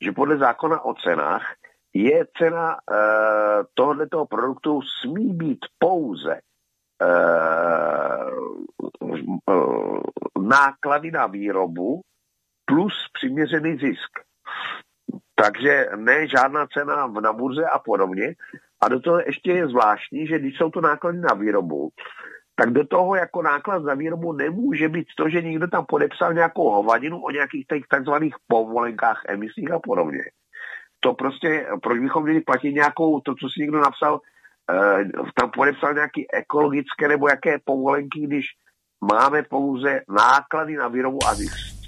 že 0.00 0.12
podle 0.12 0.38
zákona 0.38 0.84
o 0.84 0.94
cenách 0.94 1.54
je 1.94 2.26
cena 2.38 2.76
e, 2.76 2.76
tohoto 3.74 4.26
produktu 4.26 4.80
smí 5.00 5.32
být 5.32 5.58
pouze 5.78 6.32
e, 6.32 6.40
e, 9.48 9.54
náklady 10.40 11.10
na 11.10 11.26
výrobu 11.26 12.00
plus 12.64 12.94
přiměřený 13.12 13.78
zisk. 13.78 14.10
Takže 15.34 15.86
ne 15.96 16.28
žádná 16.28 16.66
cena 16.66 17.06
na 17.06 17.32
burze 17.32 17.64
a 17.64 17.78
podobně. 17.78 18.34
A 18.80 18.88
do 18.88 19.00
toho 19.00 19.20
ještě 19.20 19.52
je 19.52 19.68
zvláštní, 19.68 20.26
že 20.26 20.38
když 20.38 20.56
jsou 20.56 20.70
to 20.70 20.80
náklady 20.80 21.18
na 21.18 21.34
výrobu, 21.34 21.90
tak 22.60 22.70
do 22.70 22.86
toho 22.86 23.14
jako 23.14 23.42
náklad 23.42 23.82
za 23.82 23.94
výrobu 23.94 24.32
nemůže 24.32 24.88
být 24.88 25.06
to, 25.16 25.28
že 25.28 25.42
někdo 25.42 25.68
tam 25.68 25.86
podepsal 25.86 26.34
nějakou 26.34 26.70
hovadinu 26.70 27.20
o 27.22 27.30
nějakých 27.30 27.66
těch 27.66 27.82
takzvaných 27.88 28.34
povolenkách 28.48 29.22
emisích 29.28 29.72
a 29.72 29.78
podobně. 29.78 30.22
To 31.00 31.14
prostě, 31.14 31.66
proč 31.82 31.98
bychom 31.98 32.22
měli 32.22 32.40
platit 32.40 32.72
nějakou, 32.72 33.20
to, 33.20 33.34
co 33.34 33.48
si 33.48 33.60
někdo 33.60 33.80
napsal, 33.80 34.20
eh, 34.70 35.04
tam 35.34 35.50
podepsal 35.50 35.94
nějaký 35.94 36.32
ekologické 36.32 37.08
nebo 37.08 37.28
jaké 37.28 37.58
povolenky, 37.64 38.20
když 38.20 38.46
máme 39.12 39.42
pouze 39.42 40.00
náklady 40.08 40.76
na 40.76 40.88
výrobu 40.88 41.18
a 41.26 41.34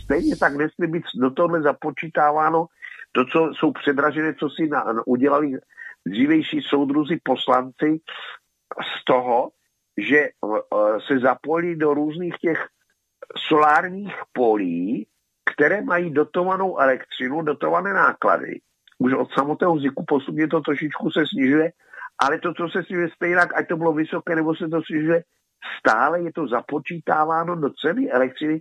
stejně 0.04 0.36
tak 0.36 0.56
nesmí 0.56 0.86
být 0.86 1.04
do 1.14 1.30
tohle 1.30 1.62
započítáváno 1.62 2.66
to, 3.12 3.24
co 3.24 3.50
jsou 3.54 3.72
předražené, 3.72 4.34
co 4.34 4.50
si 4.50 4.68
na, 4.68 4.84
udělali 5.06 5.52
dřívejší 6.06 6.60
soudruzi 6.62 7.20
poslanci 7.24 8.00
z 8.80 9.04
toho, 9.04 9.50
že 9.98 10.18
eh, 10.18 11.00
se 11.06 11.18
zapojili 11.18 11.76
do 11.76 11.94
různých 11.94 12.34
těch 12.38 12.66
solárních 13.48 14.14
polí, 14.32 15.06
které 15.54 15.82
mají 15.82 16.10
dotovanou 16.10 16.78
elektřinu, 16.78 17.42
dotované 17.42 17.92
náklady. 17.92 18.60
Už 18.98 19.14
od 19.14 19.32
samotného 19.32 19.78
ziku 19.78 20.04
postupně 20.08 20.48
to 20.48 20.60
trošičku 20.60 21.10
se 21.10 21.24
snižuje 21.26 21.72
ale 22.18 22.38
to, 22.38 22.54
co 22.54 22.68
se 22.68 22.82
si 22.82 22.94
stejně, 23.14 23.36
ať 23.36 23.68
to 23.68 23.76
bylo 23.76 23.92
vysoké, 23.92 24.36
nebo 24.36 24.54
se 24.54 24.68
to 24.68 24.82
snižuje, 24.82 25.24
stále 25.78 26.22
je 26.22 26.32
to 26.32 26.48
započítáváno 26.48 27.56
do 27.56 27.70
ceny 27.70 28.10
elektřiny, 28.10 28.60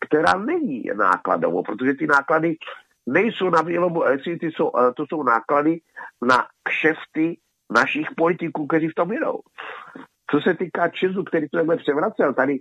která 0.00 0.34
není 0.34 0.82
nákladovou, 0.96 1.62
protože 1.62 1.94
ty 1.94 2.06
náklady 2.06 2.56
nejsou 3.06 3.50
na 3.50 3.62
výrobu 3.62 4.02
elektřiny, 4.02 4.38
ty 4.38 4.46
jsou, 4.46 4.70
eh, 4.78 4.92
to 4.96 5.04
jsou 5.08 5.22
náklady 5.22 5.80
na 6.22 6.46
kšefty 6.62 7.38
našich 7.70 8.08
politiků, 8.16 8.66
kteří 8.66 8.88
v 8.88 8.94
tom 8.94 9.12
jedou. 9.12 9.38
Co 10.32 10.40
se 10.40 10.54
týká 10.54 10.88
Česu, 10.88 11.24
který 11.24 11.48
to 11.48 11.56
takhle 11.56 11.76
převracel, 11.76 12.34
tady 12.34 12.58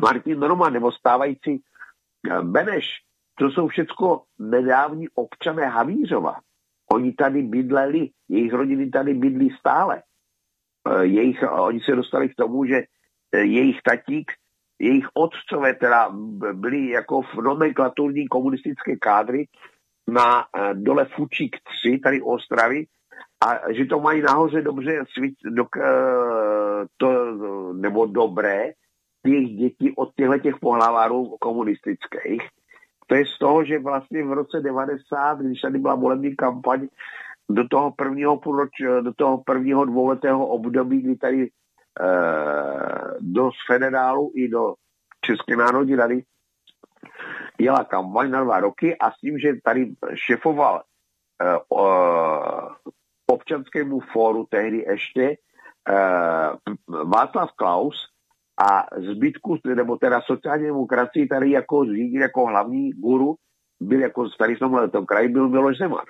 Martin 0.00 0.42
Roman 0.42 0.72
nebo 0.72 0.92
stávající 0.92 1.62
eh, 2.30 2.42
Beneš, 2.42 2.86
to 3.38 3.50
jsou 3.50 3.68
všechno 3.68 4.22
nedávní 4.38 5.08
občané 5.14 5.66
Havířova. 5.66 6.40
Oni 6.92 7.12
tady 7.12 7.42
bydleli, 7.42 8.10
jejich 8.28 8.52
rodiny 8.52 8.90
tady 8.90 9.14
bydlí 9.14 9.50
stále. 9.58 10.02
Eh, 10.88 11.04
jejich, 11.04 11.42
oni 11.50 11.80
se 11.80 11.96
dostali 11.96 12.28
k 12.28 12.34
tomu, 12.34 12.64
že 12.64 12.76
eh, 13.32 13.38
jejich 13.38 13.82
tatík, 13.82 14.32
jejich 14.78 15.08
otcové 15.14 15.74
teda 15.74 16.10
byli 16.52 16.88
jako 16.88 17.22
v 17.22 17.34
nomenklaturní 17.34 18.28
komunistické 18.28 18.96
kádry 18.96 19.48
na 20.08 20.46
dole 20.72 21.04
Fučík 21.04 21.56
3, 21.82 21.98
tady 21.98 22.22
Ostravy, 22.22 22.84
a 23.44 23.72
že 23.72 23.84
to 23.84 24.00
mají 24.00 24.22
nahoře 24.22 24.62
dobře 24.62 25.04
svít, 25.12 25.34
do, 25.44 25.64
to, 26.96 27.08
nebo 27.72 28.06
dobré, 28.06 28.72
těch 29.26 29.46
dětí 29.46 29.92
od 29.96 30.14
těchto 30.16 30.38
těch 30.38 30.56
pohlavárů 30.60 31.36
komunistických. 31.40 32.42
To 33.06 33.14
je 33.14 33.26
z 33.26 33.38
toho, 33.38 33.64
že 33.64 33.78
vlastně 33.78 34.24
v 34.24 34.32
roce 34.32 34.60
90, 34.60 35.38
když 35.38 35.60
tady 35.60 35.78
byla 35.78 35.94
volební 35.94 36.36
kampaň, 36.36 36.88
do 37.50 37.68
toho 37.68 37.92
prvního 37.92 38.40
půlroč, 38.40 38.70
do 39.00 39.14
toho 39.14 39.42
prvního 39.46 39.84
dvouletého 39.84 40.46
období, 40.46 41.02
kdy 41.02 41.16
tady 41.16 41.42
e, 41.42 41.50
do 43.20 43.50
federálu 43.66 44.32
i 44.34 44.48
do 44.48 44.74
České 45.20 45.56
národní 45.56 45.96
rady 45.96 46.22
jela 47.58 47.84
kampaň 47.84 48.30
na 48.30 48.44
dva 48.44 48.60
roky 48.60 48.96
a 48.98 49.10
s 49.10 49.20
tím, 49.20 49.38
že 49.38 49.52
tady 49.64 49.92
šefoval 50.14 50.82
občanskému 53.26 54.00
fóru 54.00 54.46
tehdy 54.50 54.84
ještě 54.88 55.22
e, 55.22 55.36
Václav 57.04 57.52
Klaus, 57.52 58.14
a 58.58 58.86
zbytku, 58.96 59.58
nebo 59.74 59.96
teda 59.96 60.20
sociální 60.20 60.66
demokracii 60.66 61.26
tady 61.26 61.50
jako 61.50 61.84
jako 62.12 62.46
hlavní 62.46 62.90
guru 62.90 63.34
byl 63.80 64.00
jako 64.00 64.28
tady 64.38 64.54
v 64.54 64.58
tom 64.90 65.06
kraji 65.06 65.28
byl 65.28 65.48
Miloš 65.48 65.78
Zeman. 65.78 66.04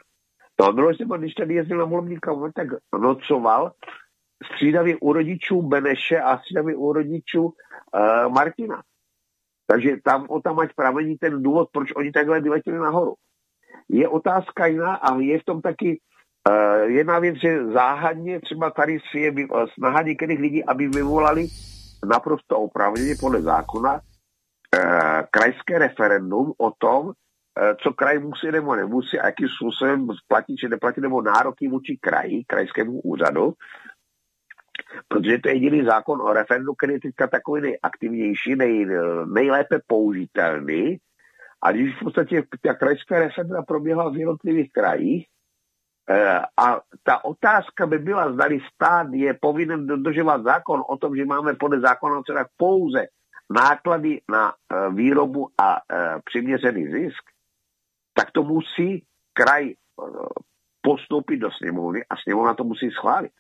No 0.61 0.73
Miloš 0.73 0.97
Zeman, 0.97 1.21
když 1.21 1.35
tady 1.35 1.55
jezdil 1.55 1.79
na 1.79 1.85
volební 1.85 2.19
tak 2.55 2.67
nocoval 3.01 3.73
střídavě 4.53 4.97
u 5.01 5.13
rodičů 5.13 5.63
Beneše 5.63 6.21
a 6.21 6.39
střídavě 6.39 6.77
u 6.77 6.93
rodičů 6.93 7.43
uh, 7.45 7.53
Martina. 8.33 8.83
Takže 9.67 9.97
tam 10.05 10.27
o 10.29 10.41
tam 10.41 10.59
ať 10.59 10.75
pramení 10.77 11.17
ten 11.17 11.43
důvod, 11.43 11.69
proč 11.73 11.93
oni 11.97 12.13
takhle 12.13 12.41
vyletěli 12.41 12.79
nahoru. 12.79 13.15
Je 13.89 14.09
otázka 14.09 14.67
jiná 14.67 14.95
a 14.95 15.19
je 15.19 15.39
v 15.39 15.45
tom 15.45 15.63
taky 15.63 16.01
uh, 16.49 16.91
jedna 16.91 17.19
věc, 17.19 17.37
že 17.37 17.67
záhadně 17.67 18.41
třeba 18.41 18.71
tady 18.71 18.99
je 19.15 19.33
snaha 19.75 20.03
některých 20.03 20.41
lidí, 20.41 20.65
aby 20.65 20.89
vyvolali 20.89 21.49
naprosto 22.05 22.59
oprávněně 22.59 23.15
podle 23.21 23.43
zákona 23.43 24.01
eh, 24.75 25.23
krajské 25.31 25.79
referendum 25.79 26.53
o 26.59 26.71
tom, 26.79 27.13
eh, 27.13 27.75
co 27.83 27.93
kraj 27.93 28.19
musí 28.19 28.51
nebo 28.51 28.77
nemusí 28.77 29.19
a 29.19 29.27
jakým 29.27 29.49
způsobem 29.49 30.07
platit 30.29 30.57
či 30.57 30.69
neplatit 30.69 31.01
nebo 31.01 31.23
nároky 31.23 31.69
vůči 31.69 31.99
kraji, 32.01 32.45
krajskému 32.47 33.01
úřadu, 33.01 33.53
protože 35.09 35.39
to 35.39 35.49
je 35.49 35.55
jediný 35.55 35.85
zákon 35.85 36.21
o 36.21 36.33
referendu, 36.33 36.75
který 36.75 36.93
je 36.93 37.01
teďka 37.01 37.27
takový 37.27 37.63
nejaktivnější, 37.63 38.57
nej, 38.57 38.87
nejlépe 39.35 39.79
použitelný. 39.87 40.99
A 41.63 41.73
když 41.73 41.97
v 41.97 42.05
podstatě 42.05 42.43
ta 42.63 42.75
krajská 42.75 43.19
referenda 43.19 43.63
proběhla 43.63 44.11
v 44.11 44.17
jednotlivých 44.17 44.73
krajích, 44.73 45.27
Eh, 45.27 45.34
a 46.57 46.81
ta 47.03 47.25
otázka 47.25 47.87
by 47.87 47.99
byla, 47.99 48.33
zdali 48.33 48.59
stát 48.75 49.07
je 49.13 49.35
povinen 49.35 49.87
dodržovat 49.87 50.43
zákon 50.43 50.83
o 50.89 50.97
tom, 50.97 51.17
že 51.17 51.25
máme 51.25 51.55
podle 51.55 51.81
zákona 51.81 52.23
teda 52.27 52.45
pouze 52.57 53.07
náklady 53.51 54.21
na 54.31 54.53
eh, 54.53 54.91
výrobu 54.91 55.49
a 55.61 55.77
eh, 55.77 56.21
přiměřený 56.25 56.93
zisk, 56.93 57.25
tak 58.15 58.31
to 58.31 58.43
musí 58.43 59.05
kraj 59.33 59.75
postoupit 60.83 61.37
do 61.37 61.51
sněmovny 61.51 62.05
a 62.11 62.17
sněmovna 62.17 62.55
to 62.55 62.65
musí 62.65 62.91
schválit. 62.91 63.33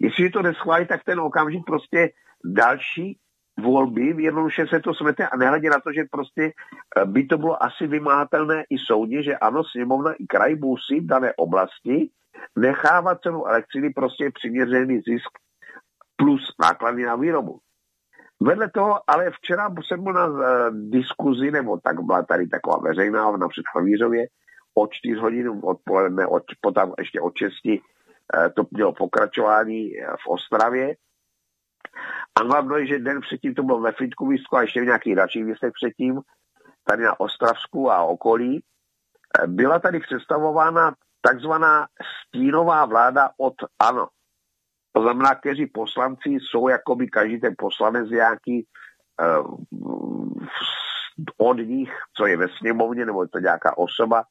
Jestli 0.00 0.30
to 0.30 0.42
neschválí, 0.42 0.86
tak 0.86 1.04
ten 1.04 1.20
okamžik 1.20 1.64
prostě 1.66 2.10
další 2.44 3.18
volby, 3.60 4.22
jednoduše 4.22 4.66
se 4.66 4.80
to 4.80 4.94
smete 4.94 5.28
a 5.28 5.36
nehledě 5.36 5.70
na 5.70 5.80
to, 5.80 5.92
že 5.92 6.04
prostě 6.10 6.52
eh, 6.96 7.04
by 7.04 7.24
to 7.24 7.38
bylo 7.38 7.62
asi 7.62 7.86
vymáhatelné 7.86 8.64
i 8.70 8.78
soudně, 8.78 9.22
že 9.22 9.36
ano, 9.36 9.64
sněmovna 9.64 10.12
i 10.12 10.26
kraj 10.26 10.54
musí 10.54 11.00
v 11.00 11.06
dané 11.06 11.32
oblasti 11.36 12.10
nechávat 12.58 13.20
cenu 13.20 13.46
elektřiny 13.46 13.90
prostě 13.90 14.30
přiměřený 14.34 15.00
zisk 15.00 15.30
plus 16.16 16.54
náklady 16.62 17.04
na 17.04 17.16
výrobu. 17.16 17.58
Vedle 18.40 18.70
toho, 18.70 19.00
ale 19.06 19.30
včera 19.30 19.74
jsem 19.86 20.04
byl 20.04 20.12
na 20.12 20.26
uh, 20.26 20.40
diskuzi, 20.72 21.50
nebo 21.50 21.78
tak 21.84 22.00
byla 22.00 22.22
tady 22.22 22.48
taková 22.48 22.78
veřejná 22.78 23.36
na 23.36 23.48
Havířově, 23.74 24.26
od 24.74 24.92
4 24.92 25.14
hodin 25.14 25.60
odpoledne, 25.62 26.26
od, 26.26 26.42
potom 26.60 26.92
ještě 26.98 27.20
od 27.20 27.36
6 27.36 27.52
uh, 27.66 27.76
to 28.56 28.66
mělo 28.70 28.92
pokračování 28.92 29.90
v 30.24 30.28
Ostravě 30.28 30.96
a 32.34 32.42
hlavno 32.42 32.76
je, 32.76 32.86
že 32.86 32.98
den 32.98 33.20
předtím 33.20 33.54
to 33.54 33.62
bylo 33.62 33.80
ve 33.80 33.92
Frýdkovisku 33.92 34.56
a 34.56 34.62
ještě 34.62 34.80
v 34.80 34.84
nějakých 34.84 35.16
dalších 35.16 35.44
městech 35.44 35.72
předtím, 35.72 36.20
tady 36.84 37.02
na 37.02 37.20
Ostravsku 37.20 37.90
a 37.90 38.02
okolí, 38.02 38.62
eh, 39.38 39.46
byla 39.46 39.78
tady 39.78 40.00
představována 40.00 40.94
takzvaná 41.20 41.86
stínová 42.26 42.84
vláda 42.84 43.30
od 43.38 43.54
ANO. 43.78 44.08
To 44.92 45.02
znamená, 45.02 45.34
kteří 45.34 45.66
poslanci 45.66 46.28
jsou 46.28 46.68
jakoby 46.68 47.08
každý 47.08 47.40
ten 47.40 47.54
poslanec 47.58 48.10
nějaký 48.10 48.66
uh, 49.22 49.56
od 51.36 51.58
nich, 51.58 51.92
co 52.16 52.26
je 52.26 52.36
ve 52.36 52.48
sněmovně, 52.58 53.06
nebo 53.06 53.22
je 53.22 53.28
to 53.28 53.38
nějaká 53.38 53.78
osoba, 53.78 54.24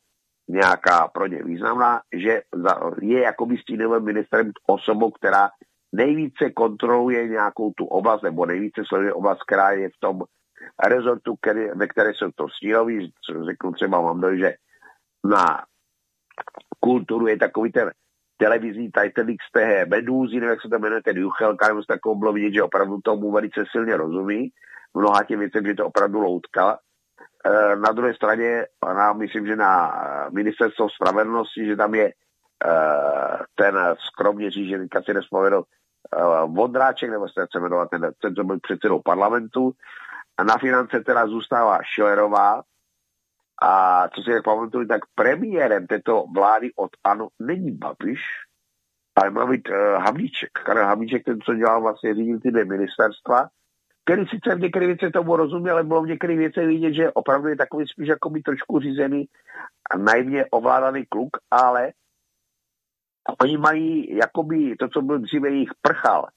nějaká 0.47 1.07
pro 1.07 1.27
ně 1.27 1.43
významná, 1.43 2.01
že 2.13 2.41
je 3.01 3.21
jakoby 3.21 3.57
stínovým 3.57 4.05
ministrem 4.05 4.51
osobou, 4.67 5.11
která 5.11 5.49
nejvíce 5.93 6.49
kontroluje 6.49 7.27
nějakou 7.27 7.72
tu 7.77 7.85
oblast, 7.85 8.22
nebo 8.22 8.45
nejvíce 8.45 8.81
sleduje 8.88 9.13
oblast, 9.13 9.43
která 9.47 9.72
je 9.72 9.89
v 9.89 9.99
tom 9.99 10.23
rezortu, 10.88 11.35
který, 11.35 11.68
ve 11.76 11.88
které 11.88 12.13
jsou 12.13 12.31
to 12.35 12.49
stínoví, 12.49 13.13
řeknu 13.45 13.72
třeba, 13.72 14.01
mám 14.01 14.22
dojde, 14.22 14.38
že 14.38 14.53
na 15.23 15.63
kulturu 16.80 17.27
je 17.27 17.38
takový 17.38 17.72
ten 17.72 17.91
televizní 18.38 18.91
Titanic 18.91 19.38
z 19.49 19.51
té 19.51 19.85
Medúzy, 19.85 20.35
nevím, 20.35 20.49
jak 20.49 20.61
se 20.61 20.69
to 20.69 20.80
jmenuje, 20.80 21.01
ten 21.01 21.18
Juchelka, 21.18 21.68
nebo 21.68 21.81
se 21.81 21.88
takovou 21.88 22.15
bylo 22.15 22.34
vidět, 22.34 22.53
že 22.53 22.63
opravdu 22.63 23.01
tomu 23.03 23.31
velice 23.31 23.63
silně 23.72 23.97
rozumí, 23.97 24.49
mnoha 24.93 25.23
těm 25.23 25.39
věcem, 25.39 25.65
že 25.65 25.73
to 25.73 25.85
opravdu 25.85 26.22
loutka. 26.22 26.80
E, 27.45 27.76
na 27.76 27.91
druhé 27.91 28.13
straně, 28.13 28.65
na, 28.85 29.13
myslím, 29.13 29.47
že 29.47 29.55
na 29.55 29.93
ministerstvo 30.31 30.89
spravedlnosti, 30.89 31.65
že 31.65 31.76
tam 31.76 31.95
je 31.95 32.05
e, 32.07 32.13
ten 33.55 33.76
skromně 33.99 34.51
řížený, 34.51 34.88
si 35.05 35.13
nespomenu, 35.13 35.63
uh, 36.17 36.55
Vondráček, 36.55 37.09
nebo 37.09 37.29
se 37.29 37.45
chce 37.45 37.59
jmenovat 37.59 37.89
ten, 37.89 38.11
ten, 38.21 38.35
co 38.35 38.43
byl 38.43 38.59
předsedou 38.59 39.01
parlamentu. 39.05 39.71
A 40.38 40.43
na 40.43 40.57
finance 40.57 40.99
teda 40.99 41.27
zůstává 41.27 41.79
Schillerová. 41.93 42.61
A 43.63 44.09
co 44.09 44.21
si 44.21 44.41
pamatuju, 44.43 44.88
tak 44.88 45.01
premiérem 45.15 45.88
této 45.88 46.25
vlády 46.35 46.71
od 46.75 46.89
ANO 47.03 47.27
není 47.39 47.71
Babiš, 47.71 48.21
ale 49.15 49.29
má 49.29 49.45
být 49.45 49.69
uh, 49.69 49.75
Havlíček. 49.75 50.49
Karel 50.65 50.85
Havlíček, 50.85 51.25
ten, 51.25 51.41
co 51.41 51.53
dělal 51.53 51.81
vlastně 51.81 52.15
řídil 52.15 52.39
ty 52.39 52.51
dvě 52.51 52.65
ministerstva, 52.65 53.47
který 54.05 54.25
sice 54.25 54.55
v 54.55 54.59
některých 54.59 54.88
věcech 54.88 55.11
tomu 55.11 55.35
rozuměl, 55.35 55.73
ale 55.73 55.83
bylo 55.83 56.01
v 56.01 56.07
některých 56.07 56.38
věcech 56.38 56.67
vidět, 56.67 56.93
že 56.93 57.11
opravdu 57.11 57.47
je 57.47 57.57
takový 57.57 57.88
spíš 57.88 58.07
jako 58.07 58.29
by 58.29 58.41
trošku 58.41 58.79
řízený 58.79 59.25
a 59.91 59.97
naivně 59.97 60.45
ovládaný 60.51 61.05
kluk, 61.09 61.29
ale 61.51 61.91
Oni 63.41 63.57
mají 63.57 64.18
jakoby 64.18 64.76
to, 64.76 64.88
co 64.88 65.02
byl 65.02 65.19
dříve 65.19 65.49
jejich 65.49 65.72
prchal, 65.81 66.27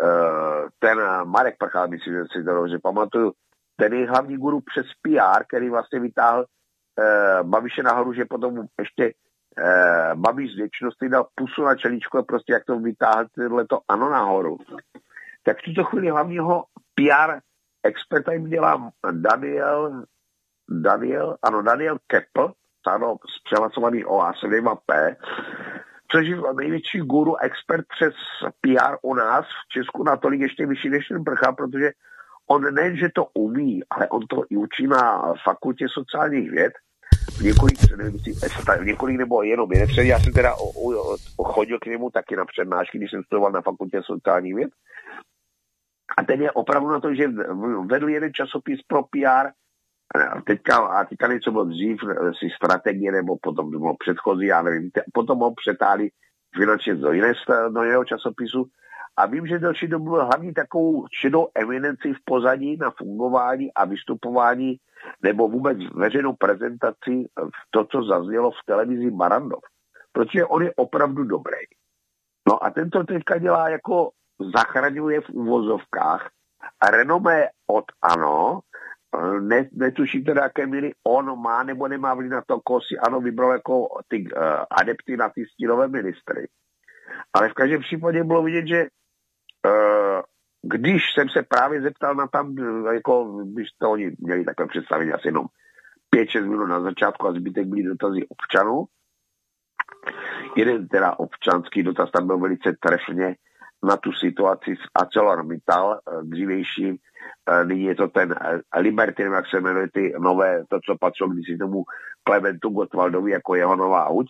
eh, 0.00 0.68
ten 0.78 0.98
Marek 1.24 1.54
Prchal, 1.58 1.88
myslím, 1.88 2.14
že 2.14 2.24
si 2.32 2.44
to 2.44 2.54
dobře 2.54 2.78
pamatuju, 2.82 3.32
ten 3.80 3.92
je 3.92 4.10
hlavní 4.10 4.36
guru 4.36 4.60
přes 4.60 4.86
PR, 5.02 5.44
který 5.44 5.70
vlastně 5.70 6.00
vytáhl 6.00 6.44
uh, 6.44 7.48
Babiše 7.48 7.82
nahoru, 7.82 8.12
že 8.12 8.24
potom 8.24 8.66
ještě 8.78 9.04
uh, 9.04 10.20
Babiš 10.20 10.52
z 10.52 10.56
věčnosti 10.56 11.08
dal 11.08 11.28
pusu 11.34 11.62
na 11.62 11.74
čelíčku 11.74 12.18
a 12.18 12.22
prostě 12.22 12.52
jak 12.52 12.64
to 12.64 12.78
vytáhl 12.78 13.26
to 13.68 13.80
ano 13.88 14.10
nahoru. 14.10 14.58
Tak 15.42 15.58
v 15.58 15.62
tuto 15.62 15.84
chvíli 15.84 16.10
hlavního 16.10 16.64
PR 16.94 17.38
experta 17.82 18.32
jim 18.32 18.44
dělá 18.44 18.90
Daniel, 19.12 20.04
Daniel, 20.70 21.36
ano, 21.42 21.62
Daniel 21.62 21.98
Keppel, 22.06 22.52
ano, 22.86 23.16
zpřehlasovaný 23.40 24.04
OAS 24.04 24.36
2P, 24.42 25.16
což 26.12 26.26
je 26.26 26.36
největší 26.56 26.98
guru, 26.98 27.36
expert 27.36 27.84
přes 27.98 28.14
PR 28.60 28.94
u 29.02 29.14
nás 29.14 29.44
v 29.46 29.72
Česku 29.72 30.04
natolik 30.04 30.40
ještě 30.40 30.66
vyšší 30.66 30.88
než 30.88 31.08
ten 31.08 31.24
prcha, 31.24 31.52
protože 31.52 31.90
on 32.50 32.74
nejen, 32.74 32.96
že 32.96 33.08
to 33.14 33.26
umí, 33.34 33.80
ale 33.90 34.08
on 34.08 34.26
to 34.26 34.44
i 34.50 34.56
učí 34.56 34.86
na 34.86 35.34
fakultě 35.44 35.86
sociálních 35.88 36.50
věd, 36.50 36.72
několik, 37.42 37.78
nevím, 37.96 38.20
několik 38.84 39.18
nebo 39.18 39.42
jenom 39.42 39.72
jeden 39.72 39.88
před, 39.88 40.04
já 40.04 40.18
jsem 40.18 40.32
teda 40.32 40.54
o, 40.54 40.64
o, 40.64 41.16
o, 41.36 41.44
chodil 41.44 41.78
k 41.78 41.86
němu 41.86 42.10
taky 42.10 42.36
na 42.36 42.44
přednášky, 42.44 42.98
když 42.98 43.10
jsem 43.10 43.22
studoval 43.22 43.52
na 43.52 43.62
fakultě 43.62 44.00
sociálních 44.04 44.54
věd. 44.54 44.70
A 46.18 46.22
ten 46.22 46.42
je 46.42 46.52
opravdu 46.52 46.88
na 46.88 47.00
to, 47.00 47.14
že 47.14 47.28
vedl 47.86 48.08
jeden 48.08 48.32
časopis 48.34 48.80
pro 48.86 49.02
PR, 49.02 49.48
a 50.16 50.40
teďka, 50.40 50.76
a 50.76 51.04
teďka 51.04 51.26
něco 51.26 51.50
bylo 51.50 51.64
dřív, 51.64 52.00
si 52.38 52.50
strategie, 52.56 53.12
nebo 53.12 53.36
potom 53.42 53.70
bylo 53.70 53.96
předchozí, 53.96 54.46
já 54.46 54.62
nevím, 54.62 54.90
potom 55.12 55.38
ho 55.38 55.54
přetáhli 55.54 56.10
finančně 56.56 56.94
do, 56.94 57.08
do 57.68 57.82
jiného 57.82 58.04
časopisu. 58.04 58.66
A 59.16 59.26
vím, 59.26 59.46
že 59.46 59.58
delší 59.58 59.88
dobu 59.88 60.10
byl 60.10 60.24
hlavní 60.24 60.54
takovou 60.54 61.06
šedou 61.20 61.48
eminenci 61.54 62.12
v 62.12 62.24
pozadí 62.24 62.76
na 62.76 62.90
fungování 62.90 63.74
a 63.74 63.84
vystupování 63.84 64.76
nebo 65.22 65.48
vůbec 65.48 65.78
veřejnou 65.94 66.32
prezentaci 66.32 67.28
v 67.38 67.60
to, 67.70 67.84
co 67.84 68.02
zaznělo 68.02 68.50
v 68.50 68.64
televizi 68.66 69.10
Barandov. 69.10 69.60
Protože 70.12 70.44
on 70.44 70.62
je 70.62 70.74
opravdu 70.76 71.24
dobrý. 71.24 71.58
No 72.48 72.64
a 72.64 72.70
tento 72.70 73.04
teďka 73.04 73.38
dělá 73.38 73.68
jako 73.68 74.10
zachraňuje 74.54 75.20
v 75.20 75.30
úvozovkách 75.30 76.30
renomé 76.90 77.48
od 77.66 77.84
ANO, 78.02 78.60
ne, 79.40 79.68
netuším 79.72 80.24
teda, 80.24 80.42
jaké 80.42 80.66
míry 80.66 80.92
on 81.06 81.40
má 81.40 81.62
nebo 81.62 81.88
nemá 81.88 82.14
vliv 82.14 82.30
na 82.30 82.42
to, 82.46 82.60
koho 82.60 82.80
si 82.80 82.98
ANO 82.98 83.20
vybral 83.20 83.52
jako 83.52 83.88
ty 84.08 84.24
uh, 84.24 84.42
adepty 84.70 85.16
na 85.16 85.28
ty 85.28 85.46
stínové 85.46 85.88
ministry. 85.88 86.48
Ale 87.34 87.48
v 87.48 87.54
každém 87.54 87.80
případě 87.80 88.24
bylo 88.24 88.42
vidět, 88.42 88.66
že 88.66 88.86
uh, 89.66 90.22
když 90.62 91.02
jsem 91.14 91.28
se 91.28 91.42
právě 91.42 91.82
zeptal 91.82 92.14
na 92.14 92.26
tam, 92.26 92.54
jako 92.92 93.42
když 93.44 93.68
to 93.78 93.90
oni 93.90 94.16
měli 94.18 94.44
takové 94.44 94.68
představení 94.68 95.12
asi 95.12 95.28
jenom 95.28 95.46
5-6 96.16 96.50
minut 96.50 96.66
na 96.66 96.80
začátku 96.80 97.26
a 97.26 97.32
zbytek 97.32 97.66
byly 97.66 97.82
dotazy 97.82 98.20
občanů, 98.28 98.84
jeden 100.56 100.88
teda 100.88 101.18
občanský 101.18 101.82
dotaz 101.82 102.10
tam 102.10 102.26
byl 102.26 102.38
velice 102.38 102.76
trefně 102.80 103.36
na 103.82 103.96
tu 103.96 104.12
situaci 104.12 104.76
s 104.76 104.84
ArcelorMittal 104.94 105.98
eh, 105.98 106.22
dřívějším, 106.22 106.96
eh, 107.50 107.64
nyní 107.64 107.84
je 107.84 107.94
to 107.94 108.08
ten 108.08 108.34
eh, 108.40 108.80
Liberty, 108.80 109.22
jak 109.22 109.46
se 109.46 109.60
jmenuje 109.60 109.88
ty 109.94 110.12
nové, 110.18 110.64
to, 110.68 110.78
co 110.86 110.96
patřilo 111.00 111.30
když 111.30 111.58
tomu 111.58 111.84
Klementu 112.22 112.68
Gottwaldovi 112.68 113.30
jako 113.30 113.54
jeho 113.54 113.76
nová 113.76 114.08
huť, 114.08 114.26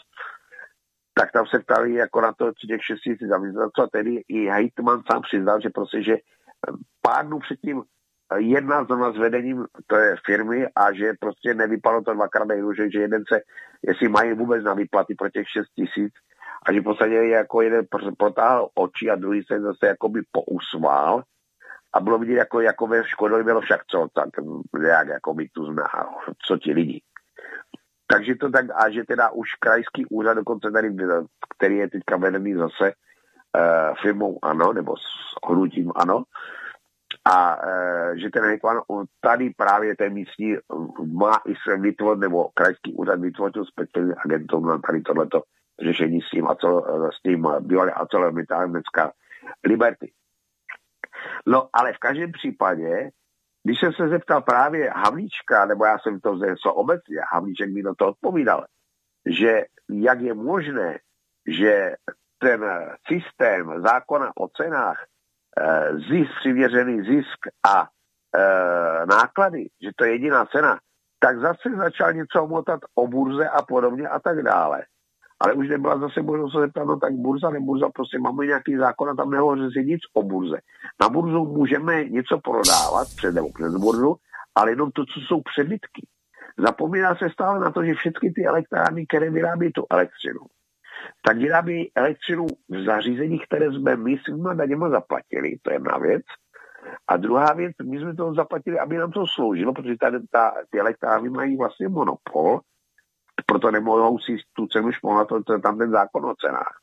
tak 1.15 1.33
tam 1.33 1.47
se 1.47 1.59
ptali 1.59 1.95
jako 1.95 2.21
na 2.21 2.33
to 2.33 2.53
těch 2.69 2.85
6 2.85 3.01
tisíc 3.01 3.29
zaměstnanců 3.29 3.83
a 3.83 3.89
tedy 3.93 4.23
i 4.29 4.47
Heitman 4.47 5.03
sám 5.13 5.23
přiznal, 5.23 5.61
že 5.61 5.71
prostě, 5.71 6.03
že 6.03 6.17
pár 7.03 7.27
dnů 7.27 7.39
předtím 7.39 7.83
jedna 8.37 8.85
zrovna 8.85 9.13
s 9.13 9.17
vedením 9.17 9.67
té 9.87 10.15
firmy 10.27 10.67
a 10.77 10.93
že 10.93 11.13
prostě 11.21 11.55
nevypadlo 11.55 12.03
to 12.03 12.15
dvakrát 12.15 12.45
nejhůře, 12.45 12.91
že 12.91 13.01
jeden 13.01 13.23
se, 13.33 13.41
jestli 13.83 14.09
mají 14.09 14.33
vůbec 14.33 14.65
na 14.65 14.75
výplaty 14.75 15.15
pro 15.15 15.31
těch 15.31 15.47
6 15.49 15.67
tisíc, 15.75 16.13
a 16.67 16.73
že 16.73 16.81
v 16.81 16.85
podstatě 16.85 17.15
jako 17.15 17.63
jeden 17.63 17.87
protáhl 18.19 18.69
oči 18.75 19.11
a 19.11 19.17
druhý 19.17 19.43
se 19.43 19.61
zase 19.61 19.87
jakoby 19.87 20.23
pousmál 20.33 21.23
a 21.93 22.01
bylo 22.01 22.19
vidět, 22.19 22.35
jako, 22.35 22.61
jako 22.61 22.87
ve 22.87 23.05
škodili 23.05 23.45
bylo 23.45 23.61
však 23.61 23.81
co, 23.87 24.09
tak 24.15 24.29
jak 24.87 25.09
jako 25.09 25.35
by 25.35 25.49
tu 25.49 25.73
zná, 25.73 25.89
co 26.47 26.59
ti 26.59 26.73
lidi. 26.73 27.03
Takže 28.07 28.35
to 28.35 28.51
tak, 28.51 28.67
a 28.75 28.91
že 28.91 29.05
teda 29.05 29.31
už 29.31 29.49
krajský 29.61 30.07
úřad 30.07 30.35
dokonce 30.35 30.71
tady, 30.71 30.97
který 31.57 31.77
je 31.77 31.91
teďka 31.91 32.17
vedený 32.17 32.55
zase 32.55 32.93
uh, 32.93 33.97
firmou 34.03 34.39
ANO, 34.43 34.73
nebo 34.73 34.97
s 34.97 35.05
hnutím 35.49 35.93
ANO, 35.97 36.23
a 37.25 37.57
uh, 37.57 38.17
že 38.17 38.31
ten 38.31 38.45
hejtman 38.45 38.81
tady 39.21 39.51
právě 39.57 39.97
ten 39.97 40.13
místní 40.13 40.57
má 41.13 41.41
i 41.47 41.55
se 41.69 41.77
vytvořit, 41.77 42.21
nebo 42.21 42.49
krajský 42.55 42.93
úřad 42.93 43.21
vytvořil 43.21 43.65
speciální 43.65 44.15
agentu 44.25 44.61
na 44.61 44.79
tady 44.79 45.03
tohleto 45.03 45.43
řešení 45.83 46.21
s 46.23 46.31
tím, 46.31 46.49
a 46.49 46.55
co, 46.55 46.85
s 47.19 47.23
tím 47.23 47.47
bývalým 47.61 47.95
ArcelorMittalem 47.97 48.71
dneska 48.71 49.13
Liberty. 49.65 50.13
No, 51.47 51.69
ale 51.73 51.93
v 51.93 51.99
každém 51.99 52.33
případě, 52.33 53.11
když 53.65 53.81
jsem 53.81 53.93
se 53.93 54.09
zeptal 54.09 54.43
právě 54.43 54.91
Havlíčka, 54.91 55.67
nebo 55.67 55.85
já 55.85 55.99
jsem 55.99 56.21
to 56.21 56.35
vzal 56.35 56.57
obecně, 56.65 57.17
Havlíček 57.33 57.71
mi 57.71 57.83
na 57.83 57.95
to 57.95 58.09
odpovídal, 58.09 58.65
že 59.27 59.65
jak 59.91 60.21
je 60.21 60.35
možné, 60.35 60.99
že 61.47 61.95
ten 62.39 62.65
systém 63.07 63.83
zákona 63.83 64.33
o 64.37 64.49
cenách, 64.49 65.05
eh, 65.61 65.95
zisk, 65.95 66.33
přivěřený 66.41 67.03
zisk 67.03 67.39
a 67.69 67.89
náklady, 69.09 69.69
že 69.83 69.91
to 69.97 70.05
je 70.05 70.13
jediná 70.13 70.47
cena, 70.47 70.79
tak 71.19 71.39
zase 71.39 71.77
začal 71.77 72.13
něco 72.13 72.47
motat 72.47 72.81
o 72.95 73.07
burze 73.07 73.49
a 73.49 73.63
podobně 73.63 74.09
a 74.09 74.19
tak 74.19 74.43
dále 74.43 74.85
ale 75.41 75.55
už 75.55 75.69
nebyla 75.69 75.99
zase 75.99 76.23
možnost 76.23 76.53
se 76.53 76.61
zeptat, 76.61 76.85
no 76.85 76.99
tak 76.99 77.13
burza, 77.13 77.51
ne 77.51 77.61
burza, 77.61 77.89
prostě 77.95 78.19
máme 78.19 78.47
nějaký 78.47 78.77
zákon 78.77 79.11
a 79.11 79.15
tam 79.15 79.31
nehovoří 79.31 79.73
si 79.73 79.85
nic 79.85 80.01
o 80.15 80.23
burze. 80.23 80.59
Na 81.01 81.09
burzu 81.09 81.45
můžeme 81.45 82.05
něco 82.05 82.39
prodávat 82.39 83.09
před 83.17 83.35
nebo 83.35 83.53
před 83.53 83.73
burzu, 83.73 84.17
ale 84.55 84.71
jenom 84.71 84.91
to, 84.91 85.05
co 85.05 85.21
jsou 85.21 85.41
přebytky. 85.41 86.07
Zapomíná 86.59 87.15
se 87.15 87.31
stále 87.31 87.61
na 87.61 87.71
to, 87.71 87.85
že 87.85 87.95
všechny 87.95 88.33
ty 88.33 88.47
elektrárny, 88.47 89.07
které 89.07 89.31
vyrábí 89.31 89.73
tu 89.73 89.87
elektřinu, 89.91 90.41
tak 91.27 91.37
vyrábí 91.37 91.93
elektřinu 91.95 92.47
v 92.69 92.85
zařízeních, 92.85 93.45
které 93.47 93.73
jsme 93.73 93.97
my 93.97 94.19
svýma 94.25 94.55
daněma 94.55 94.91
zaplatili, 94.91 95.59
to 95.63 95.71
je 95.71 95.75
jedna 95.75 95.99
věc. 95.99 96.23
A 97.09 97.17
druhá 97.17 97.53
věc, 97.53 97.73
my 97.85 98.01
jsme 98.01 98.15
to 98.15 98.35
zaplatili, 98.35 98.79
aby 98.79 98.97
nám 98.97 99.11
to 99.11 99.25
sloužilo, 99.35 99.73
protože 99.75 99.97
tady 100.01 100.19
ta, 100.31 100.53
ty 100.71 100.81
elektrárny 100.81 101.31
mají 101.31 101.57
vlastně 101.57 101.89
monopol 101.89 102.61
proto 103.47 103.71
nemohou 103.71 104.19
si 104.19 104.37
tu 104.53 104.67
cenu 104.67 104.93
šponovat, 104.93 105.29
to 105.29 105.53
je 105.53 105.61
tam 105.61 105.79
ten 105.79 105.91
zákon 105.91 106.27
o 106.27 106.35
cenách. 106.35 106.77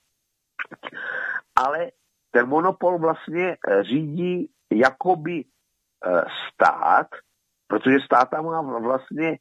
Ale 1.55 1.91
ten 2.31 2.47
monopol 2.47 2.99
vlastně 2.99 3.57
eh, 3.67 3.83
řídí 3.83 4.49
jakoby 4.73 5.43
eh, 5.43 6.23
stát, 6.53 7.07
protože 7.67 7.95
stát 8.05 8.29
tam 8.29 8.45
má 8.45 8.61
vlastně 8.79 9.37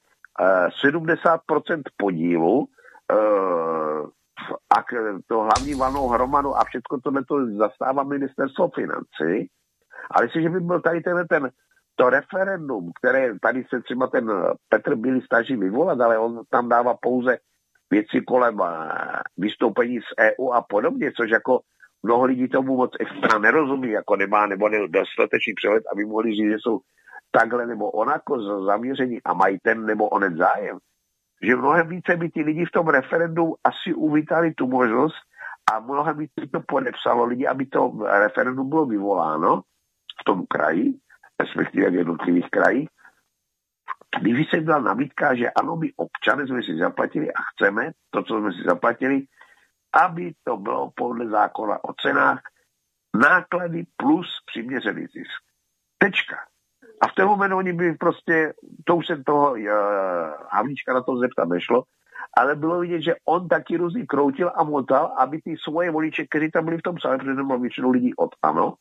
70% 0.85 1.39
eh, 1.71 1.83
podílu 1.97 2.69
a 4.77 4.85
to 5.27 5.41
hlavní 5.41 5.75
valnou 5.75 6.09
hromadu 6.09 6.57
a 6.57 6.65
všechno 6.65 7.01
tohle 7.05 7.25
to 7.25 7.47
zastává 7.57 8.03
ministerstvo 8.03 8.71
financí. 8.75 9.51
Ale 10.11 10.25
jestliže 10.25 10.49
by 10.49 10.61
byl 10.61 10.81
tady 10.81 11.01
ten, 11.01 11.27
ten 11.29 11.51
to 11.97 12.11
referendum, 12.11 12.91
které 12.99 13.39
tady 13.39 13.65
se 13.69 13.81
třeba 13.81 14.07
ten 14.07 14.33
Petr 14.69 14.95
Bílý 14.95 15.21
snaží 15.21 15.57
vyvolat, 15.57 16.01
ale 16.01 16.19
on 16.19 16.41
tam 16.51 16.69
dává 16.69 16.95
pouze 17.03 17.39
věci 17.91 18.21
kolem 18.27 18.61
eh, 18.61 18.69
vystoupení 19.37 19.99
z 20.01 20.11
EU 20.21 20.51
a 20.51 20.63
podobně, 20.63 21.13
což 21.17 21.31
jako 21.31 21.61
mnoho 22.03 22.25
lidí 22.25 22.49
tomu 22.49 22.77
moc 22.77 22.91
extra 23.01 23.39
nerozumí, 23.39 23.91
jako 23.91 24.17
nemá 24.17 24.47
nebo 24.47 24.69
dostatečný 24.69 25.55
přehled, 25.57 25.83
aby 25.93 26.05
mohli 26.05 26.35
říct, 26.35 26.51
že 26.51 26.57
jsou 26.61 26.81
takhle 27.31 27.67
nebo 27.67 27.91
onako 27.91 28.65
zaměření 28.65 29.19
a 29.25 29.35
mají 29.35 29.59
ten 29.63 29.87
nebo 29.87 30.09
onen 30.09 30.37
zájem. 30.37 30.79
Že 31.43 31.57
mnohem 31.57 31.89
více 31.89 32.17
by 32.17 32.31
ty 32.31 32.41
lidi 32.43 32.65
v 32.65 32.71
tom 32.71 32.89
referendu 32.89 33.55
asi 33.65 33.95
uvítali 33.95 34.55
tu 34.55 34.67
možnost 34.67 35.17
a 35.73 35.81
mnohem 35.81 36.19
více 36.19 36.41
to 36.53 36.61
podepsalo 36.69 37.25
lidi, 37.25 37.47
aby 37.47 37.67
to 37.67 37.93
referendum 38.05 38.69
bylo 38.69 38.87
vyvoláno 38.87 39.63
v 40.21 40.25
tom 40.25 40.47
kraji, 40.47 40.95
respektive 41.41 41.91
v 41.91 41.95
jednotlivých 41.95 42.51
krajích. 42.51 42.89
Když 44.21 44.51
se 44.51 44.61
byla 44.61 44.81
nabídka, 44.81 45.35
že 45.35 45.51
ano, 45.51 45.77
my 45.77 45.93
občané 45.97 46.47
jsme 46.47 46.63
si 46.63 46.77
zaplatili 46.77 47.33
a 47.33 47.43
chceme 47.43 47.91
to, 48.11 48.23
co 48.23 48.39
jsme 48.39 48.53
si 48.53 48.63
zaplatili, 48.67 49.23
aby 50.05 50.33
to 50.45 50.57
bylo 50.57 50.91
podle 50.97 51.29
zákona 51.29 51.85
o 51.85 51.95
cenách 52.03 52.41
náklady 53.15 53.87
plus 53.97 54.27
přiměřený 54.47 55.07
zisk. 55.07 55.43
Tečka. 55.99 56.37
A 57.01 57.09
v 57.09 57.15
ten 57.15 57.27
moment 57.27 57.53
oni 57.53 57.73
by 57.73 57.93
prostě, 57.93 58.53
to 58.85 58.97
už 58.97 59.07
se 59.07 59.23
toho 59.27 59.53
uh, 59.53 59.59
Havlíčka 60.51 60.95
na 60.95 61.03
to 61.03 61.17
zeptat 61.17 61.49
nešlo, 61.49 61.83
ale 62.39 62.57
bylo 62.57 62.81
vidět, 62.81 63.01
že 63.03 63.15
on 63.25 63.49
taky 63.49 63.77
různě 63.77 64.07
kroutil 64.07 64.53
a 64.55 64.65
motal, 64.65 65.15
aby 65.19 65.43
ty 65.43 65.57
svoje 65.57 65.91
voliče, 65.91 66.27
kteří 66.27 66.51
tam 66.51 66.65
byli 66.65 66.79
v 66.79 66.83
tom 66.83 66.99
sále, 66.99 67.19
protože 67.19 67.35
většinou 67.61 67.91
lidí 67.91 68.15
od 68.17 68.31
ANO, 68.43 68.75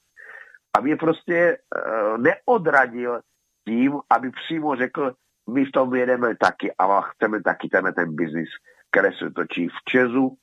aby 0.77 0.89
je 0.89 0.95
prostě 0.97 1.57
uh, 1.57 2.17
neodradil 2.17 3.19
tím, 3.67 3.99
aby 4.09 4.31
přímo 4.31 4.75
řekl, 4.75 5.13
my 5.49 5.65
v 5.65 5.71
tom 5.71 5.95
jedeme 5.95 6.35
taky 6.35 6.71
a 6.79 7.01
chceme 7.01 7.43
taky 7.43 7.69
ten, 7.69 7.93
ten 7.93 8.15
biznis, 8.15 8.49
který 8.91 9.17
se 9.17 9.31
točí 9.31 9.67
v 9.67 9.89
Česu, 9.89 10.37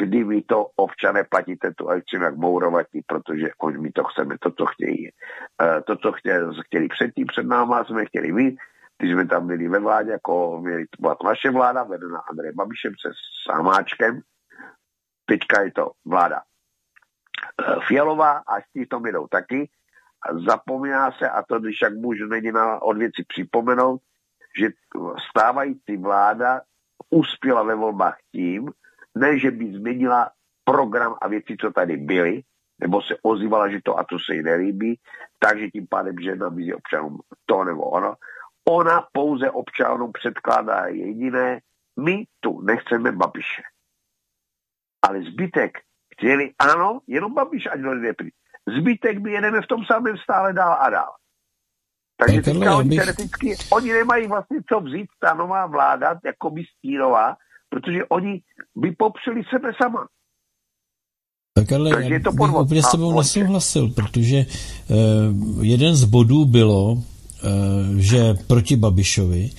kdy 0.00 0.24
my 0.24 0.42
to 0.42 0.66
občané 0.76 1.24
platíte 1.24 1.74
tu 1.74 1.88
elektřinu 1.88 2.24
jak 2.24 2.36
mourovatí, 2.36 3.02
protože 3.06 3.48
oni 3.62 3.78
my 3.78 3.92
to 3.92 4.04
chceme, 4.04 4.38
to, 4.38 4.50
co 4.50 4.66
chtějí. 4.66 5.08
Uh, 5.62 5.80
to, 5.86 5.96
co 5.96 6.12
chtěli, 6.12 6.54
chtěli 6.66 6.88
předtím 6.88 7.26
před 7.26 7.46
náma, 7.46 7.84
jsme 7.84 8.04
chtěli 8.04 8.32
my, 8.32 8.56
když 8.98 9.12
jsme 9.12 9.26
tam 9.26 9.46
byli 9.46 9.68
ve 9.68 9.78
vládě, 9.78 10.10
jako 10.10 10.60
měli, 10.60 10.84
byla 11.00 11.14
to 11.14 11.26
naše 11.26 11.50
vláda, 11.50 11.82
vedená 11.82 12.18
Andrej 12.30 12.52
Babišem 12.52 12.92
se 13.00 13.12
Samáčkem, 13.50 14.20
teďka 15.26 15.62
je 15.62 15.72
to 15.72 15.90
vláda 16.04 16.36
eh, 16.36 16.55
Fialová 17.88 18.42
a 18.46 18.60
s 18.60 18.72
tím 18.72 18.86
tom 18.86 19.06
jedou 19.06 19.26
taky. 19.26 19.70
Zapomíná 20.48 21.12
se, 21.12 21.30
a 21.30 21.42
to 21.42 21.58
když 21.58 21.82
jak 21.82 21.94
můžu 21.94 22.26
není 22.26 22.52
na 22.52 22.82
od 22.82 22.96
věci 22.96 23.24
připomenout, 23.28 24.00
že 24.58 24.68
stávající 25.30 25.96
vláda 25.96 26.60
uspěla 27.10 27.62
ve 27.62 27.74
volbách 27.74 28.18
tím, 28.32 28.70
ne, 29.14 29.38
že 29.38 29.50
by 29.50 29.72
změnila 29.72 30.30
program 30.64 31.14
a 31.22 31.28
věci, 31.28 31.56
co 31.60 31.70
tady 31.70 31.96
byly, 31.96 32.42
nebo 32.78 33.02
se 33.02 33.16
ozývala, 33.22 33.68
že 33.68 33.78
to 33.84 33.98
a 33.98 34.04
to 34.04 34.18
se 34.18 34.34
jí 34.34 34.42
nelíbí, 34.42 35.00
takže 35.38 35.70
tím 35.70 35.86
pádem, 35.90 36.14
že 36.20 36.36
nabízí 36.36 36.74
občanům 36.74 37.20
to 37.46 37.64
nebo 37.64 37.82
ono. 37.82 38.14
Ona 38.68 39.06
pouze 39.12 39.50
občanům 39.50 40.12
předkládá 40.12 40.86
jediné, 40.86 41.60
my 42.00 42.24
tu 42.40 42.60
nechceme 42.60 43.12
Babiše. 43.12 43.62
Ale 45.02 45.22
zbytek 45.22 45.78
chtěli, 46.18 46.50
ano, 46.58 47.00
jenom 47.06 47.34
Babiš, 47.34 47.66
ať 47.66 47.80
lidé 47.80 48.12
přijde. 48.12 48.36
Zbytek 48.78 49.18
my 49.22 49.30
jedeme 49.32 49.62
v 49.62 49.66
tom 49.66 49.84
samém 49.84 50.16
stále 50.16 50.52
dál 50.52 50.76
a 50.80 50.90
dál. 50.90 51.12
Takže 52.18 52.42
teďka 52.42 52.76
oni 52.76 52.88
bych... 52.88 52.98
teoreticky, 52.98 53.56
oni 53.70 53.92
nemají 53.92 54.26
vlastně 54.26 54.58
co 54.68 54.80
vzít, 54.80 55.06
ta 55.20 55.34
nová 55.34 55.66
vláda, 55.66 56.18
jako 56.24 56.50
by 56.50 56.62
stínová, 56.78 57.36
protože 57.68 58.04
oni 58.04 58.42
by 58.76 58.92
popřeli 58.92 59.42
sebe 59.50 59.72
sama. 59.82 60.08
Tak 61.54 61.72
ale 61.72 61.90
Takže 61.90 62.14
je 62.14 62.20
to 62.20 62.32
bych 62.32 62.54
úplně 62.54 62.82
s 62.82 62.90
tebou 62.90 63.16
nesouhlasil, 63.16 63.88
protože 63.88 64.46
uh, 64.46 65.64
jeden 65.64 65.96
z 65.96 66.04
bodů 66.04 66.44
bylo, 66.44 66.92
uh, 66.92 67.00
že 67.96 68.34
proti 68.46 68.76
Babišovi, 68.76 69.50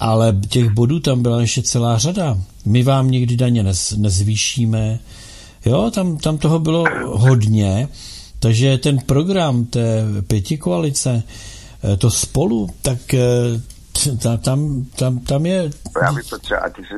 ale 0.00 0.32
těch 0.50 0.70
bodů 0.70 1.00
tam 1.00 1.22
byla 1.22 1.40
ještě 1.40 1.62
celá 1.62 1.98
řada. 1.98 2.36
My 2.66 2.82
vám 2.82 3.10
nikdy 3.10 3.36
daně 3.36 3.62
nez, 3.62 3.92
nezvýšíme. 3.92 4.98
Jo, 5.66 5.90
tam, 5.90 6.16
tam 6.16 6.38
toho 6.38 6.58
bylo 6.58 6.84
hodně, 7.04 7.88
takže 8.38 8.78
ten 8.78 8.98
program 8.98 9.64
té 9.64 10.04
pěti 10.26 10.58
koalice, 10.58 11.22
eh, 11.84 11.96
to 11.96 12.10
spolu, 12.10 12.68
tak 12.82 12.98
tam, 14.42 14.84
tam, 14.96 15.18
tam 15.18 15.46
je... 15.46 15.70
Já 16.02 16.12
bych 16.12 16.26
to 16.26 16.38
třeba, 16.38 16.60
a 16.60 16.68
ty 16.68 16.82
jsi 16.82 16.94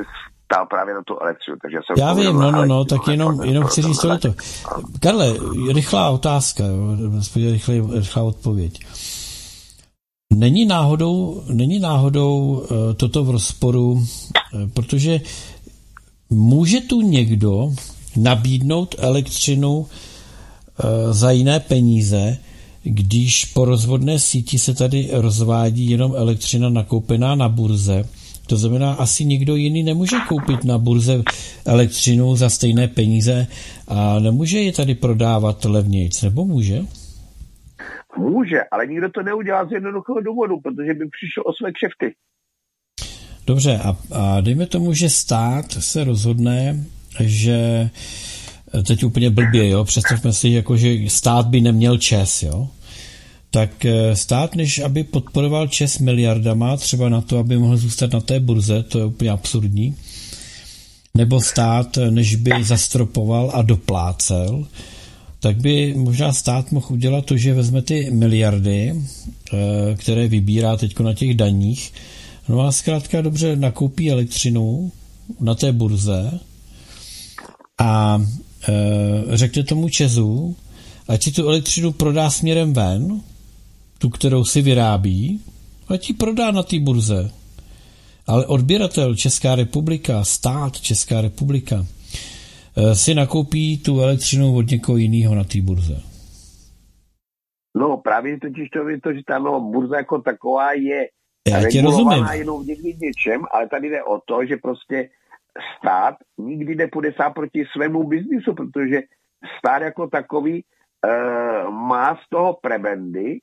ptal 0.47 0.65
právě 0.65 0.93
na 0.93 1.01
tu 1.03 1.19
elektřinu. 1.19 1.57
Takže 1.61 1.77
jsem 1.77 2.05
Já 2.05 2.13
vím, 2.13 2.39
no, 2.39 2.51
no, 2.51 2.65
no, 2.65 2.85
tak 2.85 3.07
jenom, 3.07 3.43
jenom 3.43 3.63
chci 3.63 3.81
říct 3.81 4.01
to. 4.01 4.35
Karle, 4.99 5.33
rychlá 5.73 6.09
otázka, 6.09 6.63
rychlá, 7.35 7.75
rychlá 7.93 8.23
odpověď. 8.23 8.79
Není 10.33 10.65
náhodou, 10.65 11.43
není 11.47 11.79
náhodou 11.79 12.37
uh, 12.37 12.67
toto 12.93 13.23
v 13.23 13.29
rozporu, 13.29 14.05
protože 14.73 15.21
může 16.29 16.81
tu 16.81 17.01
někdo 17.01 17.69
nabídnout 18.17 18.95
elektřinu 18.97 19.77
uh, 19.77 19.85
za 21.11 21.31
jiné 21.31 21.59
peníze, 21.59 22.37
když 22.83 23.45
po 23.45 23.65
rozvodné 23.65 24.19
síti 24.19 24.59
se 24.59 24.73
tady 24.73 25.09
rozvádí 25.11 25.89
jenom 25.89 26.15
elektřina 26.15 26.69
nakoupená 26.69 27.35
na 27.35 27.49
burze 27.49 28.03
to 28.47 28.57
znamená, 28.57 28.93
asi 28.93 29.25
nikdo 29.25 29.55
jiný 29.55 29.83
nemůže 29.83 30.15
koupit 30.27 30.63
na 30.63 30.77
burze 30.77 31.23
elektřinu 31.65 32.35
za 32.35 32.49
stejné 32.49 32.87
peníze 32.87 33.47
a 33.87 34.19
nemůže 34.19 34.59
je 34.59 34.73
tady 34.73 34.95
prodávat 34.95 35.65
levnějc, 35.65 36.21
nebo 36.21 36.45
může? 36.45 36.81
Může, 38.17 38.63
ale 38.71 38.87
nikdo 38.87 39.09
to 39.09 39.23
neudělá 39.23 39.65
z 39.65 39.71
jednoduchého 39.71 40.21
důvodu, 40.21 40.59
protože 40.59 40.93
by 40.93 41.05
přišel 41.09 41.43
o 41.45 41.53
své 41.53 41.71
kšefty. 41.71 42.15
Dobře, 43.47 43.79
a, 43.83 43.97
a 44.11 44.41
dejme 44.41 44.65
tomu, 44.65 44.93
že 44.93 45.09
stát 45.09 45.71
se 45.71 46.03
rozhodne, 46.03 46.85
že 47.19 47.89
teď 48.83 49.03
úplně 49.03 49.29
blbě, 49.29 49.69
jo, 49.69 49.83
představme 49.83 50.33
si, 50.33 50.49
jako, 50.49 50.77
že 50.77 50.95
stát 51.07 51.47
by 51.47 51.61
neměl 51.61 51.97
čes, 51.97 52.43
jo, 52.43 52.67
tak 53.51 53.85
eh, 53.85 54.15
stát, 54.15 54.55
než 54.55 54.79
aby 54.79 55.03
podporoval 55.03 55.67
Čes 55.67 55.99
miliardama, 55.99 56.77
třeba 56.77 57.09
na 57.09 57.21
to, 57.21 57.37
aby 57.37 57.57
mohl 57.57 57.77
zůstat 57.77 58.13
na 58.13 58.19
té 58.19 58.39
burze, 58.39 58.83
to 58.83 58.99
je 58.99 59.05
úplně 59.05 59.31
absurdní, 59.31 59.95
nebo 61.13 61.41
stát, 61.41 61.97
eh, 61.97 62.11
než 62.11 62.35
by 62.35 62.51
zastropoval 62.63 63.51
a 63.53 63.61
doplácel, 63.61 64.67
tak 65.39 65.57
by 65.57 65.93
možná 65.97 66.33
stát 66.33 66.71
mohl 66.71 66.85
udělat 66.89 67.25
to, 67.25 67.37
že 67.37 67.53
vezme 67.53 67.81
ty 67.81 68.11
miliardy, 68.11 68.93
eh, 68.95 69.95
které 69.95 70.27
vybírá 70.27 70.77
teď 70.77 70.99
na 70.99 71.13
těch 71.13 71.33
daních, 71.33 71.93
no 72.49 72.61
a 72.61 72.71
zkrátka 72.71 73.21
dobře 73.21 73.55
nakoupí 73.55 74.11
elektřinu 74.11 74.91
na 75.39 75.55
té 75.55 75.71
burze 75.71 76.39
a 77.81 78.21
řekne 79.29 79.63
tomu 79.63 79.89
Česu, 79.89 80.55
ať 81.07 81.23
si 81.23 81.31
tu 81.31 81.47
elektřinu 81.47 81.91
prodá 81.91 82.29
směrem 82.29 82.73
ven, 82.73 83.21
tu, 83.97 84.09
kterou 84.09 84.45
si 84.45 84.61
vyrábí, 84.61 85.41
a 85.89 85.97
ti 85.97 86.13
prodá 86.13 86.51
na 86.51 86.63
té 86.63 86.79
burze. 86.79 87.31
Ale 88.27 88.45
odběratel 88.45 89.15
Česká 89.15 89.55
republika, 89.55 90.23
stát 90.23 90.81
Česká 90.81 91.21
republika, 91.21 91.85
eh, 92.77 92.95
si 92.95 93.15
nakoupí 93.15 93.77
tu 93.77 94.01
elektřinu 94.01 94.55
od 94.55 94.71
někoho 94.71 94.97
jiného 94.97 95.35
na 95.35 95.43
té 95.43 95.61
burze. 95.61 96.01
No 97.77 97.97
právě 97.97 98.39
totiž 98.39 98.69
to 98.69 98.89
je 98.89 99.01
to, 99.01 99.13
že 99.13 99.21
ta 99.27 99.39
no, 99.39 99.61
burza 99.61 99.97
jako 99.97 100.21
taková 100.21 100.73
je 100.73 101.07
Já 101.47 101.69
tě 101.69 101.81
rozumím. 101.81 102.25
jenom 102.31 102.67
někdy 102.67 102.97
něčem, 103.01 103.41
ale 103.53 103.69
tady 103.69 103.89
jde 103.89 104.03
o 104.03 104.19
to, 104.25 104.45
že 104.45 104.57
prostě 104.57 105.09
stát 105.77 106.15
nikdy 106.37 106.75
nepůjde 106.75 107.13
sám 107.13 107.33
proti 107.33 107.65
svému 107.71 108.03
biznisu, 108.03 108.53
protože 108.53 109.01
stát 109.59 109.81
jako 109.81 110.07
takový 110.07 110.63
uh, 110.63 111.73
má 111.73 112.15
z 112.15 112.29
toho 112.29 112.57
prebendy, 112.61 113.39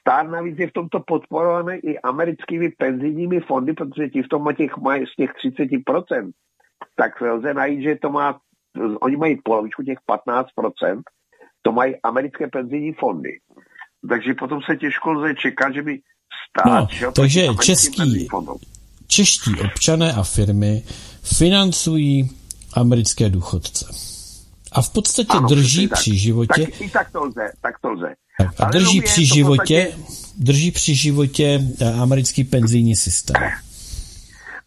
Stát 0.00 0.22
navíc 0.22 0.58
je 0.58 0.66
v 0.66 0.72
tomto 0.72 1.00
podporovaný 1.06 1.78
i 1.78 1.98
americkými 1.98 2.68
penzijními 2.68 3.40
fondy, 3.40 3.72
protože 3.72 4.08
ti 4.08 4.22
v 4.22 4.28
tom 4.28 4.54
těch 4.56 4.76
mají 4.76 5.06
z 5.06 5.16
těch 5.16 5.30
30%, 5.30 6.30
tak 6.96 7.20
lze 7.20 7.54
najít, 7.54 7.82
že 7.82 7.96
to 8.02 8.10
má, 8.10 8.38
oni 9.00 9.16
mají 9.16 9.36
polovičku 9.44 9.82
těch 9.82 9.98
15%, 10.08 11.02
to 11.62 11.72
mají 11.72 11.94
americké 12.02 12.46
penzijní 12.46 12.92
fondy. 12.92 13.38
Takže 14.08 14.34
potom 14.34 14.62
se 14.62 14.76
těžko 14.76 15.12
lze 15.12 15.34
čekat, 15.34 15.74
že 15.74 15.82
by 15.82 16.00
stát 16.50 16.80
no, 16.80 16.88
šel 16.90 17.12
Takže 17.12 17.46
český, 17.62 18.28
čeští 19.06 19.50
občané 19.64 20.12
a 20.12 20.22
firmy 20.22 20.82
financují 21.34 22.30
americké 22.74 23.28
důchodce. 23.28 23.86
A 24.72 24.82
v 24.82 24.92
podstatě 24.92 25.38
ano, 25.38 25.48
drží 25.48 25.88
při 25.88 26.10
tak. 26.10 26.18
životě... 26.18 26.62
Tak, 26.66 26.80
I 26.80 26.90
tak 26.90 27.12
to 27.12 27.24
lze, 27.24 27.52
tak 27.60 27.78
to 27.78 27.90
lze. 27.90 28.14
A 28.58 28.70
drží 28.70 29.00
při, 29.00 29.26
životě, 29.26 29.92
podstatě... 29.96 30.44
drží 30.44 30.70
při 30.70 30.94
životě 30.94 31.60
eh, 31.80 31.92
americký 31.92 32.44
penzijní 32.44 32.96
systém. 32.96 33.36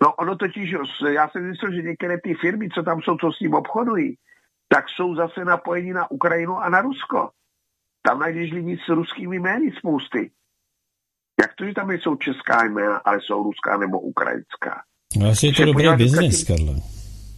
No 0.02 0.14
ono 0.14 0.36
totiž, 0.36 0.76
já 1.10 1.30
jsem 1.30 1.50
myslel, 1.50 1.72
že 1.72 1.82
některé 1.82 2.18
ty 2.24 2.34
firmy, 2.42 2.70
co 2.70 2.84
tam 2.84 3.02
jsou, 3.02 3.18
co 3.18 3.32
s 3.32 3.38
tím 3.38 3.54
obchodují, 3.54 4.16
tak 4.68 4.86
jsou 4.90 5.16
zase 5.16 5.46
napojení 5.46 5.92
na 5.94 6.12
Ukrajinu 6.12 6.58
a 6.58 6.70
na 6.70 6.82
Rusko. 6.82 7.30
Tam 8.02 8.20
najdeš 8.20 8.52
lidi 8.52 8.78
s 8.86 8.90
ruskými 8.90 9.40
jmény 9.40 9.72
spousty. 9.78 10.32
Jak 11.42 11.56
to, 11.56 11.66
že 11.66 11.74
tam 11.74 11.92
jsou 11.92 12.16
česká 12.16 12.64
jména, 12.64 12.98
ale 12.98 13.20
jsou 13.22 13.44
ruská 13.44 13.78
nebo 13.78 14.00
ukrajinská? 14.00 14.84
No 15.18 15.30
asi 15.30 15.48
je 15.48 15.54
to 15.54 15.66
dobrý 15.66 15.88
biznis, 15.98 16.44
Karle. 16.44 16.76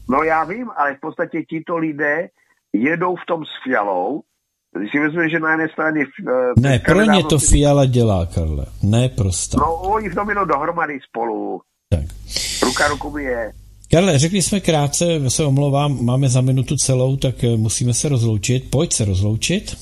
No 0.10 0.23
já 0.23 0.43
vím, 0.43 0.69
ale 0.77 0.95
v 0.95 0.99
podstatě 0.99 1.43
tito 1.49 1.77
lidé 1.77 2.30
jedou 2.73 3.15
v 3.15 3.26
tom 3.27 3.45
s 3.45 3.64
Fialou, 3.64 4.22
když 4.77 4.91
si 4.91 4.99
vezme, 4.99 5.30
že 5.30 5.39
na 5.39 5.52
jedné 5.52 5.69
straně... 5.69 6.06
Uh, 6.06 6.64
ne, 6.64 6.80
pro 6.80 7.02
ně 7.02 7.23
to. 7.23 7.39
Fiala 7.39 7.85
dělá, 7.85 8.26
Karle, 8.26 8.65
ne 8.84 9.10
prostě. 9.10 9.57
No, 9.57 9.73
oni 9.73 10.10
v 10.10 10.15
tom 10.15 10.30
jenom 10.30 10.48
dohromady 10.48 10.99
spolu. 11.10 11.61
Tak. 11.89 12.06
Ruka 12.64 12.88
ruku 12.88 13.18
je. 13.18 13.52
Karle, 13.91 14.19
řekli 14.19 14.41
jsme 14.41 14.60
krátce, 14.60 15.30
se 15.30 15.45
omlouvám, 15.45 16.06
máme 16.06 16.30
za 16.30 16.41
minutu 16.41 16.76
celou, 16.76 17.18
tak 17.18 17.43
eh, 17.43 17.57
musíme 17.57 17.93
se 17.93 18.10
rozloučit. 18.10 18.72
Pojď 18.72 18.93
se 18.93 19.06
rozloučit. 19.06 19.77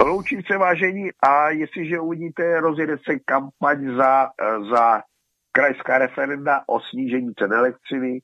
Loučím 0.00 0.42
se, 0.52 0.58
vážení, 0.58 1.08
a 1.28 1.50
jestliže 1.50 2.00
uvidíte, 2.00 2.60
rozjede 2.60 2.96
se 2.96 3.18
kampaň 3.24 3.96
za, 3.96 4.24
eh, 4.24 4.64
za 4.70 5.02
krajská 5.56 5.98
referenda 5.98 6.64
o 6.66 6.80
snížení 6.80 7.34
cen 7.34 7.52
elektřiny, 7.52 8.20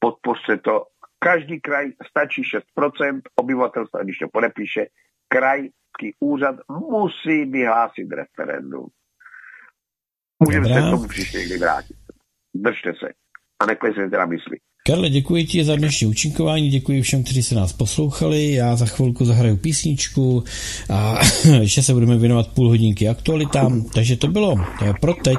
podpořte 0.00 0.56
to 0.56 0.84
Každý 1.18 1.60
kraj 1.60 1.92
stačí 2.08 2.42
6% 2.76 3.20
obyvatelstva, 3.36 4.02
když 4.02 4.18
to 4.18 4.28
podepíše, 4.28 4.86
krajský 5.28 6.14
úřad 6.20 6.56
musí 6.68 7.44
vyhlásit 7.44 8.08
referendum. 8.12 8.86
Můžeme 10.44 10.68
se 10.68 10.80
k 10.80 10.90
tomu 10.90 11.08
příště 11.08 11.38
někdy 11.38 11.58
vrátit. 11.58 11.96
Držte 12.54 12.92
se. 12.92 13.08
A 13.60 13.66
neklesejte 13.66 14.10
teda 14.10 14.26
mysli. 14.26 14.56
Karle, 14.86 15.10
děkuji 15.10 15.44
ti 15.44 15.64
za 15.64 15.76
dnešní 15.76 16.06
účinkování, 16.06 16.70
děkuji 16.70 17.02
všem, 17.02 17.22
kteří 17.22 17.42
se 17.42 17.54
nás 17.54 17.72
poslouchali. 17.72 18.52
Já 18.52 18.76
za 18.76 18.86
chvilku 18.86 19.24
zahraju 19.24 19.56
písničku 19.56 20.44
a 20.90 21.20
ještě 21.60 21.82
se 21.82 21.92
budeme 21.92 22.18
věnovat 22.18 22.48
půl 22.48 22.68
hodinky 22.68 23.08
aktualitám. 23.08 23.84
Takže 23.94 24.16
to 24.16 24.28
bylo 24.28 24.56
pro 25.00 25.14
teď. 25.14 25.38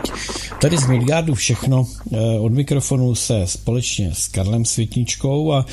Tady 0.61 0.77
z 0.77 0.87
Midgardu 0.87 1.35
všechno. 1.35 1.87
Eh, 2.13 2.39
od 2.39 2.51
mikrofonu 2.51 3.15
se 3.15 3.41
společně 3.45 4.09
s 4.13 4.27
Karlem 4.27 4.65
Světničkou 4.65 5.53
a 5.53 5.65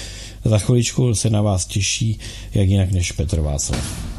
za 0.44 0.58
chviličku 0.58 1.14
se 1.14 1.30
na 1.30 1.42
vás 1.42 1.66
těší, 1.66 2.18
jak 2.54 2.68
jinak 2.68 2.92
než 2.92 3.12
Petr 3.12 3.40
Václav. 3.40 4.13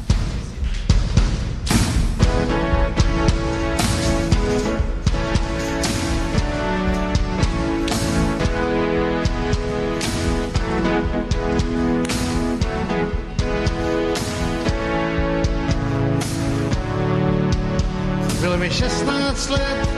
mi 18.66 18.72
16 18.72 19.50
let, 19.50 19.88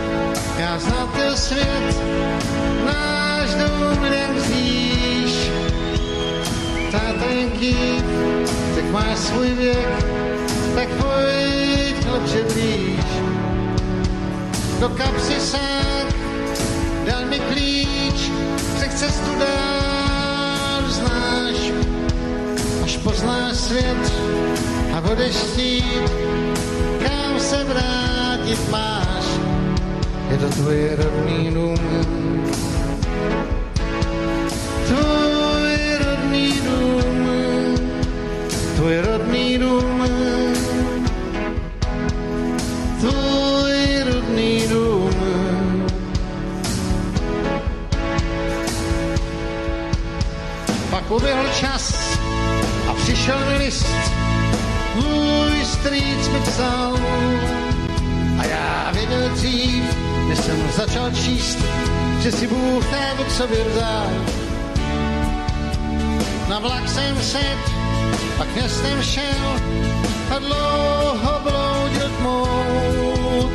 já 0.58 0.78
znám 0.78 1.12
ten 1.16 1.36
svět, 1.36 2.02
náš 2.84 3.54
dům 3.54 4.04
jen 4.04 4.42
kříž. 4.42 5.50
Táta 6.92 7.24
jen 7.30 7.50
tak 8.74 8.84
máš 8.90 9.18
svůj 9.18 9.48
věk, 9.48 10.04
tak 10.74 10.88
pojď 10.88 12.04
hlubše 12.06 12.42
blíž. 12.42 13.04
Do 14.80 14.88
kapsy 14.88 15.40
sák, 15.40 16.06
dal 17.06 17.24
mi 17.24 17.40
klíč, 17.40 18.30
přech 18.76 18.94
cestu 18.94 19.30
dál 19.38 20.82
znáš, 20.88 21.72
až 22.84 22.96
poznáš 22.96 23.56
svět 23.56 24.12
a 24.96 25.00
budeš 25.00 25.36
chtít, 25.36 26.12
kam 27.02 27.40
se 27.40 27.64
vrát 27.64 28.07
nic 28.48 28.68
máš, 28.72 29.24
je 30.30 30.36
to 30.40 30.48
tvoje 30.48 30.96
rodný 30.96 31.50
dům. 31.52 31.76
Tvůj 34.88 35.76
rodný 36.04 36.48
dům, 36.64 37.28
tvůj 38.76 38.96
rodný 39.00 39.58
dům, 39.58 40.04
tvůj 43.00 44.04
rodný 44.12 44.64
dům. 44.68 45.18
Uběhl 51.08 51.48
čas 51.60 52.18
a 52.88 52.94
přišel 52.94 53.38
mi 53.48 53.56
list, 53.56 53.86
můj 54.94 55.64
strýc 55.64 56.28
mi 56.28 56.40
psal, 56.40 56.98
dřív, 59.34 59.84
než 60.28 60.38
jsem 60.38 60.56
začal 60.76 61.10
číst, 61.10 61.58
že 62.20 62.32
si 62.32 62.46
Bůh 62.46 62.86
té 62.86 63.24
k 63.24 63.30
sobě 63.30 63.64
vzal. 63.64 64.10
Na 66.48 66.58
vlak 66.58 66.88
jsem 66.88 67.16
set, 67.22 67.58
pak 68.38 68.54
městem 68.54 69.02
šel 69.02 69.60
a 70.36 70.38
dlouho 70.38 71.40
bloudil 71.42 72.10
tmou. 72.18 73.50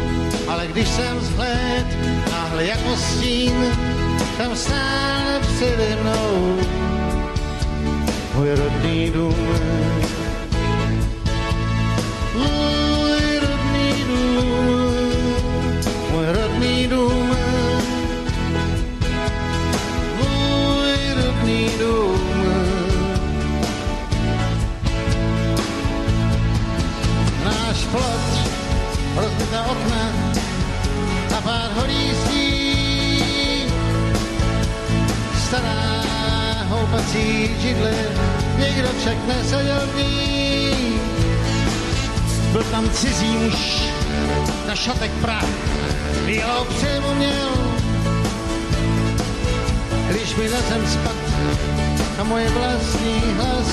Ale 0.47 0.67
když 0.67 0.87
jsem 0.87 1.17
vzhled, 1.17 1.85
náhle 2.31 2.65
jako 2.65 2.95
stín, 2.95 3.65
tam 4.37 4.55
stále 4.55 5.39
přede 5.41 5.97
mnou. 6.01 6.57
Můj 8.35 8.49
rodný 8.55 9.11
dům 9.11 9.82
pacích 36.93 37.51
židli, 37.59 37.95
někdo 38.57 38.89
však 38.99 39.17
neseděl 39.27 39.81
v 39.93 39.97
ní. 39.97 40.99
Byl 42.51 42.63
tam 42.63 42.89
cizí 42.89 43.37
muž, 43.37 43.83
na 44.67 44.75
šatek 44.75 45.11
prach, 45.21 45.49
jeho 46.25 46.65
přijmu 46.65 47.13
měl. 47.15 47.49
Když 50.09 50.35
mi 50.35 50.49
na 50.49 50.61
zem 50.69 50.87
spad, 50.87 51.15
na 52.17 52.23
moje 52.23 52.49
vlastní 52.49 53.21
hlas, 53.37 53.67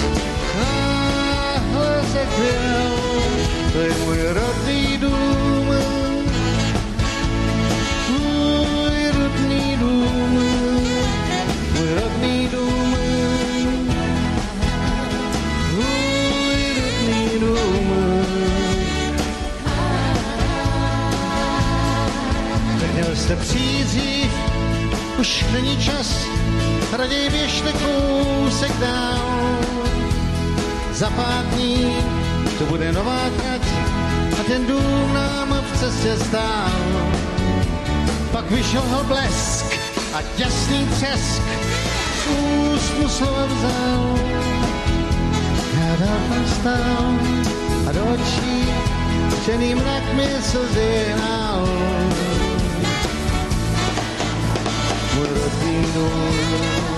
náhle 0.60 2.02
se 2.12 2.26
chvěl, 2.26 2.90
to 3.72 3.78
je 3.78 3.92
můj 4.04 4.18
rodný 4.22 4.98
dům. 4.98 5.68
Můj 8.08 9.10
rodný 9.12 9.76
dům, 9.76 10.42
můj 11.72 11.94
rodný 11.94 12.48
dům. 12.48 12.79
Jste 23.30 23.36
přijít 23.36 23.86
dřív, 23.86 24.30
už 25.18 25.44
není 25.52 25.76
čas, 25.76 26.26
raději 26.92 27.30
běžte 27.30 27.72
kousek 27.72 28.72
dál. 28.80 29.58
Za 30.92 31.10
pár 31.10 31.44
dní 31.44 31.96
to 32.58 32.64
bude 32.64 32.92
nová 32.92 33.20
trať 33.36 33.62
a 34.40 34.42
ten 34.42 34.66
dům 34.66 35.14
nám 35.14 35.64
v 35.72 35.80
cestě 35.80 36.16
stál. 36.16 36.70
Pak 38.32 38.50
vyšel 38.50 38.82
ho 38.82 39.04
blesk 39.04 39.66
a 40.14 40.22
těsný 40.36 40.86
třesk 40.86 41.42
z 42.22 42.26
úst 42.26 42.98
mu 42.98 43.08
slova 43.08 43.46
vzal. 43.46 44.18
Já 45.80 45.96
dál 45.96 46.18
tam 46.28 46.46
stál 46.46 47.14
a 47.88 47.92
do 47.92 48.04
očí 48.04 48.64
černým 49.44 49.78
mrak 49.78 50.14
mi 50.14 50.28
slzy 50.42 51.14
nál. 51.20 51.99
You. 55.80 56.89